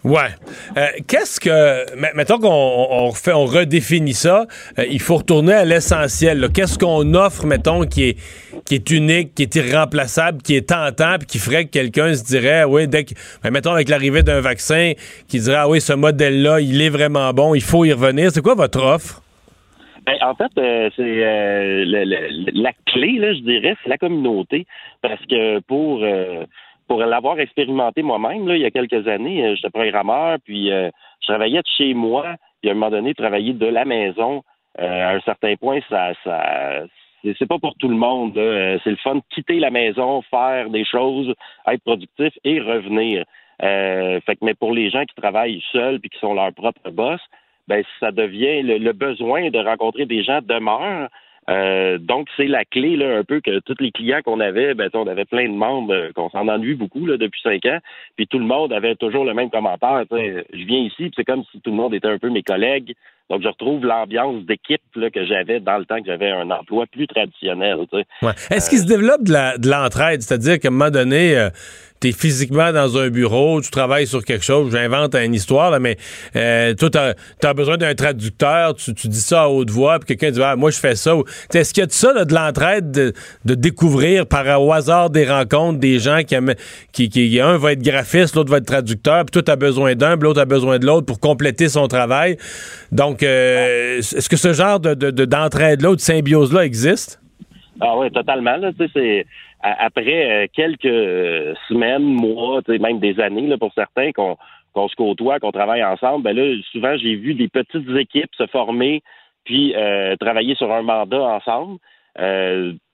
Ouais. 0.05 0.31
Euh, 0.77 0.87
Qu'est-ce 1.07 1.39
que. 1.41 2.15
Mettons 2.17 2.39
qu'on 2.39 2.49
on 2.49 3.45
redéfinit 3.45 4.13
ça. 4.15 4.47
euh, 4.79 4.85
il 4.91 5.01
faut 5.01 5.17
retourner 5.17 5.53
à 5.53 5.65
l'essentiel. 5.65 6.49
Qu'est-ce 6.53 6.79
qu'on 6.79 7.15
offre, 7.15 7.47
mettons, 7.47 7.85
qui 7.85 8.11
est, 8.11 8.17
qui 8.65 8.75
est 8.77 8.91
unique, 8.91 9.35
qui 9.35 9.43
est 9.43 9.55
irremplaçable, 9.55 10.43
qui 10.43 10.57
est 10.57 10.69
tentant, 10.71 11.17
puis 11.19 11.27
qui 11.27 11.39
ferait 11.39 11.67
que 11.67 11.71
quelqu'un 11.71 12.15
se 12.15 12.25
dirait, 12.25 12.65
oui, 12.65 12.89
dès 12.89 13.05
que. 13.05 13.15
ben, 13.43 13.51
mettons, 13.51 13.73
avec 13.73 13.89
l'arrivée 13.89 14.23
d'un 14.23 14.41
vaccin, 14.41 14.93
qui 15.29 15.39
dirait, 15.41 15.59
ah 15.59 15.69
oui, 15.69 15.81
ce 15.81 15.93
modèle-là, 15.93 16.61
il 16.61 16.81
est 16.83 16.91
vraiment 16.91 17.33
bon, 17.33 17.55
il 17.55 17.63
faut 17.63 17.85
y 17.85 17.93
revenir. 17.93 18.31
C'est 18.33 18.43
quoi 18.43 18.55
votre 18.55 18.83
offre? 18.83 19.23
Ben, 20.07 20.17
en 20.23 20.35
fait, 20.35 20.51
euh, 20.59 20.89
c'est 20.97 21.85
la 22.55 22.73
clé, 22.87 23.19
là, 23.19 23.33
je 23.35 23.41
dirais, 23.41 23.77
c'est 23.83 23.91
la 23.91 23.99
communauté. 23.99 24.67
Parce 25.03 25.21
que 25.27 25.61
pour 25.61 26.03
pour 26.89 27.01
l'avoir 27.01 27.39
expérimenté 27.39 28.03
moi-même, 28.03 28.49
il 28.49 28.59
y 28.59 28.65
a 28.65 28.71
quelques 28.71 29.07
années, 29.07 29.45
euh, 29.45 29.55
j'étais 29.55 29.71
programmeur, 29.71 30.39
puis 30.45 30.73
euh, 30.73 30.91
je 31.21 31.29
travaillais 31.29 31.61
de 31.61 31.69
chez 31.77 31.95
moi, 31.95 32.35
puis 32.61 32.71
à 32.71 32.73
un 32.73 32.75
moment 32.75 32.91
donné, 32.91 33.15
travailler 33.15 33.53
de 33.53 33.67
la 33.67 33.85
maison, 33.85 34.43
euh, 34.81 35.09
à 35.09 35.11
un 35.11 35.21
certain 35.21 35.55
point, 35.57 35.81
ça, 35.89 36.13
ça 36.25 36.83
c'est 37.39 37.49
pas 37.49 37.59
pour 37.59 37.75
tout 37.75 37.89
le 37.89 37.97
monde. 37.97 38.33
C'est 38.35 38.91
le 38.91 38.97
fun 38.97 39.17
de 39.17 39.23
quitter 39.35 39.59
la 39.59 39.71
maison, 39.71 40.23
faire 40.23 40.71
des 40.71 40.85
choses, 40.85 41.35
être 41.67 41.83
productif 41.83 42.33
et 42.45 42.61
revenir. 42.61 43.25
Fait 43.61 44.37
que, 44.37 44.45
mais 44.45 44.55
pour 44.55 44.73
les 44.73 44.89
gens 44.89 45.05
qui 45.05 45.17
travaillent 45.17 45.61
seuls 45.73 45.99
puis 45.99 46.11
qui 46.11 46.19
sont 46.21 46.33
leurs 46.33 46.53
propres 46.53 46.91
boss, 46.91 47.21
ben 47.67 47.83
ça 47.99 48.13
devient 48.13 48.63
le, 48.63 48.79
le 48.79 48.93
besoin 48.93 49.51
de 49.51 49.59
rencontrer 49.59 50.07
des 50.07 50.23
gens 50.23 50.39
demeure. 50.43 51.09
Euh, 51.49 51.97
donc 51.99 52.29
c'est 52.37 52.47
la 52.47 52.65
clé 52.65 52.97
là 52.97 53.19
un 53.19 53.25
peu 53.25 53.41
que 53.41 53.61
tous 53.61 53.77
les 53.81 53.91
clients 53.91 54.21
qu'on 54.23 54.41
avait, 54.41 54.75
ben 54.75 54.91
on 54.93 55.07
avait 55.07 55.25
plein 55.25 55.49
de 55.49 55.55
membres 55.55 55.95
euh, 55.95 56.13
qu'on 56.15 56.29
s'en 56.29 56.47
ennuie 56.47 56.75
beaucoup 56.75 57.07
là 57.07 57.17
depuis 57.17 57.41
cinq 57.41 57.65
ans, 57.65 57.79
puis 58.17 58.27
tout 58.27 58.39
le 58.39 58.45
monde 58.45 58.73
avait 58.73 58.97
toujours 58.97 59.25
le 59.25 59.33
même 59.33 59.51
commentaire. 59.51 60.05
Je 60.11 60.65
viens 60.65 60.81
ici, 60.81 61.05
puis 61.05 61.13
c'est 61.17 61.25
comme 61.25 61.45
si 61.51 61.61
tout 61.61 61.71
le 61.71 61.77
monde 61.77 61.95
était 61.95 62.09
un 62.09 62.19
peu 62.19 62.29
mes 62.29 62.43
collègues. 62.43 62.95
Donc 63.31 63.43
je 63.43 63.49
retrouve 63.49 63.85
l'ambiance 63.85 64.45
d'équipe 64.47 64.81
là, 64.97 65.11
que 65.11 65.27
j'avais 65.27 65.61
dans 65.61 65.79
le 65.79 65.85
temps 65.85 66.01
que 66.01 66.07
j'avais 66.07 66.31
un 66.31 66.51
emploi 66.51 66.87
plus 66.91 67.07
traditionnel. 67.07 67.77
tu 67.93 67.99
sais. 67.99 68.07
Ouais. 68.23 68.33
Est-ce 68.51 68.71
qu'il 68.71 68.79
se 68.79 68.87
développe 68.87 69.23
de 69.23 69.69
l'entraide? 69.69 70.23
C'est-à-dire 70.23 70.59
qu'à 70.59 70.69
un 70.69 70.71
moment 70.71 70.91
donné, 70.91 71.37
euh, 71.37 71.51
tu 72.01 72.09
es 72.09 72.13
physiquement 72.13 72.73
dans 72.73 72.97
un 72.99 73.09
bureau, 73.09 73.61
tu 73.61 73.71
travailles 73.71 74.07
sur 74.07 74.25
quelque 74.25 74.45
chose, 74.45 74.71
j'invente 74.73 75.15
une 75.17 75.35
histoire, 75.35 75.71
là, 75.71 75.81
mais 75.81 75.97
euh, 76.37 76.75
toi, 76.75 76.91
tu 76.91 77.47
as, 77.47 77.55
besoin 77.55 77.77
d'un 77.77 77.95
traducteur, 77.95 78.75
tu, 78.75 78.95
tu 78.95 79.09
dis 79.09 79.21
ça 79.21 79.43
à 79.43 79.49
haute 79.49 79.71
voix, 79.71 79.99
puis 79.99 80.17
quelqu'un 80.17 80.31
dit 80.31 80.43
ah, 80.43 80.57
Moi, 80.57 80.71
je 80.71 80.79
fais 80.79 80.95
ça. 80.95 81.15
Est-ce 81.53 81.75
qu'il 81.75 81.81
y 81.81 81.85
a 81.85 81.87
de 81.87 81.93
ça, 81.93 82.13
là, 82.13 82.25
de 82.25 82.35
l'entraide, 82.35 82.91
de, 82.93 83.13
de 83.45 83.55
découvrir 83.55 84.27
par 84.27 84.49
au 84.63 84.73
hasard 84.73 85.11
des 85.11 85.29
rencontres 85.29 85.79
des 85.81 85.99
gens 85.99 86.23
qui, 86.23 86.35
aiment- 86.35 86.55
qui, 86.93 87.09
qui 87.09 87.41
un 87.41 87.59
va 87.59 87.73
être 87.73 87.83
graphiste, 87.83 88.37
l'autre 88.37 88.51
va 88.51 88.59
être 88.59 88.67
traducteur, 88.67 89.25
puis 89.25 89.33
toi, 89.33 89.43
tu 89.43 89.51
as 89.51 89.57
besoin 89.57 89.95
d'un, 89.95 90.17
puis 90.17 90.25
l'autre 90.25 90.41
a 90.41 90.45
besoin 90.45 90.79
de 90.79 90.87
l'autre 90.87 91.07
pour 91.07 91.21
compléter 91.21 91.69
son 91.69 91.89
travail? 91.89 92.37
Donc, 92.93 93.18
euh, 93.23 93.99
est-ce 93.99 94.29
que 94.29 94.37
ce 94.37 94.53
genre 94.53 94.81
de, 94.81 94.95
de- 94.95 95.11
de- 95.11 95.25
d'entraide-là 95.25 95.91
ou 95.91 95.97
de 95.97 96.01
symbiose-là 96.01 96.65
existe? 96.65 97.21
Ah 97.81 97.97
oui, 97.97 98.11
totalement. 98.11 98.57
Là, 98.57 98.71
après 99.63 100.45
euh, 100.45 100.47
quelques 100.53 100.85
euh, 100.85 101.55
semaines, 101.69 102.03
mois, 102.03 102.61
même 102.69 102.99
des 102.99 103.21
années 103.21 103.47
là, 103.47 103.59
pour 103.59 103.73
certains 103.75 104.13
qu'on 104.13 104.37
se 104.89 104.97
côtoie, 104.97 105.41
qu'on 105.41 105.53
travaille 105.53 105.85
ensemble. 105.85 106.25
Ben 106.25 106.37
là, 106.37 106.55
souvent 106.73 106.97
j'ai 106.97 107.15
vu 107.17 107.35
des 107.35 107.49
petites 107.49 107.89
équipes 107.97 108.31
se 108.37 108.47
former 108.47 109.03
puis 109.45 109.75
travailler 110.21 110.55
sur 110.57 110.71
un 110.73 110.83
mandat 110.83 111.23
ensemble. 111.23 111.79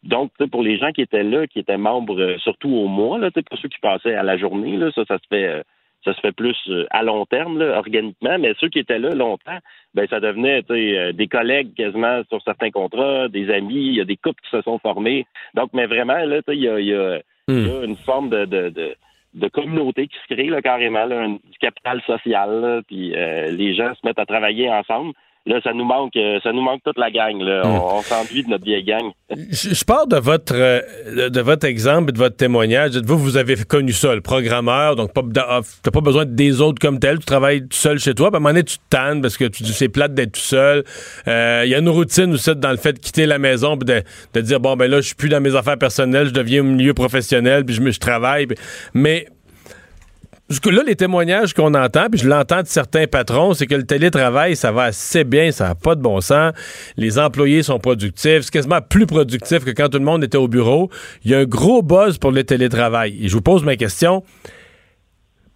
Donc, 0.04 0.30
pour 0.52 0.62
les 0.62 0.76
gens 0.78 0.92
qui 0.92 1.00
étaient 1.02 1.24
là, 1.24 1.46
qui 1.46 1.58
étaient 1.58 1.76
membres 1.78 2.36
surtout 2.38 2.70
au 2.70 2.86
mois, 2.86 3.18
là, 3.18 3.30
pour 3.30 3.58
ceux 3.58 3.68
qui 3.68 3.80
passaient 3.80 4.14
à 4.14 4.22
la 4.22 4.36
journée, 4.36 4.76
là, 4.76 4.90
ça, 4.94 5.02
ça 5.08 5.18
se 5.18 5.26
fait. 5.28 5.62
Ça 6.04 6.14
se 6.14 6.20
fait 6.20 6.32
plus 6.32 6.56
euh, 6.68 6.86
à 6.90 7.02
long 7.02 7.24
terme, 7.26 7.58
là, 7.58 7.78
organiquement, 7.78 8.38
mais 8.38 8.52
ceux 8.60 8.68
qui 8.68 8.78
étaient 8.78 8.98
là 8.98 9.10
longtemps, 9.14 9.58
ben 9.94 10.06
ça 10.08 10.20
devenait 10.20 10.62
euh, 10.70 11.12
des 11.12 11.26
collègues 11.28 11.74
quasiment 11.74 12.22
sur 12.28 12.42
certains 12.42 12.70
contrats, 12.70 13.28
des 13.28 13.50
amis, 13.50 13.86
il 13.88 13.94
y 13.94 14.00
a 14.00 14.04
des 14.04 14.16
couples 14.16 14.42
qui 14.42 14.50
se 14.50 14.62
sont 14.62 14.78
formés. 14.78 15.26
Donc, 15.54 15.70
mais 15.72 15.86
vraiment, 15.86 16.18
là, 16.24 16.40
il 16.48 16.60
y 16.60 16.68
a, 16.68 16.80
y, 16.80 16.94
a, 16.94 17.16
y 17.18 17.22
Hmm. 17.46 17.68
a 17.68 17.84
une 17.84 17.96
forme 17.96 18.30
de, 18.30 18.46
de, 18.46 18.70
de, 18.70 18.94
de 19.34 19.48
communauté 19.48 20.06
qui 20.06 20.16
se 20.16 20.34
crée 20.34 20.48
là, 20.48 20.62
carrément, 20.62 21.04
là, 21.04 21.22
un- 21.24 21.32
du 21.34 21.58
capital 21.60 22.00
social, 22.06 22.60
là, 22.60 22.80
puis 22.86 23.14
euh, 23.14 23.50
les 23.50 23.74
gens 23.74 23.92
se 23.94 24.00
mettent 24.06 24.18
à 24.18 24.24
travailler 24.26 24.70
ensemble. 24.70 25.12
Là, 25.46 25.60
ça 25.62 25.74
nous 25.74 25.84
manque, 25.84 26.16
euh, 26.16 26.38
ça 26.42 26.52
nous 26.52 26.62
manque 26.62 26.80
toute 26.82 26.96
la 26.96 27.10
gang. 27.10 27.38
Là. 27.38 27.62
Hmm. 27.66 27.70
On, 27.74 27.96
on 27.98 28.02
s'ennuie 28.02 28.44
de 28.44 28.48
notre 28.48 28.64
vieille 28.64 28.82
gang. 28.82 29.10
Je, 29.30 29.74
je 29.74 29.84
pars 29.84 30.06
de 30.06 30.16
votre 30.16 30.54
euh, 30.56 30.80
de 31.28 31.40
votre 31.42 31.66
exemple 31.66 32.08
et 32.08 32.12
de 32.12 32.18
votre 32.18 32.36
témoignage. 32.36 32.92
Dites-vous, 32.92 33.18
vous 33.18 33.36
avez 33.36 33.56
connu 33.56 33.92
ça, 33.92 34.14
le 34.14 34.22
programmeur, 34.22 34.96
donc 34.96 35.10
ah, 35.36 35.60
t'as 35.82 35.90
pas 35.90 36.00
besoin 36.00 36.24
des 36.24 36.62
autres 36.62 36.78
comme 36.80 36.98
tel. 36.98 37.18
Tu 37.18 37.26
travailles 37.26 37.60
tout 37.60 37.76
seul 37.76 37.98
chez 37.98 38.14
toi. 38.14 38.30
Puis 38.30 38.36
à 38.36 38.38
un 38.38 38.40
moment 38.40 38.50
donné, 38.54 38.64
tu 38.64 38.78
te 38.78 38.82
tannes 38.88 39.20
parce 39.20 39.36
que 39.36 39.44
tu 39.44 39.62
dis 39.64 39.74
c'est 39.74 39.90
plate 39.90 40.14
d'être 40.14 40.32
tout 40.32 40.40
seul. 40.40 40.82
Euh, 41.28 41.62
Il 41.66 41.70
y 41.70 41.74
a 41.74 41.78
une 41.78 41.90
routine 41.90 42.32
aussi 42.32 42.54
dans 42.56 42.70
le 42.70 42.78
fait 42.78 42.94
de 42.94 42.98
quitter 42.98 43.26
la 43.26 43.38
maison 43.38 43.76
puis 43.76 43.84
de, 43.86 44.02
de 44.32 44.40
dire 44.40 44.60
bon 44.60 44.76
ben 44.76 44.90
là, 44.90 44.98
je 45.02 45.06
suis 45.08 45.14
plus 45.14 45.28
dans 45.28 45.42
mes 45.42 45.54
affaires 45.54 45.76
personnelles, 45.78 46.28
je 46.28 46.32
deviens 46.32 46.62
au 46.62 46.64
milieu 46.64 46.94
professionnel 46.94 47.66
puis 47.66 47.74
je 47.74 47.98
travaille. 48.00 48.46
puis- 48.46 48.56
mais 48.94 49.26
parce 50.46 50.60
que 50.60 50.68
là, 50.68 50.82
les 50.86 50.94
témoignages 50.94 51.54
qu'on 51.54 51.72
entend, 51.72 52.08
puis 52.10 52.20
je 52.20 52.28
l'entends 52.28 52.60
de 52.60 52.66
certains 52.66 53.06
patrons, 53.06 53.54
c'est 53.54 53.66
que 53.66 53.74
le 53.74 53.84
télétravail, 53.84 54.56
ça 54.56 54.72
va 54.72 54.84
assez 54.84 55.24
bien, 55.24 55.50
ça 55.50 55.68
n'a 55.68 55.74
pas 55.74 55.94
de 55.94 56.02
bon 56.02 56.20
sens. 56.20 56.52
Les 56.98 57.18
employés 57.18 57.62
sont 57.62 57.78
productifs, 57.78 58.42
c'est 58.42 58.50
quasiment 58.50 58.82
plus 58.82 59.06
productif 59.06 59.64
que 59.64 59.70
quand 59.70 59.88
tout 59.88 59.98
le 59.98 60.04
monde 60.04 60.22
était 60.22 60.36
au 60.36 60.46
bureau. 60.46 60.90
Il 61.24 61.30
y 61.30 61.34
a 61.34 61.38
un 61.38 61.44
gros 61.44 61.82
buzz 61.82 62.18
pour 62.18 62.30
le 62.30 62.44
télétravail. 62.44 63.18
Et 63.24 63.28
je 63.28 63.34
vous 63.34 63.40
pose 63.40 63.64
ma 63.64 63.76
question. 63.76 64.22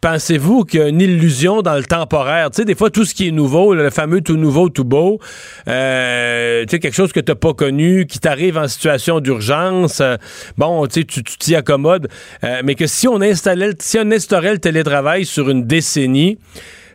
Pensez-vous 0.01 0.65
qu'il 0.65 0.79
y 0.79 0.83
a 0.85 0.89
une 0.89 1.01
illusion 1.01 1.61
dans 1.61 1.75
le 1.75 1.83
temporaire? 1.83 2.53
Tu 2.53 2.59
sais, 2.59 2.65
des 2.65 2.77
fois, 2.77 2.89
tout 2.89 3.05
ce 3.05 3.15
qui 3.15 3.27
est 3.27 3.33
nouveau, 3.33 3.75
le 3.75 3.91
fameux 3.91 4.21
tout 4.21 4.37
nouveau, 4.37 4.69
tout 4.69 4.85
beau, 4.85 5.19
euh, 5.67 6.65
tu 6.67 6.71
sais, 6.71 6.79
quelque 6.79 6.95
chose 6.95 7.13
que 7.13 7.19
tu 7.19 7.33
n'as 7.33 7.37
pas 7.37 7.53
connu, 7.53 8.07
qui 8.07 8.21
t'arrive 8.21 8.59
en 8.59 8.69
situation 8.69 9.19
d'urgence, 9.19 10.01
euh, 10.01 10.17
bon, 10.57 10.87
tu 10.87 11.05
tu 11.05 11.25
t'y 11.25 11.57
accommodes, 11.57 12.07
euh, 12.45 12.61
mais 12.65 12.77
que 12.77 12.87
si 12.87 13.09
on 13.09 13.21
installait, 13.21 13.73
si 13.81 13.99
on 13.99 14.09
instaurait 14.13 14.53
le 14.53 14.61
télétravail 14.61 15.25
sur 15.25 15.51
une 15.51 15.67
décennie, 15.67 16.39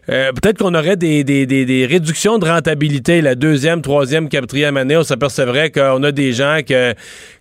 euh, 0.10 0.32
peut-être 0.34 0.58
qu'on 0.58 0.74
aurait 0.76 0.97
des, 0.97 1.24
des- 1.24 1.45
des- 1.45 1.66
réductions 1.86 2.38
de 2.38 2.45
rentabilité 2.45 3.22
la 3.22 3.36
deuxième, 3.36 3.82
troisième, 3.82 4.28
quatrième 4.28 4.76
année. 4.78 4.97
On 4.97 5.04
s'apercevrait 5.04 5.72
qu'on 5.72 6.04
a 6.04 6.12
des 6.12 6.34
gens 6.34 6.60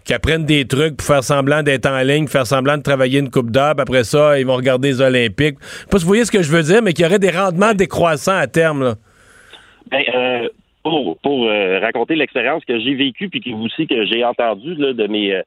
qui 0.04 0.14
apprennent 0.14 0.44
des 0.46 0.64
trucs 0.66 0.96
pour 0.96 1.06
faire 1.06 1.24
semblant 1.24 1.62
d'être 1.62 1.86
en 1.86 2.00
ligne, 2.02 2.28
faire 2.28 2.46
semblant 2.46 2.76
de 2.76 2.82
travailler 2.82 3.18
une 3.18 3.30
coupe 3.30 3.50
puis 3.74 3.82
Après 3.82 4.04
ça, 4.04 4.38
ils 4.38 4.46
vont 4.46 4.56
regarder 4.56 4.88
les 4.88 5.00
Olympiques. 5.00 5.58
Pas 5.90 5.98
vous 5.98 6.06
voyez 6.06 6.24
ce 6.24 6.30
que 6.30 6.42
je 6.42 6.52
veux 6.52 6.62
dire, 6.62 6.82
mais 6.82 6.92
qu'il 6.92 7.04
y 7.04 7.08
aurait 7.08 7.18
des 7.18 7.30
rendements 7.30 7.74
décroissants 7.74 8.36
à 8.36 8.46
terme. 8.46 8.84
Là. 8.84 8.94
Ben, 9.90 10.02
euh, 10.14 10.48
pour 10.84 11.18
pour 11.22 11.46
euh, 11.48 11.80
raconter 11.80 12.14
l'expérience 12.14 12.64
que 12.64 12.78
j'ai 12.78 12.94
vécue 12.94 13.28
puis 13.28 13.40
que 13.40 13.50
aussi 13.50 13.86
que 13.86 14.04
j'ai 14.06 14.24
entendue 14.24 14.76
de 14.76 15.06
mes 15.08 15.40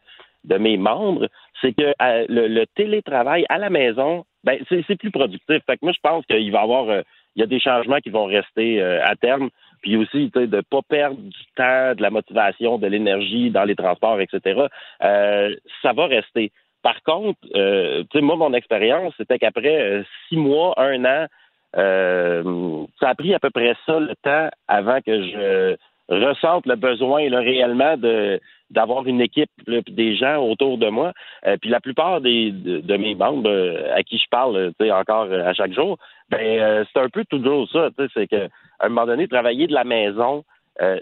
de 0.43 0.57
mes 0.57 0.77
membres, 0.77 1.27
c'est 1.61 1.71
que 1.73 1.93
le 2.29 2.65
télétravail 2.75 3.45
à 3.49 3.57
la 3.57 3.69
maison, 3.69 4.25
ben 4.45 4.59
c'est 4.69 4.95
plus 4.95 5.11
productif. 5.11 5.61
Fait 5.65 5.77
que 5.77 5.83
moi 5.83 5.91
je 5.91 5.99
pense 6.01 6.25
qu'il 6.27 6.51
va 6.51 6.59
y 6.59 6.63
avoir 6.63 6.89
euh, 6.89 7.01
il 7.35 7.41
y 7.41 7.43
a 7.43 7.47
des 7.47 7.59
changements 7.59 7.99
qui 7.99 8.09
vont 8.09 8.25
rester 8.25 8.81
euh, 8.81 9.03
à 9.03 9.15
terme. 9.15 9.49
Puis 9.81 9.97
aussi, 9.97 10.31
de 10.33 10.61
pas 10.61 10.81
perdre 10.87 11.17
du 11.17 11.45
temps, 11.55 11.93
de 11.93 12.01
la 12.01 12.09
motivation, 12.09 12.77
de 12.77 12.87
l'énergie 12.87 13.51
dans 13.51 13.65
les 13.65 13.75
transports, 13.75 14.19
etc. 14.19 14.67
Euh, 15.03 15.55
ça 15.81 15.93
va 15.93 16.07
rester. 16.07 16.51
Par 16.81 17.03
contre, 17.03 17.39
euh, 17.55 18.03
moi, 18.15 18.35
mon 18.35 18.53
expérience, 18.53 19.13
c'était 19.17 19.37
qu'après 19.37 20.03
six 20.27 20.37
mois, 20.37 20.73
un 20.77 21.03
an, 21.05 21.27
ça 21.73 23.09
a 23.09 23.15
pris 23.15 23.35
à 23.35 23.39
peu 23.39 23.49
près 23.49 23.75
ça 23.85 23.99
le 23.99 24.15
temps 24.23 24.49
avant 24.67 25.01
que 25.01 25.21
je 25.21 25.75
ressente 26.09 26.65
le 26.65 26.75
besoin 26.75 27.29
là, 27.29 27.39
réellement 27.39 27.97
de 27.97 28.39
d'avoir 28.71 29.05
une 29.05 29.21
équipe 29.21 29.49
là, 29.67 29.79
des 29.87 30.15
gens 30.15 30.37
autour 30.37 30.77
de 30.77 30.89
moi. 30.89 31.13
Euh, 31.45 31.55
puis 31.61 31.69
la 31.69 31.79
plupart 31.79 32.19
des 32.21 32.51
de, 32.51 32.79
de 32.79 32.97
mes 32.97 33.15
membres 33.15 33.49
euh, 33.49 33.95
à 33.95 34.03
qui 34.03 34.17
je 34.17 34.27
parle, 34.29 34.73
euh, 34.81 34.91
encore 34.91 35.25
euh, 35.25 35.45
à 35.45 35.53
chaque 35.53 35.73
jour, 35.73 35.97
ben 36.29 36.39
euh, 36.41 36.83
c'est 36.91 36.99
un 36.99 37.09
peu 37.09 37.23
toujours 37.25 37.69
ça. 37.69 37.89
C'est 38.13 38.27
que 38.27 38.45
à 38.79 38.85
un 38.85 38.89
moment 38.89 39.05
donné, 39.05 39.27
travailler 39.27 39.67
de 39.67 39.73
la 39.73 39.83
maison, 39.83 40.43
euh, 40.81 40.99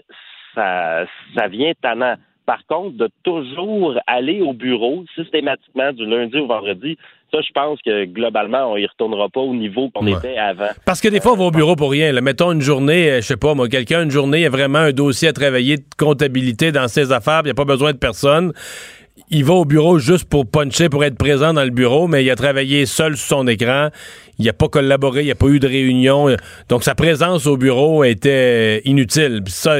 ça 0.54 1.06
ça 1.34 1.48
vient 1.48 1.72
tannant. 1.80 2.16
Par 2.46 2.64
contre, 2.66 2.96
de 2.98 3.08
toujours 3.22 3.94
aller 4.06 4.40
au 4.42 4.52
bureau 4.52 5.04
systématiquement 5.14 5.92
du 5.92 6.04
lundi 6.04 6.36
au 6.38 6.46
vendredi, 6.46 6.98
ça, 7.32 7.38
je 7.40 7.52
pense 7.52 7.78
que 7.84 8.04
globalement, 8.04 8.70
on 8.72 8.76
y 8.76 8.86
retournera 8.86 9.28
pas 9.28 9.40
au 9.40 9.54
niveau 9.54 9.88
qu'on 9.90 10.06
Ouais. 10.06 10.12
était 10.12 10.36
avant. 10.36 10.68
Parce 10.84 11.00
que 11.00 11.08
des 11.08 11.20
fois, 11.20 11.32
on 11.32 11.36
va 11.36 11.44
au 11.44 11.50
bureau 11.50 11.74
pour 11.74 11.90
rien. 11.90 12.12
là. 12.12 12.20
Mettons 12.20 12.52
une 12.52 12.60
journée, 12.60 13.10
euh, 13.10 13.16
je 13.22 13.26
sais 13.26 13.36
pas, 13.36 13.54
moi, 13.54 13.68
quelqu'un, 13.68 14.02
une 14.04 14.10
journée, 14.10 14.42
il 14.42 14.46
a 14.46 14.50
vraiment 14.50 14.78
un 14.78 14.92
dossier 14.92 15.28
à 15.28 15.32
travailler 15.32 15.78
de 15.78 15.84
comptabilité 15.98 16.70
dans 16.70 16.86
ses 16.86 17.10
affaires, 17.12 17.40
il 17.42 17.46
n'y 17.46 17.50
a 17.50 17.54
pas 17.54 17.64
besoin 17.64 17.92
de 17.92 17.98
personne. 17.98 18.52
Il 19.30 19.44
va 19.44 19.54
au 19.54 19.64
bureau 19.64 19.98
juste 19.98 20.28
pour 20.28 20.44
puncher, 20.48 20.88
pour 20.88 21.02
être 21.04 21.16
présent 21.16 21.54
dans 21.54 21.64
le 21.64 21.70
bureau, 21.70 22.08
mais 22.08 22.22
il 22.24 22.30
a 22.30 22.36
travaillé 22.36 22.84
seul 22.84 23.16
sur 23.16 23.38
son 23.38 23.46
écran. 23.48 23.88
Il 24.38 24.44
n'a 24.44 24.52
pas 24.52 24.68
collaboré, 24.68 25.22
il 25.22 25.26
n'y 25.26 25.30
a 25.30 25.36
pas 25.36 25.46
eu 25.46 25.60
de 25.60 25.66
réunion. 25.66 26.26
Donc, 26.68 26.82
sa 26.84 26.94
présence 26.94 27.46
au 27.46 27.56
bureau 27.56 28.04
était 28.04 28.82
inutile. 28.84 29.40
Puis 29.44 29.52
ça, 29.54 29.78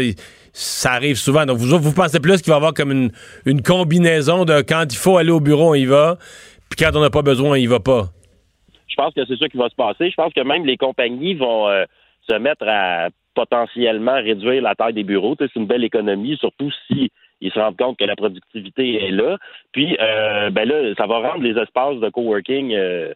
ça 0.54 0.92
arrive 0.92 1.16
souvent. 1.16 1.44
Donc, 1.44 1.58
vous, 1.58 1.78
vous 1.78 1.92
pensez 1.92 2.20
plus 2.20 2.40
qu'il 2.40 2.50
va 2.50 2.56
y 2.56 2.56
avoir 2.56 2.72
comme 2.72 2.92
une, 2.92 3.10
une 3.44 3.60
combinaison 3.60 4.44
de 4.44 4.62
quand 4.62 4.84
il 4.88 4.96
faut 4.96 5.18
aller 5.18 5.32
au 5.32 5.40
bureau, 5.40 5.72
on 5.72 5.74
y 5.74 5.84
va, 5.84 6.16
puis 6.70 6.78
quand 6.78 6.96
on 6.96 7.00
n'a 7.00 7.10
pas 7.10 7.22
besoin, 7.22 7.50
on 7.50 7.54
y 7.56 7.66
va 7.66 7.80
pas. 7.80 8.04
Je 8.88 8.94
pense 8.94 9.12
que 9.12 9.26
c'est 9.26 9.36
ça 9.36 9.48
qui 9.48 9.56
va 9.56 9.68
se 9.68 9.74
passer. 9.74 10.08
Je 10.10 10.14
pense 10.14 10.32
que 10.32 10.40
même 10.40 10.64
les 10.64 10.76
compagnies 10.76 11.34
vont 11.34 11.68
euh, 11.68 11.84
se 12.30 12.36
mettre 12.36 12.64
à 12.68 13.08
potentiellement 13.34 14.14
réduire 14.14 14.62
la 14.62 14.76
taille 14.76 14.94
des 14.94 15.02
bureaux. 15.02 15.34
C'est 15.36 15.56
une 15.56 15.66
belle 15.66 15.82
économie, 15.82 16.36
surtout 16.36 16.70
si 16.86 17.10
ils 17.40 17.50
se 17.50 17.58
rendent 17.58 17.76
compte 17.76 17.98
que 17.98 18.04
la 18.04 18.14
productivité 18.14 19.04
est 19.04 19.10
là. 19.10 19.38
Puis, 19.72 19.96
euh, 20.00 20.50
ben 20.50 20.68
là, 20.68 20.94
ça 20.96 21.06
va 21.06 21.18
rendre 21.18 21.42
les 21.42 21.60
espaces 21.60 21.96
de 21.96 22.08
coworking 22.10 22.72
euh, 22.74 23.12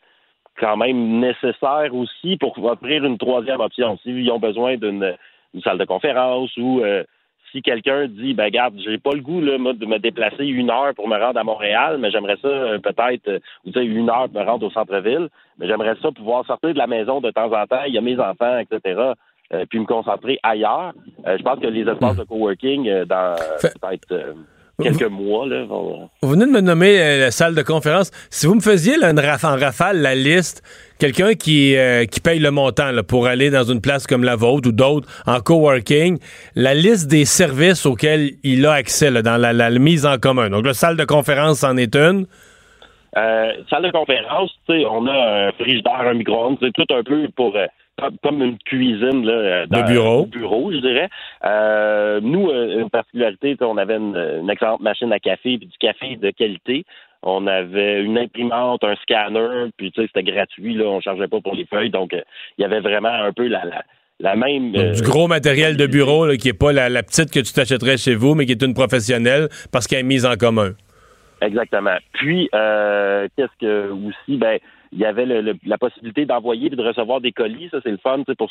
quand 0.58 0.76
même 0.76 1.20
nécessaires 1.20 1.94
aussi 1.94 2.36
pour 2.36 2.58
offrir 2.64 3.04
une 3.04 3.16
troisième 3.16 3.60
option. 3.60 3.96
S'ils 4.02 4.28
ont 4.32 4.40
besoin 4.40 4.76
d'une 4.76 5.14
une 5.54 5.62
salle 5.62 5.78
de 5.78 5.84
conférence 5.84 6.50
ou 6.56 6.80
euh, 6.80 7.04
si 7.52 7.62
quelqu'un 7.62 8.06
dit 8.06 8.34
ben 8.34 8.50
garde, 8.50 8.74
j'ai 8.78 8.98
pas 8.98 9.12
le 9.12 9.20
goût 9.20 9.40
là, 9.40 9.58
moi, 9.58 9.72
de 9.72 9.86
me 9.86 9.98
déplacer 9.98 10.44
une 10.46 10.70
heure 10.70 10.94
pour 10.94 11.08
me 11.08 11.16
rendre 11.16 11.38
à 11.38 11.44
Montréal, 11.44 11.98
mais 11.98 12.10
j'aimerais 12.10 12.36
ça 12.40 12.48
euh, 12.48 12.78
peut-être 12.78 13.28
euh, 13.28 13.38
ou 13.64 13.70
tu 13.70 13.78
sais, 13.78 13.84
une 13.84 14.10
heure 14.10 14.28
pour 14.28 14.40
me 14.40 14.46
rendre 14.46 14.66
au 14.66 14.70
centre-ville, 14.70 15.28
mais 15.58 15.66
j'aimerais 15.66 15.96
ça 16.02 16.10
pouvoir 16.12 16.44
sortir 16.46 16.72
de 16.72 16.78
la 16.78 16.86
maison 16.86 17.20
de 17.20 17.30
temps 17.30 17.52
en 17.52 17.66
temps, 17.66 17.84
il 17.86 17.94
y 17.94 17.98
a 17.98 18.00
mes 18.00 18.18
enfants, 18.18 18.58
etc. 18.58 19.12
euh, 19.54 19.64
puis 19.68 19.78
me 19.78 19.86
concentrer 19.86 20.38
ailleurs. 20.42 20.92
Euh, 21.26 21.36
je 21.38 21.42
pense 21.42 21.58
que 21.58 21.66
les 21.66 21.88
espaces 21.88 22.16
de 22.16 22.24
coworking 22.24 22.88
euh, 22.88 23.04
dans 23.04 23.36
peut-être 23.60 24.34
quelques 24.82 25.10
mois 25.10 25.46
là, 25.46 25.64
vont. 25.64 26.08
Vous 26.22 26.30
venez 26.30 26.46
de 26.46 26.50
me 26.50 26.60
nommer 26.60 27.00
euh, 27.00 27.20
la 27.20 27.30
salle 27.30 27.54
de 27.54 27.62
conférence. 27.62 28.10
Si 28.30 28.46
vous 28.46 28.54
me 28.54 28.60
faisiez 28.60 28.96
là, 28.96 29.10
une 29.10 29.18
raf- 29.20 29.44
en 29.44 29.56
rafale 29.56 30.00
la 30.00 30.14
liste, 30.14 30.62
quelqu'un 30.98 31.34
qui, 31.34 31.76
euh, 31.76 32.04
qui 32.06 32.20
paye 32.20 32.38
le 32.38 32.50
montant 32.50 32.90
là, 32.90 33.02
pour 33.02 33.26
aller 33.26 33.50
dans 33.50 33.64
une 33.64 33.80
place 33.80 34.06
comme 34.06 34.24
la 34.24 34.36
vôtre 34.36 34.68
ou 34.68 34.72
d'autres 34.72 35.08
en 35.26 35.40
coworking, 35.40 36.18
la 36.54 36.74
liste 36.74 37.08
des 37.08 37.24
services 37.24 37.86
auxquels 37.86 38.32
il 38.44 38.64
a 38.66 38.72
accès 38.72 39.10
là, 39.10 39.22
dans 39.22 39.36
la, 39.36 39.52
la 39.52 39.70
mise 39.70 40.06
en 40.06 40.18
commun. 40.18 40.50
Donc 40.50 40.64
la 40.66 40.74
salle 40.74 40.96
de 40.96 41.04
conférence 41.04 41.64
en 41.64 41.76
est 41.76 41.96
une. 41.96 42.26
Euh, 43.16 43.52
salle 43.70 43.82
de 43.82 43.90
conférence, 43.90 44.50
tu 44.68 44.74
sais, 44.74 44.84
on 44.88 45.06
a 45.06 45.48
un 45.48 45.52
frigidaire, 45.52 46.02
un 46.06 46.14
micro-ondes, 46.14 46.58
c'est 46.60 46.72
tout 46.72 46.86
un 46.94 47.02
peu 47.02 47.26
pour 47.34 47.56
comme, 48.22 48.42
une 48.42 48.58
cuisine 48.58 49.24
là, 49.24 49.32
euh, 49.32 49.66
dans, 49.66 49.82
De 49.82 49.86
bureau. 49.86 50.20
au 50.20 50.26
bureau, 50.26 50.72
je 50.72 50.78
dirais. 50.78 51.08
Euh, 51.44 52.20
nous, 52.22 52.48
euh, 52.48 52.80
une 52.80 52.90
particularité, 52.90 53.56
on 53.60 53.76
avait 53.76 53.96
une, 53.96 54.16
une 54.42 54.50
excellente 54.50 54.80
machine 54.80 55.12
à 55.12 55.18
café, 55.18 55.58
puis 55.58 55.66
du 55.66 55.78
café 55.78 56.16
de 56.16 56.30
qualité. 56.30 56.84
On 57.22 57.46
avait 57.46 58.00
une 58.02 58.16
imprimante, 58.16 58.84
un 58.84 58.94
scanner, 58.96 59.70
puis 59.76 59.90
tu 59.90 60.00
sais, 60.00 60.06
c'était 60.12 60.30
gratuit, 60.30 60.74
là, 60.74 60.84
on 60.84 61.00
chargeait 61.00 61.26
pas 61.26 61.40
pour 61.40 61.54
les 61.54 61.66
feuilles, 61.66 61.90
donc 61.90 62.12
euh, 62.12 62.20
il 62.56 62.62
y 62.62 62.64
avait 62.64 62.80
vraiment 62.80 63.08
un 63.08 63.32
peu 63.32 63.48
la, 63.48 63.64
la, 63.64 63.82
la 64.20 64.36
même. 64.36 64.72
Euh, 64.76 64.92
du 64.92 65.02
gros 65.02 65.26
matériel 65.26 65.76
de 65.76 65.86
bureau 65.86 66.26
là, 66.26 66.36
qui 66.36 66.48
est 66.48 66.58
pas 66.58 66.72
la, 66.72 66.88
la 66.88 67.02
petite 67.02 67.32
que 67.32 67.40
tu 67.40 67.52
t'achèterais 67.52 67.96
chez 67.96 68.14
vous, 68.14 68.34
mais 68.34 68.46
qui 68.46 68.52
est 68.52 68.62
une 68.62 68.74
professionnelle 68.74 69.48
parce 69.72 69.88
qu'elle 69.88 70.00
est 70.00 70.04
mise 70.04 70.26
en 70.26 70.36
commun. 70.36 70.74
Exactement. 71.40 71.96
Puis, 72.12 72.48
euh, 72.54 73.28
qu'est-ce 73.36 73.56
que 73.60 73.90
aussi, 73.90 74.36
ben, 74.38 74.58
il 74.92 74.98
y 74.98 75.04
avait 75.04 75.26
le- 75.26 75.40
le- 75.40 75.56
la 75.66 75.78
possibilité 75.78 76.24
d'envoyer 76.26 76.66
et 76.66 76.70
de 76.70 76.82
recevoir 76.82 77.20
des 77.20 77.32
colis. 77.32 77.68
Ça, 77.70 77.78
c'est 77.82 77.90
le 77.90 77.98
fun, 77.98 78.22
pour 78.36 78.50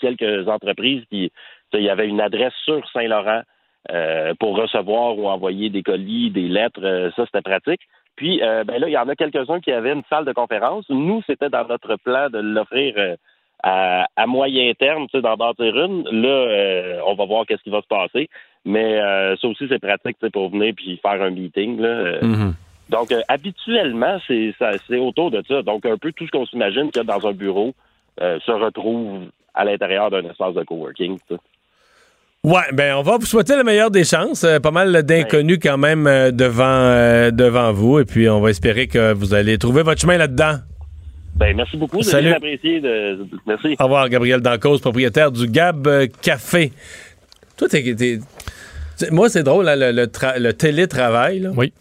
quelques 0.00 0.48
entreprises 0.48 1.04
sais, 1.10 1.30
il 1.74 1.82
y 1.84 1.90
avait 1.90 2.08
une 2.08 2.20
adresse 2.20 2.54
sur 2.64 2.86
Saint-Laurent 2.90 3.42
euh, 3.90 4.34
pour 4.38 4.56
recevoir 4.56 5.16
ou 5.18 5.28
envoyer 5.28 5.70
des 5.70 5.82
colis, 5.82 6.30
des 6.30 6.48
lettres. 6.48 6.84
euh, 6.84 7.10
ça, 7.16 7.24
c'était 7.24 7.40
pratique. 7.40 7.80
Puis, 8.16 8.42
euh, 8.42 8.64
ben 8.64 8.78
là, 8.78 8.88
il 8.88 8.92
y 8.92 8.98
en 8.98 9.08
a 9.08 9.14
quelques-uns 9.16 9.60
qui 9.60 9.72
avaient 9.72 9.92
une 9.92 10.02
salle 10.10 10.26
de 10.26 10.32
conférence. 10.32 10.84
Nous, 10.90 11.22
c'était 11.26 11.48
dans 11.48 11.66
notre 11.66 11.96
plan 11.96 12.28
de 12.28 12.38
l'offrir 12.40 12.94
euh, 12.98 13.16
à, 13.62 14.06
à 14.16 14.26
moyen 14.26 14.72
terme, 14.74 15.06
d'en 15.12 15.36
bâtir 15.36 15.78
une. 15.78 16.02
Là, 16.10 17.02
on 17.06 17.14
va 17.14 17.24
voir 17.24 17.46
qu'est-ce 17.46 17.62
qui 17.62 17.70
va 17.70 17.80
se 17.80 17.86
passer. 17.86 18.28
Mais 18.64 19.00
euh, 19.00 19.36
ça 19.36 19.48
aussi, 19.48 19.66
c'est 19.68 19.78
pratique, 19.78 20.16
pour 20.32 20.50
venir 20.50 20.74
puis 20.76 20.98
faire 21.02 21.22
un 21.22 21.30
meeting. 21.30 21.80
Là, 21.80 22.18
Mhm. 22.22 22.54
Donc, 22.90 23.12
euh, 23.12 23.20
habituellement, 23.28 24.18
c'est 24.26 24.98
autour 24.98 25.30
de 25.30 25.42
ça. 25.46 25.62
Donc, 25.62 25.86
un 25.86 25.96
peu 25.96 26.12
tout 26.12 26.26
ce 26.26 26.30
qu'on 26.32 26.44
s'imagine 26.46 26.90
qu'il 26.90 26.96
y 26.96 27.00
a 27.00 27.04
dans 27.04 27.24
un 27.26 27.32
bureau 27.32 27.72
euh, 28.20 28.38
se 28.44 28.50
retrouve 28.50 29.26
à 29.54 29.64
l'intérieur 29.64 30.10
d'un 30.10 30.24
espace 30.28 30.54
de 30.54 30.62
coworking. 30.64 31.18
tu 31.28 31.34
sais. 31.34 31.40
Ouais, 32.42 32.62
ben 32.72 32.94
on 32.96 33.02
va 33.02 33.18
vous 33.18 33.26
souhaiter 33.26 33.54
la 33.54 33.64
meilleure 33.64 33.90
des 33.90 34.04
chances. 34.04 34.44
Euh, 34.44 34.58
pas 34.60 34.70
mal 34.70 35.02
d'inconnus 35.02 35.58
quand 35.62 35.76
même 35.76 36.06
euh, 36.06 36.30
devant, 36.30 36.64
euh, 36.64 37.30
devant 37.30 37.70
vous. 37.72 38.00
Et 38.00 38.06
puis 38.06 38.30
on 38.30 38.40
va 38.40 38.48
espérer 38.50 38.86
que 38.86 39.12
vous 39.12 39.34
allez 39.34 39.58
trouver 39.58 39.82
votre 39.82 40.00
chemin 40.00 40.16
là-dedans. 40.16 40.54
Ben, 41.36 41.54
merci 41.54 41.76
beaucoup. 41.76 42.02
Salut. 42.02 42.32
Apprécié. 42.32 42.80
De... 42.80 43.26
Merci. 43.46 43.76
Au 43.78 43.84
revoir, 43.84 44.08
Gabriel 44.08 44.40
Dancause, 44.40 44.80
propriétaire 44.80 45.30
du 45.30 45.46
Gab 45.48 45.86
Café. 46.22 46.72
Toi, 47.60 47.68
t'es. 47.68 47.94
t'es- 47.94 48.18
t'sais, 48.96 49.10
moi, 49.10 49.28
c'est 49.28 49.42
drôle, 49.44 49.68
hein, 49.68 49.76
le, 49.76 49.92
le 49.92 50.06
tra- 50.06 50.38
le 50.38 50.52
télétravail. 50.52 51.38
là. 51.40 51.50
Oui. 51.56 51.72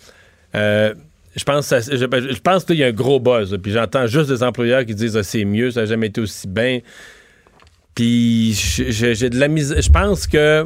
Euh, 0.55 0.93
je 1.35 1.43
pense 1.43 1.69
je, 1.69 1.95
je 1.95 2.39
pense 2.39 2.65
qu'il 2.65 2.75
y 2.77 2.83
a 2.83 2.87
un 2.87 2.91
gros 2.91 3.19
buzz. 3.19 3.51
là, 3.53 3.57
Puis 3.57 3.71
j'entends 3.71 4.05
juste 4.07 4.29
des 4.29 4.43
employeurs 4.43 4.85
qui 4.85 4.93
disent 4.93 5.15
Ah, 5.17 5.23
c'est 5.23 5.45
mieux, 5.45 5.71
ça 5.71 5.81
n'a 5.81 5.85
jamais 5.85 6.07
été 6.07 6.19
aussi 6.21 6.47
bien. 6.47 6.79
Puis 7.95 8.53
j'ai 8.89 9.29
de 9.29 9.39
la 9.39 9.47
misère. 9.47 9.81
Je 9.81 9.89
pense 9.89 10.27
que 10.27 10.63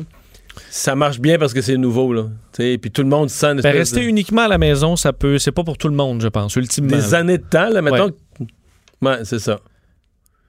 ça 0.69 0.95
marche 0.95 1.19
bien 1.19 1.37
parce 1.37 1.53
que 1.53 1.61
c'est 1.61 1.77
nouveau. 1.77 2.13
Là. 2.13 2.25
T'sais, 2.51 2.77
Puis 2.77 2.91
tout 2.91 3.01
le 3.03 3.09
monde 3.09 3.29
sent 3.29 3.55
Ben, 3.55 3.71
rester 3.73 4.01
de- 4.01 4.05
uniquement 4.05 4.43
à 4.43 4.47
la 4.47 4.57
maison, 4.57 4.95
ça 4.95 5.13
peut. 5.13 5.37
C'est 5.37 5.51
pas 5.51 5.63
pour 5.63 5.77
tout 5.77 5.87
le 5.89 5.95
monde, 5.95 6.21
je 6.21 6.27
pense, 6.27 6.55
ultimement. 6.55 6.95
des 6.97 7.11
là. 7.11 7.17
années 7.19 7.37
de 7.37 7.43
temps. 7.43 7.69
Là, 7.69 7.81
mettons. 7.81 8.11
Ouais, 9.01 9.17
c'est 9.25 9.39
ça. 9.39 9.59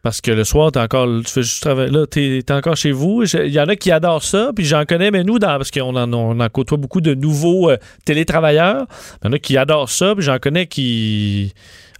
Parce 0.05 0.21
que 0.21 0.31
le 0.31 0.45
soir, 0.45 0.71
t'es 0.71 0.81
encore, 0.81 1.09
tu 1.25 1.33
fais 1.33 1.89
là, 1.89 2.07
t'es, 2.07 2.43
t'es 2.47 2.53
encore 2.53 2.77
chez 2.77 2.93
vous. 2.93 3.25
Il 3.25 3.47
y 3.47 3.59
en 3.59 3.69
a 3.69 3.75
qui 3.75 3.91
adorent 3.91 4.23
ça, 4.23 4.51
puis 4.55 4.67
j'en 4.67 4.85
connais, 4.85 5.11
mais 5.11 5.25
nous, 5.25 5.39
parce 5.39 5.71
qu'on 5.71 5.97
en, 5.97 6.13
on 6.13 6.39
en 6.41 6.49
côtoie 6.51 6.77
beaucoup 6.77 7.01
de 7.01 7.15
nouveaux 7.15 7.71
euh, 7.71 7.79
télétravailleurs, 8.05 8.85
il 9.23 9.27
y 9.27 9.31
en 9.31 9.33
a 9.33 9.39
qui 9.39 9.57
adorent 9.57 9.89
ça, 9.89 10.15
puis 10.15 10.23
j'en 10.23 10.39
connais 10.39 10.67
qui 10.67 11.55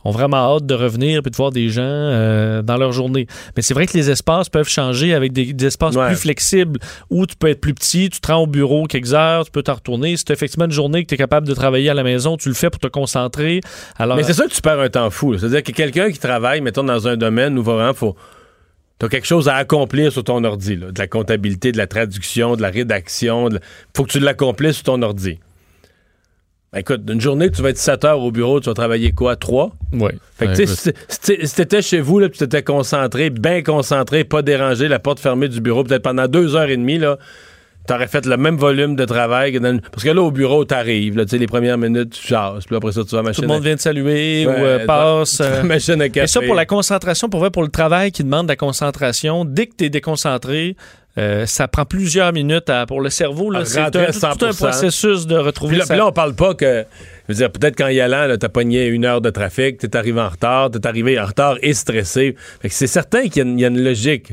ont 0.05 0.11
vraiment 0.11 0.37
hâte 0.57 0.67
de 0.67 0.75
revenir 0.75 1.23
puis 1.23 1.31
de 1.31 1.37
voir 1.37 1.51
des 1.51 1.69
gens 1.69 1.83
euh, 1.83 2.63
dans 2.63 2.77
leur 2.77 2.93
journée. 2.93 3.27
Mais 3.57 3.63
c'est 3.63 3.75
vrai 3.75 3.87
que 3.87 3.97
les 3.97 4.11
espaces 4.11 4.49
peuvent 4.49 4.69
changer 4.69 5.15
avec 5.15 5.33
des, 5.33 5.53
des 5.53 5.67
espaces 5.67 5.95
Ouais. 5.97 6.07
plus 6.09 6.17
flexibles 6.17 6.79
où 7.11 7.27
tu 7.27 7.37
peux 7.37 7.49
être 7.49 7.61
plus 7.61 7.75
petit, 7.75 8.11
tu 8.11 8.21
te 8.21 8.31
rends 8.31 8.43
au 8.43 8.47
bureau 8.47 8.85
quelques 8.87 9.15
heures, 9.15 9.45
tu 9.45 9.51
peux 9.51 9.63
t'en 9.63 9.75
retourner. 9.75 10.17
Si 10.17 10.25
tu 10.25 10.33
effectivement 10.33 10.67
une 10.67 10.71
journée 10.73 11.03
que 11.03 11.09
tu 11.09 11.15
es 11.15 11.19
capable 11.19 11.47
de 11.49 11.55
travailler 11.55 11.89
à 11.91 11.95
la 11.95 12.03
maison, 12.03 12.37
tu 12.37 12.49
le 12.49 12.55
fais 12.55 12.71
pour 12.71 12.81
te 12.81 12.89
concentrer. 12.89 13.61
Alors, 13.97 14.17
Mais 14.17 14.23
c'est 14.25 14.33
ça 14.35 14.45
que 14.47 14.53
tu 14.53 14.61
perds 14.61 14.81
un 14.81 14.89
temps 14.89 15.11
fou. 15.11 15.39
C'est-à-dire 15.39 15.63
que 15.63 15.73
quelqu'un 15.73 16.11
qui 16.11 16.19
travaille, 16.19 16.61
mettons, 16.61 16.85
dans 16.85 17.09
un 17.09 17.17
domaine 17.17 17.59
où 17.59 17.63
vraiment 17.63 17.95
faut. 17.95 18.17
T'as 18.99 19.09
quelque 19.09 19.27
chose 19.27 19.49
à 19.49 19.57
accomplir 19.57 20.13
sur 20.13 20.23
ton 20.23 20.45
ordi, 20.45 20.77
là. 20.77 20.93
de 20.93 20.99
la 20.99 21.09
comptabilité, 21.09 21.73
de 21.73 21.79
la 21.79 21.89
traduction, 21.89 22.55
de 22.55 22.63
la 22.63 22.71
rédaction. 22.71 23.49
de 23.49 23.55
la- 23.55 23.61
Faut 23.97 24.05
que 24.05 24.11
tu 24.13 24.21
l'accomplisses 24.21 24.77
sur 24.77 24.85
ton 24.85 25.03
ordi. 25.03 25.39
Ben, 26.75 26.81
écoute, 26.81 27.03
une 27.09 27.21
journée 27.21 27.51
tu 27.51 27.63
vas 27.63 27.71
être 27.71 27.79
7 27.79 28.05
heures 28.05 28.21
au 28.21 28.31
bureau, 28.33 28.61
tu 28.61 28.69
vas 28.69 28.75
travailler 28.75 29.13
quoi? 29.13 29.37
3? 29.37 29.71
ouais. 29.93 30.15
Fait 30.37 30.47
que, 30.49 30.55
tu 30.57 30.67
sais, 30.67 30.93
si 31.09 31.55
t'étais 31.55 31.81
chez 31.83 32.01
vous, 32.01 32.19
là, 32.19 32.29
puis 32.29 32.39
t'étais 32.39 32.63
concentré, 32.65 33.31
bien 33.31 33.63
concentré, 33.63 34.25
pas 34.25 34.43
dérangé, 34.43 34.89
la 34.89 34.99
porte 34.99 35.21
fermée 35.21 35.49
du 35.49 35.61
bureau, 35.61 35.85
peut-être 35.85 36.03
pendant 36.03 36.27
deux 36.27 36.57
heures 36.57 36.69
et 36.69 36.77
demie, 36.77 36.99
là, 36.99 37.17
t'aurais 37.87 38.09
fait 38.09 38.27
le 38.27 38.37
même 38.37 38.57
volume 38.57 38.97
de 38.97 39.05
travail 39.05 39.53
que 39.53 39.59
dans 39.59 39.79
Parce 39.93 40.03
que 40.03 40.09
là, 40.11 40.21
au 40.23 40.31
bureau, 40.33 40.65
t'arrives, 40.65 41.17
là, 41.17 41.25
tu 41.25 41.31
sais, 41.33 41.39
les 41.39 41.47
premières 41.47 41.79
minutes, 41.79 42.11
tu 42.11 42.27
chasses, 42.27 42.65
puis 42.65 42.75
après 42.75 42.91
ça, 42.93 43.05
tu 43.05 43.11
vas 43.11 43.19
à 43.19 43.23
la 43.23 43.31
tout 43.33 43.43
machine 43.43 43.43
le 43.43 43.49
monde 43.49 43.63
à- 43.63 43.67
vient 43.69 43.77
te 43.77 43.83
saluer 43.83 44.45
Ouais, 44.47 44.53
ou 44.61 44.65
euh, 44.65 44.81
tu 44.81 44.87
passe. 44.87 45.41
euh, 45.41 45.63
machine 45.65 46.01
à 46.03 46.09
café. 46.09 46.25
Et 46.25 46.27
ça, 46.27 46.41
pour 46.41 46.55
la 46.57 46.67
concentration, 46.67 47.29
pour 47.29 47.39
vrai, 47.41 47.51
pour 47.53 47.63
le 47.63 47.69
travail 47.69 48.11
qui 48.11 48.25
demande 48.25 48.47
de 48.47 48.53
la 48.53 48.57
concentration, 48.57 49.45
dès 49.45 49.67
que 49.69 49.75
tu 49.79 49.85
es 49.85 49.91
déconcentré, 49.91 50.75
euh, 51.17 51.47
ça 51.47 51.69
prend 51.69 51.85
plusieurs 51.85 52.33
minutes 52.33 52.69
à- 52.71 52.87
pour 52.87 53.01
le 53.01 53.09
cerveau. 53.11 53.51
là, 53.51 53.65
C'est 53.65 53.79
un, 53.81 53.91
tout 53.91 53.99
un 53.99 54.11
100%. 54.11 54.57
processus 54.57 55.27
de 55.27 55.37
Puis 55.37 55.45
retrouver 55.47 55.77
là, 55.77 55.85
sa- 55.85 55.95
puis 55.95 55.99
là, 55.99 56.07
on 56.09 56.13
parle 56.13 56.35
pas 56.35 56.55
que. 56.55 56.85
Je 57.29 57.33
veux 57.33 57.39
dire, 57.39 57.51
peut-être 57.53 57.77
qu'en 57.77 57.89
y 57.89 58.01
allant, 58.01 58.27
là, 58.27 58.37
t'as 58.37 58.49
pogné 58.49 58.87
une 58.87 59.05
heure 59.05 59.21
de 59.21 59.31
trafic, 59.31 59.79
t'es 59.79 59.97
arrivé 59.97 60.21
en 60.21 60.29
retard, 60.29 60.71
t'es 60.71 60.87
arrivé 60.87 61.19
en 61.19 61.25
retard 61.27 61.57
et 61.63 61.73
stressé. 61.73 62.35
C'est 62.69 62.87
certain 62.87 63.23
qu'il 63.29 63.37
y 63.37 63.41
a 63.41 63.45
une- 63.45 63.59
il 63.59 63.63
y, 63.63 63.65
a 63.65 63.69
une 63.69 63.83
logique. 63.83 64.33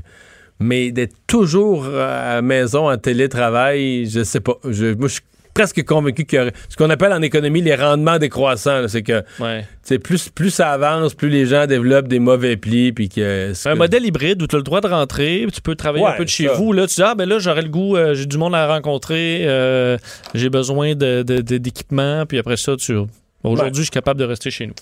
Mais 0.59 0.91
d'être 0.91 1.15
toujours 1.25 1.85
à 1.87 2.35
la 2.35 2.41
maison 2.43 2.89
en 2.91 2.97
télétravail, 2.97 4.07
je 4.09 4.23
sais 4.23 4.39
pas. 4.41 4.53
Je- 4.69 4.93
moi, 4.93 5.07
je 5.07 5.13
suis 5.13 5.21
presque 5.53 5.83
convaincu 5.83 6.25
qu'il 6.25 6.39
y 6.39 6.41
aurait. 6.41 6.53
Ce 6.69 6.75
qu'on 6.77 6.89
appelle 6.89 7.13
en 7.13 7.21
économie 7.21 7.61
les 7.61 7.75
rendements 7.75 8.17
décroissants. 8.19 8.87
C'est 8.87 9.03
que 9.03 9.23
Ouais. 9.39 9.65
plus, 9.99 10.29
plus 10.29 10.49
ça 10.49 10.71
avance, 10.71 11.13
plus 11.13 11.29
les 11.29 11.45
gens 11.45 11.65
développent 11.67 12.07
des 12.07 12.19
mauvais 12.19 12.57
plis. 12.57 12.91
Puis 12.91 13.09
que, 13.09 13.51
Un 13.65 13.75
modèle 13.75 14.05
hybride 14.05 14.41
où 14.41 14.47
tu 14.47 14.55
as 14.55 14.59
le 14.59 14.63
droit 14.63 14.81
de 14.81 14.87
rentrer, 14.87 15.41
puis 15.43 15.51
tu 15.51 15.61
peux 15.61 15.75
travailler 15.75 16.05
Ouais, 16.05 16.11
un 16.11 16.17
peu 16.17 16.25
de 16.25 16.29
chez 16.29 16.47
ça. 16.47 16.53
vous. 16.53 16.73
Là, 16.73 16.87
tu 16.87 16.95
dis, 16.95 17.03
ah, 17.03 17.15
ben 17.15 17.27
là, 17.27 17.39
j'aurais 17.39 17.61
le 17.61 17.69
goût, 17.69 17.95
euh, 17.97 18.13
j'ai 18.13 18.25
du 18.25 18.37
monde 18.37 18.55
à 18.55 18.67
rencontrer, 18.67 19.41
euh, 19.45 19.97
j'ai 20.33 20.49
besoin 20.49 20.95
de- 20.95 21.23
de- 21.23 21.41
de- 21.41 21.57
d'équipement, 21.57 22.25
puis 22.25 22.37
après 22.39 22.57
ça, 22.57 22.75
tu. 22.77 22.95
Aujourd'hui, 23.43 23.77
je 23.77 23.81
suis 23.83 23.89
capable 23.89 24.19
de 24.19 24.25
rester 24.25 24.51
chez 24.51 24.67
nous. 24.67 24.73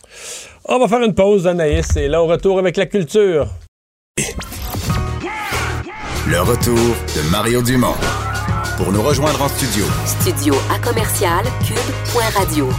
On 0.65 0.80
va 0.80 0.88
faire 0.89 1.01
une 1.01 1.15
pause, 1.15 1.47
Anaïs. 1.47 1.95
Et 1.95 2.07
là, 2.09 2.22
au 2.22 2.28
retour 2.28 2.59
avec 2.59 2.76
la 2.76 2.86
culture. 2.86 3.47
Le 6.28 6.41
retour 6.41 6.76
de 6.76 7.32
Mario 7.32 7.61
Dumont. 7.61 7.95
Pour 8.80 8.94
nous 8.94 9.02
rejoindre 9.02 9.42
en 9.42 9.50
studio, 9.50 9.84
Studio 10.06 10.56
à 10.74 10.80
commercial 10.80 11.44
cube.radio. 11.68 12.70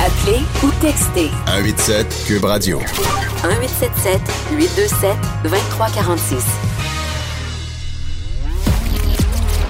Appelez 0.00 0.40
ou 0.62 0.70
textez 0.80 1.30
187 1.46 2.24
Cube 2.28 2.44
Radio. 2.44 2.78
1877 2.78 4.20
827 4.52 5.16
2346. 5.42 6.44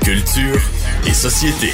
Culture 0.05 0.61
et 1.07 1.15
société. 1.15 1.73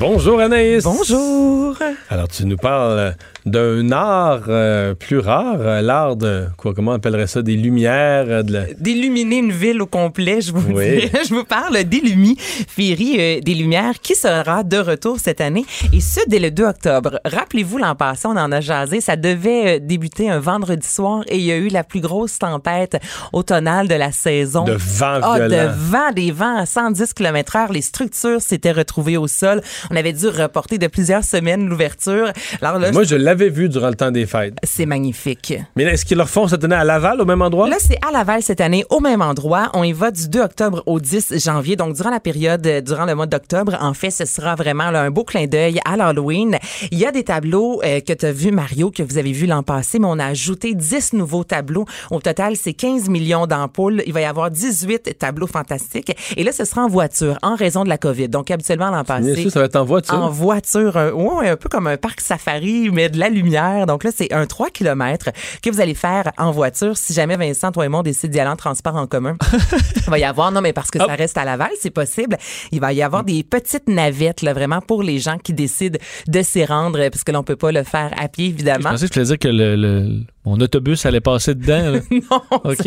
Bonjour, 0.00 0.40
Anaïs. 0.40 0.82
Bonjour. 0.82 1.76
Alors, 2.08 2.26
tu 2.26 2.46
nous 2.46 2.56
parles 2.56 3.14
d'un 3.46 3.90
art 3.92 4.44
euh, 4.48 4.94
plus 4.94 5.18
rare, 5.18 5.56
euh, 5.60 5.80
l'art 5.80 6.16
de, 6.16 6.46
quoi, 6.56 6.74
comment 6.74 6.92
on 6.92 6.94
appellerait 6.94 7.26
ça, 7.26 7.42
des 7.42 7.56
lumières, 7.56 8.24
euh, 8.28 8.42
de 8.42 8.52
la... 8.52 8.64
D'illuminer 8.78 9.38
une 9.38 9.52
ville 9.52 9.80
au 9.82 9.86
complet, 9.86 10.40
je 10.40 10.52
vous 10.52 10.72
Oui. 10.72 11.00
dis. 11.02 11.10
Je 11.28 11.34
vous 11.34 11.44
parle 11.44 11.82
d'Illumi, 11.84 12.36
Féerie 12.38 13.40
des 13.40 13.54
Lumières, 13.54 14.00
qui 14.02 14.14
sera 14.14 14.62
de 14.62 14.76
retour 14.78 15.18
cette 15.20 15.40
année, 15.40 15.64
et 15.92 16.00
ce, 16.00 16.20
dès 16.28 16.38
le 16.38 16.50
2 16.50 16.64
octobre. 16.64 17.20
Rappelez-vous, 17.24 17.78
l'an 17.78 17.94
passé, 17.94 18.26
on 18.26 18.36
en 18.36 18.50
a 18.52 18.60
jasé, 18.60 19.00
ça 19.00 19.16
devait 19.16 19.80
débuter 19.80 20.28
un 20.30 20.38
vendredi 20.40 20.86
soir, 20.86 21.22
et 21.28 21.36
il 21.36 21.44
y 21.44 21.52
a 21.52 21.56
eu 21.56 21.68
la 21.68 21.84
plus 21.84 22.00
grosse 22.00 22.38
tempête 22.38 22.98
automnale 23.32 23.88
de 23.88 23.94
la 23.94 24.12
saison. 24.12 24.64
de 24.64 24.72
vent 24.72 25.20
Ah, 25.22 25.38
violent. 25.38 25.48
de 25.66 25.70
vent, 25.76 26.12
des 26.14 26.30
vents 26.32 26.56
à 26.56 26.66
110 26.66 27.12
km 27.14 27.56
heure. 27.56 27.72
Les 27.72 27.82
structures 27.82 28.40
s'étaient 28.40 28.72
retrouvées 28.72 29.16
au 29.16 29.26
sol. 29.28 29.60
On 29.90 29.96
avait 29.96 30.12
dû 30.12 30.26
reporter 30.28 30.78
de 30.78 30.86
plusieurs 30.86 31.24
semaines 31.24 31.68
l'ouverture. 31.68 32.32
Alors 32.62 32.78
là, 32.78 32.90
Moi, 32.92 33.04
je 33.04 33.14
l'avais 33.30 33.48
vu 33.48 33.68
durant 33.68 33.88
le 33.88 33.94
temps 33.94 34.10
des 34.10 34.26
fêtes. 34.26 34.54
c'est 34.64 34.86
magnifique. 34.86 35.54
Mais 35.76 35.84
là, 35.84 35.92
est-ce 35.92 36.04
qu'ils 36.04 36.16
le 36.16 36.24
refont 36.24 36.48
cette 36.48 36.64
année 36.64 36.74
à 36.74 36.82
Laval, 36.82 37.20
au 37.20 37.24
même 37.24 37.42
endroit? 37.42 37.68
Là, 37.68 37.76
c'est 37.78 37.98
à 38.06 38.10
Laval 38.10 38.42
cette 38.42 38.60
année, 38.60 38.84
au 38.90 38.98
même 38.98 39.22
endroit. 39.22 39.70
On 39.74 39.84
y 39.84 39.92
va 39.92 40.10
du 40.10 40.28
2 40.28 40.40
octobre 40.40 40.82
au 40.86 40.98
10 40.98 41.34
janvier. 41.44 41.76
Donc, 41.76 41.94
durant 41.94 42.10
la 42.10 42.18
période, 42.18 42.66
euh, 42.66 42.80
durant 42.80 43.04
le 43.04 43.14
mois 43.14 43.26
d'octobre, 43.26 43.78
en 43.80 43.94
fait, 43.94 44.10
ce 44.10 44.24
sera 44.24 44.56
vraiment 44.56 44.90
là, 44.90 45.02
un 45.02 45.10
beau 45.10 45.22
clin 45.22 45.46
d'œil 45.46 45.80
à 45.84 45.96
l'Halloween. 45.96 46.58
Il 46.90 46.98
y 46.98 47.06
a 47.06 47.12
des 47.12 47.22
tableaux 47.22 47.80
euh, 47.84 48.00
que 48.00 48.12
tu 48.12 48.26
as 48.26 48.32
vu, 48.32 48.50
Mario, 48.50 48.90
que 48.90 49.04
vous 49.04 49.16
avez 49.16 49.30
vu 49.30 49.46
l'an 49.46 49.62
passé, 49.62 50.00
mais 50.00 50.08
on 50.10 50.18
a 50.18 50.26
ajouté 50.26 50.74
10 50.74 51.12
nouveaux 51.12 51.44
tableaux. 51.44 51.84
Au 52.10 52.18
total, 52.20 52.56
c'est 52.56 52.72
15 52.72 53.08
millions 53.08 53.46
d'ampoules. 53.46 54.02
Il 54.06 54.12
va 54.12 54.22
y 54.22 54.24
avoir 54.24 54.50
18 54.50 55.18
tableaux 55.18 55.46
fantastiques. 55.46 56.16
Et 56.36 56.42
là, 56.42 56.50
ce 56.50 56.64
sera 56.64 56.82
en 56.82 56.88
voiture, 56.88 57.38
en 57.42 57.54
raison 57.54 57.84
de 57.84 57.88
la 57.88 57.98
COVID. 57.98 58.28
Donc, 58.28 58.50
habituellement, 58.50 58.90
l'an 58.90 59.04
Bien 59.04 59.04
passé... 59.04 59.42
sûr, 59.42 59.52
ça 59.52 59.60
va 59.60 59.66
être 59.66 59.76
en 59.76 59.84
voiture. 59.84 60.14
En 60.14 60.30
voiture, 60.30 60.96
un, 60.96 61.12
ouais, 61.12 61.48
un 61.50 61.56
peu 61.56 61.68
comme 61.68 61.86
un 61.86 61.96
parc 61.96 62.20
safari, 62.20 62.90
mais 62.92 63.08
de 63.08 63.19
la 63.20 63.28
lumière. 63.28 63.86
Donc 63.86 64.04
là, 64.04 64.10
c'est 64.14 64.32
un 64.32 64.46
3 64.46 64.70
km 64.70 65.30
que 65.62 65.70
vous 65.70 65.80
allez 65.80 65.94
faire 65.94 66.32
en 66.38 66.50
voiture. 66.50 66.96
Si 66.96 67.12
jamais 67.12 67.36
Vincent, 67.36 67.70
toi 67.72 67.84
et 67.84 67.88
moi, 67.88 68.00
on 68.00 68.02
décide 68.02 68.30
d'y 68.30 68.40
aller 68.40 68.50
en 68.50 68.56
transport 68.56 68.96
en 68.96 69.06
commun, 69.06 69.36
il 69.96 70.10
va 70.10 70.18
y 70.18 70.24
avoir, 70.24 70.50
non, 70.52 70.60
mais 70.60 70.72
parce 70.72 70.90
que 70.90 70.98
ça 70.98 71.14
reste 71.14 71.38
à 71.38 71.44
Laval, 71.44 71.70
c'est 71.80 71.90
possible. 71.90 72.36
Il 72.72 72.80
va 72.80 72.92
y 72.92 73.02
avoir 73.02 73.22
des 73.24 73.42
petites 73.44 73.88
navettes, 73.88 74.42
là, 74.42 74.52
vraiment 74.52 74.80
pour 74.80 75.02
les 75.02 75.18
gens 75.18 75.38
qui 75.38 75.52
décident 75.52 75.98
de 76.26 76.42
s'y 76.42 76.64
rendre, 76.64 76.98
parce 77.08 77.24
que 77.24 77.32
l'on 77.32 77.42
peut 77.44 77.56
pas 77.56 77.72
le 77.72 77.84
faire 77.84 78.10
à 78.18 78.28
pied, 78.28 78.46
Je 78.46 78.50
évidemment. 78.50 78.90
pensais 78.90 79.08
que 79.08 79.20
dire 79.20 79.38
que 79.38 79.48
le, 79.48 79.76
le- 79.76 80.20
mon 80.44 80.58
autobus 80.60 81.04
allait 81.06 81.20
passer 81.20 81.54
dedans. 81.54 81.90
là. 81.92 82.00
Non. 82.10 82.42
OK. 82.64 82.84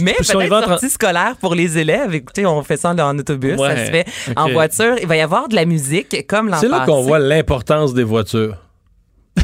Mais 0.00 0.14
peut-être 0.18 0.64
sortie 0.68 0.90
scolaire 0.90 1.36
pour 1.40 1.54
les 1.54 1.78
élèves. 1.78 2.14
Écoutez, 2.14 2.46
on 2.46 2.62
fait 2.62 2.76
ça 2.76 2.90
en 2.90 3.18
autobus, 3.18 3.58
ça 3.58 3.76
se 3.86 3.90
fait 3.90 4.06
en 4.36 4.50
voiture. 4.50 4.96
Il 5.00 5.06
va 5.06 5.16
y 5.16 5.20
avoir 5.20 5.48
de 5.48 5.54
la 5.54 5.64
musique, 5.64 6.26
comme 6.26 6.48
l'an 6.48 6.58
C'est 6.60 6.68
là 6.68 6.84
qu'on 6.86 7.02
voit 7.02 7.18
l'importance 7.18 7.94
des 7.94 8.04
voitures. 8.04 8.56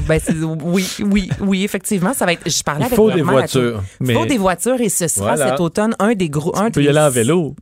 Ben, 0.07 0.21
c'est- 0.23 0.35
oui, 0.35 0.87
oui, 1.05 1.31
oui, 1.41 1.65
effectivement, 1.65 2.13
ça 2.15 2.27
va 2.27 2.33
être. 2.35 2.49
Je 2.49 2.63
parlais 2.63 2.83
Il 2.83 2.87
avec 2.87 2.97
faut 2.97 3.11
des 3.11 3.23
voitures. 3.23 3.83
Il 4.01 4.13
faut 4.13 4.27
des 4.27 4.39
voitures 4.39 4.81
et 4.81 4.89
ce 4.89 5.09
sera 5.09 5.35
Voilà. 5.35 5.51
cet 5.53 5.61
automne 5.61 5.95
un 5.99 6.15
des 6.15 6.29
gros. 6.29 6.57
Un 6.59 6.67
tu 6.67 6.73
peux 6.73 6.83
y 6.85 6.89
aller 6.89 6.99
en 7.01 7.11
vélo. 7.11 7.55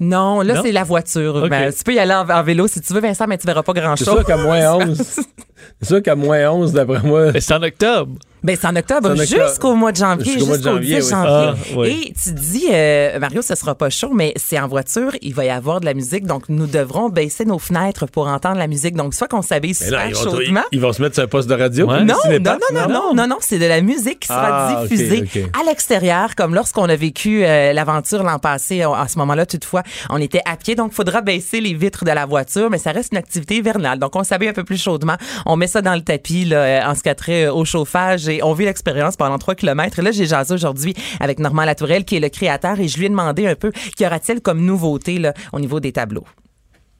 Non, 0.00 0.40
là, 0.40 0.62
c'est 0.62 0.72
la 0.72 0.84
voiture. 0.84 1.46
Ben, 1.48 1.72
tu 1.72 1.84
peux 1.84 1.94
y 1.94 1.98
aller 1.98 2.14
en, 2.14 2.28
en 2.28 2.42
vélo 2.42 2.66
si 2.68 2.80
tu 2.80 2.92
veux, 2.94 3.00
Vincent, 3.00 3.26
mais 3.28 3.36
tu 3.36 3.46
verras 3.46 3.62
pas 3.62 3.72
C'est 3.74 3.80
grand-chose. 3.82 4.06
sûr 4.08 4.24
qu'à 4.24 4.36
moins 4.38 4.74
11, 4.76 5.20
c'est 5.80 5.88
sûr 5.88 6.02
qu'à 6.02 6.14
moins 6.14 6.50
11, 6.50 6.72
d'après 6.72 7.00
moi, 7.02 7.32
Mais 7.32 7.40
c'est 7.40 7.54
en 7.54 7.62
octobre. 7.62 8.12
Ben, 8.42 8.56
c'est 8.58 8.66
en 8.68 8.74
octobre, 8.74 9.14
jusqu'au 9.16 9.74
mois 9.74 9.92
de 9.92 9.98
janvier, 9.98 10.32
Jusqu'au 10.32 10.52
de 10.52 10.56
10 10.56 10.62
janvier, 10.64 10.96
oui. 11.02 11.10
janvier. 11.10 11.30
Ah, 11.30 11.54
oui. 11.76 12.04
Et 12.08 12.14
tu 12.14 12.32
dis, 12.32 12.68
euh, 12.72 13.18
Mario, 13.18 13.42
ce 13.42 13.54
sera 13.54 13.74
pas 13.74 13.90
chaud, 13.90 14.12
mais 14.14 14.32
c'est 14.36 14.58
en 14.58 14.66
voiture, 14.66 15.12
il 15.20 15.34
va 15.34 15.44
y 15.44 15.50
avoir 15.50 15.80
de 15.80 15.84
la 15.84 15.92
musique, 15.92 16.24
donc 16.24 16.44
nous 16.48 16.66
devrons 16.66 17.10
baisser 17.10 17.44
nos 17.44 17.58
fenêtres 17.58 18.06
pour 18.06 18.28
entendre 18.28 18.56
la 18.56 18.66
musique. 18.66 18.96
Donc, 18.96 19.12
soit 19.12 19.28
qu'on 19.28 19.42
s'habille 19.42 19.74
super 19.74 20.06
ils, 20.08 20.14
vont, 20.14 20.22
chaudement. 20.22 20.62
ils- 20.72 20.76
ils 20.76 20.80
vont 20.80 20.94
se 20.94 21.02
mettre 21.02 21.16
sur 21.16 21.24
un 21.24 21.26
poste 21.26 21.50
de 21.50 21.54
radio. 21.54 21.86
Ouais. 21.86 22.02
Non, 22.02 22.14
non, 22.30 22.38
non, 22.40 22.56
non, 22.72 22.88
non, 22.88 23.14
non, 23.14 23.26
non, 23.26 23.36
c'est 23.40 23.58
de 23.58 23.66
la 23.66 23.82
musique 23.82 24.20
qui 24.20 24.28
sera 24.28 24.70
Ah, 24.78 24.82
diffusée 24.86 25.24
à 25.60 25.62
l'extérieur, 25.68 26.34
comme 26.34 26.54
lorsqu'on 26.54 26.88
a 26.88 26.96
vécu 26.96 27.44
euh, 27.44 27.74
l'aventure 27.74 28.22
l'an 28.22 28.38
passé. 28.38 28.80
À 28.80 29.06
ce 29.06 29.18
moment-là, 29.18 29.44
toutefois, 29.44 29.82
on 30.08 30.16
était 30.16 30.40
à 30.46 30.56
pied, 30.56 30.76
donc 30.76 30.92
il 30.92 30.94
faudra 30.94 31.20
baisser 31.20 31.60
les 31.60 31.74
vitres 31.74 32.06
de 32.06 32.10
la 32.10 32.24
voiture, 32.24 32.70
mais 32.70 32.78
ça 32.78 32.92
reste 32.92 33.12
une 33.12 33.18
activité 33.18 33.56
hivernale. 33.56 33.98
Donc, 33.98 34.16
on 34.16 34.24
s'habille 34.24 34.48
un 34.48 34.54
peu 34.54 34.64
plus 34.64 34.80
chaudement, 34.82 35.16
on 35.50 35.56
met 35.56 35.66
ça 35.66 35.82
dans 35.82 35.94
le 35.94 36.02
tapis 36.02 36.44
là, 36.44 36.62
euh, 36.62 36.90
en 36.90 36.94
ce 36.94 37.02
qui 37.02 37.08
a 37.08 37.14
trait 37.14 37.46
euh, 37.46 37.52
au 37.52 37.64
chauffage 37.64 38.28
et 38.28 38.42
on 38.42 38.52
vit 38.52 38.64
l'expérience 38.64 39.16
pendant 39.16 39.38
3 39.38 39.56
km. 39.56 39.98
Et 39.98 40.02
là, 40.02 40.12
j'ai 40.12 40.26
jasé 40.26 40.54
aujourd'hui 40.54 40.94
avec 41.18 41.38
Normand 41.40 41.64
Latourelle, 41.64 42.04
qui 42.04 42.16
est 42.16 42.20
le 42.20 42.28
créateur, 42.28 42.78
et 42.78 42.86
je 42.86 42.98
lui 42.98 43.06
ai 43.06 43.08
demandé 43.08 43.46
un 43.46 43.56
peu 43.56 43.72
qu'y 43.96 44.06
aura-t-il 44.06 44.40
comme 44.40 44.64
nouveauté 44.64 45.18
là, 45.18 45.34
au 45.52 45.58
niveau 45.58 45.80
des 45.80 45.92
tableaux? 45.92 46.24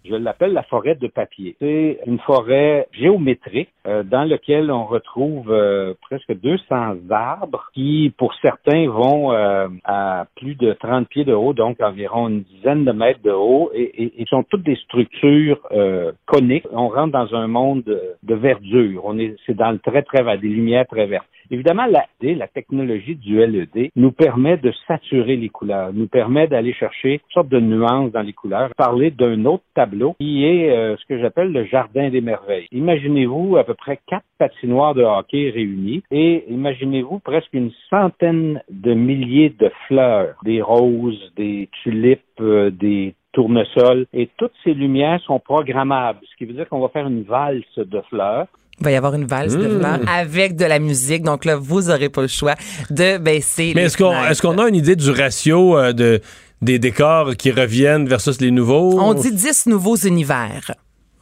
Je 0.04 0.16
l'appelle 0.16 0.52
la 0.52 0.62
forêt 0.64 0.96
de 0.96 1.06
papier. 1.06 1.56
C'est 1.60 2.00
une 2.06 2.18
forêt 2.20 2.88
géométrique 2.92 3.68
euh, 3.86 4.02
dans 4.02 4.24
laquelle 4.24 4.70
on 4.70 4.84
retrouve 4.84 5.50
euh, 5.50 5.94
presque 6.02 6.32
200 6.32 7.10
arbres 7.10 7.70
qui, 7.74 8.12
pour 8.18 8.34
certains, 8.42 8.88
vont 8.88 9.32
euh, 9.32 9.68
à 9.84 10.26
plus 10.36 10.54
de 10.54 10.72
30 10.72 11.08
pieds 11.08 11.24
de 11.24 11.32
haut, 11.32 11.52
donc 11.52 11.80
environ 11.80 12.28
une 12.28 12.42
dizaine 12.42 12.84
de 12.84 12.92
mètres 12.92 13.22
de 13.22 13.30
haut, 13.30 13.70
et, 13.74 13.82
et, 14.02 14.22
et 14.22 14.26
sont 14.26 14.42
toutes 14.42 14.62
des 14.62 14.76
structures 14.76 15.60
euh, 15.72 16.12
coniques. 16.26 16.66
On 16.72 16.88
rentre 16.88 17.12
dans 17.12 17.34
un 17.34 17.46
monde 17.46 17.82
de, 17.84 18.34
verdure. 18.34 19.02
On 19.04 19.18
est, 19.18 19.36
c'est 19.46 19.56
dans 19.56 19.70
le 19.70 19.78
très 19.78 20.02
très 20.02 20.22
vert, 20.22 20.38
des 20.38 20.48
lumières 20.48 20.86
très 20.86 21.06
vertes. 21.06 21.26
Évidemment, 21.52 21.86
la, 21.86 22.06
la 22.22 22.46
technologie 22.46 23.16
du 23.16 23.44
LED 23.44 23.90
nous 23.96 24.12
permet 24.12 24.56
de 24.56 24.72
saturer 24.86 25.34
les 25.34 25.48
couleurs, 25.48 25.92
nous 25.92 26.06
permet 26.06 26.46
d'aller 26.46 26.72
chercher 26.72 27.18
toutes 27.18 27.32
sortes 27.32 27.48
de 27.48 27.58
nuances 27.58 28.12
dans 28.12 28.22
les 28.22 28.32
couleurs. 28.32 28.70
Parler 28.76 29.10
d'un 29.10 29.44
autre 29.46 29.64
tableau 29.74 30.14
qui 30.20 30.44
est 30.44 30.70
euh, 30.70 30.96
ce 30.96 31.04
que 31.06 31.18
j'appelle 31.18 31.50
le 31.50 31.64
jardin 31.64 32.08
des 32.08 32.20
merveilles. 32.20 32.68
Imaginez-vous 32.70 33.56
peu 33.70 33.74
près 33.74 34.00
quatre 34.08 34.24
patinoires 34.36 34.94
de 34.94 35.04
hockey 35.04 35.50
réunies 35.54 36.02
et 36.10 36.44
imaginez-vous 36.48 37.20
presque 37.20 37.52
une 37.52 37.70
centaine 37.88 38.60
de 38.68 38.94
milliers 38.94 39.50
de 39.50 39.70
fleurs, 39.86 40.34
des 40.44 40.60
roses, 40.60 41.32
des 41.36 41.68
tulipes, 41.84 42.20
euh, 42.40 42.70
des 42.70 43.14
tournesols 43.32 44.06
et 44.12 44.28
toutes 44.38 44.54
ces 44.64 44.74
lumières 44.74 45.20
sont 45.20 45.38
programmables, 45.38 46.18
ce 46.28 46.36
qui 46.36 46.46
veut 46.46 46.54
dire 46.54 46.68
qu'on 46.68 46.80
va 46.80 46.88
faire 46.88 47.06
une 47.06 47.22
valse 47.22 47.76
de 47.76 48.00
fleurs 48.08 48.48
Il 48.80 48.84
va 48.86 48.90
y 48.90 48.96
avoir 48.96 49.14
une 49.14 49.26
valse 49.26 49.56
de 49.56 49.68
Mmh. 49.68 49.78
fleurs 49.78 50.00
avec 50.08 50.56
de 50.56 50.64
la 50.64 50.80
musique. 50.80 51.22
Donc 51.22 51.44
là, 51.44 51.54
vous 51.54 51.82
n'aurez 51.82 52.08
pas 52.08 52.22
le 52.22 52.28
choix 52.28 52.56
de 52.90 53.18
baisser 53.18 53.70
Mais 53.76 53.82
les 53.82 53.86
est-ce 53.86 53.96
qu'on 53.96 54.12
est-ce 54.24 54.42
qu'on 54.42 54.58
a 54.58 54.68
une 54.68 54.74
idée 54.74 54.96
du 54.96 55.10
ratio 55.12 55.78
euh, 55.78 55.92
de, 55.92 56.20
des 56.60 56.80
décors 56.80 57.36
qui 57.36 57.52
reviennent 57.52 58.08
versus 58.08 58.40
les 58.40 58.50
nouveaux? 58.50 58.98
On 58.98 59.14
dit 59.14 59.32
10 59.32 59.66
nouveaux 59.66 59.96
univers. 59.96 60.72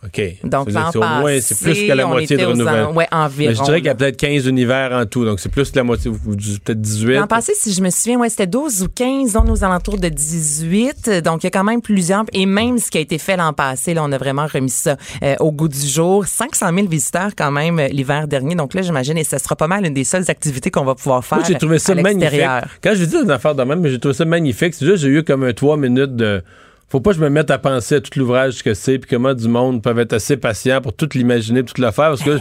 OK. 0.05 0.23
Donc, 0.45 0.71
Ça 0.71 0.79
l'an 0.81 0.91
que 1.25 1.41
c'est 1.41 1.59
plus 1.59 1.71
passé, 1.73 1.89
que 1.89 1.93
la 1.93 2.07
moitié 2.07 2.37
de 2.37 2.45
renouvellement. 2.45 2.91
en- 2.91 2.95
ouais, 2.95 3.09
Mais 3.11 3.17
environ. 3.17 3.55
je 3.55 3.63
dirais 3.65 3.79
qu'il 3.79 3.87
y 3.87 3.91
a 3.91 3.95
peut-être 3.97 4.17
15 4.17 4.47
univers 4.47 4.93
en 4.93 5.05
tout, 5.07 5.25
donc 5.25 5.41
c'est 5.41 5.49
plus 5.49 5.73
que 5.73 5.77
la 5.77 5.83
moitié, 5.83 6.11
peut-être 6.13 6.81
18. 6.81 7.17
L'an 7.17 7.27
passé, 7.27 7.53
si 7.57 7.73
je 7.73 7.83
me 7.83 7.91
souviens, 7.91 8.17
ouais, 8.19 8.29
c'était 8.29 8.47
12 8.47 8.83
ou 8.85 8.89
15, 8.89 9.35
on 9.37 9.47
est 9.47 9.51
aux 9.51 9.65
alentours 9.65 9.99
de 9.99 10.09
18. 10.09 11.11
Donc, 11.25 11.43
il 11.43 11.47
y 11.47 11.49
a 11.49 11.51
quand 11.51 11.65
même 11.65 11.83
plusieurs. 11.83 12.25
Et 12.33 12.47
même 12.47 12.79
ce 12.79 12.91
qui 12.93 12.99
a 12.99 13.01
été 13.01 13.19
fait 13.19 13.37
l'an 13.37 13.53
passé, 13.53 13.93
là, 13.93 14.05
on 14.05 14.13
a 14.13 14.19
vraiment 14.19 14.47
remis 14.47 14.71
ça 14.71 14.97
euh, 15.25 15.35
au 15.41 15.51
goût 15.51 15.69
du 15.69 15.85
jour. 15.87 16.27
500 16.27 16.71
000 16.75 16.87
visiteurs 16.89 17.31
quand 17.37 17.51
même 17.51 17.81
euh, 17.81 17.89
l'hiver 17.89 18.29
dernier. 18.29 18.55
Donc 18.55 18.75
là, 18.75 18.83
j'imagine, 18.83 19.19
et 19.19 19.25
ce 19.25 19.37
sera 19.39 19.57
pas 19.57 19.67
mal 19.67 19.85
une 19.85 19.95
des 19.95 20.05
seules 20.05 20.31
activités 20.31 20.71
qu'on 20.71 20.85
va 20.85 20.95
pouvoir 20.95 21.25
faire 21.25 21.39
Moi, 21.39 21.47
j'ai 21.49 21.55
trouvé 21.59 21.81
ça 21.81 21.97
magnifique. 21.97 22.41
Quand 22.83 22.95
je 22.95 23.05
dis 23.05 23.17
une 23.17 23.31
affaire 23.33 23.55
de 23.57 23.65
même, 23.65 23.81
mais 23.81 23.91
j'ai 23.91 23.99
trouvé 23.99 24.15
ça 24.15 24.25
magnifique. 24.25 24.75
C'est 24.75 24.87
juste, 24.87 24.99
j'ai 24.99 25.09
eu 25.09 25.25
comme 25.25 25.43
un 25.43 25.53
trois 25.53 25.77
minutes 25.77 26.15
de. 26.15 26.43
Faut 26.91 27.01
pas 27.01 27.11
que 27.11 27.17
je 27.17 27.21
me 27.21 27.29
mette 27.29 27.51
à 27.51 27.59
penser 27.59 27.97
à 27.97 28.01
tout 28.01 28.11
l'ouvrage 28.19 28.63
que 28.63 28.73
c'est, 28.73 28.99
puis 28.99 29.11
comment 29.11 29.35
du 29.35 29.47
monde 29.47 29.83
peut 29.83 29.99
être 29.99 30.15
assez 30.15 30.39
patient 30.39 30.81
pour 30.81 30.95
tout 30.95 31.07
l'imaginer, 31.15 31.63
tout 31.63 31.75
le 31.83 31.91
faire, 31.91 32.09
parce 32.09 32.23
que 32.23 32.31
là, 32.31 32.41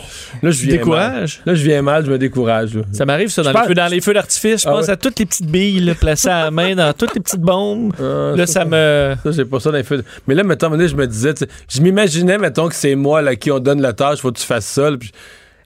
je 0.51 0.65
viens 0.65 0.85
mal. 0.85 1.25
Là, 1.45 1.53
je 1.53 1.63
viens 1.63 1.81
mal, 1.81 2.05
je 2.05 2.11
me 2.11 2.17
décourage. 2.17 2.73
là. 2.75 2.83
Ça 2.93 3.05
m'arrive, 3.05 3.27
ça, 3.27 3.43
dans, 3.43 3.49
les 3.49 3.53
pense- 3.53 3.67
feux, 3.67 3.73
dans 3.73 3.87
les 3.87 3.99
feux 3.99 4.13
d'artifice. 4.13 4.61
Je 4.63 4.67
Ah 4.69 4.71
pense 4.71 4.85
ouais? 4.85 4.91
à 4.91 4.95
toutes 4.95 5.19
les 5.19 5.25
petites 5.25 5.47
billes 5.51 5.81
là, 5.81 5.95
placées 5.95 6.29
à 6.29 6.45
la 6.45 6.51
main 6.51 6.75
dans 6.75 6.93
toutes 6.93 7.13
les 7.13 7.19
petites 7.19 7.41
bombes. 7.41 7.91
Ah, 7.99 8.33
là, 8.37 8.47
ça 8.47 8.63
me. 8.63 9.15
Ça, 9.21 9.31
j'ai 9.31 9.43
pas 9.43 9.59
ça 9.59 9.69
dans 9.71 9.77
les 9.77 9.83
feux. 9.83 10.01
Mais 10.27 10.33
là, 10.33 10.43
mettons, 10.43 10.69
je 10.79 10.95
me 10.95 11.07
disais, 11.07 11.33
je 11.67 11.81
m'imaginais, 11.81 12.37
mettons, 12.37 12.69
que 12.69 12.75
c'est 12.75 12.95
moi 12.95 13.21
là, 13.21 13.35
qui 13.35 13.51
on 13.51 13.59
donne 13.59 13.81
la 13.81 13.91
tâche, 13.91 14.19
faut 14.19 14.31
que 14.31 14.39
tu 14.39 14.45
fasses 14.45 14.65
ça. 14.65 14.89
puis- 14.97 15.11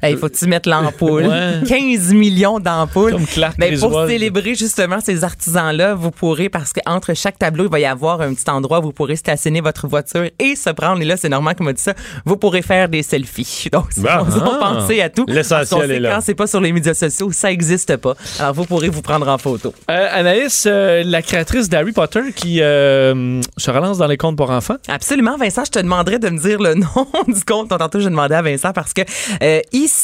Il 0.10 0.18
faut 0.18 0.30
que 0.30 0.36
tu 0.36 0.47
mettes 0.47 0.66
l'ampoule. 0.66 1.26
Ouais. 1.28 1.60
15 1.68 2.14
millions 2.14 2.60
d'ampoules. 2.60 3.16
Mais 3.58 3.72
pour 3.78 3.89
Griswold. 3.89 4.10
célébrer 4.10 4.56
justement 4.56 4.99
ces 5.02 5.24
artisans-là, 5.24 5.93
vous 5.95 6.12
pourrez, 6.12 6.49
parce 6.49 6.74
qu'entre 6.74 7.14
chaque 7.14 7.38
tableau, 7.38 7.66
il 7.66 7.70
va 7.72 7.80
y 7.80 7.86
avoir 7.86 8.22
un 8.22 8.34
petit 8.34 8.49
endroit 8.49 8.80
où 8.80 8.84
vous 8.84 8.91
pourrez 8.91 9.16
stationner 9.16 9.62
votre 9.62 9.88
voiture 9.88 10.26
et 10.39 10.56
se 10.56 10.70
prendre. 10.72 11.02
Et 11.02 11.06
là, 11.06 11.18
c'est 11.18 11.30
Normand 11.30 11.54
qui 11.54 11.64
m'a 11.64 11.74
dit 11.74 11.82
ça. 11.82 11.93
Vous 12.26 12.38
pourrez 12.38 12.62
faire 12.62 12.89
des 12.89 13.04
selfies. 13.04 13.70
Donc, 13.72 13.88
c'est 13.91 14.02
Bon. 14.02 14.10
on 14.20 14.52
Ah. 14.62 14.74
penser 14.74 15.02
à 15.02 15.10
tout. 15.10 15.26
L'essentiel 15.28 15.91
est 15.91 15.99
là. 15.99 16.16
Quand 16.16 16.22
c'est 16.22 16.36
pas 16.36 16.47
sur 16.47 16.62
les 16.62 16.72
médias 16.72 16.93
sociaux, 16.93 17.32
ça 17.32 17.52
existe 17.52 17.95
pas. 17.97 18.16
Alors, 18.39 18.54
vous 18.54 18.66
pourrez 18.66 18.89
vous 18.89 19.02
prendre 19.02 19.28
en 19.28 19.38
photo. 19.38 19.74
Euh, 19.89 20.08
Anaïs, 20.12 20.66
euh, 20.68 21.04
la 21.06 21.22
créatrice 21.22 21.70
d'Harry 21.70 21.91
Potter 21.91 22.22
qui 22.36 22.62
euh, 22.62 23.41
se 23.58 23.72
relance 23.72 23.97
dans 23.97 24.08
les 24.08 24.18
contes 24.18 24.36
pour 24.38 24.49
enfants. 24.52 24.78
Absolument, 24.88 25.38
Vincent, 25.38 25.64
je 25.66 25.72
te 25.72 25.80
demanderais 25.80 26.20
de 26.20 26.30
me 26.30 26.39
dire 26.39 26.60
le 26.62 26.74
nom 26.76 27.08
du 27.28 27.43
compte. 27.45 27.70
Tantôt, 27.70 27.99
je 27.99 28.10
demandais 28.10 28.36
à 28.36 28.41
Vincent 28.41 28.72
parce 28.74 28.93
que 28.93 29.02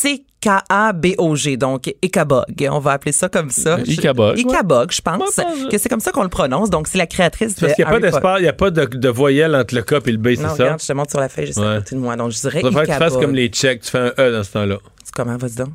euh, 0.06 0.10
I-C-K-A-B-O-G, 0.10 1.58
donc 1.58 1.94
Ikabog. 2.02 2.70
On 2.72 2.80
va 2.80 2.92
appeler 2.94 3.12
ça 3.12 3.30
comme 3.30 3.50
ça. 3.50 3.80
Ikabog, 3.86 4.38
Ikabog, 4.38 4.92
je 4.92 5.02
pense 5.02 5.40
que 5.70 5.78
c'est 5.78 5.90
comme 5.90 6.00
ça 6.00 6.12
qu'on 6.12 6.24
le 6.24 6.30
prononce. 6.30 6.70
Donc, 6.70 6.88
c'est 6.88 6.98
la 6.98 7.08
créatrice 7.08 7.56
de 7.56 7.62
Parce 7.62 7.74
qu'il 7.74 7.86
n'y 7.86 7.90
a 7.90 7.94
pas 7.94 8.00
d'espace, 8.00 8.40
il 8.40 8.44
n'y 8.44 8.48
a 8.48 8.54
pas 8.54 8.72
de, 8.72 9.10
voyelle 9.10 9.56
entre 9.56 9.76
le 9.76 9.82
K 9.82 9.94
et 10.06 10.12
le 10.12 10.18
B, 10.18 10.30
c'est 10.36 10.44
ça? 10.44 10.52
regarde, 10.52 10.82
je 10.82 10.88
te 10.88 10.94
montre 10.94 11.12
sur 11.12 11.20
la 11.20 11.30
feuille 11.30 11.48
juste 11.48 11.60
à 11.60 11.78
côté 11.78 11.96
de 11.96 12.02
moi. 12.02 12.16
Donc, 12.16 12.32
je 12.32 12.40
dirais 12.40 12.62
ferait 12.62 12.72
que 12.72 12.80
tu 12.80 12.86
fasses 12.86 13.00
Ikabog. 13.00 13.22
comme 13.22 13.36
les 13.36 13.48
Tchèques, 13.50 13.82
tu 13.82 13.92
fais 13.92 14.00
un 14.00 14.14
E 14.20 14.32
dans 14.32 14.44
ce 14.44 14.52
temps-là. 14.52 14.78
C'est 15.04 15.14
comment, 15.14 15.38
vas-y 15.38 15.56
donc? 15.56 15.70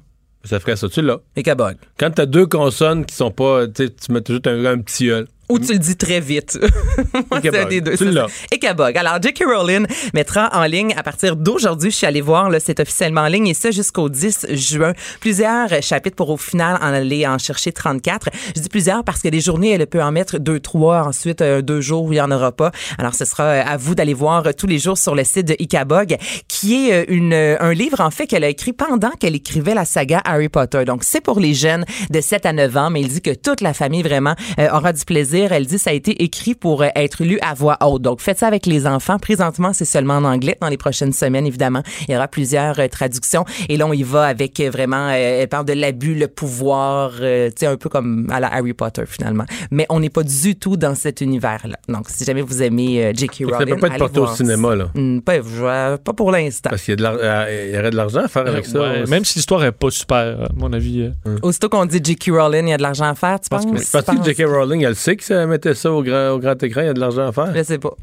Ça 0.44 0.58
ferait 0.58 0.76
ça, 0.76 0.88
tu 0.88 1.02
l'as. 1.02 1.20
Ikabog. 1.36 1.76
Quand 1.98 2.10
tu 2.10 2.22
as 2.22 2.26
deux 2.26 2.46
consonnes 2.46 3.04
qui 3.04 3.14
sont 3.14 3.30
pas, 3.30 3.66
tu 3.68 3.90
mets 4.10 4.20
toujours 4.20 4.42
un, 4.46 4.64
un 4.64 4.78
petit 4.78 5.08
E. 5.08 5.26
Ou 5.52 5.58
tu 5.58 5.72
le 5.74 5.78
dis 5.78 5.96
très 5.96 6.18
vite. 6.18 6.58
Moi, 7.30 7.40
c'est 7.42 7.58
un 7.58 7.66
des 7.66 7.82
deux. 7.82 7.94
Tu 7.96 8.10
ça. 8.10 8.26
Ikabog. 8.50 8.96
Alors, 8.96 9.20
J.K. 9.20 9.44
Rowling 9.44 9.86
mettra 10.14 10.48
en 10.54 10.64
ligne 10.64 10.94
à 10.96 11.02
partir 11.02 11.36
d'aujourd'hui. 11.36 11.90
Je 11.90 11.96
suis 11.96 12.06
allée 12.06 12.22
voir, 12.22 12.48
là, 12.48 12.58
c'est 12.58 12.80
officiellement 12.80 13.20
en 13.20 13.26
ligne 13.26 13.48
et 13.48 13.54
ça 13.54 13.70
jusqu'au 13.70 14.08
10 14.08 14.46
juin. 14.50 14.94
Plusieurs 15.20 15.82
chapitres 15.82 16.16
pour 16.16 16.30
au 16.30 16.38
final 16.38 16.76
en 16.80 16.86
aller 16.94 17.26
en 17.26 17.36
chercher 17.36 17.70
34. 17.70 18.30
Je 18.56 18.62
dis 18.62 18.68
plusieurs 18.70 19.04
parce 19.04 19.20
que 19.20 19.28
des 19.28 19.40
journées, 19.40 19.72
elle 19.72 19.86
peut 19.86 20.02
en 20.02 20.10
mettre 20.10 20.38
deux, 20.38 20.58
trois. 20.58 21.02
Ensuite, 21.02 21.42
euh, 21.42 21.60
deux 21.60 21.82
jours 21.82 22.04
où 22.04 22.12
il 22.12 22.16
n'y 22.16 22.20
en 22.22 22.30
aura 22.30 22.52
pas. 22.52 22.72
Alors, 22.96 23.14
ce 23.14 23.26
sera 23.26 23.44
euh, 23.44 23.62
à 23.66 23.76
vous 23.76 23.94
d'aller 23.94 24.14
voir 24.14 24.46
euh, 24.46 24.52
tous 24.56 24.66
les 24.66 24.78
jours 24.78 24.96
sur 24.96 25.14
le 25.14 25.24
site 25.24 25.48
de 25.48 25.56
Ikabog, 25.58 26.16
qui 26.48 26.88
est 26.88 27.02
euh, 27.02 27.04
une, 27.08 27.34
un 27.34 27.74
livre, 27.74 28.00
en 28.00 28.10
fait, 28.10 28.26
qu'elle 28.26 28.44
a 28.44 28.48
écrit 28.48 28.72
pendant 28.72 29.10
qu'elle 29.10 29.34
écrivait 29.34 29.74
la 29.74 29.84
saga 29.84 30.22
Harry 30.24 30.48
Potter. 30.48 30.84
Donc, 30.86 31.04
c'est 31.04 31.20
pour 31.20 31.40
les 31.40 31.52
jeunes 31.52 31.84
de 32.10 32.20
7 32.20 32.46
à 32.46 32.52
9 32.52 32.76
ans, 32.76 32.90
mais 32.90 33.02
il 33.02 33.08
dit 33.08 33.20
que 33.20 33.34
toute 33.34 33.60
la 33.60 33.74
famille, 33.74 34.02
vraiment, 34.02 34.34
euh, 34.58 34.68
aura 34.70 34.92
du 34.92 35.04
plaisir. 35.04 35.41
Elle 35.50 35.66
dit 35.66 35.78
ça 35.78 35.90
a 35.90 35.92
été 35.92 36.22
écrit 36.22 36.54
pour 36.54 36.82
euh, 36.82 36.88
être 36.94 37.24
lu 37.24 37.38
à 37.42 37.54
voix 37.54 37.76
haute. 37.80 38.02
Donc, 38.02 38.20
faites 38.20 38.38
ça 38.38 38.46
avec 38.46 38.66
les 38.66 38.86
enfants. 38.86 39.18
Présentement, 39.18 39.72
c'est 39.72 39.84
seulement 39.84 40.14
en 40.16 40.24
anglais. 40.24 40.56
Dans 40.60 40.68
les 40.68 40.76
prochaines 40.76 41.12
semaines, 41.12 41.46
évidemment, 41.46 41.82
il 42.08 42.12
y 42.12 42.16
aura 42.16 42.28
plusieurs 42.28 42.78
euh, 42.78 42.88
traductions. 42.88 43.44
Et 43.68 43.76
là, 43.76 43.86
on 43.86 43.92
y 43.92 44.02
va 44.02 44.24
avec 44.26 44.60
euh, 44.60 44.70
vraiment, 44.70 45.08
euh, 45.08 45.40
elle 45.42 45.48
parle 45.48 45.64
de 45.64 45.72
l'abus, 45.72 46.14
le 46.14 46.28
pouvoir, 46.28 47.12
euh, 47.20 47.48
tu 47.48 47.54
sais, 47.60 47.66
un 47.66 47.76
peu 47.76 47.88
comme 47.88 48.28
à 48.30 48.40
la 48.40 48.52
Harry 48.52 48.74
Potter, 48.74 49.04
finalement. 49.06 49.44
Mais 49.70 49.86
on 49.88 50.00
n'est 50.00 50.10
pas 50.10 50.22
du 50.22 50.56
tout 50.56 50.76
dans 50.76 50.94
cet 50.94 51.20
univers-là. 51.20 51.76
Donc, 51.88 52.08
si 52.08 52.24
jamais 52.24 52.42
vous 52.42 52.62
aimez 52.62 53.04
euh, 53.04 53.12
J.K. 53.14 53.44
Ça 53.50 53.56
Rowling, 53.58 53.74
peut 53.74 53.80
pas 53.80 53.86
être 53.88 53.98
porté 53.98 54.20
au 54.20 54.26
cinéma, 54.28 54.68
ça. 54.70 54.76
là. 54.76 54.84
Hmm, 54.94 55.20
pas, 55.20 56.12
pour 56.12 56.30
l'instant. 56.30 56.70
Parce 56.70 56.82
qu'il 56.82 56.98
y, 56.98 57.02
y 57.02 57.06
aurait 57.06 57.90
de 57.90 57.96
l'argent 57.96 58.20
à 58.24 58.28
faire 58.28 58.46
avec 58.46 58.66
ça. 58.66 58.80
Ouais, 58.80 59.04
même 59.06 59.24
si 59.24 59.38
l'histoire 59.38 59.64
est 59.64 59.72
pas 59.72 59.90
super, 59.90 60.16
à 60.42 60.48
mon 60.54 60.72
avis. 60.72 61.10
euh. 61.26 61.36
Aussitôt 61.42 61.68
qu'on 61.68 61.86
dit 61.86 62.00
J.K. 62.02 62.30
Rowling, 62.32 62.66
il 62.68 62.70
y 62.70 62.74
a 62.74 62.76
de 62.76 62.82
l'argent 62.82 63.06
à 63.06 63.14
faire, 63.14 63.40
tu 63.40 63.48
penses? 63.48 63.62
Je 63.64 63.68
pense 64.00 64.18
que 64.18 64.24
J.K. 64.24 64.44
Rowling, 64.46 64.82
elle 64.84 64.96
sait 64.96 65.16
que 65.22 65.34
ça 65.34 65.46
mettait 65.46 65.74
ça 65.74 65.90
au 65.92 66.02
grand, 66.02 66.30
au 66.30 66.38
grand 66.38 66.60
écran, 66.62 66.80
il 66.82 66.86
y 66.86 66.90
a 66.90 66.94
de 66.94 67.00
l'argent 67.00 67.26
à 67.28 67.32
faire. 67.32 67.54
Je 67.54 67.62
sais 67.62 67.78
pas. 67.78 67.94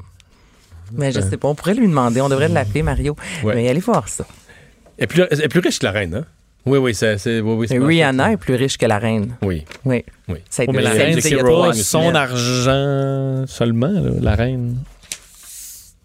Mais 0.93 1.11
je 1.11 1.19
sais 1.21 1.37
pas. 1.37 1.47
On 1.47 1.55
pourrait 1.55 1.75
lui 1.75 1.87
demander. 1.87 2.19
On 2.21 2.29
devrait 2.29 2.47
l'appeler, 2.47 2.81
Mario. 2.83 3.15
Ouais. 3.43 3.53
Mais 3.55 3.69
allez 3.69 3.79
voir 3.79 4.07
ça. 4.09 4.25
Elle 4.97 5.03
est 5.03 5.07
plus, 5.07 5.23
elle 5.29 5.41
est 5.41 5.47
plus 5.47 5.59
riche 5.59 5.79
que 5.79 5.85
la 5.85 5.91
reine, 5.91 6.15
hein? 6.15 6.25
Oui, 6.65 6.77
oui, 6.77 6.93
c'est. 6.93 7.17
c'est- 7.17 7.39
oui, 7.39 7.67
oui, 7.71 7.77
Rihanna 7.77 8.33
est 8.33 8.37
plus 8.37 8.55
riche 8.55 8.77
que 8.77 8.85
la 8.85 8.99
reine. 8.99 9.35
Oui, 9.41 9.63
Oui. 9.85 10.03
oui. 10.27 10.37
Ça 10.49 10.61
a 10.61 10.65
été 10.65 10.71
Oh, 10.71 10.75
mais 10.75 10.81
la 10.83 10.89
reine, 10.91 11.19
c'est 11.21 11.83
son 11.83 12.13
argent 12.15 13.45
seulement, 13.47 13.87
là, 13.91 14.11
la 14.21 14.35
reine. 14.35 14.77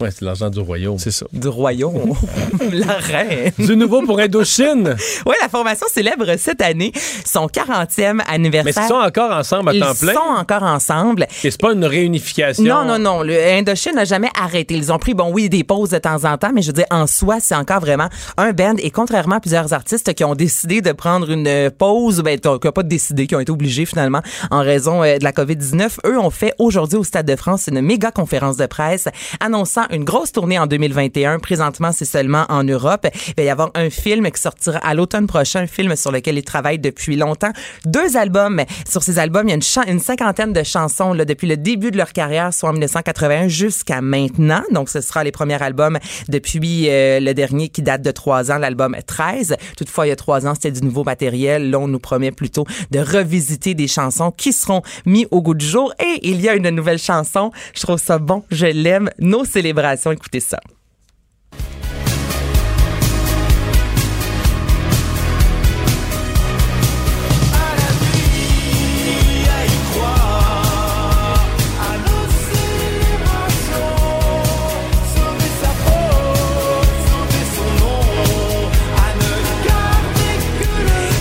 Ouais, 0.01 0.11
c'est 0.11 0.23
l'argent 0.23 0.51
du 0.51 0.59
royaume. 0.59 0.99
C'est 0.99 1.13
ça. 1.13 1.25
Du 1.33 1.47
royaume. 1.47 2.15
la 2.73 2.95
reine. 2.95 3.53
Du 3.59 3.77
nouveau 3.77 4.03
pour 4.03 4.19
Indochine. 4.19 4.97
Oui, 5.25 5.35
la 5.41 5.49
formation 5.49 5.87
célèbre 5.89 6.35
cette 6.37 6.61
année 6.63 6.91
son 7.25 7.47
40e 7.47 8.21
anniversaire. 8.29 8.73
Mais 8.77 8.83
ils 8.85 8.89
sont 8.89 8.95
encore 8.95 9.31
ensemble 9.31 9.69
à 9.69 9.75
Ils 9.75 9.81
temps 9.81 9.95
plein? 9.95 10.13
sont 10.15 10.35
encore 10.37 10.65
ensemble. 10.65 11.29
Et 11.45 11.51
c'est 11.51 11.61
pas 11.61 11.73
une 11.73 11.85
réunification? 11.85 12.65
Non, 12.65 12.85
non, 12.85 12.99
non. 12.99 13.23
Le 13.23 13.39
Indochine 13.39 13.95
n'a 13.95 14.05
jamais 14.05 14.31
arrêté. 14.37 14.75
Ils 14.75 14.93
ont 14.93 14.99
pris, 14.99 15.15
bon, 15.15 15.31
oui, 15.33 15.49
des 15.49 15.63
pauses 15.63 15.91
de 15.91 15.99
temps 15.99 16.25
en 16.25 16.37
temps, 16.39 16.51
mais 16.53 16.63
je 16.63 16.69
veux 16.69 16.73
dire, 16.73 16.87
en 16.91 17.07
soi, 17.07 17.37
c'est 17.39 17.55
encore 17.55 17.79
vraiment 17.81 18.09
un 18.37 18.51
band. 18.53 18.75
Et 18.79 18.91
contrairement 18.91 19.37
à 19.37 19.41
plusieurs 19.41 19.73
artistes 19.73 20.13
qui 20.15 20.25
ont 20.25 20.35
décidé 20.35 20.81
de 20.81 20.91
prendre 20.91 21.31
une 21.31 21.71
pause, 21.71 22.21
ben, 22.23 22.41
qui 22.41 22.49
n'ont 22.49 22.59
pas 22.59 22.83
décidé, 22.83 23.29
qui 23.29 23.37
ont 23.37 23.41
été 23.41 23.53
obligés 23.53 23.87
finalement 23.87 24.23
en 24.51 24.61
raison 24.61 25.05
euh, 25.05 25.19
de 25.19 25.25
la 25.25 25.31
COVID-19, 25.31 25.99
eux 26.07 26.19
ont 26.19 26.31
fait 26.31 26.53
aujourd'hui 26.59 26.99
au 26.99 27.05
Stade 27.05 27.27
de 27.27 27.37
France 27.37 27.69
une 27.69 27.81
méga 27.81 28.11
conférence 28.11 28.57
de 28.57 28.67
presse 28.67 29.07
annonçant 29.39 29.84
une 29.91 30.05
grosse 30.05 30.33
tournée 30.33 30.59
en 30.59 30.67
2021. 30.67 31.39
Présentement, 31.39 31.93
c'est 31.93 32.05
seulement 32.05 32.45
en 32.49 32.65
Europe. 32.65 33.07
Il 33.29 33.35
va 33.37 33.43
y 33.43 33.49
avoir 33.49 33.71
un 33.75 33.91
film 33.91 34.31
qui 34.31 34.41
sortira 34.41 34.79
à 34.79 34.95
l'automne 34.95 35.27
prochain, 35.27 35.61
un 35.61 35.67
film 35.67 35.97
sur 35.97 36.13
lequel 36.13 36.39
ils 36.39 36.45
travaillent 36.45 36.79
depuis 36.79 37.17
longtemps. 37.17 37.53
Deux 37.85 38.17
albums. 38.17 38.63
Sur 38.89 39.03
ces 39.03 39.19
albums, 39.19 39.49
il 39.49 39.51
y 39.51 39.55
a 39.55 39.91
une, 39.91 40.01
cinquantaine 40.01 40.53
de 40.53 40.63
chansons 40.63 41.13
là, 41.13 41.25
depuis 41.25 41.47
le 41.47 41.57
début 41.57 41.91
de 41.91 41.97
leur 41.97 42.13
carrière, 42.13 42.53
soit 42.53 42.71
en 42.71 42.73
1981 42.73 43.49
jusqu'à 43.49 44.01
maintenant. 44.01 44.63
Donc, 44.73 44.89
ce 44.89 45.01
sera 45.01 45.25
les 45.25 45.33
premiers 45.33 45.63
albums 45.63 45.99
depuis 46.29 46.89
euh, 46.89 47.21
le 47.21 47.35
dernier 47.35 47.69
qui 47.69 47.83
date 47.83 48.03
de 48.03 48.11
trois 48.11 48.51
ans, 48.51 48.59
l'album 48.59 48.97
13. 49.07 49.57
Toutefois, 49.77 50.07
il 50.07 50.11
y 50.11 50.13
a 50.13 50.17
trois 50.17 50.47
ans, 50.47 50.55
c'était 50.55 50.73
du 50.73 50.83
nouveau 50.83 51.05
matériel. 51.05 51.71
Là, 51.71 51.79
on 51.79 51.89
nous 51.89 51.99
promet 51.99 52.31
plutôt 52.31 52.65
de 52.91 52.99
revisiter 52.99 53.75
des 53.75 53.89
chansons 53.89 54.31
qui 54.31 54.53
seront 54.53 54.83
mis 55.07 55.27
au 55.31 55.43
goût 55.43 55.55
du 55.55 55.67
jour. 55.67 55.93
Et 55.99 56.21
il 56.23 56.41
y 56.41 56.49
a 56.49 56.55
une 56.55 56.71
nouvelle 56.71 56.99
chanson. 56.99 57.51
Je 57.75 57.83
trouve 57.83 57.99
ça 57.99 58.19
bon. 58.19 58.45
Je 58.51 58.67
l'aime. 58.67 59.11
Nos 59.19 59.45
célébrations. 59.75 60.13
Écoutez 60.13 60.41
ça. 60.41 60.61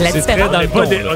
La 0.03 0.11
C'est 0.11 0.21
très 0.21 0.33
différence- 0.33 0.51
dans 0.51 0.57
On 0.57 0.61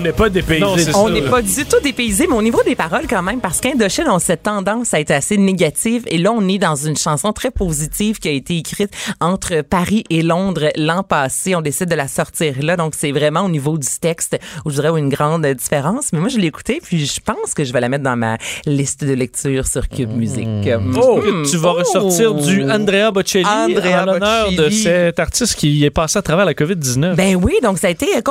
n'est 0.02 0.12
pas, 0.14 0.30
dé- 0.30 0.42
dépaysé. 0.42 0.92
On 0.96 1.10
n'est 1.10 1.22
pas 1.22 1.42
du 1.42 1.66
tout 1.66 1.80
dépaysé, 1.84 2.26
mais 2.30 2.36
au 2.36 2.42
niveau 2.42 2.62
des 2.64 2.76
paroles 2.76 3.06
quand 3.10 3.22
même, 3.22 3.40
parce 3.42 3.60
qu'Indochine 3.60 4.08
ont 4.10 4.20
cette 4.20 4.44
tendance 4.44 4.94
à 4.94 5.00
être 5.00 5.12
assez 5.12 5.38
négative. 5.38 6.04
Et 6.08 6.18
là, 6.18 6.32
on 6.32 6.48
est 6.48 6.58
dans 6.58 6.76
une 6.76 6.96
chanson 6.98 7.34
très 7.34 7.52
positive 7.52 8.20
qui 8.20 8.28
a 8.30 8.32
été 8.32 8.58
écrite 8.58 8.92
entre 9.20 9.62
Paris 9.62 10.04
et 10.10 10.22
Londres 10.22 10.70
l'an 10.78 11.04
passé. 11.04 11.56
On 11.56 11.62
décide 11.62 11.90
de 11.90 11.96
la 11.96 12.08
sortir 12.08 12.56
là. 12.62 12.78
Donc, 12.78 12.94
c'est 12.96 13.12
vraiment 13.12 13.42
au 13.42 13.50
niveau 13.50 13.78
du 13.78 13.88
texte 14.00 14.38
où 14.66 14.70
je 14.70 14.76
dirais 14.82 14.98
une 15.00 15.10
grande 15.10 15.46
différence. 15.46 16.14
Mais 16.14 16.20
moi, 16.20 16.30
je 16.30 16.38
l'ai 16.38 16.48
écoutée, 16.48 16.80
puis 16.82 17.06
je 17.06 17.20
pense 17.20 17.54
que 17.54 17.64
je 17.64 17.74
vais 17.74 17.82
la 17.82 17.90
mettre 17.90 18.04
dans 18.04 18.16
ma 18.16 18.38
liste 18.66 19.04
de 19.04 19.14
lecture 19.14 19.68
sur 19.68 19.88
Cube 19.90 20.12
Music. 20.16 20.48
Oh, 20.98 21.20
Hmm. 21.22 21.44
tu 21.50 21.58
vas 21.58 21.70
Oh. 21.72 21.80
ressortir 21.80 22.34
du 22.36 22.64
Andrea 22.70 23.12
Bocelli 23.12 23.46
Andrea 23.46 24.04
en 24.04 24.06
l'honneur 24.06 24.52
de 24.52 24.70
cet 24.70 25.20
artiste 25.20 25.56
qui 25.56 25.84
est 25.84 25.90
passé 25.90 26.18
à 26.20 26.22
travers 26.22 26.46
la 26.46 26.54
COVID-19. 26.54 27.16
Ben 27.16 27.36
oui, 27.36 27.54
donc 27.64 27.78
ça 27.80 27.88
a 27.88 27.90
été 27.90 28.06
euh, 28.16 28.22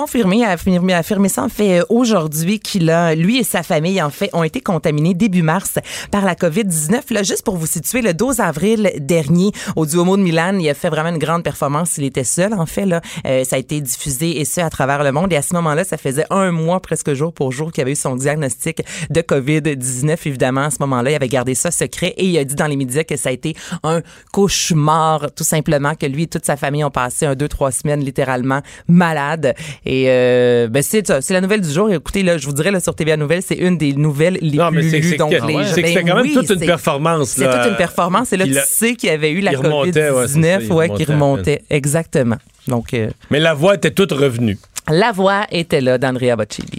confirmé, 0.53 0.93
affirmé, 0.93 0.95
affirmé 0.95 1.29
ça 1.29 1.45
en 1.45 1.49
fait 1.49 1.81
euh, 1.81 1.85
aujourd'hui 1.89 2.61
qu'il 2.61 2.91
a, 2.91 3.15
lui 3.15 3.39
et 3.39 3.45
sa 3.45 3.63
famille 3.63 4.01
en 4.03 4.11
fait, 4.11 4.31
ont 4.33 4.43
été 4.43 4.61
contaminés 4.61 5.15
début 5.15 5.43
mars 5.43 5.79
par 6.11 6.25
la 6.25 6.35
COVID-19. 6.35 7.13
Là, 7.13 7.23
juste 7.23 7.45
pour 7.45 7.57
vous 7.57 7.67
situer, 7.67 8.03
le 8.03 8.15
12 8.15 8.41
avril 8.41 8.93
dernier, 8.99 9.53
au 9.77 9.87
Duomo 9.87 10.17
de 10.17 10.23
Milan, 10.23 10.59
il 10.59 10.69
a 10.69 10.75
fait 10.75 10.89
vraiment 10.89 11.11
une 11.11 11.19
grande 11.19 11.43
performance. 11.43 11.99
Il 11.99 12.05
était 12.05 12.25
seul 12.25 12.55
en 12.55 12.67
fait 12.67 12.87
là. 12.87 13.01
Euh, 13.27 13.45
ça 13.45 13.57
a 13.57 13.59
été 13.59 13.81
diffusé 13.81 14.41
et 14.41 14.45
ce 14.45 14.61
à 14.61 14.71
travers 14.71 15.03
le 15.03 15.13
monde. 15.13 15.33
Et 15.33 15.37
à 15.37 15.43
ce 15.43 15.55
moment-là, 15.55 15.85
ça 15.85 15.97
faisait 15.97 16.27
un 16.31 16.51
mois 16.51 16.81
presque 16.81 17.13
jour 17.15 17.33
pour 17.33 17.53
jour 17.53 17.73
qu'il 17.73 17.83
avait 17.83 17.93
eu 17.93 17.97
son 17.97 18.17
diagnostic 18.17 18.83
de 19.11 19.21
COVID-19. 19.21 20.17
Évidemment, 20.27 20.63
à 20.63 20.71
ce 20.71 20.79
moment-là, 20.81 21.11
il 21.11 21.15
avait 21.15 21.29
gardé 21.29 21.55
ça 21.55 21.71
secret 21.71 22.15
et 22.17 22.25
il 22.25 22.39
a 22.39 22.45
dit 22.45 22.55
dans 22.55 22.67
les 22.67 22.77
médias 22.77 23.05
que 23.05 23.17
ça 23.17 23.29
a 23.29 23.33
été 23.33 23.55
un 23.83 24.03
cauchemar, 24.33 25.33
tout 25.35 25.45
simplement, 25.45 25.95
que 25.95 26.07
lui 26.07 26.25
et 26.25 26.27
toute 26.27 26.45
sa 26.45 26.57
famille 26.57 26.85
ont 26.85 26.91
passé 26.91 27.27
un, 27.27 27.35
deux, 27.35 27.49
trois 27.49 27.71
semaines 27.71 28.01
littéralement 28.01 28.61
malades. 28.89 29.55
Et 29.85 30.11
euh, 30.11 30.26
ben 30.70 30.83
c'est 30.83 31.07
ça, 31.07 31.20
c'est 31.20 31.35
la 31.35 31.41
nouvelle 31.41 31.61
du 31.61 31.70
jour. 31.70 31.91
Écoutez, 31.91 32.22
là, 32.22 32.39
je 32.39 32.47
vous 32.47 32.53
dirais 32.53 32.70
là, 32.70 32.81
sur 32.81 32.95
TVA 32.95 33.16
Nouvelles, 33.16 33.43
c'est 33.47 33.55
une 33.57 33.77
des 33.79 33.93
nouvelles 33.93 34.39
les 34.41 34.57
Non, 34.59 34.70
mais 34.70 34.81
plus 34.81 34.91
c'est 34.91 34.99
lues. 35.01 35.16
Donc, 35.16 35.31
les- 35.33 35.39
c'est 35.41 35.47
ben 35.47 35.64
c'était 35.74 35.95
quand 36.05 36.14
même 36.16 36.22
oui, 36.27 36.35
toute 36.35 36.51
une 36.51 36.61
performance. 36.66 37.29
C'est 37.31 37.51
toute 37.51 37.66
une 37.70 37.77
performance. 37.77 38.33
Et 38.33 38.37
là, 38.37 38.45
tu 38.45 38.51
la- 38.53 38.64
sais 38.64 38.95
qu'il 38.95 39.09
y 39.09 39.12
avait 39.12 39.31
eu 39.31 39.41
la 39.41 39.53
il 39.53 39.57
remontait, 39.57 40.11
ouais, 40.11 40.27
c'est 40.29 40.35
ça, 40.35 40.59
COVID-19, 40.59 40.62
il 40.64 40.72
ouais, 40.72 40.91
qui 40.91 41.05
remontait. 41.05 41.62
Exactement. 41.70 42.37
Donc, 42.68 42.95
euh, 42.95 43.09
Mais 43.31 43.41
la 43.41 43.55
voix 43.55 43.74
était 43.74 43.91
toute 43.91 44.12
revenue. 44.12 44.59
la 44.91 45.12
voix 45.12 45.47
était 45.51 45.81
là 45.81 45.99
d'Andrea 45.99 46.37
Bocelli. 46.37 46.79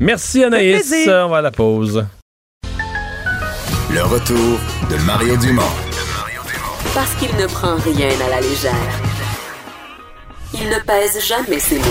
Merci 0.00 0.44
Anaïs. 0.44 0.92
On 1.08 1.28
va 1.28 1.38
à 1.38 1.42
la 1.42 1.50
pause. 1.50 2.04
Le 3.92 4.02
retour 4.02 4.58
de 4.90 4.96
Mario 5.06 5.36
Dumont. 5.36 5.62
Parce 6.94 7.14
qu'il 7.16 7.34
ne 7.36 7.46
prend 7.46 7.76
rien 7.76 8.08
à 8.26 8.30
la 8.30 8.40
légère. 8.40 8.72
Il 10.54 10.68
ne 10.68 10.78
pèse 10.86 11.22
jamais 11.26 11.58
ses 11.58 11.78
mots. 11.78 11.84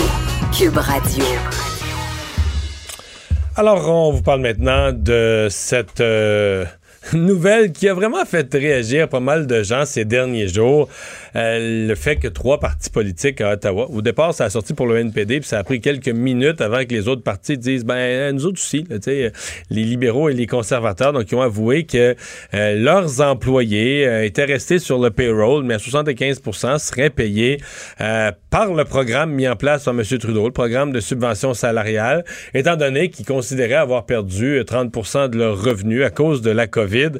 Alors, 3.56 3.90
on 3.90 4.10
vous 4.12 4.22
parle 4.22 4.40
maintenant 4.40 4.90
de 4.90 5.48
cette 5.50 6.00
euh, 6.00 6.64
nouvelle 7.12 7.72
qui 7.72 7.90
a 7.90 7.94
vraiment 7.94 8.24
fait 8.24 8.48
réagir 8.54 9.06
pas 9.06 9.20
mal 9.20 9.46
de 9.46 9.62
gens 9.62 9.84
ces 9.84 10.06
derniers 10.06 10.48
jours. 10.48 10.88
Euh, 11.36 11.86
le 11.88 11.94
fait 11.94 12.16
que 12.16 12.28
trois 12.28 12.58
partis 12.60 12.90
politiques 12.90 13.40
à 13.40 13.52
Ottawa, 13.52 13.88
au 13.90 14.02
départ, 14.02 14.34
ça 14.34 14.44
a 14.44 14.50
sorti 14.50 14.74
pour 14.74 14.86
le 14.86 14.98
NPD, 14.98 15.40
puis 15.40 15.48
ça 15.48 15.58
a 15.58 15.64
pris 15.64 15.80
quelques 15.80 16.08
minutes 16.08 16.60
avant 16.60 16.84
que 16.84 16.94
les 16.94 17.08
autres 17.08 17.22
partis 17.22 17.58
disent, 17.58 17.84
ben, 17.84 18.34
nous 18.34 18.46
autres 18.46 18.60
aussi, 18.60 18.86
là, 18.88 18.96
sais, 19.00 19.32
les 19.70 19.84
libéraux 19.84 20.28
et 20.28 20.34
les 20.34 20.46
conservateurs, 20.46 21.12
donc 21.12 21.30
ils 21.30 21.34
ont 21.34 21.42
avoué 21.42 21.84
que 21.84 22.16
euh, 22.54 22.74
leurs 22.76 23.20
employés 23.20 24.06
euh, 24.06 24.24
étaient 24.24 24.44
restés 24.44 24.78
sur 24.78 24.98
le 24.98 25.10
payroll, 25.10 25.64
mais 25.64 25.74
à 25.74 25.78
75% 25.78 26.78
seraient 26.78 27.10
payés 27.10 27.58
euh, 28.00 28.32
par 28.56 28.72
le 28.72 28.84
programme 28.86 29.32
mis 29.32 29.46
en 29.46 29.54
place 29.54 29.84
par 29.84 29.92
M. 29.92 30.02
Trudeau, 30.02 30.46
le 30.46 30.50
programme 30.50 30.90
de 30.90 31.00
subvention 31.00 31.52
salariale, 31.52 32.24
étant 32.54 32.76
donné 32.76 33.10
qu'ils 33.10 33.26
considéraient 33.26 33.74
avoir 33.74 34.06
perdu 34.06 34.58
euh, 34.58 34.64
30% 34.64 35.28
de 35.28 35.36
leurs 35.36 35.62
revenus 35.62 36.02
à 36.02 36.08
cause 36.08 36.40
de 36.40 36.50
la 36.50 36.66
COVID. 36.66 37.10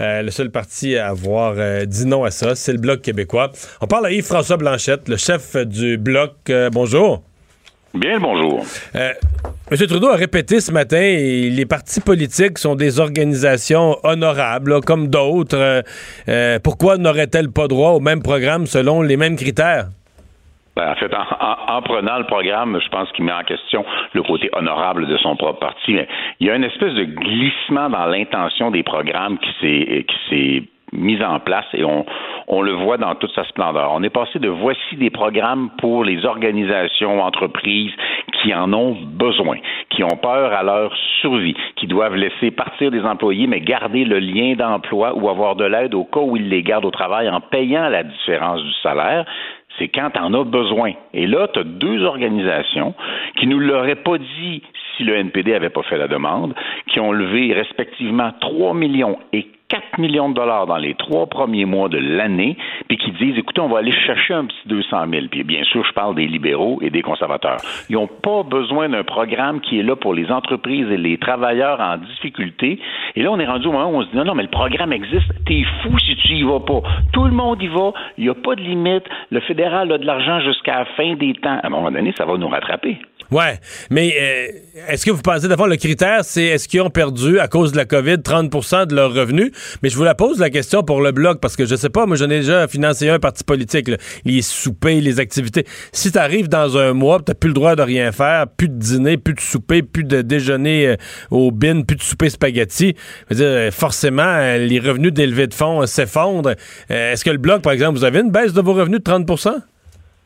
Euh, 0.00 0.22
le 0.22 0.30
seul 0.30 0.50
parti 0.50 0.96
à 0.96 1.08
avoir 1.08 1.54
euh, 1.56 1.84
dit 1.84 2.06
non 2.06 2.22
à 2.22 2.30
ça, 2.30 2.54
c'est 2.54 2.72
le 2.72 2.78
Bloc 2.78 3.02
québécois. 3.02 3.50
On 3.80 3.86
parle 3.86 4.06
à 4.06 4.10
Yves-François 4.12 4.56
Blanchette, 4.56 5.08
le 5.08 5.16
chef 5.16 5.56
du 5.66 5.98
Bloc. 5.98 6.32
Euh, 6.50 6.70
bonjour. 6.72 7.22
Bien 7.94 8.18
bonjour. 8.18 8.64
Euh, 8.96 9.12
M. 9.70 9.86
Trudeau 9.86 10.08
a 10.08 10.16
répété 10.16 10.60
ce 10.60 10.72
matin, 10.72 10.98
les 11.00 11.64
partis 11.66 12.00
politiques 12.00 12.58
sont 12.58 12.74
des 12.74 12.98
organisations 12.98 13.96
honorables, 14.02 14.72
là, 14.72 14.80
comme 14.80 15.08
d'autres. 15.08 15.82
Euh, 16.28 16.58
pourquoi 16.62 16.96
n'auraient-elles 16.98 17.52
pas 17.52 17.68
droit 17.68 17.90
au 17.90 18.00
même 18.00 18.20
programme 18.22 18.66
selon 18.66 19.00
les 19.02 19.16
mêmes 19.16 19.36
critères? 19.36 19.86
Ben, 20.76 20.90
en 20.90 20.96
fait, 20.96 21.14
en, 21.14 21.20
en- 21.20 21.76
en 21.76 21.82
prenant 21.82 22.18
le 22.18 22.24
programme, 22.26 22.80
je 22.84 22.88
pense 22.88 23.08
qu'il 23.12 23.24
met 23.24 23.32
en 23.32 23.44
question 23.44 23.84
le 24.12 24.22
côté 24.24 24.50
honorable 24.54 25.06
de 25.06 25.16
son 25.18 25.36
propre 25.36 25.60
parti. 25.60 25.92
Mais 25.94 26.08
il 26.40 26.48
y 26.48 26.50
a 26.50 26.56
une 26.56 26.64
espèce 26.64 26.94
de 26.94 27.04
glissement 27.04 27.88
dans 27.90 28.06
l'intention 28.06 28.72
des 28.72 28.82
programmes 28.82 29.38
qui 29.38 29.50
s'est 30.30 30.62
mise 30.94 31.22
en 31.22 31.40
place 31.40 31.66
et 31.74 31.84
on, 31.84 32.04
on 32.48 32.62
le 32.62 32.72
voit 32.72 32.96
dans 32.96 33.14
toute 33.14 33.34
sa 33.34 33.44
splendeur. 33.44 33.90
On 33.92 34.02
est 34.02 34.10
passé 34.10 34.38
de 34.38 34.48
voici 34.48 34.96
des 34.96 35.10
programmes 35.10 35.70
pour 35.78 36.04
les 36.04 36.24
organisations, 36.24 37.22
entreprises 37.22 37.92
qui 38.40 38.54
en 38.54 38.72
ont 38.72 38.96
besoin, 39.02 39.58
qui 39.90 40.04
ont 40.04 40.16
peur 40.20 40.52
à 40.52 40.62
leur 40.62 40.92
survie, 41.20 41.54
qui 41.76 41.86
doivent 41.86 42.16
laisser 42.16 42.50
partir 42.50 42.90
des 42.90 43.02
employés 43.02 43.46
mais 43.46 43.60
garder 43.60 44.04
le 44.04 44.18
lien 44.18 44.54
d'emploi 44.54 45.14
ou 45.14 45.28
avoir 45.28 45.56
de 45.56 45.64
l'aide 45.64 45.94
au 45.94 46.04
cas 46.04 46.20
où 46.20 46.36
ils 46.36 46.48
les 46.48 46.62
gardent 46.62 46.84
au 46.84 46.90
travail 46.90 47.28
en 47.28 47.40
payant 47.40 47.88
la 47.88 48.02
différence 48.02 48.62
du 48.62 48.72
salaire 48.82 49.24
c'est 49.78 49.88
quand 49.88 50.16
en 50.16 50.32
as 50.34 50.44
besoin. 50.44 50.92
Et 51.12 51.26
là, 51.26 51.48
tu 51.48 51.60
as 51.60 51.64
deux 51.64 52.02
organisations 52.04 52.94
qui 53.36 53.46
nous 53.46 53.58
l'auraient 53.58 53.96
pas 53.96 54.18
dit 54.18 54.62
si 54.96 55.04
le 55.04 55.16
NPD 55.16 55.54
avait 55.54 55.70
pas 55.70 55.82
fait 55.82 55.98
la 55.98 56.08
demande, 56.08 56.54
qui 56.88 57.00
ont 57.00 57.12
levé 57.12 57.52
respectivement 57.52 58.32
3 58.40 58.74
millions 58.74 59.18
et 59.32 59.48
4 59.68 59.98
millions 59.98 60.28
de 60.28 60.34
dollars 60.34 60.66
dans 60.66 60.76
les 60.76 60.94
trois 60.94 61.26
premiers 61.26 61.64
mois 61.64 61.88
de 61.88 61.98
l'année, 61.98 62.56
puis 62.86 62.96
qui 62.96 63.10
disent, 63.12 63.38
écoutez, 63.38 63.60
on 63.60 63.68
va 63.68 63.78
aller 63.78 63.92
chercher 63.92 64.34
un 64.34 64.44
petit 64.44 64.68
200 64.68 65.06
000. 65.10 65.26
Puis 65.30 65.42
bien 65.42 65.64
sûr, 65.64 65.84
je 65.84 65.92
parle 65.92 66.14
des 66.14 66.26
libéraux 66.26 66.78
et 66.82 66.90
des 66.90 67.02
conservateurs. 67.02 67.56
Ils 67.88 67.94
n'ont 67.94 68.06
pas 68.06 68.42
besoin 68.42 68.88
d'un 68.88 69.04
programme 69.04 69.60
qui 69.60 69.80
est 69.80 69.82
là 69.82 69.96
pour 69.96 70.14
les 70.14 70.30
entreprises 70.30 70.88
et 70.90 70.96
les 70.96 71.18
travailleurs 71.18 71.80
en 71.80 71.96
difficulté. 71.96 72.78
Et 73.16 73.22
là, 73.22 73.32
on 73.32 73.38
est 73.40 73.46
rendu 73.46 73.66
au 73.66 73.72
moment 73.72 73.90
où 73.90 73.96
on 73.96 74.02
se 74.02 74.10
dit, 74.10 74.16
non, 74.16 74.24
non, 74.24 74.34
mais 74.34 74.44
le 74.44 74.50
programme 74.50 74.92
existe. 74.92 75.32
T'es 75.46 75.64
fou 75.82 75.98
si 75.98 76.14
tu 76.16 76.34
y 76.34 76.42
vas 76.42 76.60
pas. 76.60 76.82
Tout 77.12 77.24
le 77.24 77.32
monde 77.32 77.60
y 77.62 77.68
va. 77.68 77.92
Il 78.18 78.24
n'y 78.24 78.30
a 78.30 78.34
pas 78.34 78.54
de 78.54 78.60
limite. 78.60 79.04
Le 79.30 79.40
fédéral 79.40 79.90
a 79.90 79.98
de 79.98 80.06
l'argent 80.06 80.40
jusqu'à 80.40 80.80
la 80.80 80.84
fin 80.84 81.14
des 81.14 81.32
temps. 81.34 81.58
À 81.62 81.66
un 81.66 81.70
moment 81.70 81.90
donné, 81.90 82.12
ça 82.16 82.26
va 82.26 82.36
nous 82.36 82.48
rattraper. 82.48 82.98
Ouais, 83.34 83.58
mais 83.90 84.14
euh, 84.16 84.46
est-ce 84.86 85.04
que 85.04 85.10
vous 85.10 85.20
pensez 85.20 85.48
d'abord 85.48 85.66
le 85.66 85.74
critère, 85.74 86.24
c'est 86.24 86.44
est-ce 86.44 86.68
qu'ils 86.68 86.82
ont 86.82 86.88
perdu 86.88 87.40
à 87.40 87.48
cause 87.48 87.72
de 87.72 87.76
la 87.76 87.84
COVID 87.84 88.18
30% 88.18 88.86
de 88.86 88.94
leurs 88.94 89.12
revenus? 89.12 89.50
Mais 89.82 89.88
je 89.88 89.96
vous 89.96 90.04
la 90.04 90.14
pose 90.14 90.38
la 90.38 90.50
question 90.50 90.84
pour 90.84 91.02
le 91.02 91.10
bloc 91.10 91.40
parce 91.40 91.56
que 91.56 91.66
je 91.66 91.74
sais 91.74 91.88
pas, 91.88 92.06
moi 92.06 92.14
j'en 92.14 92.26
ai 92.26 92.38
déjà 92.38 92.68
financé 92.68 93.08
un 93.08 93.18
parti 93.18 93.42
politique, 93.42 93.90
les 94.24 94.40
soupers, 94.40 95.00
les 95.00 95.18
activités. 95.18 95.66
Si 95.90 96.12
tu 96.12 96.18
arrives 96.18 96.48
dans 96.48 96.78
un 96.78 96.92
mois, 96.92 97.18
tu 97.26 97.34
plus 97.34 97.48
le 97.48 97.54
droit 97.54 97.74
de 97.74 97.82
rien 97.82 98.12
faire, 98.12 98.46
plus 98.46 98.68
de 98.68 98.78
dîner, 98.78 99.16
plus 99.16 99.34
de 99.34 99.40
souper, 99.40 99.82
plus 99.82 100.04
de 100.04 100.22
déjeuner 100.22 100.86
euh, 100.86 100.96
au 101.32 101.50
bin, 101.50 101.82
plus 101.82 101.96
de 101.96 102.02
souper 102.04 102.30
spaghetti, 102.30 102.94
dire, 103.32 103.46
euh, 103.48 103.70
forcément 103.72 104.56
les 104.58 104.78
revenus 104.78 105.12
d'élevés 105.12 105.48
de 105.48 105.54
fonds 105.54 105.84
s'effondrent. 105.86 106.54
Est-ce 106.88 107.24
que 107.24 107.30
le 107.30 107.38
bloc, 107.38 107.62
par 107.62 107.72
exemple, 107.72 107.98
vous 107.98 108.04
avez 108.04 108.20
une 108.20 108.30
baisse 108.30 108.52
de 108.52 108.60
vos 108.60 108.74
revenus 108.74 109.00
de 109.00 109.02
30 109.02 109.26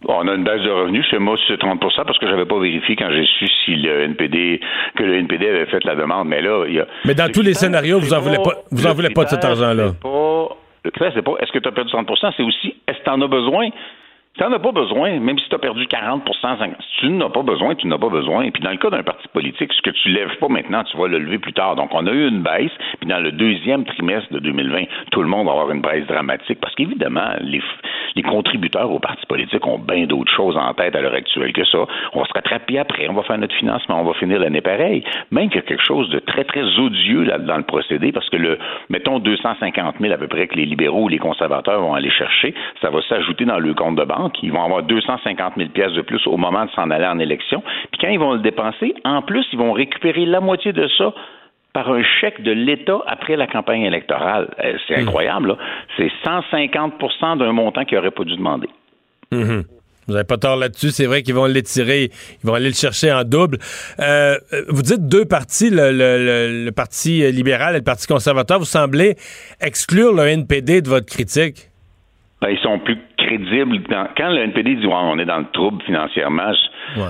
On 0.07 0.29
a 0.29 0.35
une 0.35 0.45
baisse 0.45 0.63
de 0.63 0.71
revenus. 0.71 1.05
Chez 1.11 1.19
moi, 1.19 1.37
c'est 1.49 1.61
30% 1.61 1.79
parce 1.79 2.19
que 2.19 2.29
j'avais 2.29 2.45
pas 2.45 2.59
vérifié 2.59 2.95
quand 2.95 3.11
j'ai 3.11 3.27
su 3.27 3.49
si 3.65 3.75
le 3.77 4.03
NPD, 4.03 4.61
que 4.97 5.03
le 5.03 5.15
NPD 5.17 5.49
avait 5.49 5.67
fait 5.67 5.83
la 5.85 5.97
demande. 5.97 6.29
Mais 6.29 6.41
là, 6.41 6.65
il 6.69 6.75
y 6.75 6.81
a. 6.81 6.87
Mais 7.05 7.15
dans 7.15 7.31
tous 7.31 7.43
les 7.43 7.55
scénarios, 7.55 7.99
vous 7.99 8.15
en 8.15 8.21
voulez 8.21 8.37
pas, 8.37 8.63
vous 8.71 8.87
en 8.87 8.95
voulez 8.95 9.11
pas 9.11 9.25
de 9.25 9.31
cet 9.31 9.45
argent-là. 9.45 9.93
Le 10.85 10.91
critère, 10.91 11.13
c'est 11.15 11.23
pas 11.23 11.33
est-ce 11.41 11.51
que 11.51 11.59
tu 11.59 11.69
as 11.69 11.73
perdu 11.73 11.93
30% 11.93 12.33
c'est 12.37 12.43
aussi 12.43 12.75
est-ce 12.87 12.99
que 12.99 13.05
tu 13.05 13.11
en 13.11 13.21
as 13.21 13.27
besoin? 13.27 13.69
Tu 14.39 14.45
n'en 14.45 14.53
as 14.53 14.61
pas 14.61 14.71
besoin, 14.71 15.19
même 15.19 15.37
si 15.37 15.49
tu 15.49 15.55
as 15.57 15.59
perdu 15.59 15.85
40 15.89 16.23
50 16.41 16.71
Si 16.79 17.01
tu 17.01 17.11
n'as 17.11 17.29
pas 17.29 17.43
besoin, 17.43 17.75
tu 17.75 17.89
n'as 17.89 17.99
pas 17.99 18.09
besoin. 18.09 18.49
Puis 18.53 18.63
dans 18.63 18.71
le 18.71 18.77
cas 18.77 18.89
d'un 18.89 19.03
parti 19.03 19.27
politique, 19.29 19.73
ce 19.73 19.83
que 19.83 19.91
tu 19.91 20.11
lèves 20.11 20.37
pas 20.39 20.47
maintenant, 20.47 20.85
tu 20.85 20.97
vas 20.97 21.09
le 21.09 21.19
lever 21.19 21.39
plus 21.39 21.53
tard. 21.53 21.75
Donc, 21.75 21.91
on 21.93 22.07
a 22.07 22.13
eu 22.13 22.29
une 22.29 22.43
baisse. 22.43 22.71
Puis 23.01 23.09
dans 23.09 23.19
le 23.19 23.33
deuxième 23.33 23.85
trimestre 23.85 24.33
de 24.33 24.39
2020, 24.39 24.85
tout 25.11 25.23
le 25.23 25.29
monde 25.29 25.47
va 25.47 25.53
avoir 25.53 25.73
une 25.73 25.81
baisse 25.81 26.07
dramatique 26.07 26.61
parce 26.61 26.73
qu'évidemment, 26.77 27.33
les, 27.41 27.61
les 28.15 28.23
contributeurs 28.23 28.93
aux 28.93 29.01
partis 29.01 29.27
politiques 29.27 29.67
ont 29.67 29.81
bien 29.81 30.07
d'autres 30.07 30.33
choses 30.33 30.57
en 30.57 30.73
tête 30.73 30.95
à 30.95 31.01
l'heure 31.01 31.15
actuelle 31.15 31.53
que 31.53 31.65
ça. 31.65 31.79
On 32.13 32.21
va 32.21 32.27
se 32.27 32.33
rattraper 32.33 32.79
après, 32.79 33.09
on 33.09 33.15
va 33.15 33.25
faire 33.25 33.39
notre 33.39 33.57
financement, 33.57 34.01
on 34.01 34.05
va 34.05 34.15
finir 34.15 34.39
l'année 34.39 34.61
pareil. 34.61 35.03
Même 35.33 35.49
qu'il 35.49 35.57
y 35.57 35.65
a 35.65 35.67
quelque 35.67 35.85
chose 35.85 36.09
de 36.11 36.21
très, 36.21 36.45
très 36.45 36.63
odieux 36.79 37.25
là, 37.25 37.39
dans 37.39 37.57
le 37.57 37.65
procédé 37.65 38.13
parce 38.13 38.29
que 38.31 38.37
le, 38.37 38.57
mettons 38.89 39.19
250 39.19 39.97
000 40.01 40.15
à 40.15 40.17
peu 40.17 40.29
près 40.29 40.47
que 40.47 40.55
les 40.55 40.65
libéraux 40.65 41.07
ou 41.07 41.09
les 41.09 41.19
conservateurs 41.19 41.81
vont 41.81 41.95
aller 41.95 42.11
chercher, 42.11 42.55
ça 42.81 42.91
va 42.91 43.03
s'ajouter 43.03 43.45
dans 43.45 43.59
le 43.59 43.75
compte 43.75 43.97
de 43.97 44.05
banque 44.05 44.28
ils 44.43 44.53
vont 44.53 44.65
avoir 44.65 44.83
250 44.83 45.55
000 45.57 45.71
pièces 45.71 45.93
de 45.93 46.03
plus 46.03 46.27
au 46.27 46.37
moment 46.37 46.65
de 46.65 46.71
s'en 46.71 46.91
aller 46.91 47.07
en 47.07 47.19
élection. 47.19 47.63
Puis 47.91 48.01
quand 48.01 48.09
ils 48.09 48.19
vont 48.19 48.35
le 48.35 48.41
dépenser, 48.41 48.95
en 49.05 49.23
plus, 49.23 49.47
ils 49.53 49.59
vont 49.59 49.73
récupérer 49.73 50.27
la 50.27 50.41
moitié 50.41 50.73
de 50.73 50.89
ça 50.99 51.13
par 51.73 51.91
un 51.91 52.03
chèque 52.03 52.43
de 52.43 52.51
l'État 52.51 52.99
après 53.07 53.37
la 53.37 53.47
campagne 53.47 53.83
électorale. 53.83 54.49
Euh, 54.65 54.77
c'est 54.87 54.97
hmm. 54.97 55.09
incroyable, 55.09 55.49
là. 55.49 55.57
C'est 55.97 56.11
150% 56.25 57.39
d'un 57.39 57.53
montant 57.53 57.85
qu'ils 57.85 57.97
n'auraient 57.99 58.11
pas 58.11 58.25
dû 58.25 58.37
demander. 58.37 58.69
Hmm. 59.31 59.63
Vous 60.09 60.15
n'avez 60.15 60.25
pas 60.25 60.39
tort 60.39 60.57
là-dessus. 60.57 60.91
C'est 60.91 61.05
vrai 61.05 61.23
qu'ils 61.23 61.35
vont 61.35 61.45
l'étirer, 61.45 62.11
ils 62.43 62.47
vont 62.47 62.55
aller 62.55 62.69
le 62.69 62.75
chercher 62.75 63.13
en 63.13 63.25
double. 63.25 63.59
Euh, 64.01 64.37
vous 64.69 64.81
dites 64.81 65.07
deux 65.07 65.27
partis, 65.27 65.69
le, 65.71 66.71
Parti 66.71 67.31
libéral 67.31 67.75
et 67.75 67.79
le 67.79 67.85
Parti 67.85 68.07
conservateur. 68.07 68.59
Vous 68.59 68.65
semblez 68.65 69.17
exclure 69.61 70.15
le 70.15 70.27
NPD 70.27 70.81
de 70.81 70.89
votre 70.89 71.07
critique. 71.07 71.68
Ben, 72.41 72.51
ils 72.51 72.59
sont 72.61 72.79
plus 72.79 72.97
crédibles. 73.17 73.81
quand 74.17 74.31
le 74.31 74.43
NPD 74.43 74.77
dit 74.77 74.87
on 74.87 75.19
est 75.19 75.25
dans 75.25 75.39
le 75.39 75.51
trouble 75.53 75.83
financièrement, 75.83 76.53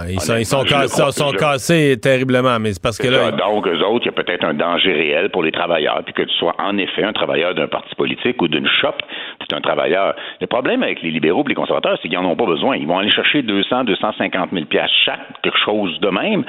ils, 0.08 0.20
sont, 0.20 0.36
ils 0.36 0.46
sont, 0.46 1.32
cassés, 1.32 1.98
terriblement, 2.00 2.58
mais 2.58 2.72
c'est 2.72 2.82
parce 2.82 2.96
que 2.96 3.08
là. 3.08 3.30
donc, 3.32 3.66
eux 3.66 3.84
autres, 3.84 4.06
il 4.06 4.06
y 4.06 4.08
a 4.08 4.12
peut-être 4.12 4.44
un 4.44 4.54
danger 4.54 4.92
réel 4.92 5.28
pour 5.28 5.42
les 5.42 5.52
travailleurs, 5.52 6.02
puis 6.02 6.14
que 6.14 6.22
tu 6.22 6.34
sois 6.36 6.54
en 6.58 6.78
effet 6.78 7.04
un 7.04 7.12
travailleur 7.12 7.54
d'un 7.54 7.68
parti 7.68 7.94
politique 7.94 8.40
ou 8.40 8.48
d'une 8.48 8.66
shop, 8.80 8.94
c'est 9.40 9.54
un 9.54 9.60
travailleur. 9.60 10.14
Le 10.40 10.46
problème 10.46 10.82
avec 10.82 11.02
les 11.02 11.10
libéraux 11.10 11.44
et 11.44 11.50
les 11.50 11.54
conservateurs, 11.54 11.98
c'est 12.02 12.08
qu'ils 12.08 12.18
n'en 12.18 12.30
ont 12.30 12.36
pas 12.36 12.46
besoin. 12.46 12.76
Ils 12.76 12.86
vont 12.86 12.98
aller 12.98 13.10
chercher 13.10 13.42
200, 13.42 13.84
250 13.84 14.50
000 14.52 14.64
chaque, 15.04 15.20
quelque 15.42 15.58
chose 15.58 16.00
de 16.00 16.08
même 16.08 16.44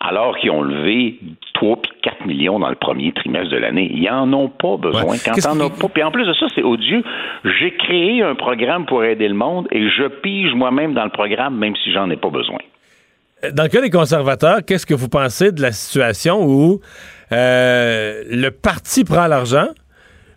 alors 0.00 0.36
qu'ils 0.36 0.50
ont 0.50 0.62
levé 0.62 1.18
3 1.54 1.80
puis 1.82 1.92
4 2.02 2.26
millions 2.26 2.58
dans 2.58 2.68
le 2.68 2.74
premier 2.74 3.12
trimestre 3.12 3.50
de 3.50 3.56
l'année. 3.56 3.90
Ils 3.94 4.04
n'en 4.04 4.30
ont 4.32 4.48
pas 4.48 4.76
besoin. 4.76 5.16
Quand 5.24 5.32
t'en 5.32 5.60
as 5.60 5.70
pas. 5.70 5.88
Puis 5.88 6.02
en 6.02 6.10
plus 6.10 6.26
de 6.26 6.34
ça, 6.34 6.46
c'est 6.54 6.62
odieux. 6.62 7.02
J'ai 7.44 7.74
créé 7.76 8.22
un 8.22 8.34
programme 8.34 8.86
pour 8.86 9.04
aider 9.04 9.28
le 9.28 9.34
monde 9.34 9.66
et 9.70 9.88
je 9.88 10.08
pige 10.08 10.54
moi-même 10.54 10.94
dans 10.94 11.04
le 11.04 11.10
programme, 11.10 11.56
même 11.56 11.74
si 11.82 11.92
j'en 11.92 12.10
ai 12.10 12.16
pas 12.16 12.30
besoin. 12.30 12.58
Dans 13.52 13.62
le 13.62 13.68
cas 13.68 13.80
des 13.80 13.90
conservateurs, 13.90 14.60
qu'est-ce 14.66 14.86
que 14.86 14.94
vous 14.94 15.08
pensez 15.08 15.52
de 15.52 15.60
la 15.60 15.72
situation 15.72 16.44
où 16.46 16.80
euh, 17.32 18.22
le 18.30 18.50
parti 18.50 19.04
prend 19.04 19.26
l'argent, 19.26 19.68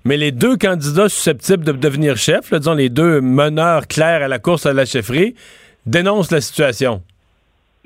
mais 0.03 0.17
les 0.17 0.31
deux 0.31 0.57
candidats 0.57 1.09
susceptibles 1.09 1.63
de 1.63 1.71
devenir 1.71 2.17
chefs, 2.17 2.51
disons 2.51 2.73
les 2.73 2.89
deux 2.89 3.21
meneurs 3.21 3.87
clairs 3.87 4.23
à 4.23 4.27
la 4.27 4.39
course 4.39 4.65
à 4.65 4.73
la 4.73 4.85
chefferie, 4.85 5.35
dénoncent 5.85 6.31
la 6.31 6.41
situation? 6.41 7.01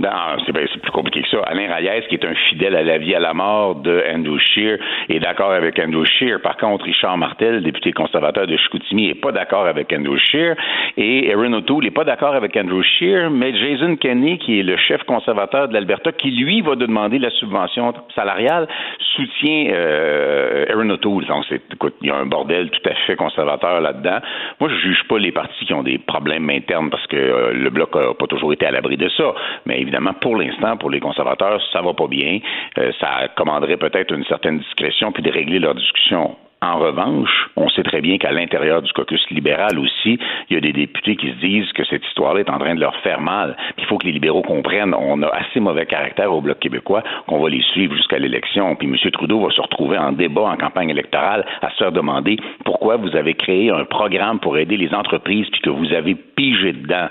Non, 0.01 0.09
c'est 0.47 0.81
plus 0.81 0.91
compliqué 0.91 1.21
que 1.21 1.27
ça. 1.27 1.41
Alain 1.45 1.71
Reyes, 1.71 2.07
qui 2.09 2.15
est 2.15 2.25
un 2.25 2.33
fidèle 2.49 2.75
à 2.75 2.81
la 2.81 2.97
vie 2.97 3.13
à 3.13 3.19
la 3.19 3.35
mort 3.35 3.75
de 3.75 4.03
Andrew 4.11 4.39
Scheer, 4.39 4.79
est 5.09 5.19
d'accord 5.19 5.51
avec 5.51 5.77
Andrew 5.77 6.05
Scheer. 6.05 6.41
Par 6.41 6.57
contre, 6.57 6.85
Richard 6.85 7.19
Martel, 7.19 7.61
député 7.61 7.91
conservateur 7.91 8.47
de 8.47 8.57
Chicoutimi, 8.57 9.09
est 9.09 9.21
pas 9.21 9.31
d'accord 9.31 9.67
avec 9.67 9.93
Andrew 9.93 10.17
Scheer. 10.17 10.55
Et 10.97 11.29
Erin 11.29 11.53
O'Toole 11.53 11.83
n'est 11.83 11.91
pas 11.91 12.03
d'accord 12.03 12.33
avec 12.33 12.57
Andrew 12.57 12.81
Scheer, 12.81 13.29
mais 13.29 13.53
Jason 13.53 13.95
Kenney, 13.95 14.39
qui 14.39 14.59
est 14.59 14.63
le 14.63 14.75
chef 14.75 15.03
conservateur 15.03 15.67
de 15.67 15.73
l'Alberta, 15.75 16.11
qui 16.11 16.31
lui 16.31 16.61
va 16.61 16.75
demander 16.75 17.19
la 17.19 17.29
subvention 17.29 17.93
salariale, 18.15 18.67
soutient 19.15 19.67
euh, 19.71 20.65
Erin 20.67 20.89
O'Toole. 20.89 21.27
Donc, 21.27 21.45
écoute, 21.51 21.93
il 22.01 22.07
y 22.07 22.11
a 22.11 22.15
un 22.15 22.25
bordel 22.25 22.71
tout 22.71 22.89
à 22.89 22.95
fait 23.05 23.15
conservateur 23.15 23.81
là-dedans. 23.81 24.17
Moi, 24.59 24.69
je 24.69 24.75
juge 24.77 25.03
pas 25.07 25.19
les 25.19 25.31
partis 25.31 25.65
qui 25.65 25.73
ont 25.75 25.83
des 25.83 25.99
problèmes 25.99 26.49
internes 26.49 26.89
parce 26.89 27.05
que 27.05 27.17
euh, 27.17 27.53
le 27.53 27.69
bloc 27.69 27.93
n'a 27.93 28.15
pas 28.17 28.25
toujours 28.25 28.51
été 28.51 28.65
à 28.65 28.71
l'abri 28.71 28.97
de 28.97 29.09
ça. 29.09 29.35
Mais 29.67 29.79
évidemment, 29.91 30.13
pour 30.13 30.37
l'instant, 30.37 30.77
pour 30.77 30.89
les 30.89 31.01
conservateurs, 31.01 31.61
ça 31.73 31.81
va 31.81 31.93
pas 31.93 32.07
bien. 32.07 32.39
Euh, 32.77 32.91
ça 32.99 33.27
commanderait 33.35 33.77
peut-être 33.77 34.13
une 34.13 34.23
certaine 34.25 34.59
discrétion 34.59 35.11
puis 35.11 35.21
de 35.21 35.31
régler 35.31 35.59
leur 35.59 35.75
discussion 35.75 36.37
en 36.63 36.77
revanche, 36.77 37.49
on 37.55 37.69
sait 37.69 37.81
très 37.81 38.01
bien 38.01 38.19
qu'à 38.19 38.31
l'intérieur 38.31 38.83
du 38.83 38.93
caucus 38.93 39.19
libéral 39.31 39.79
aussi, 39.79 40.19
il 40.49 40.53
y 40.53 40.57
a 40.57 40.61
des 40.61 40.73
députés 40.73 41.15
qui 41.15 41.31
se 41.31 41.37
disent 41.37 41.71
que 41.73 41.83
cette 41.85 42.05
histoire-là 42.05 42.41
est 42.41 42.49
en 42.51 42.59
train 42.59 42.75
de 42.75 42.79
leur 42.79 42.95
faire 42.97 43.19
mal. 43.19 43.57
il 43.79 43.85
faut 43.85 43.97
que 43.97 44.05
les 44.05 44.11
libéraux 44.11 44.43
comprennent, 44.43 44.93
on 44.93 45.23
a 45.23 45.27
assez 45.27 45.59
mauvais 45.59 45.87
caractère 45.87 46.31
au 46.31 46.39
Bloc 46.39 46.59
québécois 46.59 47.03
qu'on 47.25 47.41
va 47.41 47.49
les 47.49 47.63
suivre 47.73 47.95
jusqu'à 47.95 48.19
l'élection. 48.19 48.75
Puis 48.75 48.87
M. 48.87 48.95
Trudeau 49.11 49.41
va 49.41 49.51
se 49.51 49.61
retrouver 49.61 49.97
en 49.97 50.11
débat 50.11 50.43
en 50.43 50.57
campagne 50.57 50.91
électorale 50.91 51.45
à 51.63 51.71
se 51.71 51.77
faire 51.77 51.91
demander 51.91 52.37
pourquoi 52.63 52.97
vous 52.97 53.15
avez 53.15 53.33
créé 53.33 53.71
un 53.71 53.85
programme 53.85 54.39
pour 54.39 54.57
aider 54.59 54.77
les 54.77 54.93
entreprises 54.93 55.47
puis 55.51 55.61
que 55.61 55.69
vous 55.71 55.91
avez 55.93 56.13
pigé 56.13 56.73
dedans 56.73 57.09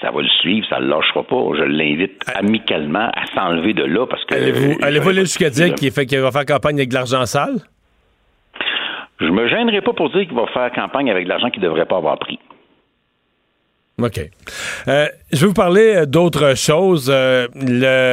ça 0.00 0.12
va 0.12 0.22
le 0.22 0.28
suivre, 0.40 0.64
ça 0.70 0.78
le 0.78 0.86
lâchera 0.86 1.24
pas. 1.24 1.42
Je 1.58 1.64
l'invite 1.64 2.22
amicalement 2.36 3.10
à 3.10 3.26
s'enlever 3.34 3.74
de 3.74 3.82
là 3.82 4.06
parce 4.06 4.24
que. 4.26 4.34
Allez-vous 4.34 4.78
allez 4.80 5.00
aller 5.00 5.20
jusqu'à 5.22 5.50
dire 5.50 5.74
qu'il 5.74 5.90
va 6.20 6.30
faire 6.30 6.46
campagne 6.46 6.76
avec 6.76 6.90
de 6.90 6.94
l'argent 6.94 7.26
sale? 7.26 7.58
Je 9.20 9.26
me 9.26 9.48
gênerai 9.48 9.80
pas 9.80 9.92
pour 9.92 10.10
dire 10.10 10.26
qu'il 10.26 10.34
va 10.34 10.46
faire 10.46 10.70
campagne 10.72 11.10
avec 11.10 11.24
de 11.24 11.28
l'argent 11.28 11.50
qu'il 11.50 11.62
ne 11.62 11.68
devrait 11.68 11.86
pas 11.86 11.96
avoir 11.96 12.18
pris. 12.18 12.38
OK. 14.00 14.20
Euh, 14.86 15.06
je 15.32 15.40
vais 15.40 15.46
vous 15.48 15.54
parler 15.54 15.96
euh, 15.96 16.06
d'autres 16.06 16.56
choses, 16.56 17.10
euh, 17.12 17.48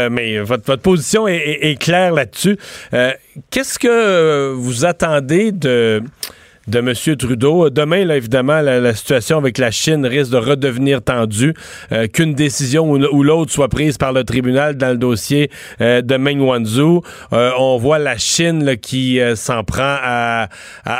mais 0.09 0.39
votre, 0.39 0.77
position 0.77 1.27
est 1.27 1.79
claire 1.79 2.11
là-dessus. 2.11 2.57
Qu'est-ce 3.51 3.77
que 3.77 4.51
vous 4.53 4.85
attendez 4.85 5.51
de 5.51 6.01
de 6.67 6.79
M. 6.79 6.93
Trudeau. 7.17 7.69
Demain, 7.69 8.05
là, 8.05 8.17
évidemment, 8.17 8.61
la, 8.61 8.93
situation 8.93 9.37
avec 9.37 9.57
la 9.57 9.71
Chine 9.71 10.05
risque 10.05 10.31
de 10.31 10.37
redevenir 10.37 11.01
tendue, 11.01 11.53
euh, 11.91 12.07
qu'une 12.07 12.33
décision 12.33 12.89
ou, 12.89 13.23
l'autre 13.23 13.51
soit 13.51 13.69
prise 13.69 13.97
par 13.97 14.13
le 14.13 14.23
tribunal 14.23 14.75
dans 14.75 14.89
le 14.89 14.97
dossier 14.97 15.49
euh, 15.81 16.01
de 16.01 16.17
Meng 16.17 16.39
Wanzhou. 16.39 17.01
Euh, 17.33 17.51
on 17.59 17.77
voit 17.77 17.99
la 17.99 18.17
Chine 18.17 18.75
qui 18.77 19.19
s'en 19.35 19.63
prend 19.63 19.97
à, 20.01 20.49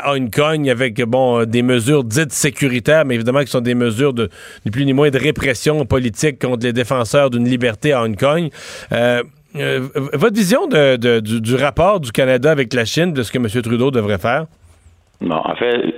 Hong 0.06 0.30
Kong 0.30 0.68
avec 0.68 1.00
bon 1.02 1.44
des 1.44 1.62
mesures 1.62 2.04
dites 2.04 2.32
sécuritaires, 2.32 3.04
mais 3.04 3.14
évidemment 3.14 3.40
qui 3.40 3.50
sont 3.50 3.60
des 3.60 3.74
mesures 3.74 4.12
de 4.12 4.28
ni 4.64 4.70
plus 4.70 4.84
ni 4.84 4.92
moins 4.92 5.10
de 5.10 5.18
répression 5.18 5.84
politique 5.84 6.40
contre 6.40 6.64
les 6.64 6.72
défenseurs 6.72 7.30
d'une 7.30 7.48
liberté 7.48 7.92
à 7.92 8.02
Hong 8.02 8.16
Kong. 8.16 8.48
votre 9.54 10.34
vision 10.34 10.66
du, 10.66 11.40
du 11.40 11.54
rapport 11.54 12.00
du 12.00 12.12
Canada 12.12 12.50
avec 12.50 12.72
la 12.74 12.84
Chine, 12.84 13.12
de 13.12 13.22
ce 13.22 13.32
que 13.32 13.38
M. 13.38 13.48
Trudeau 13.62 13.90
devrait 13.90 14.18
faire? 14.18 14.46
Non, 15.20 15.42
en 15.44 15.54
fait, 15.54 15.94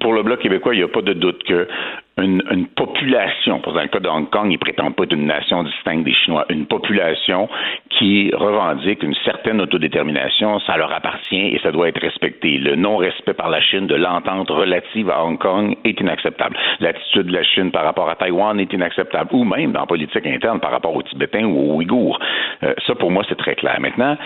pour 0.00 0.12
le 0.12 0.22
Bloc 0.22 0.40
québécois, 0.40 0.74
il 0.74 0.78
n'y 0.78 0.84
a 0.84 0.88
pas 0.88 1.02
de 1.02 1.12
doute 1.12 1.42
que 1.44 1.68
une, 2.16 2.68
population, 2.76 3.60
dans 3.64 3.72
le 3.72 3.88
cas 3.88 3.98
de 3.98 4.08
Hong 4.08 4.30
Kong, 4.30 4.46
ils 4.50 4.58
prétendent 4.58 4.94
pas 4.94 5.02
être 5.02 5.14
une 5.14 5.26
nation 5.26 5.64
distincte 5.64 6.04
des 6.04 6.12
Chinois, 6.12 6.46
une 6.48 6.66
population 6.66 7.48
qui 7.90 8.30
revendique 8.32 9.02
une 9.02 9.16
certaine 9.24 9.60
autodétermination, 9.60 10.60
ça 10.60 10.76
leur 10.76 10.92
appartient 10.92 11.48
et 11.48 11.58
ça 11.62 11.72
doit 11.72 11.88
être 11.88 12.00
respecté. 12.00 12.58
Le 12.58 12.76
non-respect 12.76 13.34
par 13.34 13.50
la 13.50 13.60
Chine 13.60 13.88
de 13.88 13.96
l'entente 13.96 14.48
relative 14.50 15.10
à 15.10 15.24
Hong 15.24 15.38
Kong 15.38 15.76
est 15.84 16.00
inacceptable. 16.00 16.56
L'attitude 16.78 17.26
de 17.26 17.32
la 17.32 17.42
Chine 17.42 17.72
par 17.72 17.84
rapport 17.84 18.08
à 18.08 18.14
Taïwan 18.14 18.60
est 18.60 18.72
inacceptable, 18.72 19.30
ou 19.32 19.44
même 19.44 19.72
dans 19.72 19.80
la 19.80 19.86
politique 19.86 20.26
interne 20.26 20.60
par 20.60 20.70
rapport 20.70 20.94
aux 20.94 21.02
Tibétains 21.02 21.44
ou 21.44 21.72
aux 21.72 21.76
Ouïghours. 21.76 22.20
Euh, 22.62 22.74
ça, 22.86 22.94
pour 22.94 23.10
moi, 23.10 23.24
c'est 23.28 23.38
très 23.38 23.56
clair. 23.56 23.80
Maintenant, 23.80 24.16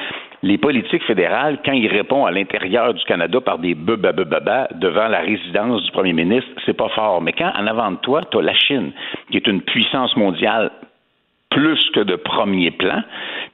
les 0.42 0.58
politiques 0.58 1.04
fédérales, 1.04 1.58
quand 1.64 1.72
ils 1.72 1.88
répondent 1.88 2.28
à 2.28 2.30
l'intérieur 2.30 2.94
du 2.94 3.04
Canada 3.04 3.40
par 3.40 3.58
des 3.58 3.74
baba 3.74 4.68
devant 4.74 5.08
la 5.08 5.20
résidence 5.20 5.82
du 5.84 5.90
premier 5.90 6.12
ministre, 6.12 6.50
c'est 6.64 6.76
pas 6.76 6.88
fort. 6.90 7.20
Mais 7.20 7.32
quand 7.32 7.52
en 7.56 7.66
avant 7.66 7.90
de 7.92 7.96
toi, 7.96 8.22
tu 8.30 8.38
as 8.38 8.42
la 8.42 8.54
Chine, 8.54 8.92
qui 9.30 9.36
est 9.38 9.46
une 9.46 9.62
puissance 9.62 10.16
mondiale 10.16 10.70
plus 11.50 11.80
que 11.94 12.00
de 12.00 12.16
premier 12.16 12.70
plan, 12.70 13.02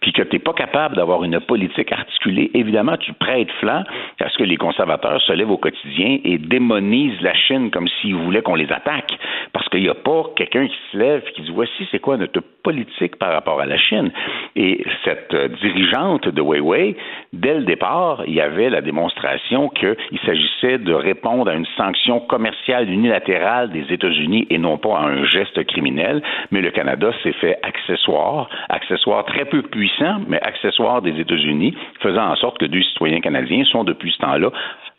puis 0.01 0.13
que 0.13 0.23
tu 0.23 0.35
n'es 0.35 0.39
pas 0.41 0.53
capable 0.53 0.97
d'avoir 0.97 1.23
une 1.25 1.39
politique 1.41 1.93
articulée, 1.93 2.51
évidemment, 2.55 2.97
tu 2.97 3.13
prêtes 3.13 3.51
flanc 3.61 3.85
à 4.21 4.29
ce 4.29 4.39
que 4.39 4.45
les 4.45 4.57
conservateurs 4.57 5.21
se 5.23 5.33
lèvent 5.33 5.51
au 5.51 5.59
quotidien 5.59 6.19
et 6.25 6.39
démonisent 6.39 7.21
la 7.21 7.35
Chine 7.35 7.71
comme 7.71 7.89
s'ils 7.89 8.15
voulaient 8.15 8.43
qu'on 8.43 8.57
les 8.57 8.71
attaque. 8.73 9.13
Parce 9.53 9.69
qu'il 9.69 9.83
n'y 9.83 9.89
a 9.89 9.95
pas 9.95 10.25
quelqu'un 10.37 10.67
qui 10.67 10.77
se 10.91 10.99
lève 10.99 11.23
et 11.27 11.33
qui 11.33 11.43
dit 11.43 11.53
voici 11.53 11.87
c'est 11.91 12.01
quoi 12.01 12.17
notre 12.17 12.41
politique 12.63 13.17
par 13.17 13.33
rapport 13.33 13.61
à 13.61 13.67
la 13.67 13.77
Chine. 13.77 14.11
Et 14.57 14.85
cette 15.05 15.33
euh, 15.35 15.49
dirigeante 15.63 16.29
de 16.29 16.41
Huawei, 16.41 16.97
dès 17.33 17.55
le 17.55 17.65
départ, 17.65 18.23
il 18.27 18.35
y 18.35 18.41
avait 18.41 18.71
la 18.71 18.81
démonstration 18.81 19.69
qu'il 19.69 20.19
s'agissait 20.25 20.79
de 20.79 20.93
répondre 20.93 21.51
à 21.51 21.55
une 21.55 21.67
sanction 21.77 22.21
commerciale 22.21 22.91
unilatérale 22.91 23.71
des 23.71 23.93
États-Unis 23.93 24.47
et 24.51 24.59
non 24.59 24.79
pas 24.79 24.99
à 24.99 25.03
un 25.03 25.25
geste 25.25 25.65
criminel. 25.67 26.23
Mais 26.51 26.61
le 26.61 26.71
Canada 26.71 27.13
s'est 27.23 27.33
fait 27.33 27.59
accessoire, 27.85 28.49
accessoire 28.69 29.25
très 29.25 29.45
peu 29.45 29.63
puissant, 29.63 30.21
mais 30.29 30.41
accessoire 30.41 31.03
des 31.03 31.19
États-Unis, 31.21 31.75
faisant 32.01 32.31
en 32.31 32.37
sorte 32.37 32.59
que 32.59 32.67
deux 32.67 32.83
citoyens 32.83 33.21
canadiens 33.21 33.65
sont 33.65 33.85
depuis 33.85 34.13
ce 34.13 34.19
temps-là 34.19 34.51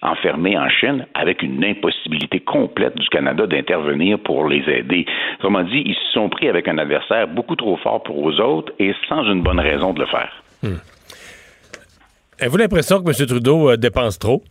enfermés 0.01 0.57
en 0.57 0.69
Chine 0.69 1.07
avec 1.13 1.41
une 1.41 1.63
impossibilité 1.63 2.39
complète 2.39 2.95
du 2.97 3.07
Canada 3.09 3.47
d'intervenir 3.47 4.19
pour 4.19 4.47
les 4.47 4.63
aider. 4.67 5.05
Autrement 5.39 5.63
dit, 5.63 5.81
ils 5.86 5.95
se 5.95 6.13
sont 6.13 6.29
pris 6.29 6.47
avec 6.47 6.67
un 6.67 6.77
adversaire 6.77 7.27
beaucoup 7.27 7.55
trop 7.55 7.77
fort 7.77 8.03
pour 8.03 8.29
eux 8.29 8.39
autres 8.39 8.71
et 8.79 8.93
sans 9.09 9.23
une 9.23 9.41
bonne 9.41 9.59
raison 9.59 9.93
de 9.93 9.99
le 9.99 10.05
faire. 10.05 10.31
Hmm. 10.61 10.77
Avez-vous 12.39 12.57
l'impression 12.57 13.01
que 13.01 13.09
M. 13.09 13.27
Trudeau 13.27 13.71
euh, 13.71 13.77
dépense 13.77 14.19
trop? 14.19 14.43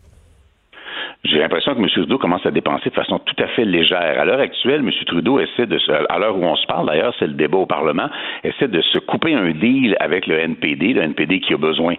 L'impression 1.44 1.74
que 1.74 1.80
M. 1.80 1.88
Trudeau 1.90 2.16
commence 2.16 2.46
à 2.46 2.50
dépenser 2.50 2.88
de 2.88 2.94
façon 2.94 3.18
tout 3.18 3.34
à 3.36 3.46
fait 3.48 3.66
légère. 3.66 4.18
À 4.18 4.24
l'heure 4.24 4.40
actuelle, 4.40 4.80
M. 4.80 4.90
Trudeau 5.06 5.38
essaie 5.40 5.66
de 5.66 5.76
se, 5.76 5.92
à 5.92 6.18
l'heure 6.18 6.38
où 6.38 6.42
on 6.42 6.56
se 6.56 6.66
parle 6.66 6.86
d'ailleurs, 6.86 7.14
c'est 7.18 7.26
le 7.26 7.34
débat 7.34 7.58
au 7.58 7.66
Parlement, 7.66 8.08
essaie 8.44 8.66
de 8.66 8.80
se 8.80 8.98
couper 8.98 9.34
un 9.34 9.50
deal 9.50 9.94
avec 10.00 10.26
le 10.26 10.38
NPD, 10.38 10.94
le 10.94 11.02
NPD 11.02 11.40
qui 11.40 11.52
a 11.52 11.58
besoin 11.58 11.96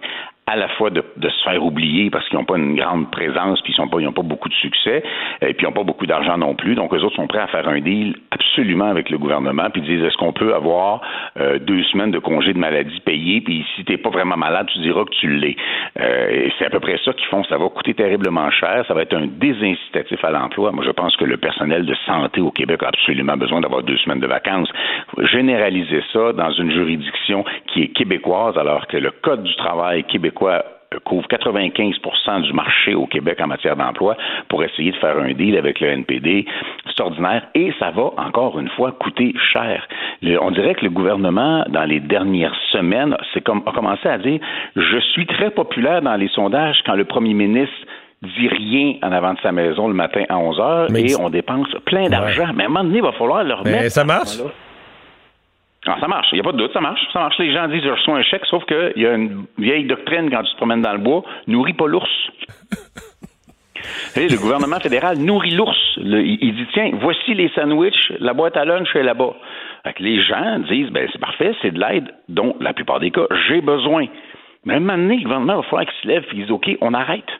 à 0.48 0.54
la 0.54 0.68
fois 0.68 0.90
de, 0.90 1.02
se 1.22 1.42
faire 1.42 1.62
oublier 1.64 2.08
parce 2.08 2.28
qu'ils 2.28 2.38
n'ont 2.38 2.44
pas 2.44 2.56
une 2.56 2.76
grande 2.76 3.10
présence, 3.10 3.60
puis 3.62 3.74
ils 3.76 3.80
n'ont 3.80 3.88
pas, 3.88 4.00
ils 4.00 4.12
pas 4.12 4.22
beaucoup 4.22 4.48
de 4.48 4.54
succès, 4.54 5.02
et 5.42 5.54
puis 5.54 5.64
ils 5.64 5.64
n'ont 5.64 5.72
pas 5.72 5.82
beaucoup 5.82 6.06
d'argent 6.06 6.38
non 6.38 6.54
plus. 6.54 6.76
Donc, 6.76 6.94
eux 6.94 7.02
autres 7.02 7.16
sont 7.16 7.26
prêts 7.26 7.40
à 7.40 7.48
faire 7.48 7.68
un 7.68 7.80
deal 7.80 8.14
absolument 8.30 8.86
avec 8.86 9.10
le 9.10 9.18
gouvernement, 9.18 9.68
puis 9.70 9.82
disent 9.82 10.04
est-ce 10.04 10.16
qu'on 10.16 10.32
peut 10.32 10.54
avoir 10.54 11.00
euh, 11.40 11.58
deux 11.58 11.82
semaines 11.84 12.12
de 12.12 12.20
congé 12.20 12.52
de 12.52 12.58
maladie 12.58 13.00
payé, 13.00 13.40
puis 13.40 13.66
si 13.74 13.84
tu 13.84 13.90
n'es 13.90 13.98
pas 13.98 14.10
vraiment 14.10 14.36
malade, 14.36 14.68
tu 14.72 14.78
diras 14.78 15.04
que 15.04 15.10
tu 15.18 15.28
l'es. 15.28 15.56
Euh, 15.98 16.28
et 16.30 16.52
c'est 16.58 16.66
à 16.66 16.70
peu 16.70 16.78
près 16.78 16.98
ça 17.04 17.12
qu'ils 17.12 17.26
font. 17.26 17.42
Ça 17.44 17.58
va 17.58 17.68
coûter 17.68 17.94
terriblement 17.94 18.48
cher, 18.52 18.84
ça 18.86 18.94
va 18.94 19.02
être 19.02 19.16
un 19.16 19.26
désincitatif 19.26 20.24
à 20.24 20.30
l'emploi. 20.30 20.70
Moi, 20.70 20.84
je 20.84 20.92
pense 20.92 21.16
que 21.16 21.24
le 21.24 21.38
personnel 21.38 21.84
de 21.84 21.94
santé 22.06 22.40
au 22.40 22.52
Québec 22.52 22.84
a 22.84 22.88
absolument 22.88 23.36
besoin 23.36 23.60
d'avoir 23.60 23.82
deux 23.82 23.96
semaines 23.98 24.20
de 24.20 24.28
vacances. 24.28 24.70
Généraliser 25.18 26.02
ça 26.12 26.32
dans 26.32 26.52
une 26.52 26.70
juridiction 26.70 27.44
qui 27.66 27.82
est 27.82 27.88
québécoise, 27.88 28.56
alors 28.56 28.86
que 28.86 28.96
le 28.96 29.10
Code 29.10 29.42
du 29.42 29.54
travail 29.56 30.04
québécois 30.04 30.35
quoi 30.36 30.64
couvre 31.04 31.26
95 31.28 31.96
du 32.42 32.52
marché 32.52 32.94
au 32.94 33.06
Québec 33.06 33.38
en 33.40 33.48
matière 33.48 33.76
d'emploi 33.76 34.16
pour 34.48 34.62
essayer 34.62 34.92
de 34.92 34.96
faire 34.96 35.18
un 35.18 35.32
deal 35.32 35.56
avec 35.56 35.80
le 35.80 35.88
NPD. 35.88 36.46
C'est 36.86 37.00
ordinaire 37.02 37.46
et 37.54 37.72
ça 37.78 37.90
va 37.90 38.12
encore 38.16 38.58
une 38.58 38.68
fois 38.70 38.92
coûter 38.92 39.34
cher. 39.52 39.86
on 40.22 40.50
dirait 40.50 40.74
que 40.74 40.84
le 40.84 40.90
gouvernement, 40.90 41.64
dans 41.68 41.84
les 41.84 42.00
dernières 42.00 42.56
semaines, 42.70 43.16
comme, 43.44 43.62
a 43.66 43.72
commencé 43.72 44.08
à 44.08 44.18
dire 44.18 44.40
je 44.76 44.98
suis 45.12 45.26
très 45.26 45.50
populaire 45.50 46.02
dans 46.02 46.16
les 46.16 46.28
sondages 46.28 46.78
quand 46.86 46.94
le 46.94 47.04
premier 47.04 47.34
ministre 47.34 47.74
dit 48.22 48.48
rien 48.48 48.94
en 49.02 49.12
avant 49.12 49.34
de 49.34 49.40
sa 49.40 49.52
maison 49.52 49.88
le 49.88 49.94
matin 49.94 50.24
à 50.28 50.38
11 50.38 50.60
heures 50.60 50.96
et 50.96 51.14
on 51.20 51.28
dépense 51.28 51.68
plein 51.84 52.08
d'argent. 52.08 52.48
Mais 52.54 52.62
à 52.62 52.66
un 52.66 52.68
moment 52.68 52.84
donné, 52.84 52.98
il 52.98 53.02
va 53.02 53.12
falloir 53.12 53.44
leur 53.44 53.64
Mais 53.64 53.90
ça 53.90 54.04
marche? 54.04 54.38
Ah, 55.86 55.96
ça 56.00 56.08
marche, 56.08 56.28
il 56.32 56.36
n'y 56.36 56.40
a 56.40 56.44
pas 56.44 56.52
de 56.52 56.58
doute, 56.58 56.72
ça 56.72 56.80
marche. 56.80 57.00
Ça 57.12 57.20
marche. 57.20 57.38
Les 57.38 57.52
gens 57.52 57.68
disent 57.68 57.82
je 57.82 57.90
reçois 57.90 58.16
un 58.16 58.22
chèque, 58.22 58.44
sauf 58.46 58.64
qu'il 58.64 58.92
y 58.96 59.06
a 59.06 59.14
une 59.14 59.46
vieille 59.58 59.84
doctrine 59.84 60.30
quand 60.30 60.42
tu 60.42 60.52
te 60.52 60.56
promènes 60.56 60.82
dans 60.82 60.92
le 60.92 60.98
bois, 60.98 61.22
nourris 61.46 61.74
pas 61.74 61.86
l'ours. 61.86 62.10
le 64.16 64.36
gouvernement 64.40 64.80
fédéral 64.80 65.18
nourrit 65.18 65.54
l'ours. 65.54 65.78
Il, 65.98 66.54
dit 66.56 66.66
tiens, 66.72 66.90
voici 67.00 67.34
les 67.34 67.48
sandwichs, 67.50 68.12
la 68.18 68.32
boîte 68.32 68.56
à 68.56 68.64
lunch 68.64 68.94
est 68.96 69.02
là-bas. 69.02 69.34
les 70.00 70.22
gens 70.22 70.58
disent 70.68 70.90
ben 70.90 71.08
c'est 71.12 71.20
parfait, 71.20 71.54
c'est 71.62 71.70
de 71.70 71.78
l'aide 71.78 72.12
dont 72.28 72.56
la 72.60 72.72
plupart 72.72 73.00
des 73.00 73.10
cas 73.10 73.26
j'ai 73.48 73.60
besoin. 73.60 74.06
Mais 74.64 74.74
à 74.74 74.76
un 74.78 74.80
moment 74.80 74.98
donné, 74.98 75.18
le 75.18 75.22
gouvernement 75.22 75.56
va 75.56 75.62
falloir 75.62 75.84
qu'il 75.84 76.02
se 76.02 76.08
lève 76.08 76.24
et 76.24 76.28
qu'il 76.30 76.42
dise 76.42 76.50
OK, 76.50 76.68
on 76.80 76.94
arrête. 76.94 77.30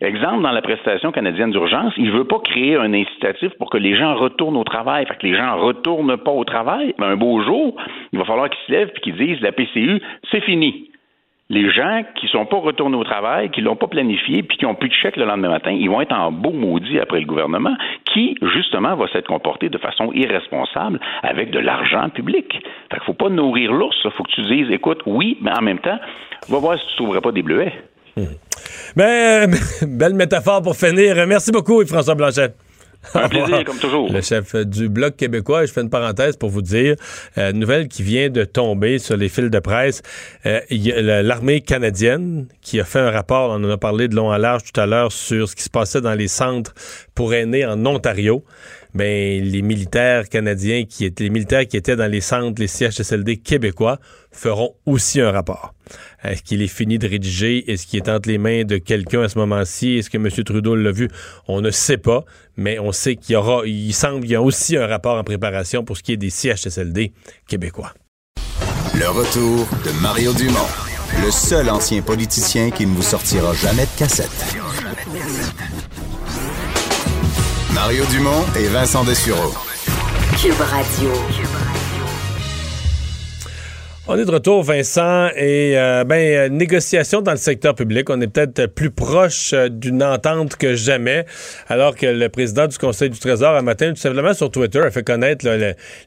Exemple, 0.00 0.42
dans 0.42 0.52
la 0.52 0.62
prestation 0.62 1.12
canadienne 1.12 1.50
d'urgence, 1.50 1.92
il 1.98 2.06
ne 2.06 2.12
veut 2.12 2.24
pas 2.24 2.38
créer 2.38 2.76
un 2.76 2.94
incitatif 2.94 3.52
pour 3.58 3.68
que 3.68 3.76
les 3.76 3.94
gens 3.96 4.14
retournent 4.14 4.56
au 4.56 4.64
travail. 4.64 5.04
Fait 5.04 5.16
que 5.16 5.26
les 5.26 5.36
gens 5.36 5.56
ne 5.56 5.60
retournent 5.60 6.16
pas 6.16 6.30
au 6.30 6.44
travail. 6.44 6.94
Mais 6.98 7.04
un 7.04 7.16
beau 7.16 7.42
jour, 7.42 7.76
il 8.12 8.18
va 8.18 8.24
falloir 8.24 8.48
qu'ils 8.48 8.66
se 8.66 8.72
lèvent 8.72 8.92
et 8.96 9.00
qu'ils 9.00 9.16
disent 9.16 9.40
la 9.42 9.52
PCU, 9.52 10.00
c'est 10.30 10.40
fini. 10.40 10.90
Les 11.50 11.68
gens 11.68 12.02
qui 12.14 12.28
sont 12.28 12.46
pas 12.46 12.58
retournés 12.58 12.96
au 12.96 13.04
travail, 13.04 13.50
qui 13.50 13.60
l'ont 13.60 13.76
pas 13.76 13.88
planifié, 13.88 14.44
puis 14.44 14.56
qui 14.56 14.64
n'ont 14.64 14.76
plus 14.76 14.88
de 14.88 14.94
chèque 14.94 15.16
le 15.16 15.24
lendemain 15.24 15.48
matin, 15.48 15.72
ils 15.72 15.90
vont 15.90 16.00
être 16.00 16.14
en 16.14 16.30
beau 16.30 16.52
maudit 16.52 17.00
après 17.00 17.18
le 17.18 17.26
gouvernement, 17.26 17.76
qui, 18.04 18.36
justement, 18.54 18.94
va 18.94 19.08
s'être 19.08 19.26
comporté 19.26 19.68
de 19.68 19.76
façon 19.76 20.12
irresponsable 20.12 21.00
avec 21.24 21.50
de 21.50 21.58
l'argent 21.58 22.08
public. 22.08 22.52
Fait 22.90 22.98
qu'il 22.98 23.04
faut 23.04 23.14
pas 23.14 23.28
nourrir 23.28 23.72
l'ours. 23.72 24.00
Faut 24.10 24.22
que 24.22 24.30
tu 24.30 24.42
dises, 24.42 24.70
écoute, 24.70 25.02
oui, 25.06 25.38
mais 25.42 25.50
en 25.50 25.60
même 25.60 25.80
temps, 25.80 25.98
va 26.48 26.58
voir 26.58 26.78
si 26.78 26.86
tu 26.86 26.96
trouverais 26.96 27.20
pas 27.20 27.32
des 27.32 27.42
bleuets. 27.42 27.72
Mmh. 28.16 28.22
Ben, 28.96 29.50
belle 29.82 30.14
métaphore 30.14 30.62
pour 30.62 30.76
finir. 30.76 31.26
Merci 31.26 31.50
beaucoup, 31.50 31.84
François 31.86 32.14
Blanchet. 32.14 32.54
Un 33.14 33.28
plaisir, 33.28 33.64
comme 33.64 33.78
toujours. 33.78 34.12
Le 34.12 34.20
chef 34.20 34.54
du 34.54 34.88
Bloc 34.88 35.16
québécois, 35.16 35.64
je 35.64 35.72
fais 35.72 35.80
une 35.80 35.88
parenthèse 35.88 36.36
pour 36.36 36.50
vous 36.50 36.60
dire, 36.60 36.96
euh, 37.38 37.50
nouvelle 37.52 37.88
qui 37.88 38.02
vient 38.02 38.28
de 38.28 38.44
tomber 38.44 38.98
sur 38.98 39.16
les 39.16 39.30
fils 39.30 39.50
de 39.50 39.58
presse, 39.58 40.02
euh, 40.44 40.60
l'armée 41.22 41.62
canadienne 41.62 42.46
qui 42.60 42.78
a 42.78 42.84
fait 42.84 42.98
un 42.98 43.10
rapport, 43.10 43.50
on 43.50 43.64
en 43.64 43.70
a 43.70 43.78
parlé 43.78 44.06
de 44.06 44.14
long 44.14 44.30
à 44.30 44.38
large 44.38 44.62
tout 44.70 44.78
à 44.78 44.86
l'heure, 44.86 45.12
sur 45.12 45.48
ce 45.48 45.56
qui 45.56 45.62
se 45.62 45.70
passait 45.70 46.02
dans 46.02 46.12
les 46.12 46.28
centres 46.28 46.74
pour 47.14 47.32
aînés 47.32 47.64
en 47.64 47.84
Ontario 47.86 48.44
ben, 48.94 49.42
les 49.44 49.62
militaires 49.62 50.28
canadiens 50.28 50.84
qui 50.84 51.04
étaient, 51.04 51.24
les 51.24 51.30
militaires 51.30 51.66
qui 51.66 51.76
étaient 51.76 51.96
dans 51.96 52.10
les 52.10 52.20
centres, 52.20 52.60
les 52.60 52.66
CHSLD 52.66 53.38
québécois 53.38 53.98
feront 54.32 54.74
aussi 54.86 55.20
un 55.20 55.30
rapport. 55.30 55.74
Est-ce 56.22 56.42
qu'il 56.42 56.62
est 56.62 56.68
fini 56.68 56.98
de 56.98 57.08
rédiger? 57.08 57.70
Est-ce 57.70 57.86
qu'il 57.86 57.98
est 57.98 58.08
entre 58.08 58.28
les 58.28 58.38
mains 58.38 58.64
de 58.64 58.78
quelqu'un 58.78 59.22
à 59.22 59.28
ce 59.28 59.38
moment-ci? 59.38 59.98
Est-ce 59.98 60.10
que 60.10 60.18
M. 60.18 60.28
Trudeau 60.30 60.74
l'a 60.74 60.92
vu? 60.92 61.08
On 61.48 61.60
ne 61.60 61.70
sait 61.70 61.98
pas, 61.98 62.24
mais 62.56 62.78
on 62.78 62.92
sait 62.92 63.16
qu'il 63.16 63.34
y 63.34 63.36
aura, 63.36 63.62
il 63.66 63.92
semble 63.92 64.20
qu'il 64.20 64.30
y 64.30 64.36
a 64.36 64.42
aussi 64.42 64.76
un 64.76 64.86
rapport 64.86 65.16
en 65.16 65.24
préparation 65.24 65.84
pour 65.84 65.96
ce 65.96 66.02
qui 66.02 66.12
est 66.12 66.16
des 66.16 66.30
CHSLD 66.30 67.12
québécois. 67.48 67.94
Le 68.94 69.08
retour 69.08 69.68
de 69.84 70.02
Mario 70.02 70.32
Dumont, 70.34 70.58
le 71.24 71.30
seul 71.30 71.70
ancien 71.70 72.02
politicien 72.02 72.70
qui 72.70 72.86
ne 72.86 72.94
vous 72.94 73.02
sortira 73.02 73.54
jamais 73.54 73.84
de 73.84 73.98
cassette. 73.98 74.56
Mario 77.82 78.04
Dumont 78.10 78.44
et 78.56 78.68
Vincent 78.68 79.04
Dessureau. 79.04 79.54
Cube 80.36 80.60
Radio. 80.60 81.10
On 84.12 84.18
est 84.18 84.24
de 84.24 84.32
retour, 84.32 84.64
Vincent, 84.64 85.28
et 85.36 85.78
euh, 85.78 86.02
ben 86.02 86.16
euh, 86.16 86.48
négociation 86.48 87.22
dans 87.22 87.30
le 87.30 87.36
secteur 87.36 87.76
public. 87.76 88.10
On 88.10 88.20
est 88.20 88.26
peut-être 88.26 88.66
plus 88.66 88.90
proche 88.90 89.52
euh, 89.52 89.68
d'une 89.68 90.02
entente 90.02 90.56
que 90.56 90.74
jamais, 90.74 91.26
alors 91.68 91.94
que 91.94 92.06
le 92.06 92.28
président 92.28 92.66
du 92.66 92.76
Conseil 92.76 93.10
du 93.10 93.20
Trésor 93.20 93.54
un 93.54 93.62
matin, 93.62 93.90
tout 93.90 94.00
simplement 94.00 94.34
sur 94.34 94.50
Twitter, 94.50 94.80
a 94.80 94.90
fait 94.90 95.04
connaître 95.04 95.46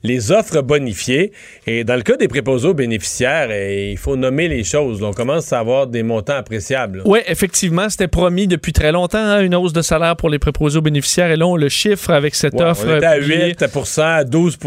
les 0.04 0.32
offres 0.34 0.62
bonifiées. 0.62 1.32
Et 1.66 1.86
dans 1.86 1.96
le 1.96 2.02
cas 2.02 2.18
des 2.18 2.28
préposés 2.28 2.68
aux 2.68 2.74
bénéficiaires, 2.74 3.48
il 3.56 3.98
faut 3.98 4.18
nommer 4.18 4.50
les 4.50 4.66
choses. 4.66 5.02
on 5.02 5.14
commence 5.14 5.54
à 5.54 5.60
avoir 5.60 5.88
des 5.88 6.04
montants 6.04 6.36
appréciables. 6.36 7.04
Oui, 7.06 7.20
effectivement, 7.26 7.88
c'était 7.88 8.10
promis 8.10 8.48
depuis 8.48 8.74
très 8.74 8.92
longtemps 8.92 9.18
hein, 9.18 9.40
une 9.40 9.56
hausse 9.56 9.72
de 9.72 9.82
salaire 9.82 10.18
pour 10.18 10.30
les 10.30 10.40
préposés 10.40 10.78
aux 10.78 10.82
bénéficiaires. 10.82 11.32
Et 11.32 11.38
là, 11.38 11.48
on 11.48 11.56
le 11.56 11.70
chiffre 11.70 12.10
avec 12.10 12.36
cette 12.36 12.60
offre. 12.60 12.86
On 12.86 12.98
était 12.98 13.06
à 13.06 13.16
8 13.16 13.64
à 13.98 14.24
12 14.26 14.58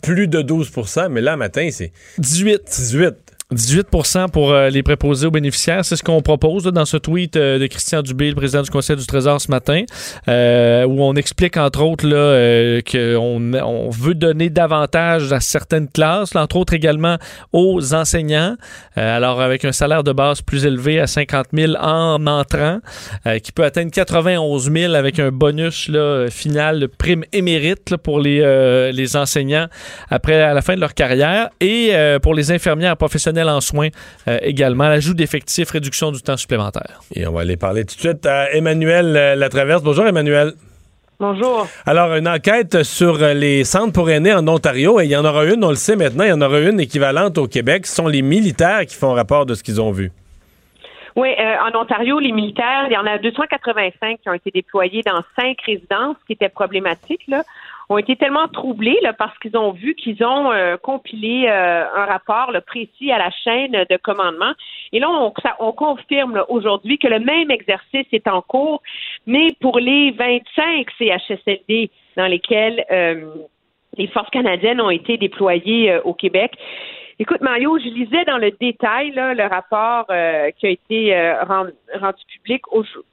plus 0.00 0.28
de 0.28 0.40
12 0.40 0.72
mais 1.10 1.20
là, 1.20 1.36
matin, 1.36 1.68
c'est 1.70 1.92
18 2.16 2.69
18. 2.70 3.29
18% 3.54 4.30
pour 4.30 4.52
euh, 4.52 4.68
les 4.68 4.82
préposés 4.82 5.26
aux 5.26 5.30
bénéficiaires. 5.30 5.84
C'est 5.84 5.96
ce 5.96 6.04
qu'on 6.04 6.22
propose 6.22 6.64
dans 6.64 6.84
ce 6.84 6.96
tweet 6.96 7.36
euh, 7.36 7.58
de 7.58 7.66
Christian 7.66 8.02
Dubé, 8.02 8.28
le 8.28 8.36
président 8.36 8.62
du 8.62 8.70
Conseil 8.70 8.96
du 8.96 9.06
Trésor 9.06 9.40
ce 9.40 9.50
matin, 9.50 9.82
euh, 10.28 10.84
où 10.84 11.02
on 11.02 11.14
explique 11.14 11.56
entre 11.56 11.82
autres 11.82 12.00
qu'on 12.90 13.54
on 13.54 13.90
veut 13.90 14.14
donner 14.14 14.50
davantage 14.50 15.32
à 15.32 15.40
certaines 15.40 15.88
classes, 15.88 16.34
entre 16.36 16.56
autres 16.56 16.74
également 16.74 17.16
aux 17.52 17.94
enseignants. 17.94 18.56
alors 18.96 19.40
avec 19.40 19.64
un 19.64 19.72
salaire 19.72 20.04
de 20.04 20.12
base 20.12 20.42
plus 20.42 20.64
élevé 20.64 21.00
à 21.00 21.06
50 21.06 21.46
000 21.52 21.72
en 21.80 22.26
entrant, 22.26 22.78
qui 23.42 23.52
peut 23.52 23.64
atteindre 23.64 23.90
91 23.90 24.70
000 24.70 24.94
avec 24.94 25.18
un 25.18 25.30
bonus 25.30 25.88
là, 25.88 26.26
final 26.30 26.80
de 26.80 26.86
prime 26.86 27.24
émérite 27.32 27.96
pour 27.96 28.20
les, 28.20 28.92
les 28.92 29.16
enseignants 29.16 29.66
après 30.08 30.40
à 30.40 30.54
la 30.54 30.62
fin 30.62 30.74
de 30.74 30.80
leur 30.80 30.94
carrière 30.94 31.50
et 31.60 31.92
pour 32.22 32.34
les 32.34 32.52
infirmières 32.52 32.96
professionnelles 32.96 33.39
en 33.48 33.60
soins 33.60 33.88
euh, 34.28 34.38
également. 34.42 34.88
L'ajout 34.88 35.14
d'effectifs, 35.14 35.70
réduction 35.70 36.12
du 36.12 36.20
temps 36.22 36.36
supplémentaire. 36.36 37.00
Et 37.14 37.26
on 37.26 37.32
va 37.32 37.42
aller 37.42 37.56
parler 37.56 37.84
tout 37.84 37.94
de 37.94 38.00
suite 38.00 38.26
à 38.26 38.52
Emmanuel 38.52 39.16
euh, 39.16 39.34
Latraverse. 39.34 39.82
Bonjour 39.82 40.06
Emmanuel. 40.06 40.52
Bonjour. 41.18 41.66
Alors, 41.84 42.14
une 42.14 42.26
enquête 42.26 42.82
sur 42.82 43.18
les 43.18 43.64
centres 43.64 43.92
pour 43.92 44.08
aînés 44.08 44.32
en 44.32 44.48
Ontario, 44.48 45.00
et 45.00 45.04
il 45.04 45.10
y 45.10 45.16
en 45.16 45.24
aura 45.26 45.44
une, 45.44 45.62
on 45.62 45.68
le 45.68 45.74
sait 45.74 45.94
maintenant, 45.94 46.24
il 46.24 46.30
y 46.30 46.32
en 46.32 46.40
aura 46.40 46.60
une 46.60 46.80
équivalente 46.80 47.36
au 47.36 47.46
Québec. 47.46 47.86
Ce 47.86 47.96
sont 47.96 48.08
les 48.08 48.22
militaires 48.22 48.86
qui 48.86 48.96
font 48.96 49.12
rapport 49.12 49.44
de 49.44 49.54
ce 49.54 49.62
qu'ils 49.62 49.82
ont 49.82 49.90
vu. 49.90 50.12
Oui, 51.16 51.28
euh, 51.38 51.56
en 51.68 51.78
Ontario, 51.78 52.18
les 52.20 52.32
militaires, 52.32 52.86
il 52.88 52.94
y 52.94 52.96
en 52.96 53.04
a 53.04 53.18
285 53.18 54.20
qui 54.22 54.28
ont 54.30 54.32
été 54.32 54.50
déployés 54.50 55.02
dans 55.02 55.22
cinq 55.38 55.58
résidences, 55.66 56.16
ce 56.20 56.26
qui 56.26 56.32
était 56.32 56.48
problématique, 56.48 57.20
là 57.28 57.42
ont 57.90 57.98
été 57.98 58.14
tellement 58.16 58.46
troublés 58.48 58.96
là, 59.02 59.12
parce 59.12 59.36
qu'ils 59.38 59.56
ont 59.56 59.72
vu 59.72 59.94
qu'ils 59.96 60.24
ont 60.24 60.52
euh, 60.52 60.76
compilé 60.76 61.46
euh, 61.48 61.84
un 61.94 62.04
rapport 62.04 62.52
là, 62.52 62.60
précis 62.60 63.10
à 63.10 63.18
la 63.18 63.30
chaîne 63.44 63.72
de 63.72 63.96
commandement. 63.96 64.52
Et 64.92 65.00
là, 65.00 65.10
on, 65.10 65.32
ça, 65.42 65.56
on 65.58 65.72
confirme 65.72 66.44
aujourd'hui 66.48 66.98
que 66.98 67.08
le 67.08 67.18
même 67.18 67.50
exercice 67.50 68.06
est 68.12 68.28
en 68.28 68.42
cours, 68.42 68.80
mais 69.26 69.48
pour 69.60 69.80
les 69.80 70.12
25 70.12 70.86
CHSLD 70.98 71.90
dans 72.16 72.26
lesquels 72.26 72.84
euh, 72.92 73.26
les 73.98 74.06
forces 74.06 74.30
canadiennes 74.30 74.80
ont 74.80 74.90
été 74.90 75.16
déployées 75.16 75.98
au 76.04 76.14
Québec. 76.14 76.52
Écoute, 77.22 77.42
Mario, 77.42 77.78
je 77.78 77.84
lisais 77.84 78.24
dans 78.24 78.38
le 78.38 78.50
détail 78.50 79.12
le 79.14 79.46
rapport 79.46 80.06
euh, 80.08 80.50
qui 80.52 80.66
a 80.66 80.70
été 80.70 81.14
euh, 81.14 81.44
rendu, 81.44 82.24
public 82.32 82.62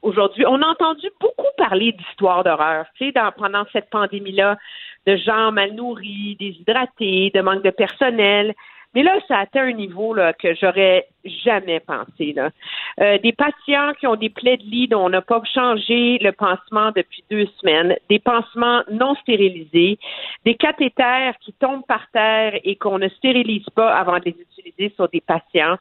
aujourd'hui. 0.02 0.46
On 0.48 0.62
a 0.62 0.66
entendu 0.66 1.08
beaucoup 1.20 1.44
parler 1.58 1.92
d'histoires 1.92 2.46
d'horreur, 2.46 2.86
tu 2.98 3.12
pendant 3.38 3.66
cette 3.74 3.90
pandémie-là, 3.90 4.58
de 5.08 5.18
gens 5.18 5.52
mal 5.52 5.74
nourris, 5.74 6.38
déshydratés, 6.40 7.34
de 7.36 7.42
manque 7.42 7.64
de 7.64 7.70
personnel. 7.70 8.56
Mais 8.98 9.04
là, 9.04 9.14
ça 9.28 9.38
atteint 9.38 9.68
un 9.68 9.74
niveau 9.74 10.16
là, 10.16 10.34
que 10.34 10.56
j'aurais 10.56 11.06
jamais 11.24 11.80
pensé. 11.80 12.34
Euh, 13.00 13.20
des 13.20 13.32
patients 13.32 13.94
qui 14.00 14.08
ont 14.08 14.16
des 14.16 14.32
plaies 14.32 14.58
de 14.58 14.64
lit 14.64 14.88
dont 14.88 15.06
on 15.06 15.10
n'a 15.10 15.22
pas 15.22 15.40
changé 15.54 16.18
le 16.18 16.32
pansement 16.32 16.92
depuis 16.96 17.24
deux 17.30 17.46
semaines, 17.60 17.96
des 18.10 18.18
pansements 18.18 18.82
non 18.90 19.14
stérilisés, 19.22 20.00
des 20.46 20.56
cathéters 20.56 21.36
qui 21.42 21.54
tombent 21.54 21.86
par 21.86 22.10
terre 22.12 22.60
et 22.64 22.76
qu'on 22.76 22.98
ne 22.98 23.08
stérilise 23.10 23.70
pas 23.76 23.94
avant 23.94 24.18
de 24.18 24.26
les 24.26 24.38
utiliser 24.42 24.92
sur 24.96 25.08
des 25.10 25.22
patients 25.22 25.78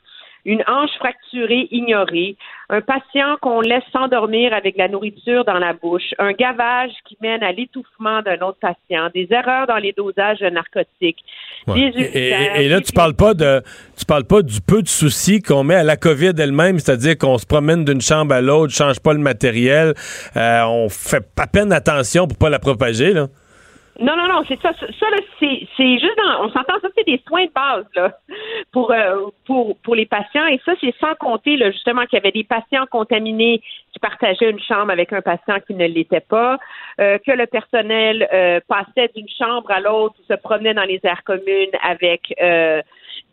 une 0.47 0.63
hanche 0.69 0.93
fracturée 0.99 1.67
ignorée, 1.73 2.37
un 2.71 2.81
patient 2.81 3.37
qu'on 3.43 3.61
laisse 3.61 3.83
s'endormir 3.93 4.55
avec 4.55 4.77
la 4.77 4.87
nourriture 4.89 5.45
dans 5.45 5.59
la 5.59 5.73
bouche, 5.73 6.15
un 6.19 6.33
gavage 6.33 6.93
qui 7.05 7.19
mène 7.21 7.43
à 7.43 7.51
l'étouffement 7.51 8.23
d'un 8.23 8.39
autre 8.47 8.59
patient, 8.61 9.11
des 9.13 9.27
erreurs 9.31 9.67
dans 9.67 9.77
les 9.77 9.93
dosages 9.93 10.39
de 10.39 10.49
narcotiques. 10.49 11.19
Des 11.67 11.93
et, 12.15 12.69
là, 12.69 12.81
tu 12.81 12.93
parles 12.93 13.15
pas 13.15 13.35
de, 13.35 13.61
tu 13.99 14.05
parles 14.07 14.25
pas 14.25 14.43
du 14.43 14.61
peu 14.61 14.83
de 14.83 14.89
soucis 14.89 15.43
qu'on 15.43 15.65
met 15.65 15.75
à 15.75 15.83
la 15.83 15.97
COVID 15.97 16.33
elle-même, 16.39 16.79
c'est-à-dire 16.79 17.19
qu'on 17.19 17.39
se 17.39 17.47
promène 17.47 17.85
d'une 17.85 18.01
chambre 18.01 18.33
à 18.33 18.41
l'autre, 18.41 18.73
change 18.73 19.01
pas 19.01 19.13
le 19.13 19.19
matériel, 19.19 19.95
euh, 20.37 20.63
on 20.65 20.89
fait 20.89 21.27
pas 21.35 21.49
peine 21.49 21.73
attention 21.73 22.29
pour 22.29 22.39
pas 22.39 22.51
la 22.51 22.61
propager, 22.61 23.13
là. 23.13 23.27
Non, 23.99 24.15
non, 24.17 24.29
non, 24.29 24.43
c'est 24.47 24.61
ça. 24.61 24.73
Ça, 24.75 25.07
c'est, 25.41 25.67
c'est 25.77 25.99
juste 25.99 26.17
dans, 26.19 26.45
on 26.45 26.51
s'entend, 26.51 26.75
ça, 26.83 26.89
c'est 26.97 27.07
des 27.07 27.21
soins 27.27 27.47
de 27.47 27.51
base, 27.51 27.85
là, 27.95 28.13
pour, 28.73 28.91
euh, 28.91 29.29
pour, 29.47 29.77
pour 29.79 29.95
les 29.95 30.07
patients. 30.07 30.47
Et 30.47 30.61
ça, 30.65 30.73
c'est 30.81 30.95
sans 31.01 31.15
compter, 31.15 31.57
là, 31.57 31.71
justement, 31.71 32.05
qu'il 32.05 32.19
y 32.19 32.21
avait 32.21 32.33
des 32.33 32.45
patients 32.45 32.85
contaminés 32.91 33.63
qui 33.93 33.99
partageaient 33.99 34.51
une 34.51 34.61
chambre 34.61 34.91
avec 34.91 35.13
un 35.13 35.23
patient 35.23 35.61
qui 35.67 35.75
ne 35.75 35.87
l'était 35.87 36.21
pas, 36.21 36.59
euh, 37.01 37.19
que 37.19 37.33
le 37.33 37.47
personnel 37.47 38.29
euh, 38.33 38.61
passait 38.69 39.11
d'une 39.15 39.29
chambre 39.29 39.71
à 39.71 39.81
l'autre, 39.81 40.17
se 40.29 40.35
promenait 40.35 40.75
dans 40.75 40.85
les 40.85 41.01
aires 41.05 41.25
communes 41.25 41.71
avec 41.83 42.35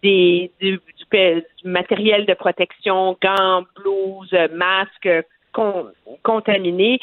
des, 0.01 0.51
du, 0.61 0.79
du, 0.79 1.69
matériel 1.69 2.25
de 2.25 2.33
protection, 2.33 3.17
gants, 3.21 3.63
blouses, 3.75 4.35
masques, 4.53 5.09
contaminés. 6.23 6.99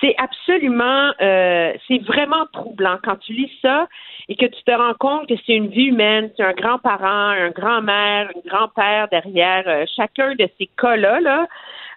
C'est 0.00 0.14
absolument, 0.18 1.12
euh, 1.20 1.72
c'est 1.88 1.98
vraiment 2.04 2.46
troublant 2.52 2.98
quand 3.02 3.16
tu 3.16 3.32
lis 3.32 3.50
ça 3.62 3.88
et 4.28 4.36
que 4.36 4.46
tu 4.46 4.62
te 4.62 4.70
rends 4.70 4.94
compte 4.98 5.28
que 5.28 5.34
c'est 5.46 5.54
une 5.54 5.68
vie 5.68 5.86
humaine, 5.86 6.30
c'est 6.36 6.42
un 6.42 6.52
grand-parent, 6.52 7.30
un 7.30 7.50
grand-mère, 7.50 8.30
un 8.34 8.48
grand-père 8.48 9.08
derrière 9.08 9.64
euh, 9.66 9.84
chacun 9.96 10.34
de 10.34 10.48
ces 10.58 10.68
cas-là. 10.80 11.20
Là. 11.20 11.46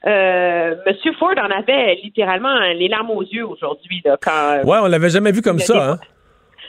Euh, 0.05 0.75
Monsieur 0.85 1.13
Ford 1.13 1.35
en 1.37 1.51
avait 1.51 1.95
littéralement 2.03 2.59
les 2.75 2.87
larmes 2.87 3.11
aux 3.11 3.23
yeux 3.23 3.45
aujourd'hui. 3.45 4.01
Là, 4.05 4.17
quand, 4.21 4.61
ouais, 4.63 4.77
on 4.81 4.87
l'avait 4.87 5.09
jamais 5.09 5.31
vu 5.31 5.41
comme 5.41 5.59
ça. 5.59 5.91
Hein? 5.91 5.99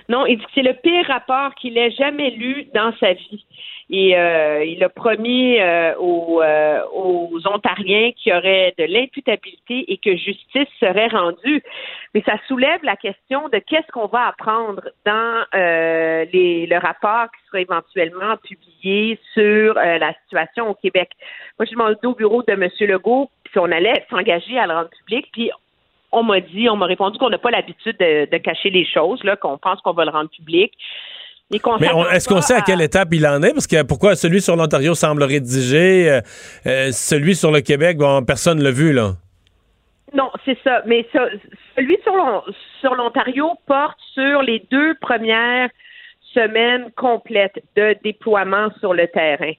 Non, 0.09 0.24
il 0.24 0.38
dit 0.38 0.44
que 0.44 0.50
c'est 0.54 0.62
le 0.62 0.72
pire 0.72 1.06
rapport 1.06 1.54
qu'il 1.54 1.76
ait 1.76 1.90
jamais 1.90 2.30
lu 2.30 2.66
dans 2.74 2.92
sa 2.98 3.12
vie. 3.12 3.44
Et 3.90 4.16
euh, 4.18 4.64
il 4.64 4.82
a 4.84 4.88
promis 4.90 5.59
euh, 5.59 5.94
aux, 5.96 6.42
euh, 6.42 6.80
aux, 6.92 7.40
Ontariens 7.46 8.12
qu'il 8.12 8.32
y 8.32 8.36
aurait 8.36 8.74
de 8.76 8.84
l'imputabilité 8.84 9.90
et 9.90 9.96
que 9.96 10.14
justice 10.14 10.68
serait 10.78 11.09
rendue. 11.09 11.62
Mais 12.14 12.22
ça 12.26 12.34
soulève 12.46 12.80
la 12.82 12.96
question 12.96 13.48
de 13.48 13.59
qu'est-ce 13.59 13.90
qu'on 13.92 14.06
va 14.06 14.28
apprendre 14.28 14.82
dans 15.06 15.44
les, 15.52 16.66
le 16.66 16.78
rapport 16.78 17.26
qui 17.30 17.46
sera 17.46 17.61
éventuellement 17.61 18.36
publié 18.38 19.18
sur 19.32 19.74
la 19.74 20.12
situation 20.24 20.70
au 20.70 20.74
Québec. 20.74 21.11
Moi, 21.59 21.66
je 21.66 21.72
demande 21.72 21.96
au 22.04 22.14
bureau 22.14 22.42
de 22.42 22.52
M. 22.52 22.68
Legault 22.80 23.30
si 23.52 23.59
on 23.59 23.70
allait 23.70 24.04
s'engager 24.11 24.59
à 24.59 24.66
le 24.66 24.74
rendre 24.74 24.90
public, 24.90 25.28
puis 25.32 25.50
on 26.12 26.22
m'a 26.22 26.40
dit, 26.40 26.68
on 26.68 26.76
m'a 26.76 26.86
répondu 26.86 27.18
qu'on 27.18 27.30
n'a 27.30 27.38
pas 27.38 27.50
l'habitude 27.50 27.96
de, 27.98 28.30
de, 28.30 28.38
cacher 28.38 28.70
les 28.70 28.86
choses, 28.86 29.22
là, 29.24 29.36
qu'on 29.36 29.59
pense 29.59 29.80
qu'on 29.82 29.92
va 29.92 30.04
le 30.04 30.11
rendre 30.11 30.30
public. 30.30 30.72
Mais 31.50 31.59
est-ce 32.12 32.28
qu'on 32.28 32.42
sait 32.42 32.54
à 32.54 32.61
quelle 32.61 32.82
étape 32.82 33.09
il 33.12 33.26
en 33.26 33.42
est? 33.42 33.54
Parce 33.54 33.66
que 33.66 33.82
pourquoi 33.82 34.16
celui 34.16 34.42
sur 34.42 34.54
l'Ontario 34.54 34.94
semble 34.94 35.22
rédigé, 35.22 36.11
euh, 36.11 36.20
euh, 36.66 36.92
celui 36.92 37.34
sur 37.34 37.50
le 37.50 37.62
Québec, 37.62 37.96
bon, 37.96 38.22
personne 38.22 38.59
ne 38.59 38.64
l'a 38.64 38.70
vu, 38.70 38.92
là. 38.92 39.12
Non, 40.14 40.30
c'est 40.44 40.59
ça. 40.62 40.82
Mais 40.86 41.06
celui 41.12 41.98
sur 42.80 42.94
l'Ontario 42.94 43.52
porte 43.66 43.98
sur 44.14 44.42
les 44.42 44.66
deux 44.70 44.94
premières 45.00 45.70
semaines 46.34 46.90
complètes 46.96 47.62
de 47.76 47.96
déploiement 48.04 48.68
sur 48.80 48.92
le 48.92 49.06
terrain. 49.09 49.52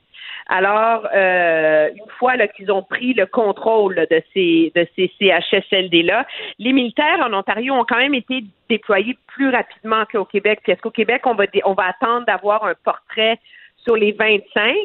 Alors, 0.51 1.07
euh, 1.13 1.89
une 1.89 2.11
fois 2.17 2.35
qu'ils 2.47 2.71
ont 2.71 2.81
pris 2.81 3.13
le 3.13 3.27
contrôle 3.27 3.95
de 3.95 4.23
ces 4.33 4.71
de 4.75 4.87
ces 4.95 5.11
CHSLD-là, 5.19 6.25
les 6.57 6.73
militaires 6.73 7.19
en 7.21 7.31
Ontario 7.33 7.75
ont 7.75 7.85
quand 7.85 7.99
même 7.99 8.15
été 8.15 8.43
déployés 8.67 9.15
plus 9.27 9.49
rapidement 9.49 10.05
qu'au 10.11 10.25
Québec. 10.25 10.61
Puis 10.63 10.71
est-ce 10.71 10.81
qu'au 10.81 10.89
Québec, 10.89 11.21
on 11.25 11.35
va 11.35 11.45
on 11.65 11.73
va 11.73 11.89
attendre 11.89 12.25
d'avoir 12.25 12.65
un 12.65 12.73
portrait 12.83 13.37
sur 13.77 13.95
les 13.95 14.11
25 14.11 14.75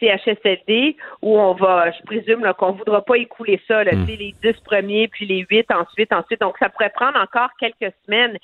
CHSLD 0.00 0.96
où 1.22 1.38
on 1.38 1.54
va, 1.54 1.90
je 1.90 2.02
présume 2.04 2.44
qu'on 2.58 2.72
ne 2.72 2.78
voudra 2.78 3.02
pas 3.02 3.16
écouler 3.16 3.60
ça, 3.66 3.84
là, 3.84 3.92
hmm. 3.92 4.06
les 4.06 4.34
10 4.42 4.52
premiers, 4.64 5.08
puis 5.08 5.26
les 5.26 5.44
8 5.48 5.70
ensuite, 5.72 6.12
ensuite. 6.12 6.40
Donc, 6.40 6.56
ça 6.58 6.68
pourrait 6.68 6.90
prendre 6.90 7.18
encore 7.18 7.50
quelques 7.58 7.92
semaines 8.06 8.36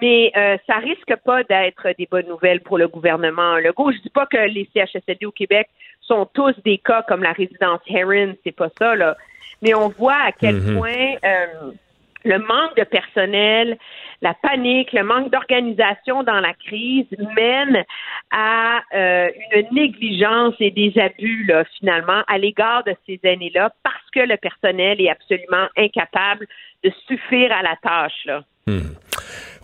mais 0.00 0.32
euh, 0.36 0.56
ça 0.66 0.76
risque 0.76 1.14
pas 1.24 1.42
d'être 1.44 1.88
des 1.98 2.06
bonnes 2.10 2.28
nouvelles 2.28 2.60
pour 2.60 2.78
le 2.78 2.88
gouvernement 2.88 3.56
Legault. 3.56 3.92
Je 3.92 3.98
dis 3.98 4.10
pas 4.10 4.26
que 4.26 4.36
les 4.36 4.68
CHSLD 4.74 5.26
au 5.26 5.32
Québec 5.32 5.68
sont 6.00 6.26
tous 6.32 6.54
des 6.64 6.78
cas 6.78 7.02
comme 7.02 7.22
la 7.22 7.32
résidence 7.32 7.80
Heron, 7.88 8.34
c'est 8.44 8.54
pas 8.54 8.68
ça 8.78 8.94
là. 8.94 9.16
Mais 9.62 9.74
on 9.74 9.88
voit 9.88 10.14
à 10.14 10.32
quel 10.32 10.56
mm-hmm. 10.56 10.76
point 10.76 11.14
euh, 11.24 11.72
le 12.26 12.38
manque 12.38 12.76
de 12.76 12.84
personnel, 12.84 13.78
la 14.20 14.34
panique, 14.34 14.92
le 14.92 15.04
manque 15.04 15.30
d'organisation 15.30 16.22
dans 16.22 16.40
la 16.40 16.52
crise 16.54 17.06
mène 17.36 17.84
à 18.30 18.80
euh, 18.94 19.28
une 19.54 19.74
négligence 19.74 20.54
et 20.60 20.70
des 20.70 20.92
abus 20.98 21.44
là, 21.44 21.64
finalement 21.78 22.22
à 22.26 22.38
l'égard 22.38 22.84
de 22.84 22.94
ces 23.06 23.20
aînés-là 23.22 23.72
parce 23.82 24.10
que 24.12 24.20
le 24.20 24.36
personnel 24.36 25.00
est 25.00 25.10
absolument 25.10 25.68
incapable 25.76 26.46
de 26.84 26.92
suffire 27.06 27.52
à 27.52 27.62
la 27.62 27.76
tâche 27.76 28.24
là. 28.24 28.42
Hmm. 28.66 28.94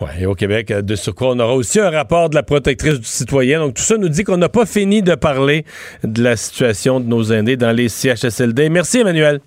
Ouais, 0.03 0.23
et 0.23 0.27
au 0.27 0.35
Québec, 0.35 0.73
euh, 0.73 0.83
de 0.83 0.97
ce 0.97 1.13
quoi, 1.13 1.29
on 1.29 1.39
aura 1.39 1.55
aussi 1.55 1.79
un 1.79 1.91
rapport 1.91 2.29
de 2.29 2.35
la 2.35 2.43
protectrice 2.43 2.99
du 2.99 3.07
citoyen. 3.07 3.61
Donc, 3.61 3.75
tout 3.75 3.83
ça 3.83 3.97
nous 3.97 4.09
dit 4.09 4.25
qu'on 4.25 4.37
n'a 4.37 4.49
pas 4.49 4.67
fini 4.67 5.01
de 5.01 5.15
parler 5.15 5.65
de 6.03 6.25
la 6.25 6.35
situation 6.37 6.99
de 6.99 7.07
nos 7.07 7.23
aînés 7.23 7.57
dans 7.57 7.71
les 7.71 7.89
CHSLD. 7.89 8.69
Merci, 8.69 8.99
Emmanuel. 8.99 9.39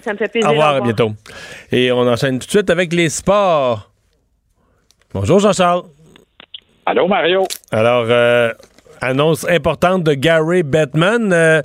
Ça 0.00 0.12
me 0.12 0.18
fait 0.18 0.26
plaisir. 0.26 0.48
Au 0.48 0.52
revoir, 0.52 0.74
à 0.74 0.80
bientôt. 0.80 1.12
Et 1.70 1.92
on 1.92 2.08
enchaîne 2.08 2.40
tout 2.40 2.46
de 2.46 2.50
suite 2.50 2.70
avec 2.70 2.92
les 2.92 3.08
sports. 3.08 3.92
Bonjour, 5.12 5.38
Jean-Charles. 5.38 5.82
Allô, 6.86 7.06
Mario. 7.06 7.44
Alors, 7.70 8.06
euh, 8.08 8.50
annonce 9.00 9.48
importante 9.48 10.02
de 10.02 10.14
Gary 10.14 10.64
Bettman. 10.64 11.32
Euh, 11.32 11.62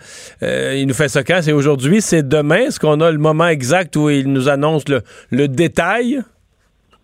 il 0.77 0.85
nous 0.85 0.93
fait 0.93 1.09
ça 1.09 1.23
quand? 1.23 1.39
C'est 1.41 1.51
aujourd'hui, 1.51 1.99
c'est 1.99 2.27
demain. 2.27 2.67
Est-ce 2.67 2.79
qu'on 2.79 3.01
a 3.01 3.09
le 3.11 3.17
moment 3.17 3.47
exact 3.47 3.95
où 3.95 4.11
il 4.11 4.31
nous 4.31 4.49
annonce 4.49 4.83
le 5.31 5.47
détail? 5.47 6.21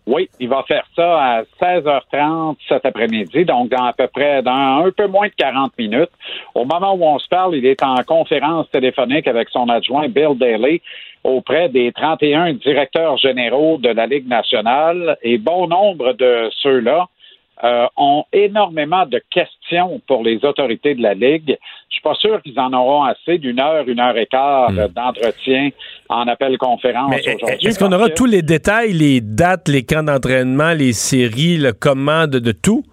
Oui, 0.07 0.29
il 0.39 0.49
va 0.49 0.63
faire 0.67 0.85
ça 0.95 1.19
à 1.19 1.43
16h30 1.59 2.57
cet 2.67 2.85
après-midi, 2.85 3.43
donc 3.43 3.69
dans 3.69 3.85
à 3.85 3.93
peu 3.93 4.07
près 4.07 4.43
dans 4.43 4.85
un 4.85 4.91
peu 4.91 5.07
moins 5.07 5.27
de 5.27 5.33
40 5.35 5.71
minutes. 5.79 6.11
Au 6.53 6.63
moment 6.63 6.93
où 6.93 7.03
on 7.03 7.17
se 7.17 7.27
parle, 7.27 7.55
il 7.55 7.65
est 7.65 7.81
en 7.81 7.95
conférence 8.03 8.69
téléphonique 8.69 9.27
avec 9.27 9.49
son 9.49 9.67
adjoint 9.67 10.07
Bill 10.07 10.37
Daly 10.37 10.81
auprès 11.23 11.69
des 11.69 11.91
31 11.91 12.53
directeurs 12.53 13.17
généraux 13.17 13.77
de 13.79 13.89
la 13.89 14.05
Ligue 14.05 14.27
nationale 14.27 15.17
et 15.23 15.39
bon 15.39 15.67
nombre 15.67 16.13
de 16.13 16.49
ceux-là 16.61 17.07
euh, 17.63 17.85
ont 17.95 18.25
énormément 18.33 19.05
de 19.05 19.21
questions 19.29 20.01
pour 20.07 20.23
les 20.23 20.43
autorités 20.43 20.93
de 20.95 21.01
la 21.01 21.13
Ligue. 21.13 21.57
Je 21.89 21.93
suis 21.95 22.01
pas 22.01 22.13
sûr 22.15 22.41
qu'ils 22.41 22.59
en 22.59 22.73
auront 22.73 23.03
assez 23.03 23.37
d'une 23.37 23.59
heure, 23.59 23.87
une 23.87 23.99
heure 23.99 24.17
et 24.17 24.25
quart 24.25 24.71
Hmm. 24.71 24.87
d'entretien 24.93 25.69
en 26.09 26.27
appel 26.27 26.57
conférence 26.57 27.09
Mais 27.11 27.35
aujourd'hui. 27.35 27.67
est-ce 27.67 27.79
qu'on 27.79 27.91
aura 27.93 28.09
que- 28.09 28.13
tous 28.15 28.25
les 28.25 28.41
détails, 28.41 28.91
les 28.93 29.21
dates, 29.21 29.67
les 29.69 29.83
camps 29.83 30.03
d'entraînement, 30.03 30.73
les 30.73 30.91
séries, 30.93 31.57
le 31.57 31.71
comment 31.71 32.27
de, 32.27 32.39
de 32.39 32.51
tout? 32.51 32.83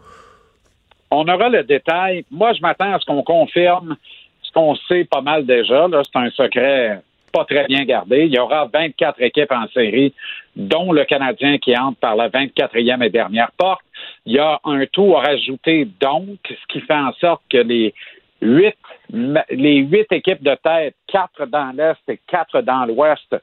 On 1.11 1.27
aura 1.29 1.49
le 1.49 1.63
détail. 1.65 2.25
Moi, 2.31 2.53
je 2.55 2.61
m'attends 2.63 2.93
à 2.95 2.99
ce 2.99 3.05
qu'on 3.05 3.23
confirme 3.23 3.97
ce 4.43 4.53
qu'on 4.53 4.75
sait 4.89 5.05
pas 5.05 5.21
mal 5.21 5.45
déjà. 5.45 5.89
Là, 5.89 6.03
c'est 6.05 6.19
un 6.19 6.31
secret 6.31 7.01
pas 7.33 7.45
très 7.45 7.65
bien 7.67 7.85
gardé. 7.85 8.27
Il 8.27 8.35
y 8.35 8.39
aura 8.39 8.69
24 8.73 9.21
équipes 9.23 9.53
en 9.53 9.67
série, 9.69 10.15
dont 10.55 10.93
le 10.93 11.05
Canadien 11.05 11.59
qui 11.59 11.77
entre 11.77 11.99
par 11.99 12.17
la 12.17 12.29
24e 12.29 13.03
et 13.03 13.11
dernière 13.11 13.51
porte. 13.57 13.83
Il 14.27 14.35
y 14.35 14.39
a 14.39 14.61
un 14.65 14.85
tour 14.87 15.19
à 15.19 15.23
rajouter, 15.23 15.89
donc, 16.01 16.39
ce 16.49 16.73
qui 16.73 16.81
fait 16.81 16.95
en 16.95 17.13
sorte 17.15 17.43
que 17.51 17.59
les 17.59 17.95
huit, 18.41 18.77
les 19.11 19.79
huit 19.79 20.07
équipes 20.11 20.43
de 20.43 20.57
tête, 20.63 20.95
quatre 21.07 21.47
dans 21.47 21.73
l'Est 21.77 22.01
et 22.09 22.21
quatre 22.27 22.61
dans 22.63 22.85
l'Ouest, 22.85 23.37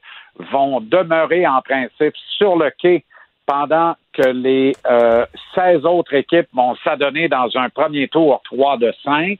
vont 0.52 0.80
demeurer 0.80 1.46
en 1.46 1.60
principe 1.62 2.14
sur 2.38 2.56
le 2.56 2.70
quai 2.70 3.04
pendant 3.46 3.94
que 4.12 4.28
les 4.28 4.74
euh, 4.90 5.24
16 5.54 5.84
autres 5.84 6.14
équipes 6.14 6.48
vont 6.54 6.74
s'adonner 6.84 7.28
dans 7.28 7.48
un 7.56 7.68
premier 7.68 8.08
tour 8.08 8.40
3 8.44 8.78
de 8.78 8.92
5, 9.04 9.38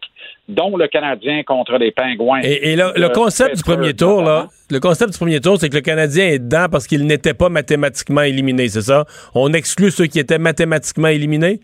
dont 0.49 0.77
le 0.77 0.89
Canadien 0.89 1.43
contre 1.43 1.77
les 1.77 1.91
Pingouins. 1.93 2.41
Et, 2.43 2.73
et 2.73 2.77
le, 2.77 2.93
le 2.97 3.09
de 3.09 3.15
concept 3.15 3.57
du 3.57 3.63
premier 3.63 3.95
tour, 3.95 4.23
là, 4.23 4.49
le 4.71 4.81
concept 4.81 5.13
du 5.13 5.19
premier 5.19 5.41
tour, 5.41 5.59
c'est 5.59 5.69
que 5.69 5.77
le 5.77 5.81
Canadien 5.81 6.27
est 6.27 6.39
dedans 6.39 6.67
parce 6.71 6.87
qu'il 6.87 7.07
n'était 7.07 7.35
pas 7.35 7.49
mathématiquement 7.49 8.23
éliminé, 8.23 8.69
c'est 8.69 8.83
ça? 8.83 9.05
On 9.35 9.53
exclut 9.53 9.91
ceux 9.91 10.07
qui 10.07 10.19
étaient 10.19 10.39
mathématiquement 10.39 11.09
éliminés? 11.09 11.61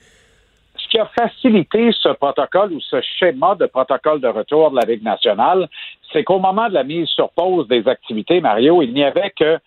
ce 0.86 0.90
qui 0.90 0.98
a 0.98 1.06
facilité 1.06 1.90
ce 2.00 2.10
protocole 2.10 2.72
ou 2.72 2.80
ce 2.80 3.00
schéma 3.18 3.54
de 3.56 3.66
protocole 3.66 4.20
de 4.20 4.28
retour 4.28 4.70
de 4.70 4.76
la 4.76 4.82
Ligue 4.82 5.02
nationale, 5.02 5.68
c'est 6.12 6.24
qu'au 6.24 6.38
moment 6.38 6.68
de 6.68 6.74
la 6.74 6.84
mise 6.84 7.08
sur 7.08 7.30
pause 7.30 7.66
des 7.68 7.86
activités, 7.88 8.40
Mario, 8.40 8.82
il 8.82 8.92
n'y 8.92 9.04
avait 9.04 9.32
que 9.36 9.58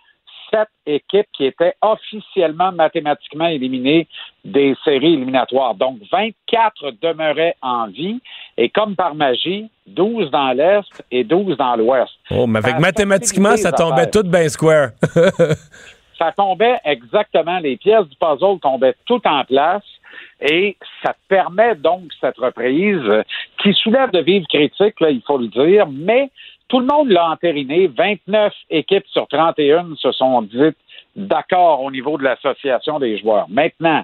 sept 0.51 0.67
équipes 0.85 1.27
qui 1.33 1.45
étaient 1.45 1.73
officiellement 1.81 2.71
mathématiquement 2.71 3.47
éliminées 3.47 4.07
des 4.43 4.75
séries 4.83 5.13
éliminatoires. 5.13 5.75
Donc, 5.75 5.99
24 6.11 6.91
demeuraient 7.01 7.55
en 7.61 7.87
vie 7.87 8.19
et 8.57 8.69
comme 8.69 8.95
par 8.95 9.15
magie, 9.15 9.69
12 9.87 10.31
dans 10.31 10.51
l'Est 10.51 11.03
et 11.11 11.23
12 11.23 11.57
dans 11.57 11.75
l'Ouest. 11.75 12.11
Oh, 12.31 12.47
mais 12.47 12.59
avec 12.59 12.79
mathématiquement, 12.79 13.55
ça 13.57 13.71
tombait 13.71 14.01
affaires. 14.01 14.11
tout 14.11 14.23
bien 14.23 14.47
square. 14.49 14.89
ça 16.17 16.31
tombait 16.35 16.77
exactement, 16.85 17.59
les 17.59 17.77
pièces 17.77 18.07
du 18.07 18.15
puzzle 18.17 18.59
tombaient 18.61 18.95
toutes 19.05 19.25
en 19.25 19.43
place 19.45 19.83
et 20.41 20.77
ça 21.03 21.15
permet 21.27 21.75
donc 21.75 22.03
cette 22.19 22.37
reprise 22.37 23.23
qui 23.61 23.73
soulève 23.73 24.11
de 24.11 24.19
vives 24.19 24.45
critiques, 24.47 24.99
là, 24.99 25.09
il 25.09 25.21
faut 25.25 25.37
le 25.37 25.47
dire, 25.47 25.87
mais 25.89 26.29
tout 26.69 26.79
le 26.79 26.85
monde 26.85 27.09
l'a 27.09 27.29
entériné. 27.31 27.87
29 27.87 28.53
équipes 28.69 29.07
sur 29.07 29.27
31 29.27 29.95
se 29.97 30.11
sont 30.11 30.43
dites 30.43 30.77
d'accord 31.15 31.81
au 31.81 31.91
niveau 31.91 32.17
de 32.17 32.23
l'association 32.23 32.99
des 32.99 33.17
joueurs. 33.17 33.47
Maintenant, 33.49 34.03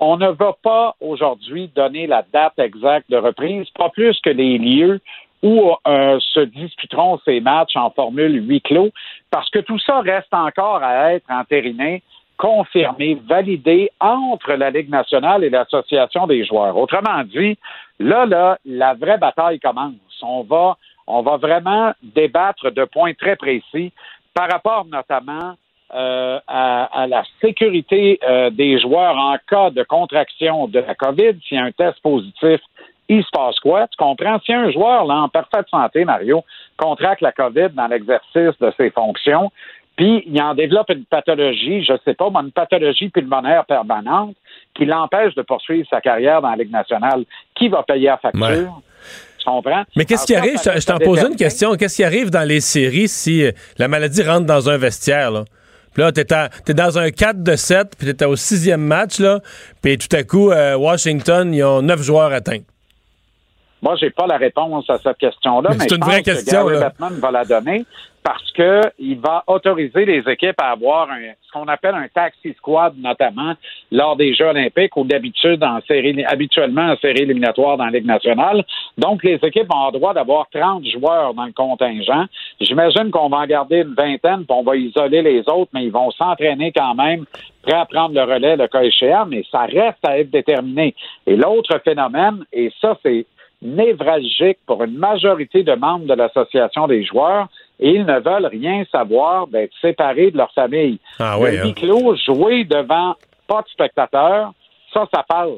on 0.00 0.16
ne 0.16 0.28
va 0.28 0.52
pas 0.62 0.96
aujourd'hui 1.00 1.70
donner 1.74 2.06
la 2.06 2.24
date 2.32 2.58
exacte 2.58 3.08
de 3.08 3.16
reprise, 3.16 3.70
pas 3.70 3.88
plus 3.88 4.18
que 4.20 4.30
les 4.30 4.58
lieux 4.58 5.00
où 5.42 5.72
euh, 5.86 6.18
se 6.20 6.40
disputeront 6.40 7.18
ces 7.24 7.40
matchs 7.40 7.76
en 7.76 7.90
formule 7.90 8.48
huis 8.48 8.60
clos, 8.60 8.90
parce 9.30 9.48
que 9.50 9.58
tout 9.58 9.78
ça 9.78 10.00
reste 10.00 10.32
encore 10.32 10.82
à 10.82 11.14
être 11.14 11.28
entériné, 11.30 12.02
confirmé, 12.36 13.18
validé 13.28 13.90
entre 14.00 14.52
la 14.54 14.70
Ligue 14.70 14.90
nationale 14.90 15.44
et 15.44 15.50
l'Association 15.50 16.26
des 16.26 16.44
joueurs. 16.44 16.76
Autrement 16.76 17.22
dit, 17.24 17.56
là, 17.98 18.26
là, 18.26 18.58
la 18.64 18.94
vraie 18.94 19.18
bataille 19.18 19.60
commence. 19.60 19.94
On 20.22 20.42
va, 20.42 20.76
on 21.12 21.22
va 21.22 21.36
vraiment 21.36 21.92
débattre 22.02 22.70
de 22.70 22.84
points 22.84 23.14
très 23.14 23.36
précis 23.36 23.92
par 24.34 24.50
rapport 24.50 24.86
notamment 24.86 25.54
euh, 25.94 26.40
à, 26.48 27.06
la 27.06 27.22
sécurité 27.42 28.18
euh, 28.26 28.48
des 28.48 28.80
joueurs 28.80 29.16
en 29.16 29.36
cas 29.46 29.68
de 29.70 29.82
contraction 29.82 30.66
de 30.66 30.78
la 30.78 30.94
COVID. 30.94 31.34
S'il 31.46 31.58
y 31.58 31.60
a 31.60 31.64
un 31.64 31.70
test 31.70 32.00
positif, 32.02 32.60
il 33.10 33.22
se 33.22 33.28
passe 33.30 33.58
quoi? 33.60 33.86
Tu 33.88 33.96
comprends? 33.98 34.38
Si 34.40 34.54
un 34.54 34.70
joueur 34.70 35.04
là, 35.04 35.16
en 35.16 35.28
parfaite 35.28 35.68
santé, 35.70 36.06
Mario, 36.06 36.44
contracte 36.78 37.20
la 37.20 37.32
COVID 37.32 37.70
dans 37.74 37.88
l'exercice 37.88 38.58
de 38.58 38.72
ses 38.78 38.90
fonctions, 38.90 39.52
puis 39.96 40.22
il 40.26 40.40
en 40.40 40.54
développe 40.54 40.88
une 40.88 41.04
pathologie, 41.04 41.84
je 41.84 41.92
sais 42.06 42.14
pas, 42.14 42.30
moi, 42.30 42.40
une 42.40 42.52
pathologie 42.52 43.10
pulmonaire 43.10 43.66
permanente 43.66 44.34
qui 44.74 44.86
l'empêche 44.86 45.34
de 45.34 45.42
poursuivre 45.42 45.86
sa 45.90 46.00
carrière 46.00 46.40
dans 46.40 46.50
la 46.50 46.56
Ligue 46.56 46.72
nationale, 46.72 47.24
qui 47.54 47.68
va 47.68 47.82
payer 47.82 48.06
la 48.06 48.16
facture? 48.16 48.80
Tu 49.42 49.50
comprends? 49.50 49.82
Mais 49.96 50.04
qu'est-ce 50.04 50.26
qui 50.26 50.36
arrive? 50.36 50.56
Je, 50.62 50.86
t'en 50.86 50.98
pose 50.98 51.20
une 51.22 51.36
question. 51.36 51.74
Qu'est-ce 51.74 51.96
qui 51.96 52.04
arrive 52.04 52.30
dans 52.30 52.46
les 52.46 52.60
séries 52.60 53.08
si 53.08 53.44
euh, 53.44 53.50
la 53.76 53.88
maladie 53.88 54.22
rentre 54.22 54.46
dans 54.46 54.70
un 54.70 54.76
vestiaire, 54.76 55.30
là? 55.30 55.44
Puis 55.92 56.02
là, 56.02 56.10
t'es, 56.12 56.74
dans 56.74 56.98
un 56.98 57.10
4 57.10 57.42
de 57.42 57.54
7, 57.54 57.96
puis 57.98 58.14
t'es 58.14 58.24
au 58.24 58.36
sixième 58.36 58.80
match, 58.80 59.18
là, 59.18 59.40
puis 59.82 59.98
tout 59.98 60.16
à 60.16 60.22
coup, 60.22 60.50
euh, 60.50 60.74
Washington, 60.74 61.52
ils 61.52 61.62
ont 61.62 61.82
neuf 61.82 62.00
joueurs 62.02 62.32
atteints. 62.32 62.62
Moi, 63.82 63.96
j'ai 64.00 64.10
pas 64.10 64.26
la 64.26 64.38
réponse 64.38 64.88
à 64.88 64.96
cette 65.02 65.18
question-là, 65.18 65.70
Mais 65.70 65.76
mais, 65.76 65.84
c'est 65.88 65.94
une 65.94 66.00
pense 66.00 66.08
vraie 66.08 66.22
que 66.22 66.30
question, 66.30 66.64
Gary 66.64 66.80
là. 66.80 66.88
Bettman 66.88 67.20
va 67.20 67.30
la 67.30 67.44
donner 67.44 67.84
parce 68.22 68.52
que 68.52 68.82
il 68.98 69.18
va 69.18 69.42
autoriser 69.46 70.04
les 70.04 70.22
équipes 70.30 70.60
à 70.60 70.70
avoir 70.70 71.10
un, 71.10 71.32
ce 71.42 71.52
qu'on 71.52 71.66
appelle 71.66 71.94
un 71.94 72.06
taxi 72.08 72.54
squad, 72.54 72.94
notamment 72.96 73.54
lors 73.90 74.16
des 74.16 74.34
Jeux 74.34 74.46
olympiques 74.46 74.96
ou 74.96 75.04
d'habitude 75.04 75.62
en 75.64 75.80
série, 75.82 76.24
habituellement 76.24 76.92
en 76.92 76.96
série 76.96 77.22
éliminatoire 77.22 77.76
dans 77.76 77.86
la 77.86 77.90
Ligue 77.90 78.06
nationale. 78.06 78.64
Donc, 78.96 79.24
les 79.24 79.38
équipes 79.42 79.72
ont 79.74 79.86
le 79.86 79.98
droit 79.98 80.14
d'avoir 80.14 80.48
30 80.50 80.84
joueurs 80.86 81.34
dans 81.34 81.46
le 81.46 81.52
contingent. 81.52 82.26
J'imagine 82.60 83.10
qu'on 83.10 83.28
va 83.28 83.38
en 83.38 83.46
garder 83.46 83.78
une 83.78 83.94
vingtaine, 83.94 84.44
puis 84.44 84.56
on 84.56 84.62
va 84.62 84.76
isoler 84.76 85.22
les 85.22 85.40
autres, 85.48 85.70
mais 85.74 85.84
ils 85.84 85.92
vont 85.92 86.10
s'entraîner 86.12 86.72
quand 86.72 86.94
même 86.94 87.24
prêts 87.62 87.74
à 87.74 87.86
prendre 87.86 88.14
le 88.14 88.22
relais 88.22 88.56
le 88.56 88.68
cas 88.68 88.82
échéant, 88.82 89.26
mais 89.26 89.44
ça 89.50 89.62
reste 89.62 90.04
à 90.04 90.18
être 90.18 90.30
déterminé. 90.30 90.94
Et 91.26 91.36
l'autre 91.36 91.80
phénomène, 91.84 92.44
et 92.52 92.72
ça, 92.80 92.96
c'est 93.02 93.26
névralgique 93.62 94.58
pour 94.66 94.82
une 94.82 94.98
majorité 94.98 95.62
de 95.62 95.72
membres 95.74 96.06
de 96.06 96.14
l'association 96.14 96.88
des 96.88 97.04
joueurs 97.04 97.48
et 97.82 97.90
ils 97.90 98.06
ne 98.06 98.20
veulent 98.20 98.46
rien 98.46 98.84
savoir 98.92 99.48
d'être 99.48 99.74
séparés 99.80 100.30
de 100.30 100.38
leur 100.38 100.52
famille. 100.52 100.98
Ah 101.18 101.36
le 101.36 101.42
oui, 101.42 101.58
hein? 101.58 101.72
clos, 101.74 102.14
jouer 102.14 102.64
devant 102.64 103.16
pas 103.48 103.62
de 103.62 103.68
spectateurs, 103.68 104.52
ça, 104.94 105.06
ça 105.12 105.24
passe. 105.28 105.50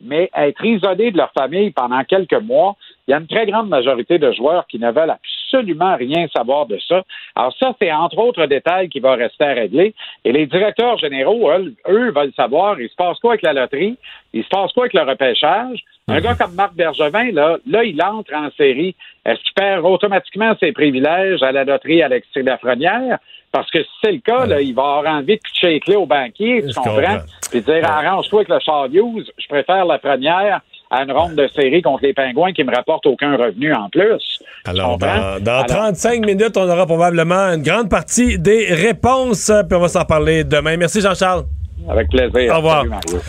Mais 0.00 0.30
être 0.34 0.64
isolé 0.64 1.10
de 1.10 1.18
leur 1.18 1.30
famille 1.32 1.70
pendant 1.70 2.02
quelques 2.04 2.40
mois, 2.40 2.74
il 3.06 3.10
y 3.10 3.14
a 3.14 3.18
une 3.18 3.26
très 3.26 3.46
grande 3.46 3.68
majorité 3.68 4.18
de 4.18 4.32
joueurs 4.32 4.66
qui 4.66 4.78
ne 4.78 4.90
veulent 4.90 5.14
absolument 5.50 5.96
rien 5.96 6.26
savoir 6.28 6.66
de 6.66 6.78
ça. 6.88 7.02
Alors 7.36 7.54
ça, 7.58 7.74
c'est 7.80 7.92
entre 7.92 8.18
autres 8.18 8.46
détails 8.46 8.88
qui 8.88 9.00
va 9.00 9.14
rester 9.14 9.44
à 9.44 9.54
régler. 9.54 9.94
Et 10.24 10.32
les 10.32 10.46
directeurs 10.46 10.96
généraux, 10.98 11.50
eux, 11.50 11.74
eux 11.88 12.12
veulent 12.12 12.32
savoir, 12.34 12.80
il 12.80 12.88
se 12.88 12.94
passe 12.94 13.18
quoi 13.18 13.32
avec 13.32 13.42
la 13.42 13.52
loterie, 13.52 13.98
il 14.32 14.42
se 14.42 14.48
passe 14.48 14.72
quoi 14.72 14.84
avec 14.84 14.94
le 14.94 15.02
repêchage? 15.02 15.84
Un 16.08 16.20
gars 16.20 16.34
comme 16.34 16.54
Marc 16.54 16.74
Bergevin, 16.74 17.30
là, 17.32 17.56
là, 17.66 17.84
il 17.84 18.02
entre 18.02 18.34
en 18.34 18.48
série. 18.56 18.94
Est-ce 19.26 19.40
qu'il 19.42 19.54
perd 19.54 19.84
automatiquement 19.84 20.54
ses 20.58 20.72
privilèges 20.72 21.42
à 21.42 21.52
la 21.52 21.64
loterie 21.64 22.02
Alexis 22.02 22.42
Lafrenière? 22.42 23.18
Parce 23.52 23.70
que 23.70 23.82
si 23.82 23.88
c'est 24.04 24.12
le 24.12 24.18
cas, 24.20 24.46
là, 24.46 24.60
il 24.60 24.74
va 24.74 24.82
avoir 24.82 25.06
envie 25.14 25.36
de 25.36 25.40
pitcher 25.42 25.68
les 25.68 25.80
clés 25.80 25.96
au 25.96 26.06
banquier, 26.06 26.62
tu 26.66 26.74
comprends? 26.74 27.18
Puis 27.50 27.60
dire, 27.62 27.90
arrange-toi 27.90 28.40
avec 28.40 28.48
le 28.48 28.58
Char 28.60 28.88
News, 28.90 29.22
je 29.38 29.48
préfère 29.48 29.84
la 29.86 29.98
première 29.98 30.60
à 30.90 31.02
une 31.02 31.12
ronde 31.12 31.34
de 31.34 31.48
série 31.54 31.82
contre 31.82 32.02
les 32.04 32.14
Pingouins 32.14 32.52
qui 32.52 32.64
me 32.64 32.74
rapporte 32.74 33.04
aucun 33.06 33.36
revenu 33.36 33.74
en 33.74 33.88
plus. 33.90 34.38
Alors, 34.66 34.96
dans, 34.98 35.38
dans 35.42 35.52
Alors- 35.52 35.66
35 35.66 36.24
minutes, 36.24 36.56
on 36.56 36.68
aura 36.68 36.86
probablement 36.86 37.52
une 37.54 37.62
grande 37.62 37.90
partie 37.90 38.38
des 38.38 38.66
réponses, 38.72 39.50
puis 39.68 39.76
on 39.76 39.80
va 39.80 39.88
s'en 39.88 40.04
parler 40.04 40.44
demain. 40.44 40.76
Merci, 40.78 41.00
Jean-Charles. 41.02 41.44
Avec 41.88 42.08
plaisir. 42.08 42.52
Au 42.52 42.56
revoir. 42.56 42.84
Salut. 43.06 43.20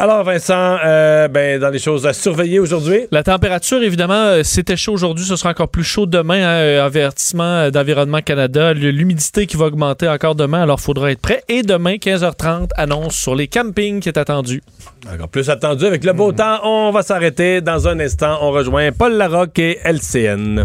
Alors, 0.00 0.22
Vincent, 0.22 0.76
euh, 0.84 1.26
ben, 1.26 1.58
dans 1.58 1.70
les 1.70 1.80
choses 1.80 2.06
à 2.06 2.12
surveiller 2.12 2.60
aujourd'hui, 2.60 3.08
La 3.10 3.24
température, 3.24 3.82
évidemment, 3.82 4.14
euh, 4.14 4.42
c'était 4.44 4.76
chaud 4.76 4.92
aujourd'hui, 4.92 5.24
ce 5.24 5.34
sera 5.34 5.50
encore 5.50 5.68
plus 5.68 5.82
chaud 5.82 6.06
demain. 6.06 6.36
hein, 6.36 6.60
euh, 6.60 6.86
avertissement 6.86 7.42
euh, 7.42 7.70
d'Environnement 7.70 8.20
Canada. 8.20 8.74
L'humidité 8.74 9.46
qui 9.48 9.56
va 9.56 9.66
augmenter 9.66 10.08
encore 10.08 10.36
demain, 10.36 10.62
alors 10.62 10.78
il 10.80 10.84
faudra 10.84 11.10
être 11.10 11.20
prêt. 11.20 11.42
Et 11.48 11.62
demain, 11.62 11.96
15h30, 11.96 12.68
annonce 12.76 13.16
sur 13.16 13.34
les 13.34 13.48
campings 13.48 13.98
qui 13.98 14.08
est 14.08 14.18
attendu. 14.18 14.62
encore 15.12 15.28
plus 15.28 15.50
attendu 15.50 15.84
avec 15.84 16.04
le 16.04 16.12
beau 16.12 16.30
temps, 16.30 16.60
on 16.62 16.92
va 16.92 17.02
s'arrêter. 17.02 17.60
Dans 17.60 17.88
un 17.88 17.98
instant, 17.98 18.38
on 18.42 18.52
rejoint 18.52 18.92
Paul 18.92 19.14
Larocque 19.14 19.58
et 19.58 19.80
LCN. 19.82 20.64